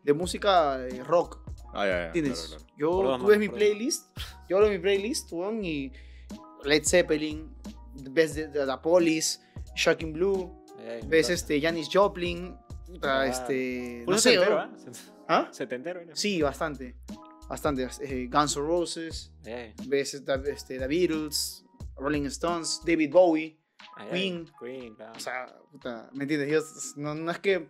de 0.04 0.14
música 0.14 0.78
de 0.78 1.04
rock. 1.04 1.40
Ah, 1.74 1.86
ya, 1.86 1.92
ya. 1.92 2.06
¿Entiendes? 2.08 2.48
claro, 2.48 2.64
claro. 2.66 2.78
Yo, 2.78 3.18
tú 3.20 3.26
ves 3.28 3.40
mi 3.40 3.50
playlist, 3.50 4.18
yo 4.50 4.58
hablo 4.58 4.70
de 4.70 4.78
mi 4.78 4.82
playlist, 4.82 5.32
weón, 5.32 5.64
y 5.66 5.92
Led 6.64 6.84
Zeppelin, 6.86 7.52
ves 8.12 8.36
de, 8.36 8.48
de 8.48 8.66
The 8.66 8.78
Police, 8.82 9.40
Shocking 9.76 10.14
Blue, 10.14 10.52
Eh, 10.80 11.00
ves 11.08 11.28
claro. 11.28 11.34
este 11.36 11.62
Janis 11.62 11.90
Joplin, 11.92 12.56
Claro. 13.00 13.24
este, 13.24 14.04
no 14.08 14.18
sé, 14.18 14.32
setentero. 14.34 14.62
¿eh? 14.64 14.68
¿Ah? 15.28 15.48
Setentero, 15.52 16.06
¿no? 16.06 16.16
Sí, 16.16 16.42
bastante, 16.42 16.96
bastante, 17.50 17.88
eh, 18.02 18.28
Guns 18.32 18.56
N' 18.58 18.64
Roses, 18.68 19.32
Eh, 19.46 19.74
ves 19.88 20.14
este, 20.14 20.78
The 20.78 20.88
Beatles, 20.88 21.63
Rolling 21.96 22.26
Stones, 22.26 22.82
David 22.86 23.12
Bowie, 23.12 23.60
eh, 24.00 24.10
Queen. 24.12 24.52
Queen, 24.60 24.96
claro. 24.96 25.14
o 25.16 25.20
sea, 25.20 25.46
puta, 25.72 26.10
¿me 26.14 26.24
entiendes? 26.24 26.50
Yo 26.52 27.02
no, 27.02 27.16
no 27.16 27.32
es 27.32 27.40
que, 27.40 27.70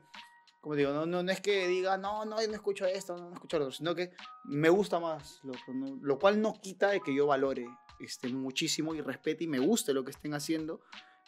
como 0.62 0.76
digo, 0.76 0.92
no, 0.94 1.06
no, 1.06 1.24
no 1.24 1.32
es 1.32 1.42
que 1.42 1.68
diga, 1.68 1.98
no, 1.98 2.26
no, 2.26 2.36
no 2.36 2.54
escucho 2.54 2.86
esto, 2.86 3.18
no, 3.18 3.34
escucho 3.34 3.60
lo 3.60 3.66
otro, 3.66 3.76
sino 3.76 3.94
que 3.96 4.12
me 4.46 4.70
gusta 4.70 5.00
más, 5.00 5.40
lo, 5.44 5.54
lo 6.02 6.20
cual 6.20 6.42
no 6.42 6.54
quita 6.62 6.90
de 6.90 7.02
que 7.02 7.14
yo 7.14 7.28
valore 7.28 7.66
este, 8.00 8.30
muchísimo 8.30 8.96
y 8.96 9.02
respete 9.02 9.44
y 9.44 9.48
me 9.48 9.60
guste 9.60 9.94
lo 9.94 10.04
que 10.04 10.12
estén 10.12 10.34
haciendo 10.34 10.82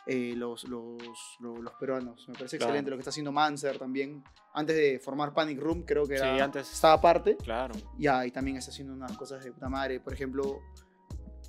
eh, 0.08 0.34
los, 0.38 0.66
los, 0.66 1.02
los, 1.40 1.60
los 1.60 1.74
peruanos. 1.80 2.28
Me 2.28 2.36
parece 2.36 2.58
Claro. 2.58 2.70
excelente 2.72 2.92
lo 2.92 2.98
que 2.98 3.02
está 3.02 3.10
haciendo 3.10 3.32
Manser 3.32 3.80
también. 3.80 4.24
Antes 4.54 4.76
de 4.76 5.00
formar 5.00 5.34
Panic 5.34 5.60
Room, 5.60 5.84
creo 5.84 6.06
que 6.08 6.18
Sí, 6.18 6.24
era, 6.24 6.44
antes- 6.44 6.72
estaba 6.72 6.94
aparte. 6.94 7.36
Claro. 7.38 7.74
Ya, 7.98 8.24
y 8.26 8.30
también 8.32 8.56
está 8.58 8.70
haciendo 8.72 8.94
unas 8.94 9.18
cosas 9.18 9.44
de 9.44 9.52
puta 9.52 9.68
madre. 9.68 10.00
Por 10.00 10.14
ejemplo, 10.14 10.60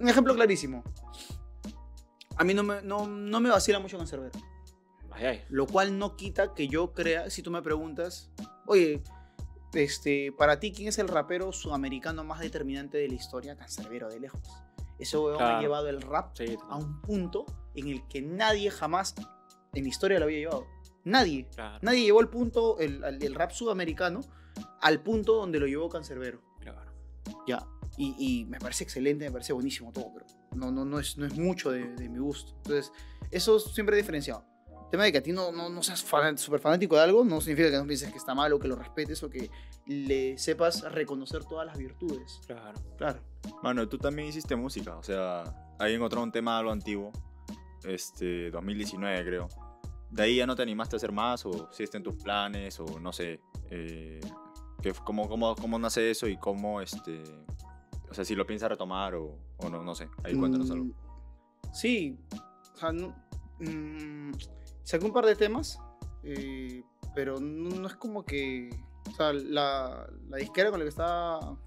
un 0.01 0.09
ejemplo 0.09 0.35
clarísimo. 0.35 0.83
A 2.37 2.45
mí 2.45 2.53
no 2.55 2.63
me, 2.63 2.83
no, 2.83 3.07
no 3.07 3.41
me 3.41 3.49
vacila 3.51 3.79
mucho 3.79 3.97
Cancerbero. 3.99 4.33
Ay, 5.11 5.25
ay. 5.27 5.45
Lo 5.49 5.67
cual 5.67 5.99
no 5.99 6.17
quita 6.17 6.53
que 6.55 6.69
yo 6.69 6.93
crea, 6.93 7.31
si 7.31 7.43
tú 7.43 7.51
me 7.51 7.63
preguntas, 7.63 8.31
oye, 8.67 9.03
este, 9.73 10.33
para 10.33 10.61
ti, 10.61 10.73
¿quién 10.73 10.89
es 10.89 10.99
el 10.99 11.09
rapero 11.09 11.53
sudamericano 11.53 12.25
más 12.25 12.41
determinante 12.41 12.99
de 12.99 13.09
la 13.09 13.15
historia? 13.15 13.57
Cancerbero, 13.57 14.09
de 14.11 14.21
lejos. 14.21 14.41
Ese 14.99 15.17
weón 15.19 15.43
ha 15.43 15.61
llevado 15.61 15.89
el 15.89 16.01
rap 16.03 16.35
Sí, 16.37 16.57
a 16.71 16.77
un 16.77 17.01
punto 17.03 17.45
en 17.75 17.89
el 17.89 18.07
que 18.09 18.23
nadie 18.23 18.71
jamás 18.71 19.15
en 19.75 19.83
la 19.85 19.89
historia 19.89 20.19
lo 20.19 20.25
había 20.27 20.39
llevado. 20.39 20.67
Nadie. 21.05 21.47
claro. 21.55 21.79
Nadie 21.83 22.03
llevó 22.03 22.21
el 22.21 22.29
punto, 22.29 22.79
el- 22.79 23.03
el 23.05 23.35
rap 23.35 23.51
sudamericano, 23.53 24.21
al 24.81 25.03
punto 25.03 25.35
donde 25.37 25.59
lo 25.61 25.67
llevó 25.67 25.89
Cancerbero. 25.89 26.41
claro. 26.61 26.93
Ya. 27.47 27.67
Y, 27.99 28.15
y 28.19 28.45
me 28.45 28.59
parece 28.59 28.85
excelente, 28.85 29.25
me 29.25 29.31
parece 29.33 29.53
buenísimo 29.53 29.91
todo, 29.93 30.13
pero 30.13 30.27
no, 30.55 30.71
no, 30.71 30.85
no, 30.85 30.99
es, 30.99 31.17
no 31.17 31.25
es 31.27 31.37
mucho 31.39 31.71
de, 31.71 31.95
de 31.95 32.09
mi 32.09 32.19
gusto. 32.19 32.53
Entonces, 32.59 32.93
eso 33.31 33.59
siempre 33.59 33.97
he 33.97 33.99
diferenciado. 33.99 34.45
El 34.85 34.91
tema 34.91 35.05
de 35.05 35.13
que 35.13 35.19
a 35.19 35.23
ti 35.23 35.33
no, 35.33 35.51
no, 35.51 35.69
no 35.69 35.83
seas 35.83 36.05
fan- 36.05 36.39
súper 36.39 36.61
fanático 36.61 36.95
de 36.95 37.03
algo 37.03 37.25
no 37.25 37.41
significa 37.41 37.71
que 37.71 37.77
no 37.79 37.87
pienses 37.87 38.13
que 38.13 38.19
está 38.19 38.35
mal 38.35 38.53
o 38.53 38.59
que 38.61 38.69
lo 38.69 38.77
respetes 38.77 39.21
o 39.25 39.31
que 39.31 39.51
le 39.87 40.39
sepas 40.39 40.83
reconocer 40.93 41.45
todas 41.45 41.67
las 41.67 41.77
virtudes. 41.77 42.41
Claro. 42.47 42.79
Claro. 42.97 43.21
Mano, 43.65 43.89
tú 43.89 43.99
también 43.99 44.29
hiciste 44.29 44.55
música. 44.55 44.97
O 44.97 45.03
sea, 45.03 45.43
ahí 45.81 45.95
encontré 45.95 46.21
un 46.21 46.31
tema 46.31 46.59
algo 46.59 46.71
antiguo. 46.71 47.11
Este, 47.85 48.51
2019 48.51 49.25
creo. 49.25 49.49
De 50.11 50.23
ahí 50.23 50.37
ya 50.37 50.47
no 50.47 50.55
te 50.55 50.63
animaste 50.63 50.97
a 50.97 50.99
hacer 50.99 51.13
más 51.13 51.45
o 51.47 51.69
si 51.73 51.83
está 51.83 51.97
en 51.97 52.03
tus 52.05 52.17
planes 52.23 52.79
o 52.79 53.01
no 53.01 53.13
sé. 53.13 53.41
Eh, 53.71 54.21
que, 54.83 54.93
cómo, 55.05 55.29
cómo, 55.29 55.57
¿Cómo 55.57 55.79
nace 55.79 56.11
eso 56.11 56.29
y 56.29 56.37
cómo, 56.37 56.81
este... 56.81 57.23
Sea, 58.17 58.25
si 58.25 58.35
lo 58.35 58.47
piensas 58.47 58.71
retomar 58.71 59.14
o, 59.14 59.39
o 59.59 59.69
no, 59.69 59.83
no 59.83 59.95
sé. 59.95 60.09
Ahí 60.25 60.35
cuéntanos 60.35 60.71
algo. 60.71 60.87
Mm, 60.87 60.93
Sí, 61.75 62.19
o 62.75 62.77
sea, 62.79 62.93
no- 62.93 63.14
mm, 63.61 64.33
saqué 64.83 65.05
un 65.05 65.12
par 65.12 65.27
de 65.27 65.37
temas, 65.37 65.79
eh, 66.23 66.83
pero 67.14 67.39
no, 67.41 67.69
no 67.79 67.87
es 67.87 67.95
como 67.97 68.25
que. 68.25 68.71
O 69.11 69.14
sea, 69.14 69.33
la, 69.35 70.09
la 70.29 70.37
disquera 70.39 70.71
con 70.71 70.79
la 70.81 70.85
que 70.85 70.89
estaba. 70.91 71.59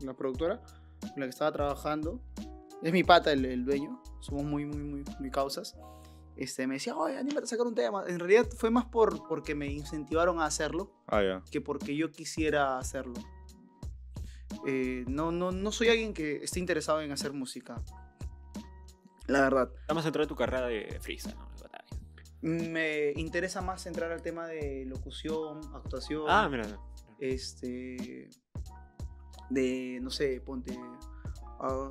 La 0.00 0.14
productora 0.14 0.62
con 1.00 1.12
la 1.20 1.26
que 1.26 1.30
estaba 1.30 1.52
trabajando. 1.52 2.20
Es 2.82 2.92
mi 2.92 3.04
pata 3.04 3.32
el, 3.32 3.44
el 3.44 3.64
dueño. 3.66 4.00
Somos 4.20 4.44
muy, 4.44 4.64
muy, 4.64 4.82
muy, 4.82 5.04
muy 5.20 5.30
causas. 5.30 5.76
Este, 6.36 6.66
me 6.68 6.74
decía, 6.74 6.96
oye, 6.96 7.18
anímate 7.18 7.44
a 7.44 7.46
sacar 7.48 7.66
un 7.66 7.74
tema. 7.74 8.04
En 8.06 8.18
realidad 8.20 8.46
fue 8.56 8.70
más 8.70 8.84
por, 8.86 9.26
porque 9.28 9.54
me 9.56 9.66
incentivaron 9.66 10.40
a 10.40 10.44
hacerlo 10.46 10.92
Ah, 11.08 11.20
ya. 11.22 11.42
que 11.50 11.60
porque 11.60 11.96
yo 11.96 12.10
quisiera 12.12 12.78
hacerlo. 12.78 13.14
Eh, 14.66 15.04
no, 15.06 15.30
no, 15.32 15.50
no 15.52 15.72
soy 15.72 15.88
alguien 15.88 16.12
que 16.14 16.36
esté 16.44 16.58
interesado 16.60 17.00
en 17.00 17.12
hacer 17.12 17.32
música. 17.32 17.82
La 19.26 19.40
verdad. 19.42 19.70
Estamos 19.80 20.04
dentro 20.04 20.22
de 20.22 20.26
tu 20.26 20.36
carrera 20.36 20.66
de 20.66 20.98
freestyle, 21.00 21.36
¿no? 21.36 21.48
Me 22.40 23.10
interesa 23.16 23.60
más 23.60 23.84
entrar 23.86 24.12
al 24.12 24.22
tema 24.22 24.46
de 24.46 24.84
locución, 24.86 25.60
actuación, 25.74 26.24
Ah, 26.28 26.48
mira. 26.48 26.78
este, 27.18 28.28
de, 29.50 29.98
no 30.00 30.08
sé, 30.10 30.40
ponte, 30.40 30.78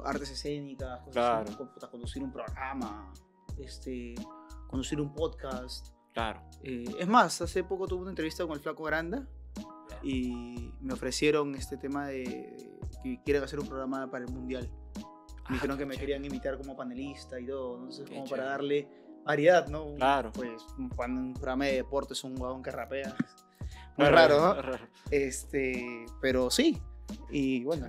artes 0.06 0.32
escénicas, 0.32 1.00
cosas 1.00 1.14
Claro. 1.14 1.50
así, 1.50 1.88
conducir 1.92 2.24
un 2.24 2.32
programa, 2.32 3.12
este, 3.60 4.16
conducir 4.68 5.02
un 5.02 5.14
podcast. 5.14 5.90
Claro. 6.14 6.42
Eh, 6.64 6.86
es 6.98 7.08
más, 7.08 7.42
hace 7.42 7.66
poco 7.66 7.86
tuve 7.86 8.02
una 8.04 8.12
entrevista 8.12 8.44
con 8.46 8.54
el 8.54 8.62
Flaco 8.62 8.84
Granda 8.84 9.28
y 10.04 10.72
me 10.82 10.94
ofrecieron 10.94 11.56
este 11.56 11.78
tema 11.78 12.08
de 12.08 12.56
que 13.04 13.22
quieren 13.24 13.44
hacer 13.44 13.60
un 13.60 13.68
programa 13.68 14.10
para 14.10 14.26
el 14.26 14.32
Mundial. 14.32 14.70
Me 15.50 15.56
dijeron 15.56 15.76
Ah, 15.76 15.80
que 15.80 15.86
me 15.86 15.94
chévere. 15.96 16.00
querían 16.00 16.26
invitar 16.26 16.58
como 16.58 16.76
panelista 16.76 17.40
y 17.40 17.46
todo, 17.48 17.76
entonces 17.78 18.06
Qué 18.10 18.16
como 18.16 18.28
para 18.30 18.44
chévere. 18.44 18.52
darle 18.52 18.88
variedad, 19.26 19.68
¿no? 19.68 19.96
Claro. 19.96 20.32
Pues 20.34 20.62
cuando 20.96 21.22
un 21.22 21.34
programa 21.34 21.66
de 21.66 21.74
deportes 21.74 22.24
un 22.24 22.40
huevón 22.40 22.62
que 22.64 22.72
rapea. 22.72 23.16
Muy 23.98 24.08
raro, 24.08 24.40
¿no? 24.40 24.62
Raro. 24.62 24.88
Este, 25.10 26.06
pero 26.22 26.50
sí. 26.52 26.82
Y 27.32 27.64
bueno, 27.64 27.88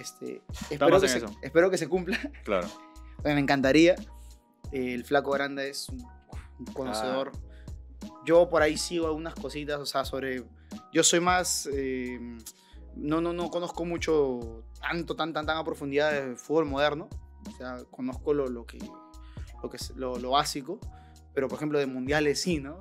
este, 0.00 0.42
espero 0.70 1.00
que, 1.00 1.08
se, 1.08 1.24
espero 1.42 1.70
que 1.70 1.78
se 1.78 1.88
cumpla. 1.88 2.18
Claro. 2.44 2.68
Me 3.24 3.38
encantaría. 3.38 3.94
El 4.72 5.04
flaco 5.04 5.30
Granda 5.30 5.64
es 5.64 5.88
un, 5.88 6.02
un 6.58 6.66
conocedor. 6.72 7.32
Yo 8.24 8.48
por 8.48 8.62
ahí 8.62 8.76
sigo 8.76 9.06
algunas 9.06 9.34
cositas, 9.34 9.78
o 9.78 9.86
sea, 9.86 10.04
sobre... 10.04 10.44
Yo 10.92 11.02
soy 11.02 11.20
más... 11.20 11.68
eh, 11.72 12.18
no, 12.96 13.20
no, 13.20 13.32
no 13.32 13.50
conozco 13.50 13.84
mucho, 13.84 14.64
tanto, 14.80 15.14
tan, 15.16 15.32
tan, 15.32 15.44
tan 15.46 15.58
a 15.58 15.64
profundidad 15.64 16.12
de 16.12 16.36
fútbol 16.36 16.64
moderno. 16.66 17.08
O 17.46 17.56
sea, 17.56 17.78
conozco 17.90 18.32
lo, 18.34 18.46
lo 18.48 18.64
que, 18.66 18.78
lo, 19.62 19.68
que 19.70 19.76
es, 19.76 19.90
lo, 19.96 20.18
lo 20.18 20.30
básico. 20.30 20.80
pero 21.34 21.48
por 21.48 21.56
ejemplo 21.58 21.78
de 21.78 21.86
mundiales 21.86 22.40
sí, 22.40 22.58
¿no? 22.58 22.80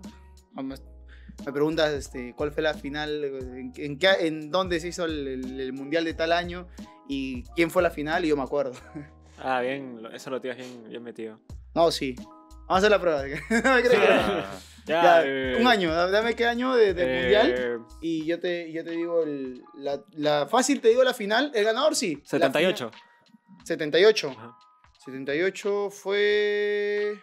Me 1.46 1.52
preguntas 1.52 1.92
este, 1.92 2.34
cuál 2.34 2.52
fue 2.54 2.64
la 2.64 2.74
final, 2.74 3.24
en, 3.26 3.74
en 3.76 4.00
qué, 4.00 4.08
en 4.22 4.50
dónde 4.52 4.80
se 4.80 4.88
hizo 4.88 5.04
el, 5.04 5.28
el- 5.28 5.60
el 5.60 5.74
mundial 5.74 6.06
de 6.06 6.14
tal 6.14 6.32
año 6.32 6.68
y 7.10 7.44
quién 7.56 7.70
fue 7.70 7.84
la 7.84 7.90
final 7.92 8.24
y 8.24 8.30
yo 8.30 8.38
me 8.38 8.44
acuerdo. 8.44 8.74
Ah, 9.38 9.60
bien, 9.60 10.00
eso 10.14 10.30
lo 10.30 10.40
tienes 10.40 10.66
bien, 10.66 10.90
bien 10.90 11.04
metido. 11.04 11.42
No, 11.74 11.92
sí. 11.92 12.16
Vamos 12.18 12.66
a 12.70 12.76
hacer 12.78 12.90
la 12.92 13.02
prueba. 13.02 13.22
No 13.50 13.76
me 13.76 13.84
que- 13.84 13.98
Ah, 13.98 14.50
Ya, 14.86 15.02
Ya, 15.04 15.24
eh, 15.26 15.58
un 15.60 15.68
año, 15.68 15.92
da- 15.94 16.12
dame 16.12 16.36
qué 16.36 16.46
año 16.46 16.76
de, 16.76 16.94
del 16.94 17.10
eh, 17.10 17.20
mundial 17.22 17.86
y 18.02 18.26
yo 18.26 18.40
te, 18.40 18.72
yo 18.72 18.84
te 18.84 18.92
digo 18.92 19.24
el- 19.24 19.64
la, 19.74 20.00
la 20.12 20.46
fácil, 20.48 20.80
te 20.80 20.90
digo 20.90 21.04
la 21.04 21.14
final, 21.14 21.52
el 21.56 21.64
ganador 21.66 21.96
sí. 21.96 22.16
La 22.18 22.30
78. 22.30 22.92
final- 22.92 23.66
78. 23.66 24.30
Ajá. 24.38 24.58
78 25.06 25.90
fue 25.90 27.18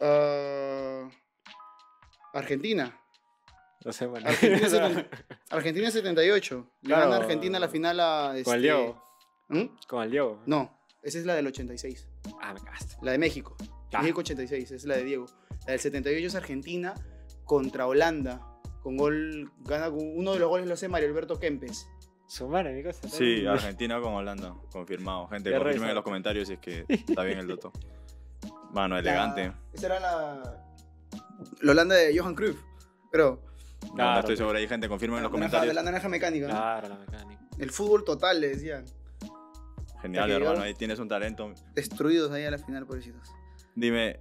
ah, 0.00 1.08
Argentina. 2.32 2.98
No 3.84 3.92
sé, 3.92 4.06
bueno. 4.06 4.26
Argentina, 4.28 4.68
seten- 4.68 5.08
Argentina 5.50 5.90
78. 5.90 6.70
Le 6.82 6.86
Claro. 6.88 7.02
gana 7.10 7.16
Argentina 7.22 7.58
la 7.58 7.68
final 7.68 8.00
a. 8.00 8.26
Con 8.28 8.34
el 8.36 8.40
este, 8.40 8.58
Diego. 8.58 9.02
¿Mm? 9.48 9.64
Con 9.86 10.02
el 10.02 10.10
Diego. 10.10 10.42
No, 10.46 10.78
esa 11.02 11.18
es 11.18 11.26
la 11.26 11.34
del 11.34 11.46
86. 11.46 12.08
Ah, 12.40 12.54
me 12.54 12.60
cagaste. 12.60 12.96
La 13.02 13.12
de 13.12 13.18
México. 13.18 13.54
Ah. 13.98 14.02
México 14.02 14.20
86, 14.20 14.64
esa 14.64 14.74
es 14.74 14.84
la 14.84 14.96
de 14.96 15.04
Diego. 15.04 15.26
La 15.66 15.72
del 15.72 15.80
78 15.80 16.26
es 16.26 16.34
Argentina 16.34 16.94
contra 17.44 17.86
Holanda. 17.86 18.40
Con 18.82 18.96
gol, 18.96 19.50
gana 19.60 19.90
con- 19.90 20.16
uno 20.18 20.32
de 20.34 20.38
los 20.38 20.48
goles 20.48 20.66
lo 20.66 20.74
hace 20.74 20.88
Mario 20.88 21.08
Alberto 21.08 21.38
Kempes. 21.40 21.88
Su 22.26 22.48
madre, 22.48 22.72
mi 22.74 22.82
cosa. 22.82 23.08
Sí, 23.08 23.46
Argentina 23.46 24.00
con 24.00 24.14
Holanda, 24.14 24.54
confirmado. 24.70 25.26
Gente, 25.28 25.50
Qué 25.50 25.56
confirmen 25.58 25.88
en 25.90 25.94
los 25.94 26.04
comentarios 26.04 26.48
si 26.48 26.54
es 26.54 26.60
que 26.60 26.84
está 26.88 27.22
bien 27.22 27.38
el 27.38 27.46
dato. 27.48 27.72
Mano, 28.72 28.98
elegante. 28.98 29.46
La- 29.48 29.54
esa 29.72 29.86
era 29.86 30.00
la. 30.00 30.60
La 31.60 31.72
Holanda 31.72 31.94
de 31.94 32.18
Johan 32.18 32.34
Cruyff. 32.34 32.58
Pero. 33.12 33.40
No, 33.88 33.94
Claro. 33.94 34.20
estoy 34.20 34.36
seguro 34.36 34.56
ahí, 34.58 34.66
gente, 34.66 34.88
confirmen 34.88 35.18
en 35.18 35.22
los 35.24 35.30
naranja- 35.32 35.32
comentarios. 35.32 35.68
De 35.68 35.74
la 35.74 35.82
naranja 35.82 36.08
mecánica. 36.08 36.46
¿no? 36.48 36.52
Claro, 36.54 36.88
la 36.88 36.96
mecánica. 36.96 37.42
El 37.58 37.70
fútbol 37.70 38.04
total, 38.04 38.40
le 38.40 38.48
decían. 38.48 38.84
Genial, 40.02 40.30
hermano, 40.30 40.62
ahí 40.62 40.74
tienes 40.74 40.98
un 40.98 41.08
talento. 41.08 41.52
Destruidos 41.74 42.30
ahí 42.32 42.44
a 42.44 42.50
la 42.50 42.58
final, 42.58 42.86
pobrecitos. 42.86 43.30
Dime, 43.74 44.20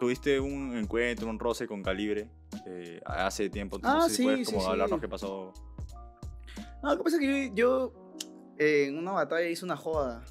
¿tuviste 0.00 0.40
un 0.40 0.76
encuentro, 0.76 1.28
un 1.28 1.38
roce 1.38 1.66
con 1.66 1.82
calibre 1.82 2.30
eh, 2.66 3.00
hace 3.04 3.50
tiempo? 3.50 3.78
Ah, 3.82 3.94
no 3.94 4.02
sé 4.02 4.08
si 4.08 4.16
sí, 4.16 4.22
puedes 4.24 4.46
sí, 4.46 4.52
como 4.52 4.64
sí. 4.64 4.70
hablarnos 4.70 5.00
qué 5.00 5.08
pasó. 5.08 5.52
No, 6.82 6.90
lo 6.90 6.96
que 6.96 7.04
pasa 7.04 7.16
es 7.16 7.20
que 7.20 7.50
yo, 7.50 7.54
yo, 7.54 7.92
eh, 8.58 8.86
en 8.88 8.98
una 8.98 9.12
batalla 9.12 9.48
hice 9.48 9.64
una 9.64 9.76
joda, 9.76 10.24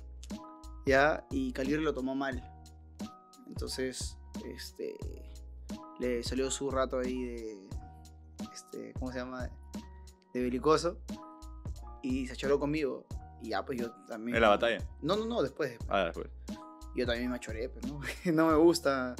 ¿ya? 0.86 1.26
Y 1.30 1.51
Calibre 1.51 1.82
lo 1.82 1.93
tomó 1.93 2.16
mal. 2.16 2.43
Entonces, 3.47 4.18
este, 4.45 4.95
le 5.99 6.24
salió 6.24 6.49
su 6.49 6.72
rato 6.72 6.99
ahí 6.99 7.24
de, 7.24 7.57
este, 8.51 8.93
¿cómo 8.93 9.11
se 9.11 9.20
llama? 9.20 9.49
De 10.34 10.41
belicoso. 10.41 10.97
Y 12.01 12.28
se 12.28 12.36
choró 12.36 12.59
conmigo. 12.59 13.05
Y 13.41 13.49
ya, 13.49 13.63
pues 13.63 13.80
yo 13.80 13.91
también... 14.07 14.36
¿En 14.36 14.41
la 14.41 14.49
batalla? 14.49 14.80
No, 15.01 15.16
no, 15.16 15.26
no, 15.26 15.41
después. 15.41 15.72
después. 15.72 15.89
Ah, 15.91 16.05
después. 16.05 16.30
Yo 16.96 17.06
también 17.06 17.30
me 17.32 17.39
choré, 17.39 17.70
pues, 17.70 17.86
¿no? 17.88 18.00
no 18.34 18.48
me 18.48 18.56
gusta, 18.56 19.16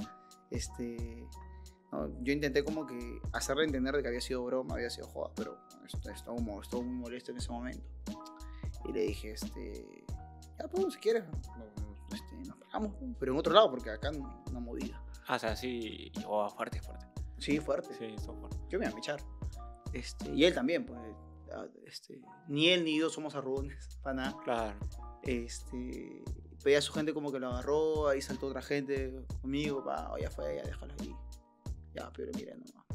este... 0.49 1.28
no, 1.91 2.09
yo 2.23 2.34
intenté 2.34 2.63
como 2.63 2.86
que 2.86 3.19
hacerle 3.34 3.65
entender 3.65 3.95
de 3.95 4.01
que 4.01 4.07
había 4.07 4.21
sido 4.21 4.43
broma, 4.45 4.76
había 4.76 4.89
sido 4.89 5.07
joda, 5.07 5.32
pero 5.36 5.57
est- 5.86 6.05
estaba, 6.07 6.38
estuvo 6.61 6.84
muy 6.84 6.95
molesto 6.95 7.32
en 7.32 7.38
ese 7.38 7.51
momento. 7.51 7.84
Y 8.88 8.91
le 8.93 9.01
dije, 9.01 9.32
este... 9.32 10.05
Ya, 10.59 10.67
pues, 10.69 10.93
si 10.93 10.99
quieres, 11.01 11.23
este, 12.13 12.36
nos 12.47 12.55
pagamos, 12.57 12.93
pero 13.19 13.34
en 13.34 13.39
otro 13.39 13.53
lado, 13.53 13.69
porque 13.71 13.89
acá 13.89 14.09
no, 14.11 14.43
no 14.53 14.61
movida. 14.61 15.01
Ah, 15.28 15.36
o 15.36 15.39
sea, 15.39 15.55
sí. 15.55 16.11
Oh, 16.26 16.47
fuerte, 16.49 16.82
fuerte. 16.82 17.05
Sí, 17.39 17.59
fuerte. 17.59 17.93
Sí, 17.97 18.15
son 18.23 18.39
fuerte. 18.39 18.57
Yo 18.69 18.80
me 18.80 18.86
iba 18.86 18.95
a 18.95 18.97
echar. 18.99 19.19
Este, 19.91 20.30
y 20.34 20.45
él 20.45 20.53
también, 20.53 20.86
pues. 20.86 20.97
ah, 21.53 21.65
Este, 21.86 22.21
ni 22.47 22.69
él 22.69 22.86
ni 22.86 22.97
yo 22.99 23.09
somos 23.09 23.36
arrugones, 23.36 23.99
para 24.03 24.15
nada. 24.15 24.38
Claro. 24.45 24.80
este 25.23 26.23
veía 26.66 26.80
a 26.80 26.82
su 26.82 26.91
gente 26.91 27.13
como 27.13 27.32
que 27.32 27.39
lo 27.39 27.49
agarró, 27.49 28.07
ahí 28.07 28.22
saltó 28.22 28.47
otra 28.47 28.61
gente 28.61 29.13
conmigo, 29.41 29.86
pa, 29.86 30.11
oh, 30.11 30.18
ya 30.18 30.32
fue, 30.32 30.55
ya 30.55 30.63
déjalo 30.63 30.93
ahí. 30.99 31.16
Ya, 31.93 32.11
pero 32.11 32.32
mira 32.36 32.55
nomás. 32.55 32.86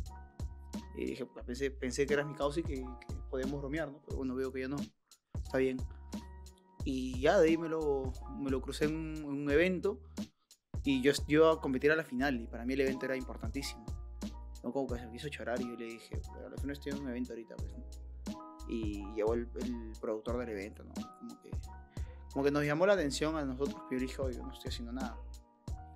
Y 0.97 1.05
dije, 1.07 1.25
pues, 1.25 1.47
pensé, 1.47 1.71
pensé 1.71 2.05
que 2.05 2.15
eras 2.15 2.27
mi 2.27 2.35
causa 2.35 2.61
y 2.61 2.65
que, 2.65 2.75
que 2.75 3.15
podíamos 3.31 3.61
bromear, 3.61 3.89
¿no? 3.91 4.03
Pero 4.05 4.19
bueno, 4.19 4.35
veo 4.35 4.53
que 4.53 4.61
ya 4.61 4.69
no. 4.69 4.77
Está 5.43 5.59
bien. 5.59 5.79
Y 6.85 7.21
ya 7.21 7.39
de 7.39 7.49
ahí 7.49 7.57
me 7.57 7.69
lo, 7.69 8.13
me 8.39 8.51
lo 8.51 8.61
crucé 8.61 8.87
en 8.87 8.97
un, 8.97 9.17
en 9.17 9.25
un 9.25 9.51
evento 9.51 10.01
y 10.83 11.01
yo, 11.01 11.13
iba 11.29 11.53
a 11.53 11.61
competir 11.61 11.93
a 11.93 11.97
la 11.97 12.05
final 12.05 12.41
y 12.41 12.47
para 12.47 12.65
mí 12.65 12.75
el 12.75 12.81
evento 12.81 13.07
era 13.07 13.17
importantísimo. 13.17 13.87
No 14.65 14.73
como 14.73 14.89
que 14.89 14.99
se 14.99 15.07
me 15.07 15.17
hizo 15.17 15.29
chorar 15.29 15.61
y 15.61 15.69
yo 15.69 15.77
le 15.77 15.85
dije, 15.85 16.21
pero 16.35 16.49
a 16.49 16.51
la 16.51 16.57
final 16.57 16.73
estoy 16.73 16.93
en 16.93 16.99
un 16.99 17.09
evento 17.09 17.33
ahorita, 17.33 17.55
pues. 17.57 17.73
¿no? 17.73 17.85
Y 18.69 19.05
llegó 19.15 19.35
el, 19.35 19.49
el 19.63 19.93
productor 20.01 20.39
del 20.39 20.51
evento, 20.51 20.85
¿no? 20.85 20.93
Como 20.95 21.41
que 21.41 21.51
como 22.33 22.45
que 22.45 22.51
nos 22.51 22.65
llamó 22.65 22.87
la 22.87 22.95
atención 22.95 23.37
a 23.37 23.45
nosotros, 23.45 23.83
pero 23.89 24.01
dije, 24.01 24.21
oye, 24.23 24.39
no 24.39 24.53
estoy 24.53 24.69
haciendo 24.69 24.93
nada. 24.93 25.19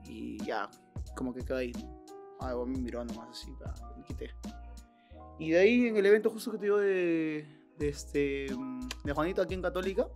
Y 0.06 0.42
ya, 0.44 0.68
como 1.16 1.32
que 1.32 1.44
quedó 1.44 1.58
ahí. 1.58 1.72
Ah, 2.40 2.54
me 2.66 2.78
miró 2.78 3.04
nomás 3.04 3.30
así, 3.30 3.52
pa, 3.52 3.74
me 3.96 4.04
quité. 4.04 4.30
Y 5.38 5.50
de 5.50 5.58
ahí 5.58 5.86
en 5.86 5.96
el 5.96 6.06
evento 6.06 6.30
justo 6.30 6.52
que 6.52 6.58
te 6.58 6.64
digo 6.64 6.78
de, 6.78 7.46
de 7.78 7.88
este, 7.88 8.46
de 9.04 9.12
Juanito 9.12 9.42
aquí 9.42 9.54
en 9.54 9.62
Católica, 9.62 10.08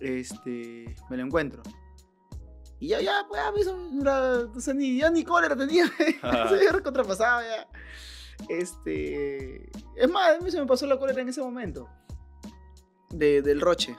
este, 0.00 0.94
me 1.08 1.16
lo 1.16 1.24
encuentro. 1.24 1.62
Y 2.78 2.88
ya, 2.88 3.00
ya, 3.00 3.24
pues, 3.28 3.40
a 3.40 3.52
mí 3.52 3.60
eso 3.60 4.60
sé, 4.60 4.74
ni, 4.74 4.98
ya 4.98 5.10
ni 5.10 5.24
cólera 5.24 5.56
tenía, 5.56 5.86
se 5.96 6.18
había 6.22 6.72
recontrapasado 6.72 7.42
ya. 7.42 7.68
Este, 8.48 9.70
es 9.96 10.10
más, 10.10 10.36
a 10.36 10.40
mí 10.40 10.50
se 10.50 10.60
me 10.60 10.66
pasó 10.66 10.86
la 10.86 10.98
cólera 10.98 11.22
en 11.22 11.30
ese 11.30 11.40
momento, 11.40 11.88
de, 13.10 13.40
del 13.40 13.60
Roche. 13.60 13.96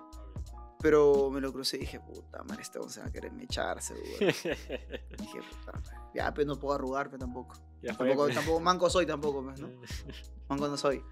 Pero 0.79 1.29
me 1.31 1.41
lo 1.41 1.51
crucé 1.51 1.77
y 1.77 1.81
dije, 1.81 1.99
puta 1.99 2.43
madre, 2.43 2.61
este 2.61 2.79
se 2.89 2.99
va 2.99 3.07
a 3.07 3.11
querer 3.11 3.31
echar, 3.41 3.81
seguro. 3.81 4.05
dije, 4.19 5.39
puta 5.49 5.71
madre. 5.73 5.97
Ya, 6.13 6.33
pues 6.33 6.45
no 6.45 6.59
puedo 6.59 6.75
arrugar, 6.75 7.09
pues 7.09 7.19
tampoco. 7.19 7.55
Ya 7.81 7.95
Tampoco, 7.95 8.23
pues. 8.25 8.35
tampoco, 8.35 8.59
manco 8.59 8.89
soy 8.89 9.05
tampoco, 9.05 9.43
pues, 9.43 9.59
¿no? 9.59 9.69
Manco 10.49 10.67
no 10.67 10.77
soy. 10.77 11.03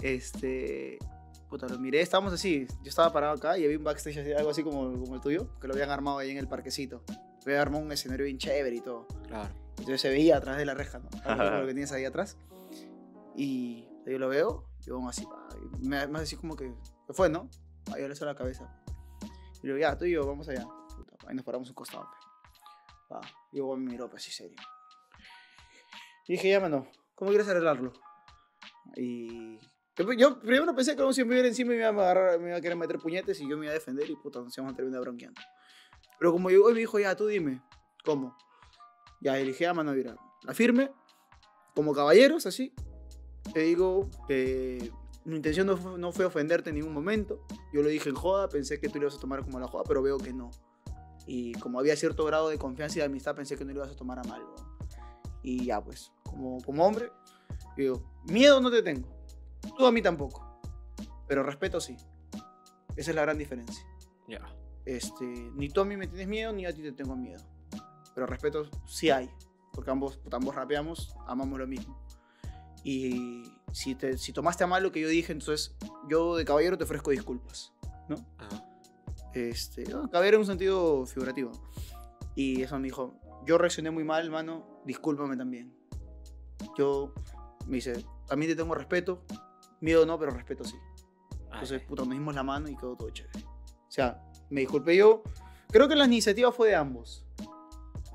Este. 0.00 0.98
Puta, 1.50 1.66
lo 1.66 1.78
miré, 1.78 2.00
estábamos 2.00 2.32
así. 2.32 2.66
Yo 2.82 2.88
estaba 2.88 3.12
parado 3.12 3.34
acá 3.34 3.58
y 3.58 3.64
había 3.64 3.78
un 3.78 3.84
backstage 3.84 4.18
así, 4.18 4.32
algo 4.32 4.50
así 4.50 4.62
como, 4.62 4.92
como 4.98 5.14
el 5.14 5.20
tuyo, 5.20 5.58
que 5.60 5.66
lo 5.66 5.74
habían 5.74 5.90
armado 5.90 6.18
ahí 6.18 6.30
en 6.30 6.38
el 6.38 6.48
parquecito. 6.48 7.02
Habían 7.44 7.60
armado 7.60 7.84
un 7.84 7.92
escenario 7.92 8.26
bien 8.26 8.38
chévere 8.38 8.76
y 8.76 8.80
todo. 8.80 9.06
Claro. 9.26 9.48
Entonces 9.70 10.00
se 10.00 10.10
veía 10.10 10.36
atrás 10.36 10.58
de 10.58 10.66
la 10.66 10.74
reja, 10.74 10.98
¿no? 10.98 11.08
Lo 11.60 11.66
que 11.66 11.72
tienes 11.74 11.92
ahí 11.92 12.04
atrás. 12.04 12.36
Y 13.34 13.88
yo 14.04 14.18
lo 14.18 14.28
veo, 14.28 14.64
y 14.86 14.90
vamos 14.90 15.16
así, 15.16 15.26
me, 15.80 16.06
me 16.06 16.18
hace 16.18 16.24
así 16.24 16.36
como 16.36 16.56
que, 16.56 16.74
¿qué 17.06 17.12
fue, 17.12 17.28
no? 17.28 17.48
Ahí 17.92 18.02
yo 18.02 18.08
le 18.08 18.14
la 18.14 18.34
cabeza. 18.34 18.77
Y 19.62 19.66
digo, 19.66 19.78
ya, 19.78 19.96
tú 19.96 20.04
y 20.04 20.12
yo, 20.12 20.26
vamos 20.26 20.48
allá. 20.48 20.66
Puta, 20.96 21.16
ahí 21.26 21.34
nos 21.34 21.44
paramos 21.44 21.68
un 21.68 21.74
costado. 21.74 22.04
pe. 22.04 22.16
Pa, 23.08 23.20
y 23.52 23.58
luego 23.58 23.76
me 23.76 23.90
miró, 23.90 24.08
pues, 24.08 24.22
así 24.22 24.32
serio. 24.32 24.56
Y 26.26 26.32
dije, 26.32 26.50
ya, 26.50 26.60
mano, 26.60 26.86
¿cómo 27.14 27.30
quieres 27.30 27.48
arreglarlo? 27.48 27.92
Y 28.96 29.58
yo 30.16 30.38
primero 30.38 30.74
pensé 30.74 30.94
que 30.94 31.12
si 31.12 31.24
me 31.24 31.38
iba 31.38 31.46
encima 31.46 31.74
y 31.74 31.76
me 31.76 31.82
iba 31.82 31.88
a, 31.88 32.10
agarrar, 32.10 32.40
me 32.40 32.48
iba 32.48 32.58
a 32.58 32.60
querer 32.60 32.76
meter 32.76 32.98
puñetes 32.98 33.40
y 33.40 33.48
yo 33.48 33.56
me 33.56 33.64
iba 33.64 33.72
a 33.72 33.74
defender 33.74 34.08
y 34.08 34.16
puta, 34.16 34.40
nos 34.40 34.56
íbamos 34.56 34.74
a 34.74 34.76
terminar 34.76 35.00
bronqueando. 35.00 35.40
Pero 36.18 36.32
como 36.32 36.50
llegó 36.50 36.70
y 36.70 36.74
me 36.74 36.80
dijo, 36.80 36.98
ya, 36.98 37.16
tú 37.16 37.26
dime, 37.26 37.62
¿cómo? 38.04 38.36
Ya, 39.20 39.34
dije, 39.34 39.64
ya, 39.64 39.74
mano, 39.74 39.92
mira, 39.92 40.16
la 40.42 40.54
firme, 40.54 40.92
como 41.74 41.92
caballeros, 41.94 42.46
así. 42.46 42.72
Te 43.52 43.60
digo 43.60 44.08
que 44.26 44.92
mi 45.24 45.36
intención 45.36 45.66
no 45.66 45.76
fue, 45.76 45.98
no 45.98 46.12
fue 46.12 46.24
ofenderte 46.24 46.70
en 46.70 46.76
ningún 46.76 46.92
momento. 46.92 47.44
Yo 47.72 47.82
lo 47.82 47.88
dije 47.88 48.08
en 48.08 48.14
joda, 48.14 48.48
pensé 48.48 48.80
que 48.80 48.88
tú 48.88 48.98
lo 48.98 49.04
ibas 49.04 49.16
a 49.16 49.20
tomar 49.20 49.44
como 49.44 49.60
la 49.60 49.68
joda, 49.68 49.84
pero 49.86 50.02
veo 50.02 50.18
que 50.18 50.32
no. 50.32 50.50
Y 51.26 51.52
como 51.54 51.78
había 51.78 51.94
cierto 51.96 52.24
grado 52.24 52.48
de 52.48 52.58
confianza 52.58 52.96
y 52.96 53.00
de 53.00 53.06
amistad, 53.06 53.34
pensé 53.34 53.56
que 53.56 53.64
no 53.64 53.72
lo 53.72 53.80
ibas 53.80 53.92
a 53.92 53.96
tomar 53.96 54.18
a 54.18 54.22
mal. 54.24 54.40
¿no? 54.40 54.54
Y 55.42 55.66
ya, 55.66 55.82
pues, 55.82 56.12
como, 56.24 56.62
como 56.62 56.84
hombre, 56.86 57.12
digo, 57.76 58.02
miedo 58.24 58.60
no 58.60 58.70
te 58.70 58.82
tengo. 58.82 59.08
Tú 59.76 59.86
a 59.86 59.92
mí 59.92 60.00
tampoco. 60.00 60.60
Pero 61.26 61.42
respeto 61.42 61.80
sí. 61.80 61.96
Esa 62.96 63.10
es 63.10 63.14
la 63.14 63.22
gran 63.22 63.38
diferencia. 63.38 63.86
Ya. 64.26 64.40
Este, 64.84 65.26
ni 65.26 65.68
tú 65.68 65.82
a 65.82 65.84
mí 65.84 65.96
me 65.96 66.06
tienes 66.06 66.26
miedo, 66.26 66.52
ni 66.52 66.64
a 66.64 66.74
ti 66.74 66.82
te 66.82 66.92
tengo 66.92 67.14
miedo. 67.14 67.42
Pero 68.14 68.26
respeto 68.26 68.68
sí 68.86 69.10
hay. 69.10 69.30
Porque 69.72 69.90
ambos, 69.90 70.18
ambos 70.32 70.54
rapeamos, 70.54 71.14
amamos 71.26 71.58
lo 71.58 71.66
mismo. 71.66 72.02
Y 72.82 73.44
si, 73.72 73.94
te, 73.94 74.18
si 74.18 74.32
tomaste 74.32 74.64
a 74.64 74.66
mal 74.66 74.82
lo 74.82 74.92
que 74.92 75.00
yo 75.00 75.08
dije, 75.08 75.32
entonces 75.32 75.74
yo 76.08 76.36
de 76.36 76.44
caballero 76.44 76.78
te 76.78 76.84
ofrezco 76.84 77.10
disculpas. 77.10 77.72
¿No? 78.08 78.16
Ajá. 78.38 78.64
Este, 79.34 79.84
no, 79.84 80.10
caballero 80.10 80.36
en 80.36 80.40
un 80.40 80.46
sentido 80.46 81.06
figurativo. 81.06 81.52
Y 82.34 82.62
eso 82.62 82.78
me 82.78 82.84
dijo, 82.84 83.14
yo 83.44 83.58
reaccioné 83.58 83.90
muy 83.90 84.04
mal, 84.04 84.30
mano, 84.30 84.82
discúlpame 84.84 85.36
también. 85.36 85.74
Yo, 86.76 87.12
me 87.66 87.76
dice, 87.76 88.04
también 88.26 88.52
te 88.52 88.56
tengo 88.56 88.74
respeto, 88.74 89.24
miedo 89.80 90.06
no, 90.06 90.18
pero 90.18 90.32
respeto 90.32 90.64
sí. 90.64 90.76
Entonces, 91.44 91.82
puta, 91.82 92.02
nos 92.02 92.12
dimos 92.12 92.34
la 92.34 92.42
mano 92.42 92.68
y 92.68 92.76
quedó 92.76 92.96
todo 92.96 93.10
chévere. 93.10 93.44
O 93.44 93.90
sea, 93.90 94.22
me 94.50 94.60
disculpé 94.60 94.96
yo. 94.96 95.22
Creo 95.70 95.88
que 95.88 95.96
la 95.96 96.04
iniciativa 96.04 96.52
fue 96.52 96.68
de 96.68 96.76
ambos. 96.76 97.26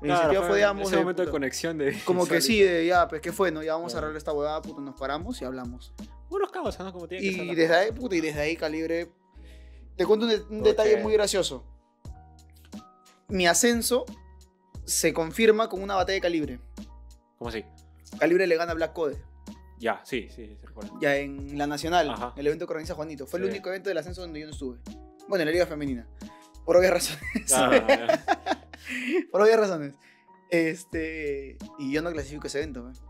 La 0.06 0.14
iniciativa 0.14 0.42
fue 0.46 0.58
de 0.58 0.64
ambos. 0.64 0.86
Ese 0.86 0.96
de, 0.96 1.02
momento 1.02 1.24
de 1.24 1.30
conexión 1.30 1.78
de. 1.78 1.98
como 2.04 2.26
que 2.26 2.40
sí, 2.40 2.60
de, 2.62 2.86
ya, 2.86 3.08
pues, 3.08 3.20
¿qué 3.20 3.32
fue? 3.32 3.50
No, 3.50 3.62
ya 3.62 3.74
vamos 3.74 3.92
a 3.92 3.94
Claro. 3.94 4.06
arreglar 4.06 4.18
esta 4.18 4.32
huevada, 4.32 4.62
puta, 4.62 4.80
nos 4.80 4.94
paramos 4.98 5.40
y 5.40 5.44
hablamos. 5.44 5.92
Unos 6.30 6.50
cabos, 6.50 6.78
¿no? 6.78 6.92
Como 6.92 7.06
tiene 7.08 7.22
que 7.28 7.32
ser 7.36 7.44
Y 7.44 7.54
desde 7.54 7.74
ahí, 7.74 7.92
puta, 7.92 8.16
y 8.16 8.20
desde 8.20 8.40
ahí, 8.40 8.56
Calibre. 8.56 9.10
Te 9.96 10.04
cuento 10.06 10.26
un, 10.26 10.32
de- 10.32 10.40
un 10.42 10.58
Todo 10.58 10.62
detalle 10.64 10.96
muy 10.98 11.12
gracioso. 11.12 11.64
Mi 13.28 13.46
ascenso 13.46 14.04
se 14.84 15.12
confirma 15.14 15.68
con 15.68 15.82
una 15.82 15.94
batalla 15.94 16.14
de 16.14 16.20
Calibre. 16.20 16.60
¿Cómo 17.38 17.48
así? 17.48 17.64
Calibre 18.18 18.46
le 18.46 18.56
gana 18.56 18.72
a 18.72 18.74
Black 18.74 18.92
Code. 18.92 19.16
Ya, 19.78 20.00
sí, 20.04 20.28
sí, 20.34 20.56
se 20.60 20.66
recuerda. 20.66 20.90
Ya 21.00 21.16
en 21.16 21.58
la 21.58 21.66
Nacional, 21.66 22.10
Ajá. 22.10 22.32
el 22.36 22.46
evento 22.46 22.66
que 22.66 22.72
organiza 22.72 22.94
Juanito. 22.94 23.26
Fue 23.26 23.38
el 23.38 23.46
único 23.46 23.68
evento 23.70 23.88
del 23.88 23.98
ascenso 23.98 24.20
donde 24.22 24.40
yo 24.40 24.46
no 24.46 24.52
estuve. 24.52 24.78
Bueno, 25.28 25.42
en 25.42 25.46
la 25.46 25.52
Liga 25.52 25.66
Femenina. 25.66 26.06
Por 26.64 26.76
obvias 26.76 26.92
razones. 26.92 27.52
Ah. 27.52 27.70
Por 29.30 29.42
obvias 29.42 29.58
razones. 29.58 29.94
Este. 30.50 31.56
Y 31.78 31.92
yo 31.92 32.02
no 32.02 32.12
clasifico 32.12 32.46
ese 32.46 32.58
evento, 32.58 32.82
pues. 32.82 33.02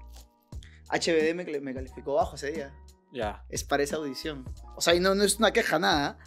HBD 0.90 1.34
me, 1.34 1.44
me 1.60 1.74
calificó 1.74 2.14
bajo 2.14 2.36
ese 2.36 2.52
día. 2.52 2.74
ya. 3.12 3.44
Es 3.48 3.64
para 3.64 3.82
esa 3.82 3.96
audición. 3.96 4.44
O 4.76 4.80
sea, 4.80 4.94
y 4.94 5.00
no, 5.00 5.14
no 5.14 5.24
es 5.24 5.38
una 5.38 5.52
queja, 5.52 5.78
nada. 5.78 6.18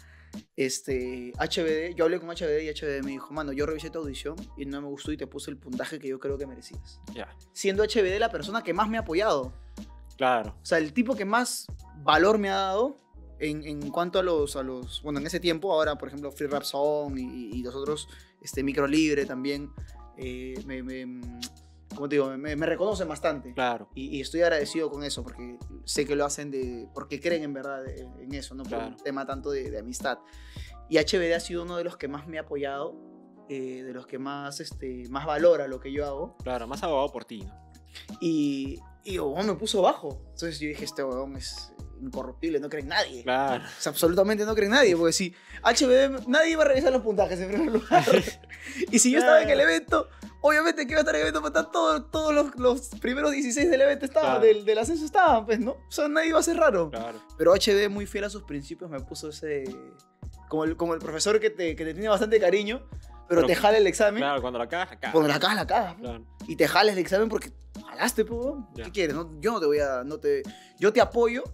Este. 0.56 1.32
HBD, 1.38 1.94
yo 1.94 2.04
hablé 2.04 2.20
con 2.20 2.28
HBD 2.28 2.62
y 2.62 2.70
HBD 2.70 3.04
me 3.04 3.12
dijo, 3.12 3.32
mano, 3.32 3.52
yo 3.52 3.66
revisé 3.66 3.90
tu 3.90 3.98
audición 3.98 4.36
y 4.56 4.66
no 4.66 4.80
me 4.80 4.88
gustó 4.88 5.12
y 5.12 5.16
te 5.16 5.26
puse 5.26 5.50
el 5.50 5.56
puntaje 5.56 5.98
que 5.98 6.08
yo 6.08 6.18
creo 6.18 6.36
que 6.36 6.46
merecías. 6.46 7.00
Ya. 7.14 7.34
Siendo 7.52 7.82
HBD 7.84 8.18
la 8.18 8.30
persona 8.30 8.62
que 8.62 8.74
más 8.74 8.88
me 8.88 8.98
ha 8.98 9.00
apoyado. 9.00 9.52
Claro. 10.16 10.56
O 10.60 10.66
sea, 10.66 10.78
el 10.78 10.92
tipo 10.92 11.14
que 11.14 11.24
más 11.24 11.66
valor 12.02 12.38
me 12.38 12.50
ha 12.50 12.56
dado 12.56 12.96
en, 13.38 13.64
en 13.64 13.90
cuanto 13.90 14.18
a 14.18 14.22
los, 14.22 14.56
a 14.56 14.62
los. 14.62 15.02
Bueno, 15.02 15.20
en 15.20 15.26
ese 15.26 15.40
tiempo, 15.40 15.72
ahora, 15.72 15.96
por 15.96 16.08
ejemplo, 16.08 16.30
Free 16.32 16.48
Rap 16.48 16.64
Song 16.64 17.16
y, 17.16 17.56
y 17.56 17.62
los 17.62 17.74
otros, 17.74 18.08
este, 18.42 18.62
Micro 18.62 18.86
Libre 18.86 19.26
también, 19.26 19.70
eh, 20.16 20.54
me, 20.66 20.82
me- 20.82 21.20
¿cómo 21.94 22.08
te 22.08 22.16
digo? 22.16 22.28
Me, 22.36 22.54
me 22.56 22.66
reconocen 22.66 23.08
bastante. 23.08 23.52
Claro. 23.54 23.88
Y, 23.94 24.16
y 24.16 24.20
estoy 24.20 24.42
agradecido 24.42 24.90
con 24.90 25.02
eso, 25.04 25.22
porque 25.22 25.58
sé 25.84 26.04
que 26.06 26.14
lo 26.16 26.24
hacen 26.24 26.50
de, 26.50 26.86
porque 26.94 27.20
creen 27.20 27.42
en 27.42 27.52
verdad 27.52 27.86
en, 27.88 28.12
en 28.20 28.34
eso, 28.34 28.54
no 28.54 28.62
por 28.64 28.70
Claro. 28.72 28.88
un 28.88 28.96
tema 28.96 29.26
tanto 29.26 29.50
de, 29.50 29.70
de 29.70 29.78
amistad. 29.78 30.18
Y 30.88 30.98
HBD 30.98 31.34
ha 31.34 31.40
sido 31.40 31.62
uno 31.64 31.76
de 31.76 31.84
los 31.84 31.96
que 31.96 32.08
más 32.08 32.26
me 32.26 32.38
ha 32.38 32.42
apoyado, 32.42 32.94
eh, 33.48 33.82
de 33.82 33.92
los 33.92 34.06
que 34.06 34.18
más, 34.18 34.60
este, 34.60 35.08
más 35.08 35.24
valora 35.26 35.66
lo 35.68 35.80
que 35.80 35.92
yo 35.92 36.06
hago. 36.06 36.36
Claro, 36.42 36.66
más 36.66 36.82
abogado 36.82 37.10
por 37.12 37.24
ti, 37.24 37.42
¿no? 37.42 37.54
Y, 38.20 38.78
y 39.04 39.18
huevón, 39.18 39.46
me 39.46 39.54
puso 39.54 39.82
bajo. 39.82 40.20
Entonces 40.32 40.60
yo 40.60 40.68
dije, 40.68 40.84
este 40.84 41.02
huevón 41.02 41.36
es 41.36 41.72
incorruptible, 42.02 42.60
no 42.60 42.68
cree 42.68 42.82
en 42.82 42.88
nadie. 42.88 43.22
Claro. 43.22 43.64
O 43.64 43.80
sea, 43.80 43.90
absolutamente 43.90 44.44
no 44.44 44.54
cree 44.54 44.66
en 44.66 44.72
nadie, 44.72 44.96
porque 44.96 45.12
si 45.12 45.34
HBD, 45.62 46.26
nadie 46.28 46.52
iba 46.52 46.62
a 46.62 46.66
revisar 46.68 46.92
los 46.92 47.02
puntajes 47.02 47.38
en 47.40 47.48
primer 47.50 47.72
lugar. 47.72 48.04
y 48.90 48.98
si 48.98 49.10
yo 49.10 49.18
estaba 49.18 49.42
en 49.42 49.50
el 49.50 49.60
evento, 49.60 50.08
obviamente 50.40 50.86
que 50.86 50.92
iba 50.92 50.98
a 50.98 51.02
estar 51.02 51.14
en 51.14 51.20
el 51.22 51.26
evento, 51.28 51.40
para 51.42 51.60
estar 51.60 51.72
todos, 51.72 52.10
todos 52.10 52.34
los, 52.34 52.54
los 52.56 52.88
primeros 53.00 53.32
16 53.32 53.70
del 53.70 53.80
evento 53.80 54.04
estaban, 54.04 54.30
Claro. 54.40 54.44
del, 54.46 54.64
del 54.64 54.78
ascenso 54.78 55.04
estaban, 55.04 55.44
pues, 55.46 55.58
¿no? 55.60 55.72
O 55.72 55.90
sea, 55.90 56.08
nadie 56.08 56.28
iba 56.28 56.38
a 56.38 56.42
ser 56.42 56.56
raro. 56.56 56.90
Claro. 56.90 57.20
Pero 57.36 57.54
HB, 57.54 57.88
muy 57.90 58.06
fiel 58.06 58.24
a 58.24 58.30
sus 58.30 58.42
principios, 58.44 58.90
me 58.90 59.00
puso 59.00 59.28
ese... 59.30 59.64
Como 60.48 60.64
el, 60.64 60.76
como 60.76 60.94
el 60.94 61.00
profesor 61.00 61.38
que 61.40 61.50
te, 61.50 61.76
que 61.76 61.84
te 61.84 61.92
tiene 61.92 62.08
bastante 62.08 62.40
cariño, 62.40 62.82
pero, 63.28 63.42
Pero- 63.42 63.46
te 63.46 63.54
jala 63.54 63.76
el 63.76 63.86
examen. 63.86 64.22
Claro, 64.22 64.40
cuando 64.40 64.58
la 64.58 64.66
cagas, 64.66 64.88
la 64.90 64.96
cagas. 64.98 65.12
Cuando 65.12 65.28
la 65.28 65.38
cagas, 65.38 65.56
la 65.56 65.66
cagas. 65.66 65.94
Claro. 65.96 66.24
y 66.46 66.56
te 66.56 66.66
jales 66.66 66.94
el 66.94 67.00
examen 67.00 67.28
porque 67.28 67.52
jalaste. 67.86 68.24
¿qué 68.76 68.90
quieres? 68.90 69.14
No, 69.14 69.38
yo 69.40 69.52
no 69.52 69.60
te 69.60 69.66
voy 69.66 69.78
a, 69.80 70.04
no 70.04 70.18
te, 70.18 70.42
yo 70.78 70.90
te 70.90 71.02
apoyo 71.02 71.44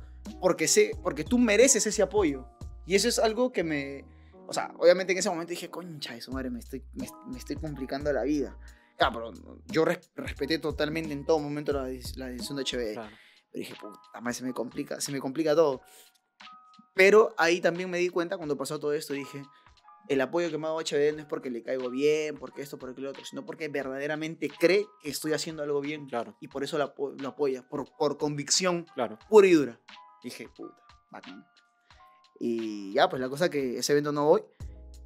porque 0.41 0.69
sé, 0.69 0.93
porque 1.03 1.25
tú 1.25 1.39
mereces 1.39 1.87
ese 1.87 2.03
apoyo. 2.03 2.47
Y 2.87 2.95
eso 2.95 3.09
es 3.09 3.19
algo 3.19 3.51
que 3.53 3.65
me, 3.65 4.05
o 4.47 4.53
sea, 4.53 4.73
obviamente 4.79 5.13
en 5.13 5.19
ese 5.19 5.31
momento 5.31 5.51
dije, 5.51 5.71
concha 5.71 6.15
de 6.15 6.21
su 6.21 6.33
madre, 6.33 6.51
me 6.51 6.59
estoy, 6.59 6.85
me, 6.95 7.07
me 7.31 7.39
estoy 7.39 7.57
complicando 7.57 8.13
la 8.13 8.23
vida. 8.25 8.59
Ya, 9.01 9.11
pero 9.11 9.33
yo 9.67 9.85
res- 9.85 10.13
respeté 10.15 10.59
totalmente 10.59 11.13
en 11.13 11.25
todo 11.25 11.39
momento 11.39 11.73
la, 11.73 11.83
la 12.17 12.27
decisión 12.27 12.57
de 12.57 12.63
HB. 12.65 12.93
Claro. 12.95 13.11
Pero 13.53 13.61
dije, 13.61 13.75
puta 13.81 14.21
madre, 14.21 14.35
se 14.35 14.45
me 14.45 14.53
complica, 14.53 15.01
se 15.01 15.13
me 15.13 15.19
complica 15.21 15.55
todo. 15.55 15.81
Pero 16.95 17.35
ahí 17.39 17.61
también 17.61 17.91
me 17.91 17.99
di 17.99 18.09
cuenta 18.09 18.37
cuando 18.37 18.57
pasó 18.57 18.79
todo 18.79 18.93
esto, 18.93 19.15
dije, 19.15 19.43
el 20.09 20.21
apoyo 20.21 20.51
que 20.51 20.59
me 20.59 20.67
ha 20.67 20.71
dado 20.71 20.81
HBD 20.81 21.13
no 21.15 21.21
es 21.21 21.27
porque 21.27 21.51
le 21.51 21.63
caigo 21.63 21.91
bien, 21.91 22.37
porque 22.39 22.63
esto, 22.63 22.79
porque 22.79 23.01
lo 23.01 23.11
otro, 23.11 23.25
sino 23.25 23.45
porque 23.45 23.69
verdaderamente 23.69 24.49
cree 24.49 24.87
que 25.03 25.11
estoy 25.11 25.33
haciendo 25.33 25.63
algo 25.65 25.81
bien. 25.81 26.07
Claro. 26.07 26.37
Y 26.41 26.49
por 26.49 26.63
eso 26.63 26.79
lo, 26.79 26.95
lo 27.19 27.29
apoya, 27.29 27.67
por, 27.69 27.87
por 27.97 28.17
convicción 28.19 28.87
Claro. 28.95 29.19
pura 29.29 29.47
y 29.49 29.53
dura. 29.53 29.81
Dije, 30.25 30.49
puta, 30.49 30.75
bacán. 31.11 31.47
Y 32.41 32.93
ya, 32.95 33.09
pues 33.09 33.21
la 33.21 33.29
cosa 33.29 33.49
que 33.49 33.79
ese 33.79 33.93
evento 33.93 34.11
no 34.11 34.25
voy. 34.27 34.43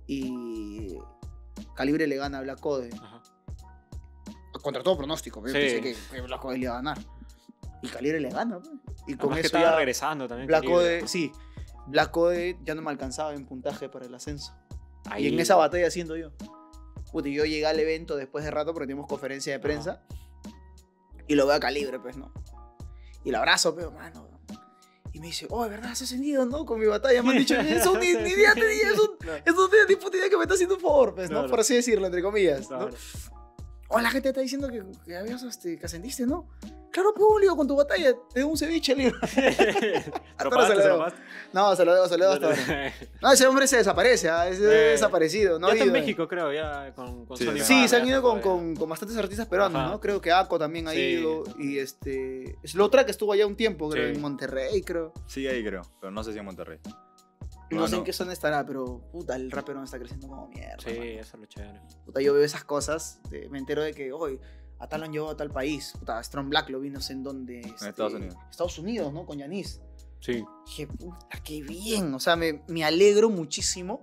Y 0.07 0.97
Calibre 1.75 2.07
le 2.07 2.17
gana 2.17 2.39
a 2.39 2.41
Black 2.43 2.61
Code. 2.61 2.89
Ajá. 3.03 3.21
Contra 4.63 4.83
todo 4.83 4.97
pronóstico. 4.97 5.41
Yo 5.43 5.49
Sí. 5.49 5.53
pensé 5.55 5.81
que, 5.81 5.97
que 6.17 6.21
Black 6.23 6.41
Code 6.41 6.57
le 6.59 6.65
iba 6.65 6.73
a 6.73 6.77
ganar. 6.77 6.99
Y 7.83 7.89
Calibre 7.89 8.21
le 8.21 8.31
gana. 8.31 8.59
pues. 8.61 8.71
Y 9.07 9.15
con 9.17 9.33
Además 9.33 9.35
que 9.37 9.41
eso 9.41 9.57
estaba 9.57 9.65
ya 9.73 9.77
regresando 9.77 10.27
también. 10.29 10.47
Black 10.47 10.63
Calibre. 10.63 11.01
Code, 11.01 11.09
sí. 11.09 11.33
Black 11.87 12.11
Code 12.11 12.59
ya 12.65 12.75
no 12.75 12.83
me 12.83 12.91
alcanzaba 12.91 13.35
en 13.35 13.45
puntaje 13.47 13.89
para 13.89 14.07
el 14.07 14.15
ascenso. 14.15 14.55
Ahí. 15.11 15.27
Y 15.27 15.35
en 15.35 15.41
esa 15.41 15.57
batalla 15.57 15.87
haciendo 15.87 16.17
yo. 16.17 16.31
Puta, 17.13 17.29
yo 17.29 17.45
llegué 17.45 17.67
al 17.67 17.79
evento 17.81 18.17
después 18.17 18.45
de 18.45 18.51
rato 18.51 18.73
porque 18.73 18.87
teníamos 18.87 19.07
conferencia 19.09 19.53
de 19.53 19.59
prensa. 19.59 20.03
Y 21.27 21.35
lo 21.35 21.47
veo 21.47 21.57
a 21.57 21.61
calibre, 21.61 21.99
pues, 22.01 22.17
¿no? 22.17 22.33
Y 23.25 23.31
lo 23.31 23.39
abrazo, 23.39 23.75
pero, 23.75 23.91
mano. 23.91 24.29
Y 25.13 25.21
me 25.21 25.29
dice, 25.29 25.47
oh, 25.51 25.65
de 25.65 25.71
verdad, 25.71 25.91
has 25.93 26.03
ascendido, 26.03 26.45
¿no? 26.47 26.65
Con 26.65 26.79
mi 26.81 26.87
batalla. 26.87 27.23
Me 27.23 27.31
han 27.31 27.39
dicho, 27.39 27.55
eso 27.61 27.99
ni, 27.99 28.13
ni 28.15 28.31
idea 28.31 28.55
tenía, 28.55 28.91
eso, 28.93 29.17
Claro. 29.19 29.43
eso 29.45 29.57
no 29.57 29.69
tenía 29.69 29.87
ni 29.89 29.97
puta 29.97 30.17
idea 30.17 30.29
que 30.29 30.37
me 30.37 30.43
está 30.45 30.55
haciendo 30.55 30.75
un 30.77 30.81
favor, 30.81 31.15
pues, 31.15 31.29
¿no? 31.31 31.37
Claro. 31.39 31.51
Por 31.51 31.61
así 31.61 31.75
decirlo, 31.75 32.07
entre 32.07 32.23
comillas, 32.23 32.69
¿no? 32.71 32.89
Oh, 33.91 34.01
la 34.01 34.11
gente 34.11 34.29
está 34.29 34.41
diciendo 34.43 34.69
que, 34.69 34.83
que 35.07 35.17
habías, 35.17 35.43
este, 35.43 35.79
que 35.79 35.87
ascendiste, 35.87 36.27
¿no? 36.27 36.47
Claro, 36.91 37.13
lío 37.41 37.57
con 37.57 37.67
tu 37.67 37.75
batalla, 37.77 38.13
te 38.35 38.41
doy 38.41 38.51
un 38.51 38.57
ceviche, 38.57 38.95
le 38.95 39.07
digo. 39.07 39.17
Se 39.27 40.89
lo. 40.89 41.07
No, 41.53 41.75
se 41.77 41.85
lo 41.85 41.95
debo, 41.95 42.09
se 42.09 42.19
lo 42.19 42.25
debo 42.25 42.33
hasta 42.35 42.47
ahora. 42.47 42.93
No, 43.23 43.33
ese 43.33 43.47
hombre 43.47 43.67
se 43.67 43.77
desaparece, 43.79 44.29
¿ah? 44.29 44.49
ese 44.49 44.63
Eh, 44.65 44.91
desaparecido, 44.91 45.59
¿no? 45.59 45.69
ya 45.69 45.73
ha 45.73 45.77
está 45.77 45.85
en 45.85 45.97
eh. 45.97 46.01
México, 46.01 46.29
creo, 46.29 46.53
ya 46.53 46.93
con, 46.95 47.25
con 47.27 47.37
Sí, 47.37 47.45
Sony 47.45 47.53
sí, 47.59 47.63
Sí, 47.65 47.89
se 47.89 47.97
han 47.97 48.07
ido 48.07 48.21
con, 48.23 48.41
con, 48.41 48.75
con 48.77 48.89
bastantes 48.89 49.17
artistas 49.17 49.47
peruanos, 49.47 49.81
Ajá. 49.81 49.91
¿no? 49.93 50.01
Creo 50.01 50.21
que 50.21 50.33
Ako 50.33 50.59
también 50.59 50.89
ha 50.89 50.93
Sí. 50.93 50.99
ido. 51.01 51.45
Y 51.59 51.79
este. 51.79 52.57
Slowtrack 52.65 53.09
estuvo 53.11 53.33
allá 53.33 53.47
un 53.47 53.57
tiempo, 53.57 53.89
creo, 53.89 54.09
Sí. 54.11 54.15
en 54.17 54.21
Monterrey, 54.21 54.83
creo. 54.83 55.13
Sigue 55.27 55.51
ahí, 55.51 55.65
creo. 55.65 55.83
Pero 56.01 56.11
no 56.11 56.23
sé 56.25 56.33
si 56.33 56.39
en 56.39 56.45
Monterrey. 56.45 56.79
No, 57.71 57.81
No, 57.81 57.89
sé 57.89 57.97
en 57.97 58.05
qué 58.05 58.13
zona 58.13 58.33
estará, 58.33 58.65
pero 58.65 59.01
puta, 59.13 59.37
el 59.37 59.51
rap 59.51 59.67
peruano 59.67 59.85
está 59.85 59.99
creciendo 59.99 60.29
como 60.29 60.49
mierda. 60.49 60.79
Sí, 60.79 60.91
mano. 60.91 61.03
eso 61.05 61.21
es 61.21 61.41
lo 61.41 61.47
chévere. 61.47 61.83
Puta, 62.05 62.21
yo 62.21 62.33
veo 62.35 62.45
esas 62.45 62.65
cosas, 62.65 63.21
me 63.51 63.59
entero 63.59 63.83
de 63.83 63.93
que, 63.93 64.13
hoy 64.13 64.41
a 64.79 64.89
tal 64.89 65.01
lo 65.01 65.07
han 65.07 65.13
llevado 65.13 65.33
a 65.33 65.37
tal 65.37 65.51
país. 65.51 65.93
Puta, 65.99 66.23
Strong 66.23 66.49
Black 66.49 66.71
lo 66.71 66.81
vi 66.81 66.91
no 66.91 67.01
sé 67.01 67.13
en 67.13 67.23
dónde. 67.23 67.61
este, 67.61 67.89
Estados 67.89 68.15
Unidos. 68.15 68.37
Estados 68.51 68.79
Unidos, 68.79 69.13
¿no? 69.13 69.27
Con 69.27 69.39
Yanis. 69.39 69.81
Sí. 70.21 70.45
Dije, 70.67 70.87
puta, 70.87 71.41
qué 71.45 71.63
bien. 71.63 72.15
O 72.15 72.21
sea, 72.21 72.37
me, 72.37 72.63
me 72.69 72.85
alegro 72.85 73.29
muchísimo. 73.29 74.01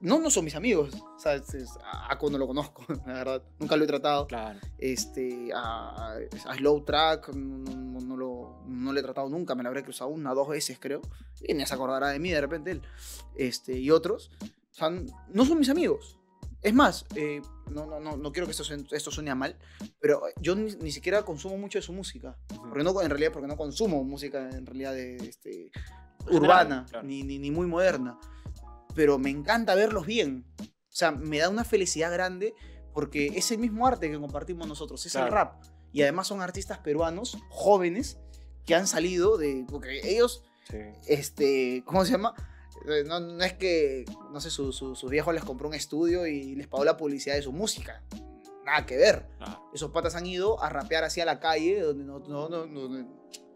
No, 0.00 0.18
no 0.20 0.30
son 0.30 0.44
mis 0.44 0.54
amigos. 0.54 0.94
O 1.16 1.18
sea, 1.18 1.34
es- 1.34 1.54
es- 1.54 1.76
a 1.82 2.12
Ako 2.12 2.30
no 2.30 2.38
lo 2.38 2.46
conozco, 2.46 2.82
la 3.06 3.12
verdad. 3.14 3.42
Nunca 3.58 3.76
lo 3.76 3.84
he 3.84 3.86
tratado. 3.86 4.26
Claro. 4.26 4.58
este, 4.78 5.50
a, 5.54 6.14
a 6.46 6.54
Slow 6.56 6.84
Track 6.84 7.28
no, 7.34 8.00
no- 8.00 8.16
lo, 8.16 8.62
no 8.66 8.92
lo 8.92 8.98
he 8.98 9.02
tratado 9.02 9.28
nunca, 9.28 9.54
me 9.54 9.62
lo 9.62 9.68
habré 9.68 9.82
cruzado 9.84 10.10
una, 10.10 10.34
dos 10.34 10.48
veces 10.48 10.78
creo, 10.80 11.00
y 11.42 11.54
ni 11.54 11.64
se 11.66 11.74
acordará 11.74 12.08
de 12.08 12.18
mí 12.18 12.30
de 12.30 12.40
repente 12.40 12.70
él, 12.72 12.82
este, 13.36 13.78
y 13.78 13.90
otros, 13.90 14.30
o 14.42 14.74
sea, 14.74 14.90
no 14.90 15.44
son 15.44 15.58
mis 15.58 15.68
amigos. 15.68 16.18
Es 16.60 16.74
más, 16.74 17.04
eh, 17.14 17.40
no, 17.70 17.86
no, 17.86 18.00
no, 18.00 18.16
no 18.16 18.32
quiero 18.32 18.46
que 18.46 18.50
esto, 18.52 18.64
esto 18.90 19.10
suene 19.12 19.30
a 19.30 19.36
mal, 19.36 19.56
pero 20.00 20.22
yo 20.40 20.56
ni, 20.56 20.72
ni 20.76 20.90
siquiera 20.90 21.22
consumo 21.22 21.56
mucho 21.56 21.78
de 21.78 21.82
su 21.82 21.92
música, 21.92 22.36
porque 22.68 22.82
no, 22.82 23.00
en 23.00 23.10
realidad 23.10 23.30
porque 23.32 23.46
no 23.46 23.56
consumo 23.56 24.02
música 24.02 24.50
en 24.50 24.66
realidad 24.66 24.92
de, 24.94 25.16
este, 25.18 25.70
urbana, 26.30 26.84
claro. 26.90 27.06
ni, 27.06 27.22
ni, 27.22 27.38
ni 27.38 27.50
muy 27.52 27.66
moderna, 27.68 28.18
pero 28.98 29.16
me 29.16 29.30
encanta 29.30 29.76
verlos 29.76 30.06
bien, 30.06 30.44
o 30.60 30.64
sea, 30.88 31.12
me 31.12 31.38
da 31.38 31.48
una 31.48 31.62
felicidad 31.62 32.12
grande 32.12 32.52
porque 32.92 33.28
es 33.28 33.52
el 33.52 33.58
mismo 33.58 33.86
arte 33.86 34.10
que 34.10 34.18
compartimos 34.18 34.66
nosotros, 34.66 35.06
es 35.06 35.14
el 35.14 35.28
rap. 35.28 35.62
Y 35.92 36.02
además 36.02 36.26
son 36.26 36.42
artistas 36.42 36.78
peruanos, 36.78 37.38
jóvenes, 37.48 38.18
que 38.66 38.74
han 38.74 38.88
salido 38.88 39.38
de... 39.38 39.64
Porque 39.70 40.00
ellos, 40.02 40.42
Sí. 40.68 40.78
este, 41.06 41.84
¿cómo 41.86 42.04
se 42.04 42.10
llama? 42.10 42.34
Eh, 42.88 43.04
No, 43.06 43.20
no 43.20 43.44
es 43.44 43.52
que, 43.52 44.04
no 44.32 44.40
sé, 44.40 44.50
su, 44.50 44.72
su, 44.72 44.96
su 44.96 45.06
viejo 45.06 45.30
les 45.32 45.44
compró 45.44 45.68
un 45.68 45.74
estudio 45.74 46.26
y 46.26 46.56
les 46.56 46.66
pagó 46.66 46.84
la 46.84 46.96
publicidad 46.96 47.36
de 47.36 47.42
su 47.42 47.52
música. 47.52 48.02
Nada 48.66 48.84
que 48.84 48.96
ver. 48.96 49.28
Ah, 49.38 49.62
Esos 49.72 49.92
patas 49.92 50.16
han 50.16 50.26
ido 50.26 50.60
a 50.60 50.68
rapear 50.70 51.04
hacia 51.04 51.24
la 51.24 51.38
calle, 51.38 51.80
donde, 51.82 52.02
no- 52.02 52.18
no- 52.18 52.48
no- 52.48 52.66
donde, 52.66 53.06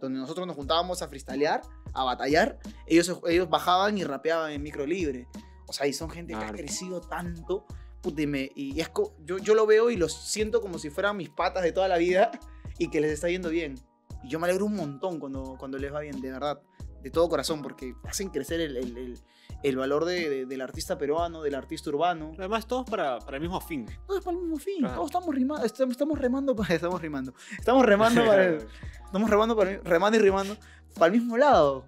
donde 0.00 0.20
nosotros 0.20 0.46
nos 0.46 0.54
juntábamos 0.54 1.02
a 1.02 1.08
freestylear, 1.08 1.62
a 1.94 2.04
batallar. 2.04 2.58
Ellos, 2.86 3.20
ellos 3.28 3.48
bajaban 3.50 3.98
y 3.98 4.04
rapeaban 4.04 4.52
en 4.52 4.62
micro 4.62 4.86
libre. 4.86 5.26
O 5.66 5.72
sea, 5.72 5.86
y 5.86 5.92
son 5.92 6.10
gente 6.10 6.32
que 6.32 6.38
ha 6.38 6.48
Claro. 6.48 6.56
crecido 6.58 7.00
tanto. 7.00 7.66
puta, 8.02 8.20
y 8.22 8.80
es 8.80 8.90
yo, 9.24 9.38
yo 9.38 9.54
lo 9.54 9.64
veo 9.64 9.88
y 9.88 9.96
los 9.96 10.12
siento 10.12 10.60
como 10.60 10.76
si 10.78 10.90
fueran 10.90 11.16
mis 11.16 11.30
patas 11.30 11.62
de 11.62 11.70
toda 11.70 11.86
la 11.86 11.98
vida 11.98 12.32
y 12.78 12.88
que 12.88 13.00
les 13.00 13.12
está 13.12 13.28
yendo 13.28 13.48
bien. 13.48 13.76
Y 14.24 14.28
yo 14.28 14.40
me 14.40 14.46
alegro 14.48 14.66
un 14.66 14.74
montón 14.74 15.20
cuando, 15.20 15.56
cuando 15.56 15.78
les 15.78 15.92
va 15.94 16.00
bien, 16.00 16.20
de 16.20 16.32
verdad. 16.32 16.60
de 17.00 17.10
todo 17.10 17.28
corazón, 17.28 17.62
porque 17.62 17.94
hacen 18.04 18.28
crecer 18.30 18.60
el, 18.60 18.76
el- 18.76 18.96
el- 18.96 19.18
el 19.62 19.76
valor 19.76 20.04
de- 20.04 20.28
de- 20.28 20.46
del 20.46 20.60
artista 20.60 20.98
peruano, 20.98 21.42
del 21.42 21.54
artista 21.54 21.90
urbano. 21.90 22.32
Además, 22.38 22.66
todos 22.66 22.88
para, 22.88 23.18
para 23.20 23.36
el 23.36 23.42
mismo 23.42 23.60
fin. 23.60 23.86
Todo 24.06 24.18
es 24.18 24.24
para 24.24 24.36
el 24.36 24.42
mismo 24.42 24.58
fin. 24.58 24.78
Claro. 24.80 24.94
Todos 24.96 25.06
estamos 25.10 25.34
rimando, 25.34 25.64
estamos, 25.66 25.92
estamos 25.92 26.18
remando, 26.18 26.56
para, 26.56 26.74
estamos 26.74 27.00
rimando. 27.00 27.34
Estamos 27.58 27.84
remando 27.86 28.24
para 28.26 28.44
el- 28.46 28.66
estamos 29.06 29.30
remando, 29.30 29.56
para, 29.56 29.78
remando 29.78 30.18
y 30.18 30.20
rimando 30.20 30.56
para 30.94 31.06
el 31.06 31.20
mismo 31.20 31.36
lado. 31.36 31.86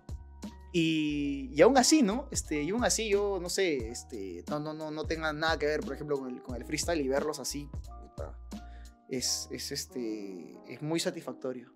Y, 0.77 1.51
y 1.55 1.63
aún 1.63 1.79
así, 1.79 2.03
¿no? 2.03 2.27
Este, 2.33 2.63
y 2.63 2.71
aún 2.71 2.85
así 2.85 3.09
yo, 3.09 3.39
no 3.41 3.49
sé, 3.49 3.91
este, 3.91 4.43
no, 4.51 4.59
no, 4.59 4.75
no, 4.75 4.91
no 4.91 5.05
tenga 5.05 5.33
nada 5.33 5.57
que 5.57 5.67
ver, 5.67 5.81
por 5.81 5.95
ejemplo, 5.95 6.19
con 6.19 6.29
el, 6.35 6.43
con 6.43 6.57
el 6.57 6.65
freestyle 6.65 7.01
y 7.01 7.07
verlos 7.07 7.39
así, 7.39 7.69
es, 9.09 9.49
es, 9.53 9.71
este, 9.73 10.57
es 10.69 10.83
muy 10.83 10.99
satisfactorio. 10.99 11.73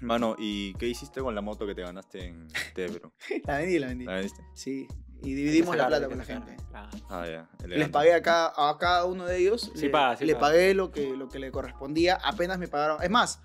Mano, 0.00 0.36
¿y 0.38 0.74
qué 0.74 0.86
hiciste 0.88 1.22
con 1.22 1.34
la 1.34 1.40
moto 1.40 1.66
que 1.66 1.74
te 1.74 1.80
ganaste 1.80 2.26
en 2.26 2.48
Tebro? 2.74 3.12
La 3.46 3.58
vendí, 3.58 3.78
la 3.78 3.86
vendí. 3.86 4.04
¿La 4.04 4.12
vendiste? 4.16 4.42
Sí, 4.54 4.86
y 5.22 5.34
dividimos 5.34 5.76
la 5.76 5.86
plata 5.88 6.08
con 6.08 6.18
la 6.18 6.24
gente. 6.24 6.56
claro. 6.70 6.88
Ah, 7.08 7.26
ya. 7.26 7.48
Les 7.66 7.88
pagué 7.88 8.14
a 8.14 8.22
cada, 8.22 8.52
a 8.56 8.78
cada 8.78 9.04
uno 9.04 9.24
de 9.24 9.38
ellos. 9.38 9.70
Sí 9.74 9.82
le, 9.86 9.90
paga, 9.90 10.16
sí 10.16 10.24
le 10.24 10.34
paga. 10.34 10.48
pagué 10.48 10.74
lo 10.74 10.90
que, 10.90 11.16
lo 11.16 11.28
que 11.28 11.38
le 11.38 11.50
correspondía. 11.50 12.18
Apenas 12.22 12.58
me 12.58 12.68
pagaron. 12.68 13.02
Es 13.02 13.10
más, 13.10 13.40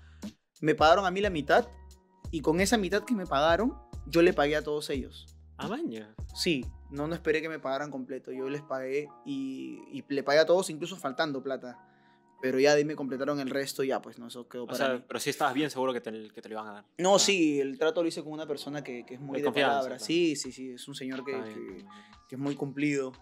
me 0.60 0.74
pagaron 0.74 1.06
a 1.06 1.10
mí 1.10 1.20
la 1.20 1.30
mitad. 1.30 1.66
Y 2.30 2.40
con 2.40 2.60
esa 2.60 2.78
mitad 2.78 3.02
que 3.02 3.14
me 3.14 3.26
pagaron, 3.26 3.74
yo 4.06 4.22
le 4.22 4.32
pagué 4.32 4.56
a 4.56 4.62
todos 4.62 4.88
ellos. 4.90 5.26
Ah, 5.58 5.68
maña. 5.68 6.14
Sí, 6.34 6.64
no, 6.90 7.06
no 7.06 7.14
esperé 7.14 7.42
que 7.42 7.48
me 7.48 7.58
pagaran 7.58 7.90
completo. 7.90 8.32
Yo 8.32 8.48
les 8.48 8.62
pagué 8.62 9.08
y, 9.24 9.80
y 9.92 10.04
le 10.08 10.22
pagué 10.22 10.38
a 10.38 10.46
todos, 10.46 10.70
incluso 10.70 10.96
faltando 10.96 11.42
plata. 11.42 11.78
Pero 12.42 12.58
ya 12.58 12.72
de 12.72 12.78
ahí 12.78 12.84
me 12.84 12.96
completaron 12.96 13.38
el 13.40 13.48
resto 13.48 13.82
y 13.84 13.86
ya, 13.86 14.02
pues 14.02 14.18
no, 14.18 14.26
eso 14.26 14.48
quedó 14.48 14.64
O 14.64 14.66
para 14.66 14.76
sea, 14.76 14.88
mí. 14.96 15.04
pero 15.06 15.20
sí 15.20 15.30
estabas 15.30 15.54
bien 15.54 15.70
seguro 15.70 15.92
que 15.92 16.00
te, 16.00 16.28
que 16.28 16.42
te 16.42 16.48
lo 16.48 16.56
iban 16.56 16.66
a 16.66 16.72
dar. 16.72 16.84
No, 16.98 17.14
Ah, 17.14 17.18
sí, 17.20 17.60
el 17.60 17.78
trato 17.78 18.02
lo 18.02 18.08
hice 18.08 18.22
con 18.22 18.32
una 18.32 18.46
persona 18.46 18.82
que, 18.82 19.06
que 19.06 19.14
es 19.14 19.20
muy 19.20 19.40
De 19.40 19.44
de, 19.46 19.52
palabra. 19.52 19.98
Sí, 20.00 20.34
sí, 20.36 20.50
sí, 20.52 20.72
es 20.72 20.86
un 20.88 20.94
señor 20.96 21.24
que, 21.24 21.32
que- 21.32 21.84
que 22.28 22.34
es 22.34 22.38
muy 22.40 22.56
cumplido, 22.56 23.12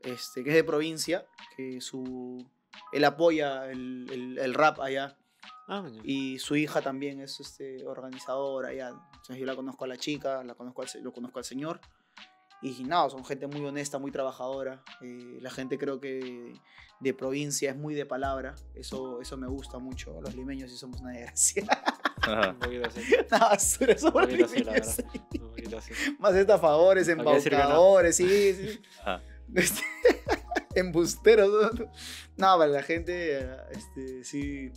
este, 0.00 0.42
que 0.42 0.50
es 0.50 0.56
de 0.56 0.64
provincia, 0.64 1.26
que 1.56 1.80
su, 1.80 2.44
él 2.92 3.04
apoya 3.04 3.70
el, 3.70 4.06
el- 4.10 4.38
el 4.38 4.54
rap 4.54 4.80
allá 4.80 5.16
Ah, 5.68 5.86
y 6.02 6.38
su 6.40 6.56
hija 6.56 6.80
también 6.82 7.20
es 7.20 7.40
este, 7.40 7.86
organizadora 7.86 8.68
allá. 8.70 8.88
Entonces 8.88 9.36
yo 9.38 9.46
la 9.46 9.56
conozco 9.56 9.84
a 9.84 9.88
la 9.88 9.96
chica, 9.96 10.42
la 10.44 10.54
conozco 10.54 10.82
al, 10.82 10.88
lo 11.02 11.12
conozco 11.12 11.38
al 11.38 11.44
señor 11.44 11.80
y 12.64 12.84
nada, 12.84 13.10
son 13.10 13.24
gente 13.24 13.46
muy 13.46 13.64
honesta, 13.64 13.98
muy 13.98 14.10
trabajadora. 14.10 14.82
eh, 15.02 15.38
la 15.40 15.50
gente 15.50 15.76
creo 15.78 16.00
que 16.00 16.54
de 17.00 17.12
provincia 17.14 17.70
es 17.70 17.76
muy 17.76 17.94
de 17.94 18.06
palabra, 18.06 18.54
eso, 18.74 19.20
eso 19.20 19.36
me 19.36 19.46
gusta 19.48 19.78
mucho. 19.78 20.20
Los 20.22 20.34
limeños 20.34 20.70
sí 20.70 20.76
somos 20.78 21.00
una 21.00 21.10
desgracia. 21.12 21.64
Ajá. 22.22 22.50
Un 22.50 22.58
poquito 22.58 22.86
así. 22.86 23.00
una 23.30 23.38
basura 23.38 23.98
somos 23.98 24.14
Un 24.14 24.22
poquito 24.22 24.44
así, 24.46 24.64
la 24.64 24.72
verdad. 24.72 25.04
Un 25.40 25.48
poquito 25.50 25.78
así. 25.78 25.92
Más 26.18 26.34
estafadores, 26.34 27.06
no. 27.08 27.12
embaucadores, 27.12 28.16
sí, 28.16 28.54
sí. 28.54 28.80
Ajá. 29.00 29.22
Este, 29.54 29.82
embusteros. 30.74 31.50
¿no? 31.74 31.84
No, 32.36 32.58
para 32.58 32.66
la 32.68 32.82
gente, 32.82 33.40
este, 33.72 34.24
sí, 34.24 34.70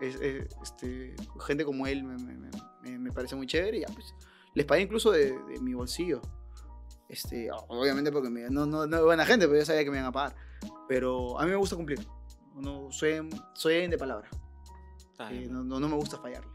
es- 0.00 0.16
es- 0.20 0.48
este, 0.62 1.14
gente 1.46 1.64
como 1.64 1.86
él 1.86 2.02
me, 2.04 2.16
me- 2.16 2.34
me- 2.36 2.50
me- 2.82 2.98
me 2.98 3.12
parece 3.12 3.36
muy 3.36 3.46
chévere. 3.46 3.78
y 3.78 3.80
Ya, 3.82 3.86
pues, 3.88 4.12
les 4.54 4.66
pagué 4.66 4.82
incluso 4.82 5.10
de, 5.12 5.32
de 5.32 5.60
mi 5.60 5.74
bolsillo. 5.74 6.20
Este, 7.08 7.48
obviamente 7.68 8.12
porque 8.12 8.28
me- 8.30 8.50
no, 8.50 8.66
no, 8.66 8.86
no 8.86 8.96
es 8.96 9.02
buena 9.02 9.24
gente, 9.24 9.46
pero 9.46 9.58
yo 9.60 9.64
sabía 9.64 9.84
que 9.84 9.90
me 9.90 9.96
iban 9.96 10.08
a 10.08 10.12
pagar. 10.12 10.36
Pero 10.88 11.38
a 11.40 11.44
mí 11.44 11.50
me 11.50 11.56
gusta 11.56 11.76
cumplir. 11.76 12.00
No, 12.54 12.90
soy, 12.90 13.28
soy 13.54 13.86
de 13.86 13.96
palabra. 13.98 14.28
Eh, 15.30 15.48
no, 15.50 15.64
no, 15.64 15.80
no 15.80 15.88
me 15.88 15.96
gusta 15.96 16.18
fallarle. 16.18 16.50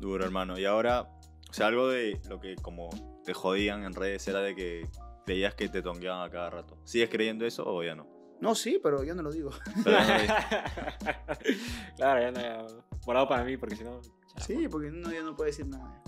Duro, 0.00 0.24
hermano. 0.24 0.58
Y 0.58 0.64
ahora, 0.64 1.02
o 1.48 1.52
sea, 1.52 1.68
algo 1.68 1.88
de 1.88 2.20
lo 2.28 2.40
que 2.40 2.56
como 2.56 2.90
te 3.24 3.32
jodían 3.34 3.84
en 3.84 3.94
redes 3.94 4.26
era 4.28 4.40
de 4.40 4.54
que 4.54 4.88
veías 5.26 5.54
que 5.54 5.68
te 5.68 5.80
tongueaban 5.82 6.26
a 6.26 6.30
cada 6.30 6.50
rato. 6.50 6.76
¿Sigues 6.84 7.08
creyendo 7.10 7.46
eso 7.46 7.64
o 7.66 7.82
ya 7.82 7.94
no? 7.94 8.06
No, 8.40 8.54
sí, 8.54 8.78
pero 8.82 9.04
yo 9.04 9.14
no 9.14 9.22
lo 9.22 9.30
digo. 9.30 9.50
Pero 9.84 9.98
no 9.98 10.06
claro, 11.96 12.20
ya 12.20 12.30
no 12.30 12.40
ya, 12.40 12.66
Guardado 13.04 13.28
para 13.28 13.44
mí, 13.44 13.56
porque 13.56 13.76
si 13.76 13.84
no. 13.84 14.00
Sí, 14.38 14.68
porque 14.68 14.88
uno 14.88 15.10
ya 15.12 15.22
no 15.22 15.34
puede 15.36 15.50
decir 15.50 15.66
nada. 15.66 16.02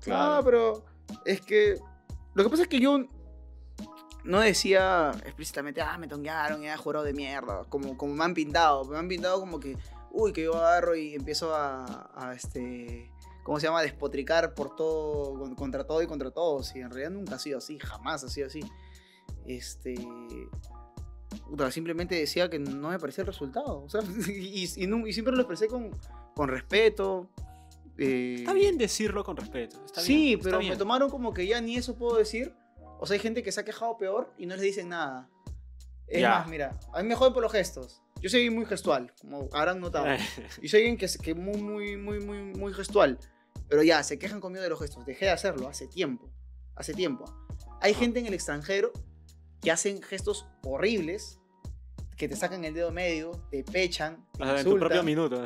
Claro. 0.00 0.36
No, 0.36 0.44
pero 0.44 0.84
es 1.24 1.40
que 1.40 1.76
lo 2.34 2.42
que 2.44 2.50
pasa 2.50 2.62
es 2.62 2.68
que 2.68 2.80
yo 2.80 3.04
no 4.28 4.40
decía 4.40 5.10
explícitamente, 5.24 5.80
ah, 5.82 5.98
me 5.98 6.06
tonguearon, 6.06 6.62
ya 6.62 6.76
jurado 6.76 7.04
de 7.04 7.12
mierda, 7.12 7.64
como, 7.68 7.96
como 7.96 8.14
me 8.14 8.24
han 8.24 8.34
pintado, 8.34 8.84
me 8.84 8.96
han 8.98 9.08
pintado 9.08 9.40
como 9.40 9.58
que, 9.58 9.76
uy, 10.12 10.32
que 10.32 10.44
yo 10.44 10.54
agarro 10.56 10.94
y 10.96 11.14
empiezo 11.14 11.54
a, 11.54 12.10
a, 12.14 12.34
este, 12.34 13.10
¿cómo 13.42 13.58
se 13.58 13.66
llama? 13.66 13.82
Despotricar 13.82 14.54
por 14.54 14.76
todo, 14.76 15.38
con- 15.38 15.54
contra 15.54 15.84
todo 15.84 16.02
y 16.02 16.06
contra 16.06 16.30
todos, 16.30 16.74
y 16.76 16.80
en 16.80 16.90
realidad 16.90 17.10
nunca 17.10 17.34
ha 17.34 17.38
sido 17.38 17.58
así, 17.58 17.78
jamás 17.78 18.22
ha 18.24 18.28
sido 18.28 18.46
así. 18.48 18.60
Este, 19.46 19.94
simplemente 21.70 22.14
decía 22.14 22.48
que 22.50 22.58
no 22.58 22.90
me 22.90 22.98
parecía 22.98 23.22
el 23.22 23.28
resultado, 23.28 23.82
o 23.84 23.88
sea, 23.88 24.00
y, 24.28 24.62
y 24.64 24.66
siempre 25.12 25.34
lo 25.34 25.40
expresé 25.40 25.68
con, 25.68 25.90
con 26.34 26.48
respeto. 26.48 27.28
eh, 27.96 28.36
Está 28.40 28.52
bien 28.52 28.78
decirlo 28.78 29.24
con 29.24 29.36
respeto. 29.36 29.82
Está 29.84 30.00
sí, 30.00 30.16
bien, 30.26 30.40
pero 30.42 30.58
bien. 30.58 30.72
me 30.72 30.76
tomaron 30.76 31.10
como 31.10 31.32
que 31.32 31.46
ya 31.46 31.60
ni 31.60 31.76
eso 31.76 31.94
puedo 31.96 32.16
decir. 32.16 32.54
O 32.98 33.06
sea, 33.06 33.14
hay 33.14 33.20
gente 33.20 33.42
que 33.42 33.52
se 33.52 33.60
ha 33.60 33.64
quejado 33.64 33.96
peor 33.96 34.32
y 34.38 34.46
no 34.46 34.54
les 34.54 34.62
dicen 34.62 34.88
nada. 34.90 35.28
Es 36.06 36.20
Ya. 36.22 36.30
más, 36.40 36.48
mira, 36.48 36.78
a 36.92 37.02
mí 37.02 37.08
me 37.08 37.14
joden 37.14 37.32
por 37.34 37.42
los 37.42 37.52
gestos. 37.52 38.02
Yo 38.20 38.28
soy 38.30 38.50
muy 38.50 38.64
gestual, 38.66 39.12
como 39.20 39.48
habrán 39.52 39.80
notado. 39.80 40.06
Y 40.60 40.68
soy 40.68 40.80
alguien 40.80 40.96
que 40.96 41.04
es 41.06 41.16
que 41.18 41.34
muy, 41.34 41.58
muy, 41.62 41.96
muy, 41.96 42.18
muy, 42.20 42.38
muy 42.42 42.72
gestual. 42.72 43.18
Pero 43.68 43.82
ya, 43.82 44.02
se 44.02 44.18
quejan 44.18 44.40
conmigo 44.40 44.62
de 44.62 44.70
los 44.70 44.80
gestos. 44.80 45.04
Dejé 45.06 45.26
de 45.26 45.30
hacerlo 45.30 45.68
hace 45.68 45.86
tiempo. 45.86 46.28
Hace 46.74 46.94
tiempo. 46.94 47.24
Hay 47.80 47.92
Ah. 47.92 47.96
gente 47.96 48.18
en 48.18 48.26
el 48.26 48.34
extranjero 48.34 48.92
que 49.60 49.70
hacen 49.70 50.02
gestos 50.02 50.46
horribles, 50.64 51.38
que 52.16 52.28
te 52.28 52.34
sacan 52.36 52.64
el 52.64 52.74
dedo 52.74 52.90
medio, 52.90 53.32
te 53.50 53.62
pechan, 53.62 54.26
te 54.36 54.42
en 54.42 54.64
tu 54.64 54.76
propio 54.78 55.02
insultan. 55.02 55.04
minuto. 55.04 55.44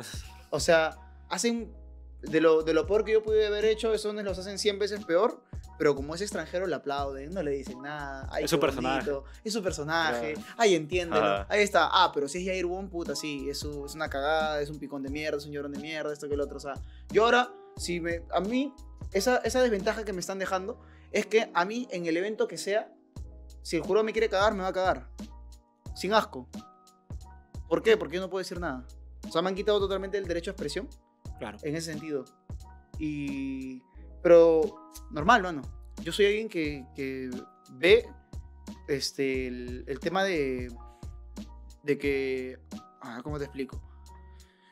O 0.49 0.59
sea, 0.59 0.97
hacen 1.29 1.71
de 2.21 2.39
lo, 2.41 2.63
de 2.63 2.73
lo 2.73 2.87
peor 2.87 3.03
que 3.03 3.11
yo 3.11 3.21
pude 3.21 3.45
haber 3.45 3.65
hecho, 3.65 3.93
esos 3.93 4.15
los 4.15 4.39
hacen 4.39 4.57
100 4.57 4.79
veces 4.79 5.03
peor, 5.05 5.43
pero 5.83 5.95
como 5.95 6.15
es 6.15 6.21
extranjero 6.21 6.65
le 6.65 6.75
aplauden, 6.75 7.33
no 7.33 7.43
le 7.43 7.51
dicen 7.51 7.81
nada. 7.81 8.25
Ay, 8.31 8.45
Es 8.45 8.49
su 8.49 8.57
personaje. 8.57 9.11
Es 9.43 9.51
su 9.51 9.61
personaje. 9.61 10.31
Claro. 10.35 10.47
Ay, 10.55 10.75
entiéndelo. 10.75 11.21
Ajá. 11.25 11.47
Ahí 11.49 11.61
está. 11.61 11.89
Ah, 11.91 12.09
pero 12.13 12.29
si 12.29 12.37
es 12.37 12.45
Jair 12.45 12.65
Wong, 12.65 12.87
puta, 12.89 13.17
sí, 13.17 13.49
es, 13.49 13.59
su- 13.59 13.85
es 13.85 13.93
una 13.93 14.09
cagada, 14.09 14.61
es 14.61 14.69
un 14.69 14.79
picón 14.79 15.03
de 15.03 15.09
mierda, 15.09 15.37
es 15.39 15.45
un 15.45 15.51
llorón 15.51 15.73
de 15.73 15.79
mierda, 15.79 16.13
esto 16.13 16.29
que 16.29 16.35
el 16.35 16.39
otro. 16.39 16.55
O 16.55 16.61
sea, 16.61 16.75
yo 17.09 17.25
ahora, 17.25 17.49
si 17.75 17.99
me, 17.99 18.21
a 18.33 18.39
mí, 18.39 18.73
esa, 19.11 19.39
esa 19.39 19.61
desventaja 19.61 20.05
que 20.05 20.13
me 20.13 20.21
están 20.21 20.39
dejando 20.39 20.79
es 21.11 21.25
que 21.25 21.51
a 21.53 21.65
mí, 21.65 21.85
en 21.91 22.05
el 22.05 22.15
evento 22.15 22.47
que 22.47 22.57
sea, 22.57 22.89
si 23.61 23.75
el 23.75 23.81
jurado 23.83 24.05
me 24.05 24.13
quiere 24.13 24.29
cagar, 24.29 24.53
me 24.53 24.61
va 24.63 24.69
a 24.69 24.73
cagar. 24.73 25.09
Sin 25.95 26.13
asco. 26.13 26.47
¿Por 27.67 27.83
qué? 27.83 27.97
Porque 27.97 28.15
yo 28.15 28.21
no 28.21 28.29
puedo 28.29 28.39
decir 28.39 28.57
nada. 28.61 28.85
O 29.27 29.31
sea, 29.33 29.41
me 29.41 29.49
han 29.49 29.55
quitado 29.55 29.81
totalmente 29.81 30.17
el 30.17 30.27
derecho 30.27 30.49
a 30.49 30.53
expresión 30.53 30.87
Claro. 31.39 31.57
en 31.61 31.75
ese 31.75 31.91
sentido. 31.91 32.23
Y. 32.99 33.81
Pero, 34.23 34.89
normal, 35.11 35.43
mano. 35.43 35.61
Yo 36.01 36.11
soy 36.11 36.25
alguien 36.25 36.49
que, 36.49 36.85
que 36.95 37.29
ve 37.73 38.07
este, 38.87 39.47
el, 39.47 39.83
el 39.87 39.99
tema 39.99 40.23
de. 40.23 40.73
de 41.83 41.97
que. 41.97 42.57
Ah, 43.01 43.19
¿Cómo 43.23 43.37
te 43.37 43.45
explico? 43.45 43.81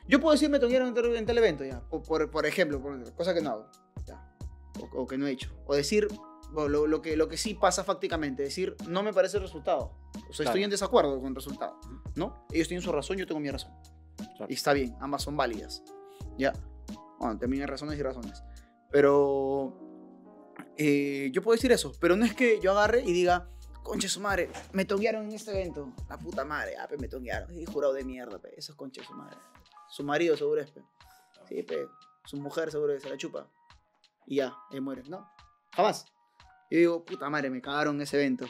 Yo 0.08 0.20
puedo 0.20 0.32
decir 0.32 0.50
me 0.50 0.58
tonguearon 0.58 0.96
en, 0.96 1.16
en 1.16 1.26
tal 1.26 1.38
evento, 1.38 1.64
ya. 1.64 1.80
Por, 1.88 2.02
por, 2.02 2.30
por 2.30 2.46
ejemplo, 2.46 2.80
por- 2.82 3.14
cosa 3.14 3.32
que 3.34 3.40
no 3.40 3.50
hago. 3.50 3.66
Ya. 4.06 4.34
O, 4.80 5.02
o 5.02 5.06
que 5.06 5.16
no 5.18 5.26
he 5.26 5.30
hecho. 5.30 5.50
O 5.66 5.74
decir 5.74 6.08
bueno, 6.50 6.68
lo, 6.68 6.86
lo 6.86 7.00
que, 7.02 7.16
lo 7.16 7.28
que 7.28 7.36
sí 7.36 7.54
pasa 7.54 7.84
fácticamente. 7.84 8.42
Decir, 8.42 8.74
no 8.88 9.02
me 9.02 9.12
parece 9.12 9.36
el 9.36 9.42
resultado. 9.44 9.92
O 10.28 10.32
sea, 10.32 10.44
estoy 10.44 10.44
Claro. 10.44 10.58
en 10.64 10.70
desacuerdo 10.70 11.18
con 11.20 11.28
el 11.28 11.34
resultado. 11.34 11.78
¿No? 12.16 12.46
Ellos 12.50 12.68
tienen 12.68 12.82
su 12.82 12.90
razón, 12.92 13.16
yo 13.16 13.26
tengo 13.26 13.40
mi 13.40 13.50
razón. 13.50 13.70
Claro. 14.16 14.46
Y 14.48 14.54
está 14.54 14.72
bien, 14.72 14.94
ambas 15.00 15.22
son 15.22 15.36
válidas. 15.36 15.82
Ya. 16.36 16.52
Bueno, 17.18 17.38
también 17.38 17.62
hay 17.62 17.66
razones 17.66 17.98
y 17.98 18.02
razones. 18.02 18.42
Pero 18.92 19.74
eh, 20.76 21.30
yo 21.32 21.42
puedo 21.42 21.56
decir 21.56 21.72
eso, 21.72 21.92
pero 21.98 22.14
no 22.14 22.24
es 22.24 22.34
que 22.34 22.60
yo 22.60 22.72
agarre 22.72 23.02
y 23.02 23.12
diga, 23.12 23.48
conche 23.82 24.08
su 24.08 24.20
madre, 24.20 24.50
me 24.72 24.84
tonguearon 24.84 25.26
en 25.26 25.32
este 25.32 25.50
evento. 25.50 25.92
La 26.08 26.18
puta 26.18 26.44
madre, 26.44 26.76
ah, 26.76 26.86
pe, 26.86 26.96
me 26.98 27.08
tonguearon. 27.08 27.58
Y 27.58 27.64
jurado 27.64 27.94
de 27.94 28.04
mierda, 28.04 28.38
pe. 28.38 28.50
Eso 28.56 28.72
es 28.72 28.76
conche 28.76 29.02
su 29.02 29.14
madre. 29.14 29.38
Su 29.88 30.04
marido 30.04 30.36
seguro 30.36 30.60
es, 30.60 30.70
pe. 30.70 30.82
Sí, 31.48 31.62
pe. 31.62 31.86
Su 32.24 32.36
mujer 32.36 32.70
seguro 32.70 32.94
que 32.94 33.00
se 33.00 33.08
la 33.08 33.16
chupa. 33.16 33.48
Y 34.26 34.36
ya, 34.36 34.54
ahí 34.70 34.80
muere. 34.80 35.02
No, 35.08 35.28
jamás. 35.72 36.06
Yo 36.70 36.78
digo, 36.78 37.04
puta 37.04 37.28
madre, 37.28 37.50
me 37.50 37.60
cagaron 37.60 37.96
en 37.96 38.02
ese 38.02 38.16
evento. 38.16 38.46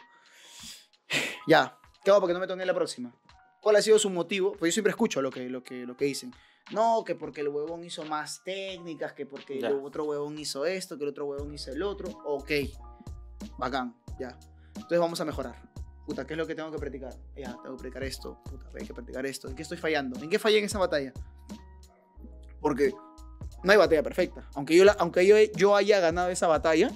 ya, 1.46 1.78
¿qué 2.04 2.10
hago 2.10 2.20
para 2.20 2.30
que 2.30 2.34
no 2.34 2.40
me 2.40 2.46
tongueen 2.46 2.66
la 2.66 2.74
próxima? 2.74 3.14
¿Cuál 3.60 3.76
ha 3.76 3.82
sido 3.82 3.98
su 3.98 4.10
motivo? 4.10 4.52
Pues 4.52 4.72
yo 4.72 4.74
siempre 4.74 4.90
escucho 4.90 5.22
lo 5.22 5.30
que, 5.30 5.48
lo 5.48 5.62
que, 5.62 5.86
lo 5.86 5.96
que 5.96 6.04
dicen. 6.04 6.34
No, 6.70 7.02
que 7.04 7.14
porque 7.14 7.40
el 7.40 7.48
huevón 7.48 7.84
hizo 7.84 8.04
más 8.04 8.42
técnicas, 8.44 9.12
que 9.12 9.26
porque 9.26 9.60
Ya. 9.60 9.68
el 9.68 9.74
otro 9.84 10.04
huevón 10.04 10.38
hizo 10.38 10.64
esto, 10.64 10.96
que 10.96 11.04
el 11.04 11.10
otro 11.10 11.26
huevón 11.26 11.52
hizo 11.52 11.70
el 11.72 11.82
otro. 11.82 12.08
Ok, 12.24 12.50
bacán, 13.58 13.96
ya. 14.18 14.38
Entonces 14.76 14.98
vamos 14.98 15.20
a 15.20 15.24
mejorar. 15.24 15.70
Puta, 16.06 16.26
¿qué 16.26 16.34
es 16.34 16.38
lo 16.38 16.46
que 16.46 16.54
tengo 16.54 16.70
que 16.70 16.78
practicar? 16.78 17.12
Ya, 17.36 17.52
tengo 17.62 17.76
que 17.76 17.82
practicar 17.82 18.02
esto. 18.04 18.38
Puta, 18.44 18.66
hay 18.78 18.86
que 18.86 18.94
practicar 18.94 19.26
esto. 19.26 19.48
¿En 19.48 19.54
qué 19.56 19.62
estoy 19.62 19.78
fallando? 19.78 20.18
¿En 20.20 20.30
qué 20.30 20.38
fallé 20.38 20.58
en 20.58 20.64
esa 20.64 20.78
batalla? 20.78 21.12
Porque 22.60 22.92
no 23.62 23.72
hay 23.72 23.78
batalla 23.78 24.02
perfecta. 24.02 24.48
Aunque 24.54 24.76
yo, 24.76 24.84
la- 24.84 24.96
aunque 24.98 25.26
yo, 25.26 25.36
yo 25.56 25.76
haya 25.76 26.00
ganado 26.00 26.30
esa 26.30 26.46
batalla, 26.46 26.90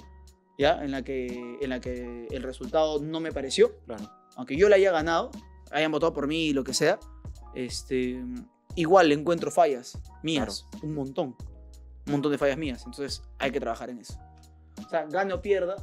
¿ya? 0.57 0.83
En 0.83 0.91
la, 0.91 1.03
que, 1.03 1.57
en 1.61 1.69
la 1.69 1.79
que 1.79 2.27
el 2.31 2.43
resultado 2.43 2.99
no 3.01 3.19
me 3.19 3.31
pareció, 3.31 3.77
Claro. 3.85 4.09
aunque 4.35 4.57
yo 4.57 4.69
la 4.69 4.75
haya 4.77 4.91
ganado, 4.91 5.31
hayan 5.71 5.91
votado 5.91 6.13
por 6.13 6.27
mí 6.27 6.47
y 6.47 6.53
lo 6.53 6.63
que 6.63 6.73
sea, 6.73 6.99
este, 7.55 8.23
igual 8.77 9.11
encuentro 9.11 9.51
fallas 9.51 9.99
mías, 10.23 10.65
un 10.81 10.93
montón, 10.95 11.35
un 12.05 12.11
montón 12.11 12.31
de 12.31 12.37
fallas 12.37 12.57
mías, 12.57 12.83
entonces 12.85 13.21
hay 13.39 13.51
que 13.51 13.59
trabajar 13.59 13.89
en 13.89 13.99
eso. 13.99 14.17
O 14.85 14.89
sea, 14.89 15.05
gane 15.05 15.33
o 15.33 15.41
pierda, 15.41 15.75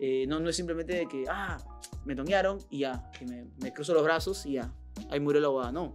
eh, 0.00 0.24
no, 0.26 0.40
no 0.40 0.48
es 0.48 0.56
simplemente 0.56 0.94
de 0.94 1.06
que, 1.06 1.24
ah, 1.28 1.58
me 2.04 2.14
tonearon 2.16 2.58
y 2.70 2.80
ya, 2.80 3.10
que 3.10 3.26
me, 3.26 3.44
me 3.60 3.72
cruzo 3.72 3.92
los 3.92 4.02
brazos 4.02 4.46
y 4.46 4.52
ya, 4.54 4.72
ahí 5.10 5.20
murió 5.20 5.40
la 5.40 5.48
boda, 5.48 5.70
no. 5.72 5.92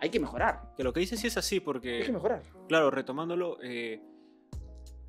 Hay 0.00 0.10
que 0.10 0.20
mejorar, 0.20 0.72
Que 0.76 0.84
lo 0.84 0.92
que 0.92 1.00
dices 1.00 1.18
sí 1.18 1.26
es 1.26 1.36
así, 1.36 1.56
hay 1.56 1.60
porque, 1.60 2.02
que 2.06 2.12
mejorar. 2.12 2.42
claro, 2.68 2.90
retomándolo, 2.90 3.58
eh, 3.62 4.00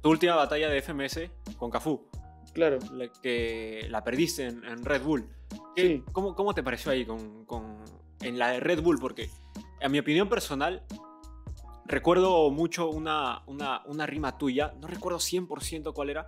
tu 0.02 0.10
última 0.10 0.36
batalla 0.36 0.68
de 0.70 0.82
FMS 0.82 1.30
con 1.58 1.70
Cafú, 1.70 2.08
Claro. 2.54 2.80
la 2.94 3.08
que 3.22 3.88
la 3.90 4.04
perdiste 4.04 4.46
en, 4.48 4.64
en 4.66 4.84
Red 4.84 5.04
Bull. 5.04 5.28
¿Qué- 5.76 5.88
Sí. 5.88 6.04
¿Cómo, 6.12 6.36
¿Cómo 6.36 6.54
te 6.56 6.64
pareció 6.64 6.92
ahí 6.92 7.06
con, 7.06 7.46
con- 7.46 7.78
en 8.22 8.38
la 8.40 8.50
de 8.50 8.60
Red 8.60 8.82
Bull? 8.82 8.98
Porque, 9.00 9.30
a 9.84 9.90
mi 9.90 10.00
opinión 10.00 10.30
personal, 10.30 10.84
recuerdo 11.86 12.50
mucho 12.52 12.90
una, 12.90 13.44
una, 13.48 13.84
una 13.86 14.06
rima 14.06 14.38
tuya, 14.38 14.74
no 14.80 14.88
recuerdo 14.88 15.20
100% 15.20 15.94
cuál 15.94 16.10
era, 16.10 16.26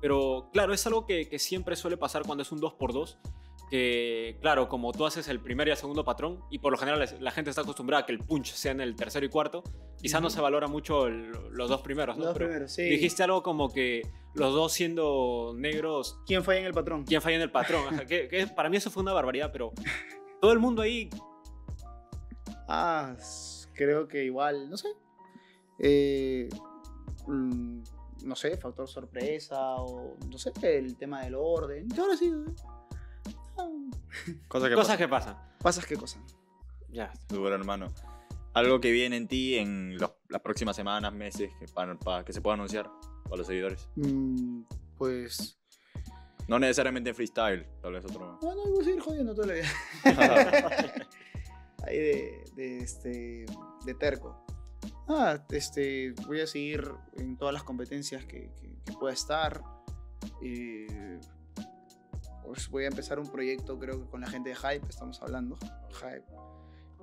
pero 0.00 0.48
claro, 0.52 0.72
es 0.74 0.86
algo 0.86 1.06
que, 1.06 1.28
que 1.28 1.38
siempre 1.38 1.74
suele 1.76 1.96
pasar 1.96 2.22
cuando 2.24 2.42
es 2.42 2.52
un 2.52 2.60
2x2. 2.60 3.18
Que, 3.70 4.38
claro, 4.40 4.66
como 4.66 4.92
tú 4.92 5.04
haces 5.04 5.28
el 5.28 5.40
primer 5.40 5.68
y 5.68 5.72
el 5.72 5.76
segundo 5.76 6.02
patrón, 6.02 6.40
y 6.50 6.58
por 6.58 6.72
lo 6.72 6.78
general 6.78 7.04
la- 7.20 7.30
gente 7.32 7.50
está 7.50 7.60
acostumbrada 7.60 8.04
a 8.04 8.06
que 8.06 8.12
el 8.12 8.18
punch 8.20 8.52
sea 8.54 8.72
en 8.72 8.80
el 8.80 8.96
tercero 8.96 9.26
y 9.26 9.28
cuarto, 9.28 9.62
quizás 10.00 10.22
no 10.22 10.28
Ujú. 10.28 10.36
se 10.36 10.40
valora 10.40 10.68
mucho 10.68 11.06
el- 11.06 11.32
los 11.50 11.68
dos 11.68 11.82
primeros, 11.82 12.16
¿no? 12.16 12.24
Los 12.24 12.32
Pero 12.32 12.46
primeros, 12.46 12.72
sí. 12.72 12.84
Dijiste 12.84 13.22
algo 13.24 13.42
como 13.42 13.70
que 13.70 14.00
los 14.32 14.54
dos 14.54 14.72
siendo 14.72 15.52
negros 15.54 16.18
¿Quién 16.26 16.42
falla 16.44 16.60
en 16.60 16.64
el 16.66 16.72
patrón? 16.72 17.04
quién 17.04 17.20
falla 17.20 17.36
en 17.36 17.42
el 17.42 17.50
patrón. 17.50 17.92
O 17.92 17.94
sea, 17.94 18.06
que, 18.06 18.26
que 18.28 18.46
para 18.46 18.70
mí 18.70 18.78
eso 18.78 18.90
fue 18.90 19.02
una 19.02 19.12
barbaridad, 19.12 19.50
pero 19.52 19.72
todo 20.40 20.52
el 20.52 20.60
mundo 20.60 20.80
ahí. 20.80 21.10
Ah, 22.68 23.16
creo 23.74 24.06
que 24.08 24.24
igual, 24.24 24.68
no 24.70 24.76
sé. 24.76 24.88
Eh, 25.78 26.48
mm, 27.26 27.80
no 28.24 28.36
sé, 28.36 28.56
factor 28.56 28.88
sorpresa 28.88 29.76
o 29.76 30.16
no 30.30 30.38
sé, 30.38 30.52
el 30.62 30.96
tema 30.96 31.22
del 31.22 31.34
orden. 31.36 31.88
¿Qué 31.88 32.00
habrá 32.00 32.16
sido? 32.16 32.44
eh? 32.44 32.54
Ah, 33.56 33.68
Cosa 34.48 34.68
que 34.68 34.74
Cosas 34.74 34.88
pasa. 34.88 34.96
que 34.98 35.08
pasan. 35.08 35.36
Pasas 35.62 35.86
qué 35.86 35.96
cosa. 35.96 36.20
Ya. 36.90 37.12
Duro, 37.28 37.54
hermano. 37.54 37.88
Algo 38.54 38.80
que 38.80 38.90
viene 38.90 39.16
en 39.16 39.28
ti 39.28 39.56
en 39.56 39.96
los- 39.98 40.12
las 40.28 40.40
próximas 40.42 40.74
semanas, 40.74 41.12
meses, 41.12 41.50
que, 41.60 41.66
para, 41.68 41.96
para 41.98 42.24
que 42.24 42.32
se 42.32 42.40
pueda 42.40 42.54
anunciar 42.54 42.90
para 43.24 43.36
los 43.36 43.46
seguidores. 43.46 43.88
Mm, 43.96 44.62
pues. 44.96 45.58
No 46.48 46.58
necesariamente 46.58 47.10
en 47.10 47.16
freestyle, 47.16 47.66
tal 47.82 47.92
vez 47.92 48.04
otro. 48.06 48.38
No, 48.42 48.54
no, 48.54 48.64
voy 48.70 48.80
a 48.80 48.84
seguir 48.84 49.00
jodiendo 49.00 49.34
toda 49.34 49.48
la 49.48 49.54
vida. 49.54 49.68
Ahí 51.88 51.98
de, 51.98 52.44
de, 52.54 52.78
este, 52.78 53.46
de 53.84 53.94
terco. 53.94 54.44
Ah, 55.08 55.42
este, 55.50 56.12
voy 56.26 56.40
a 56.40 56.46
seguir 56.46 56.90
en 57.16 57.36
todas 57.36 57.54
las 57.54 57.62
competencias 57.62 58.24
que, 58.26 58.50
que- 58.60 58.78
que 58.84 58.92
pueda 58.92 59.12
estar. 59.14 59.62
Eh, 60.42 61.18
pues 62.44 62.68
voy 62.68 62.84
a 62.84 62.88
empezar 62.88 63.18
un 63.18 63.30
proyecto, 63.30 63.78
creo 63.78 64.00
que 64.02 64.10
con 64.10 64.20
la 64.20 64.26
gente 64.28 64.50
de 64.50 64.56
Hype, 64.56 64.86
estamos 64.88 65.20
hablando. 65.22 65.56
Hype. 66.00 66.24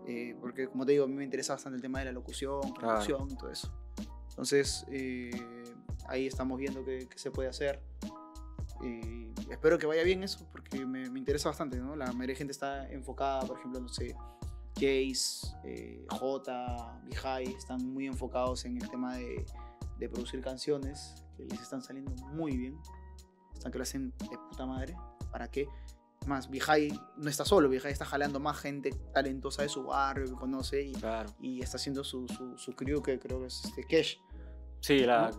Eh, 0.07 0.35
porque, 0.39 0.67
como 0.67 0.85
te 0.85 0.91
digo, 0.93 1.05
a 1.05 1.07
mí 1.07 1.13
me 1.15 1.23
interesa 1.23 1.53
bastante 1.53 1.77
el 1.77 1.81
tema 1.81 1.99
de 1.99 2.05
la 2.05 2.11
locución, 2.11 2.61
Claro. 2.61 2.75
producción 2.99 3.31
y 3.31 3.35
todo 3.37 3.49
eso. 3.51 3.71
Entonces, 4.29 4.85
eh, 4.91 5.31
ahí 6.07 6.27
estamos 6.27 6.57
viendo 6.59 6.83
qué, 6.83 7.07
qué 7.09 7.17
se 7.17 7.31
puede 7.31 7.49
hacer. 7.49 7.81
Y 8.83 9.31
espero 9.51 9.77
que 9.79 9.85
vaya 9.85 10.03
bien 10.03 10.21
eso, 10.23 10.47
porque 10.51 10.85
me, 10.85 11.09
me 11.09 11.19
interesa 11.19 11.49
bastante, 11.49 11.77
¿no? 11.77 11.95
La 11.95 12.07
mayoría 12.07 12.33
de 12.33 12.35
gente 12.35 12.51
está 12.51 12.87
enfocada, 12.91 13.41
por 13.45 13.57
ejemplo, 13.57 13.79
no 13.79 13.87
sé, 13.89 14.15
Jace, 14.76 15.47
eh, 15.64 16.06
J, 16.10 17.02
Bihai, 17.06 17.45
están 17.45 17.85
muy 17.93 18.07
enfocados 18.07 18.65
en 18.65 18.81
el 18.81 18.89
tema 18.89 19.15
de, 19.15 19.45
de 19.97 20.10
producir 20.10 20.41
canciones, 20.41 21.26
que 21.38 21.45
les 21.45 21.61
están 21.61 21.81
saliendo 21.81 22.11
muy 22.27 22.57
bien. 22.57 22.77
Están 23.53 23.72
que 23.72 23.77
lo 23.77 23.84
hacen 23.84 24.14
de 24.18 24.38
puta 24.49 24.65
madre. 24.65 24.95
¿Para 25.31 25.49
qué? 25.49 25.68
Más, 26.27 26.49
Bihai 26.49 26.91
no 27.18 27.30
está 27.30 27.45
solo, 27.45 27.69
Bihai 27.69 27.91
está 27.91 28.03
jalando 28.06 28.39
más 28.39 28.57
gente 28.57 28.89
talentosa 29.14 29.61
de 29.61 29.69
su 29.69 29.84
barrio 29.84 30.26
que 30.26 30.34
conoce 30.34 30.81
y, 30.81 30.93
Claro. 30.93 31.30
y 31.39 31.61
está 31.61 31.77
haciendo 31.77 32.03
su, 32.03 32.27
su, 32.27 32.57
su 32.57 32.73
crew, 32.73 33.02
que 33.02 33.19
creo 33.19 33.39
que 33.41 33.47
es 33.47 33.64
este 33.65 33.84
Kesh. 33.85 34.19
Sí, 34.81 34.99
la. 34.99 35.31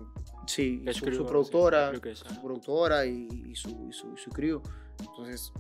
Sí, 0.47 0.85
su, 0.93 1.05
Crew, 1.05 1.17
su 1.19 1.27
productora, 1.27 1.93
es, 1.93 2.19
su 2.21 2.41
productora 2.41 3.05
y, 3.07 3.29
y 3.31 3.51
y 3.51 3.55
su 3.55 4.31
crew. 4.33 4.63
Entonces, 4.99 5.53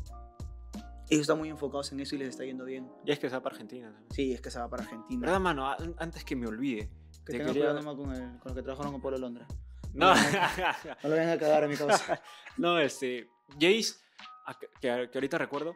ellos 1.08 1.22
están 1.22 1.38
muy 1.38 1.48
enfocados 1.48 1.92
en 1.92 2.00
eso 2.00 2.14
y 2.14 2.18
les 2.18 2.28
está 2.28 2.44
yendo 2.44 2.64
bien. 2.64 2.90
Ya 3.04 3.12
es 3.14 3.18
que 3.18 3.26
está 3.26 3.42
para 3.42 3.54
Argentina 3.54 3.88
también. 3.90 4.10
Sí, 4.12 4.32
es 4.32 4.40
que 4.40 4.50
se 4.50 4.58
va 4.58 4.68
para 4.68 4.82
Argentina. 4.84 5.20
¿Verdad, 5.20 5.40
mano? 5.40 5.66
A- 5.66 5.76
Antes 5.98 6.24
que 6.24 6.34
me 6.36 6.46
olvide. 6.46 6.88
Que 7.24 7.32
te 7.32 7.38
tengan 7.38 7.46
quería- 7.48 7.62
cuidado 7.72 7.80
nomás 7.82 7.96
con, 7.96 8.14
el, 8.14 8.38
con 8.38 8.50
lo 8.50 8.54
que 8.54 8.62
trabajaron 8.62 8.92
con 8.92 9.00
Polo 9.00 9.18
Londra. 9.18 9.46
No, 9.94 10.14
No 10.14 11.08
lo 11.08 11.10
vayan 11.10 11.30
a 11.36 11.38
cagar 11.38 11.64
a 11.64 11.68
mi 11.68 11.76
causa. 11.76 12.20
no, 12.58 12.78
este. 12.78 13.28
Jace, 13.60 13.94
a- 14.46 14.58
que, 14.58 14.68
que 14.80 15.10
ahorita 15.18 15.38
recuerdo, 15.38 15.74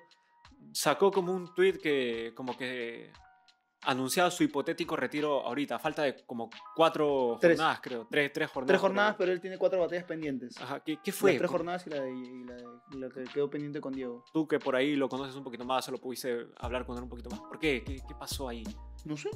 sacó 0.73 1.11
como 1.11 1.33
un 1.33 1.55
tweet 1.55 1.75
que, 1.79 2.33
como 2.35 2.57
que 2.57 3.13
anunciaba 3.83 4.31
su 4.31 4.43
hipotético 4.45 4.97
retiro 4.97 5.47
ahorita. 5.47 5.79
Falta 5.79 6.03
de 6.03 6.17
como 6.27 6.51
cuatro 6.75 7.39
Tres. 7.41 7.57
jornadas, 7.59 7.81
creo. 7.83 8.07
Tres, 8.11 8.33
tres 8.33 8.51
jornadas. 8.51 8.69
Tres 8.69 8.81
jornadas, 8.81 9.15
pero 9.19 9.33
él 9.33 9.41
tiene 9.41 9.59
cuatro 9.59 9.81
batallas 9.81 10.05
pendientes. 10.05 10.57
Ajá, 10.61 10.81
¿qué, 10.81 10.99
qué 11.03 11.13
fue? 11.13 11.33
Las 11.33 11.39
tres 11.39 11.51
jornadas 11.51 11.87
y 11.87 11.91
la, 11.91 12.01
de, 12.01 12.11
y 12.13 12.45
la, 12.45 12.55
de- 12.55 12.65
y 12.93 12.97
la 12.99 13.09
que 13.09 13.25
quedó 13.25 13.49
pendiente 13.51 13.81
con 13.81 13.93
Diego. 13.93 14.25
Tú 14.33 14.47
que 14.47 14.59
por 14.59 14.77
ahí 14.77 14.97
lo 14.97 15.09
conoces 15.09 15.35
un 15.37 15.45
poquito 15.45 15.65
más, 15.65 15.85
solo 15.85 15.99
pudiste 15.99 16.47
hablar 16.59 16.85
con 16.85 16.97
él 16.97 17.05
un 17.05 17.09
poquito 17.09 17.31
más. 17.31 17.41
¿Por 17.41 17.59
qué? 17.59 17.83
¿Qué, 17.85 17.97
qué 17.97 18.15
pasó 18.19 18.49
ahí? 18.49 18.65
No 19.05 19.17
sé. 19.17 19.31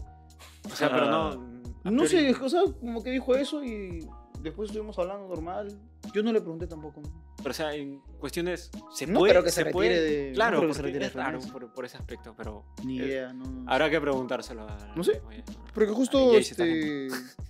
O 0.66 0.74
sea, 0.74 0.90
pero 0.90 1.06
no... 1.06 1.64
No 1.84 2.06
sé, 2.06 2.34
o 2.34 2.48
sea, 2.48 2.62
como 2.80 3.02
que 3.02 3.10
dijo 3.10 3.34
eso 3.34 3.62
y 3.62 4.00
después 4.44 4.70
estuvimos 4.70 4.96
hablando 4.98 5.26
normal. 5.28 5.76
Yo 6.14 6.22
no 6.22 6.32
le 6.32 6.40
pregunté 6.40 6.66
tampoco. 6.68 7.02
Pero, 7.38 7.50
o 7.50 7.52
sea, 7.54 7.74
en 7.74 7.98
cuestiones... 8.20 8.70
¿Se 8.92 9.06
No 9.06 9.18
puede? 9.18 9.32
creo 9.32 9.42
que 9.44 9.50
se 9.50 9.66
puede? 9.66 9.88
retire 9.88 10.02
de- 10.02 10.28
no 10.30 10.34
Claro, 10.34 10.56
creo 10.58 10.68
que 10.68 10.74
se 10.74 10.82
retire 10.82 11.06
es 11.06 11.12
raro 11.14 11.40
por, 11.52 11.72
por 11.74 11.84
ese 11.84 11.96
aspecto, 11.96 12.34
pero... 12.36 12.64
Ni 12.84 13.00
eh, 13.00 13.06
idea, 13.06 13.32
no. 13.32 13.44
no. 13.44 13.70
Habrá 13.70 13.90
que 13.90 14.00
preguntárselo 14.00 14.62
a... 14.68 14.92
No 14.94 15.02
sé, 15.02 15.20
oye, 15.26 15.42
Porque 15.74 15.92
justo 15.92 16.34
este, 16.34 17.08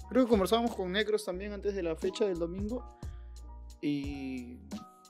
creo 0.09 0.25
que 0.25 0.31
conversábamos 0.31 0.75
con 0.75 0.91
Necros 0.91 1.25
también 1.25 1.53
antes 1.53 1.75
de 1.75 1.83
la 1.83 1.95
fecha 1.97 2.25
del 2.25 2.39
domingo 2.39 2.99
y 3.83 4.59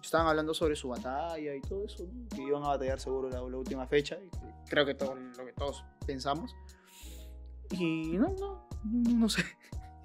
estaban 0.03 0.27
hablando 0.27 0.53
sobre 0.53 0.77
su 0.77 0.89
batalla 0.89 1.55
y 1.55 1.61
todo 1.61 1.85
eso, 1.87 2.05
¿no? 2.13 2.29
que 2.29 2.43
iban 2.43 2.63
a 2.65 2.69
batallar 2.69 2.99
seguro 3.01 3.29
la, 3.31 3.37
la 3.39 3.57
última 3.57 3.87
fecha, 3.87 4.19
y 4.23 4.29
creo 4.69 4.85
que 4.85 4.95
todo 4.95 5.15
lo 5.15 5.47
que 5.47 5.53
todos 5.53 5.85
pensamos. 6.07 6.55
Y 7.71 8.17
no, 8.19 8.29
no, 8.39 8.69
no, 8.85 9.11
no 9.11 9.29
sé. 9.29 9.43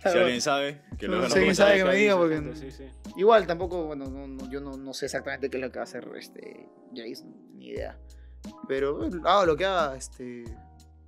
Si 0.02 0.08
alguien 0.18 0.42
sabe, 0.42 0.82
que 0.98 1.08
No, 1.08 1.16
luego 1.16 1.30
si 1.30 1.38
alguien 1.40 1.56
sabe 1.56 1.78
que 1.78 1.84
me 1.86 1.96
diga, 1.96 2.16
porque 2.18 2.56
Sí, 2.56 2.72
sí. 2.72 2.86
igual 3.18 3.46
tampoco, 3.48 3.84
bueno, 3.86 4.06
no, 4.06 4.28
no, 4.28 4.50
yo 4.50 4.62
no, 4.62 4.78
no 4.78 4.94
sé 4.94 5.06
exactamente 5.06 5.50
qué 5.50 5.58
es 5.58 5.62
lo 5.64 5.72
que 5.72 5.80
va 5.80 5.84
a 5.84 5.84
hacer 5.84 6.10
este 6.16 6.70
Jace, 6.96 7.26
ni 7.54 7.68
idea. 7.68 8.00
Pero 8.68 9.02
haga 9.26 9.46
lo 9.46 9.58
que 9.58 9.66
haga, 9.66 9.96
este, 9.98 10.46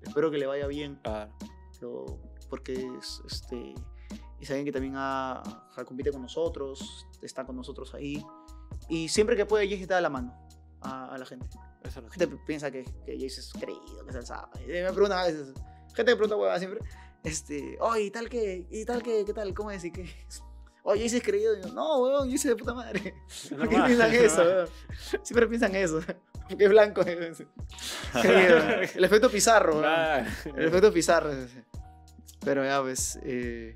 espero 0.02 0.30
que 0.30 0.38
le 0.38 0.46
vaya 0.46 0.68
bien 0.68 1.00
Claro. 1.04 1.32
pero 1.80 2.20
porque 2.50 2.74
es, 3.00 3.22
este, 3.26 3.74
es 4.42 4.50
alguien 4.50 4.66
que 4.66 4.72
también 4.74 4.96
ha, 4.98 5.42
ha- 5.76 5.86
compite 5.86 6.12
con 6.12 6.22
nosotros, 6.22 7.08
está 7.22 7.46
con 7.46 7.56
nosotros 7.56 7.94
ahí. 7.94 8.22
Y 8.90 9.08
siempre 9.08 9.38
que 9.38 9.46
puede, 9.46 9.70
Jace 9.70 9.84
está 9.84 9.98
a 10.00 10.02
la 10.02 10.10
mano 10.10 10.36
a, 10.82 11.14
a 11.14 11.18
la 11.18 11.26
gente. 11.26 11.48
Eso 11.84 11.88
es 11.88 11.96
lo 11.96 12.02
La 12.04 12.10
gente 12.14 12.38
piensa 12.46 12.70
que, 12.70 12.84
que 13.06 13.14
Jace 13.14 13.40
es 13.40 13.54
creído, 13.54 14.04
que 14.04 14.10
es 14.10 14.16
el 14.18 14.26
zapa. 14.26 14.60
Y 14.62 14.68
me 14.68 14.84
preguntan 14.92 15.20
a 15.20 15.24
veces, 15.24 15.54
gente 15.96 16.12
me 16.12 16.16
pregunta 16.18 16.36
huevada 16.36 16.60
siempre, 16.60 16.82
este, 17.24 17.78
oye, 17.80 18.04
¿y 18.04 18.12
tal 18.12 18.30
que? 18.30 18.66
¿Y 18.70 18.86
tal 18.86 19.04
que? 19.04 19.24
¿Qué 19.26 19.34
tal? 19.34 19.54
¿Cómo 19.54 19.72
es? 19.72 19.84
¿Y 19.86 19.92
qué? 19.92 20.10
Oye, 20.84 21.06
es 21.06 21.22
creído. 21.22 21.56
Y 21.56 21.62
yo, 21.62 21.72
no, 21.74 22.00
weón, 22.02 22.24
Jace 22.32 22.36
es 22.36 22.44
de 22.46 22.56
puta 22.56 22.74
madre. 22.74 23.14
¿Por 23.56 23.70
qué 23.70 23.76
piensan 23.86 24.12
es 24.16 24.22
eso, 24.24 24.42
weón? 24.42 24.68
Siempre 25.22 25.48
piensan 25.48 25.76
eso. 25.76 26.02
Porque 26.50 26.64
es 26.64 26.70
blanco. 26.72 27.02
El 28.14 29.04
efecto 29.04 29.30
pizarro, 29.30 29.80
weón. 29.80 30.26
El 30.58 30.68
efecto 30.68 30.92
pizarro. 30.92 31.32
Pero 32.44 32.64
ya, 32.64 32.82
pues. 32.82 33.20
eh, 33.24 33.76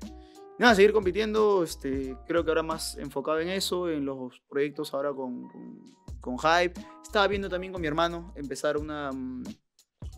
nada, 0.58 0.74
seguir 0.74 0.92
compitiendo. 0.92 1.62
Este, 1.62 2.16
creo 2.26 2.44
que 2.44 2.50
ahora 2.50 2.64
más 2.64 2.96
enfocado 2.96 3.38
en 3.38 3.50
eso, 3.50 3.88
en 3.88 4.04
los 4.04 4.40
proyectos 4.48 4.92
ahora 4.92 5.12
con, 5.12 5.48
con, 5.48 5.96
con 6.20 6.38
Hype. 6.38 6.74
Estaba 7.04 7.28
viendo 7.28 7.48
también 7.48 7.72
con 7.72 7.80
mi 7.80 7.86
hermano 7.86 8.32
empezar 8.36 8.76
una. 8.76 9.12
mm, 9.12 9.44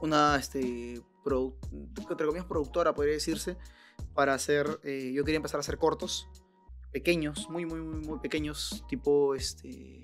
Una, 0.01 0.37
este, 0.37 1.03
entre 1.33 2.27
comillas, 2.27 2.47
productora, 2.47 2.95
podría 2.95 3.15
decirse. 3.15 3.57
Para 4.15 4.35
hacer. 4.35 4.81
eh, 4.85 5.13
yo 5.15 5.25
quería 5.25 5.37
empezar 5.37 5.59
a 5.59 5.61
hacer 5.61 5.79
cortos. 5.79 6.29
Pequeños, 6.93 7.49
muy, 7.51 7.67
muy, 7.67 7.81
muy, 7.81 8.01
muy 8.01 8.19
pequeños. 8.21 8.85
Tipo, 8.89 9.35
este. 9.35 10.03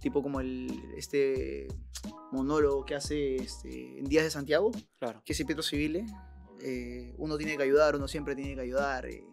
Tipo 0.00 0.22
como 0.22 0.40
el. 0.40 0.70
Este. 0.96 1.68
Monólogo 2.32 2.84
que 2.84 2.94
hace 2.94 3.36
este, 3.36 3.98
en 3.98 4.04
Días 4.04 4.24
de 4.24 4.30
Santiago 4.30 4.70
Claro. 4.98 5.22
que 5.24 5.32
es 5.32 5.44
Pietro 5.44 5.62
Civile, 5.62 6.04
eh, 6.60 7.14
uno 7.18 7.36
tiene 7.36 7.56
que 7.56 7.62
ayudar, 7.62 7.96
uno 7.96 8.08
siempre 8.08 8.34
tiene 8.34 8.54
que 8.54 8.60
ayudar, 8.60 9.06
eh, 9.06 9.24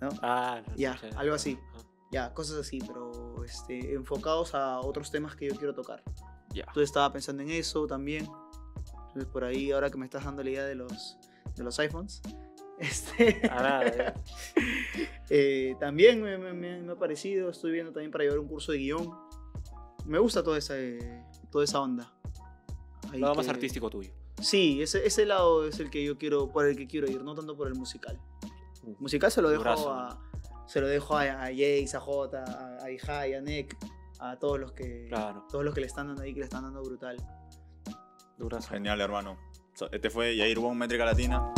¿no? 0.00 0.08
Ah, 0.22 0.62
no, 0.66 0.74
Ya, 0.76 0.96
sí, 0.98 1.06
algo 1.16 1.34
así. 1.34 1.58
Ya, 2.12 2.32
cosas 2.32 2.58
así, 2.58 2.78
pero 2.80 3.10
pero 3.34 3.44
este, 3.44 3.94
enfocados 3.94 4.54
a 4.54 4.80
otros 4.80 5.10
temas 5.10 5.34
que 5.36 5.48
yo 5.48 5.56
quiero 5.56 5.74
tocar. 5.74 6.02
Ya. 6.50 6.62
Entonces 6.62 6.84
estaba 6.84 7.12
pensando 7.12 7.42
en 7.42 7.50
eso 7.50 7.86
también. 7.86 8.28
Entonces 9.14 9.30
por 9.32 9.44
ahí, 9.44 9.70
ahora 9.70 9.90
que 9.90 9.96
me 9.96 10.04
estás 10.06 10.24
dando 10.24 10.42
la 10.42 10.50
idea 10.50 10.64
de 10.64 10.74
los, 10.74 11.16
de 11.54 11.62
los 11.62 11.78
iPhones, 11.78 12.20
este, 12.80 13.42
Ah, 13.48 13.84
eh. 15.30 15.76
también 15.78 16.20
me, 16.20 16.36
me- 16.38 16.52
me- 16.80 16.90
ha 16.92 16.96
parecido. 16.96 17.50
Estoy 17.50 17.72
viendo 17.72 17.92
también 17.92 18.10
para 18.10 18.24
llevar 18.24 18.38
un 18.40 18.48
curso 18.48 18.72
de 18.72 18.78
guion. 18.78 19.08
Me 20.04 20.18
gusta 20.18 20.42
toda 20.42 20.58
esa, 20.58 20.76
eh, 20.78 21.24
toda 21.50 21.64
esa 21.64 21.80
onda. 21.80 22.12
Ahí 23.12 23.20
Lado 23.20 23.34
más 23.36 23.46
que- 23.46 23.52
artístico 23.52 23.88
tuyo. 23.90 24.10
Sí, 24.42 24.82
ese, 24.82 25.06
ese 25.06 25.24
lado 25.24 25.66
es 25.66 25.78
el 25.78 25.90
que 25.90 26.04
yo 26.04 26.18
quiero, 26.18 26.50
por 26.50 26.66
el 26.66 26.76
que 26.76 26.88
quiero 26.88 27.08
ir, 27.08 27.22
no 27.22 27.34
tanto 27.34 27.56
por 27.56 27.68
el 27.68 27.74
musical. 27.74 28.20
Musical 28.98 29.30
se 29.30 29.40
lo 29.40 29.48
dejo 29.48 29.62
Durazo, 29.62 29.92
a, 29.92 30.20
se 30.66 30.80
lo 30.80 30.88
dejo 30.88 31.16
a, 31.16 31.22
a 31.22 31.46
Jace, 31.46 31.92
a 31.96 32.00
J, 32.00 32.44
a, 32.44 32.84
a 32.84 32.90
Ihai, 32.90 33.34
a 33.34 33.40
Nick, 33.40 33.76
a 34.18 34.36
todos 34.38 34.58
los 34.58 34.72
que, 34.72 35.06
Claro. 35.08 35.46
todos 35.48 35.64
los 35.64 35.72
que 35.72 35.80
le 35.80 35.86
están 35.86 36.08
dando 36.08 36.22
ahí, 36.22 36.34
que 36.34 36.40
le 36.40 36.44
están 36.46 36.64
dando 36.64 36.82
brutal. 36.82 37.16
Durazo. 38.38 38.70
Genial, 38.70 39.00
hermano. 39.00 39.38
Este 39.90 40.10
fue 40.10 40.36
Yair 40.36 40.58
Wong, 40.58 40.76
Métrica 40.76 41.04
Latina. 41.04 41.52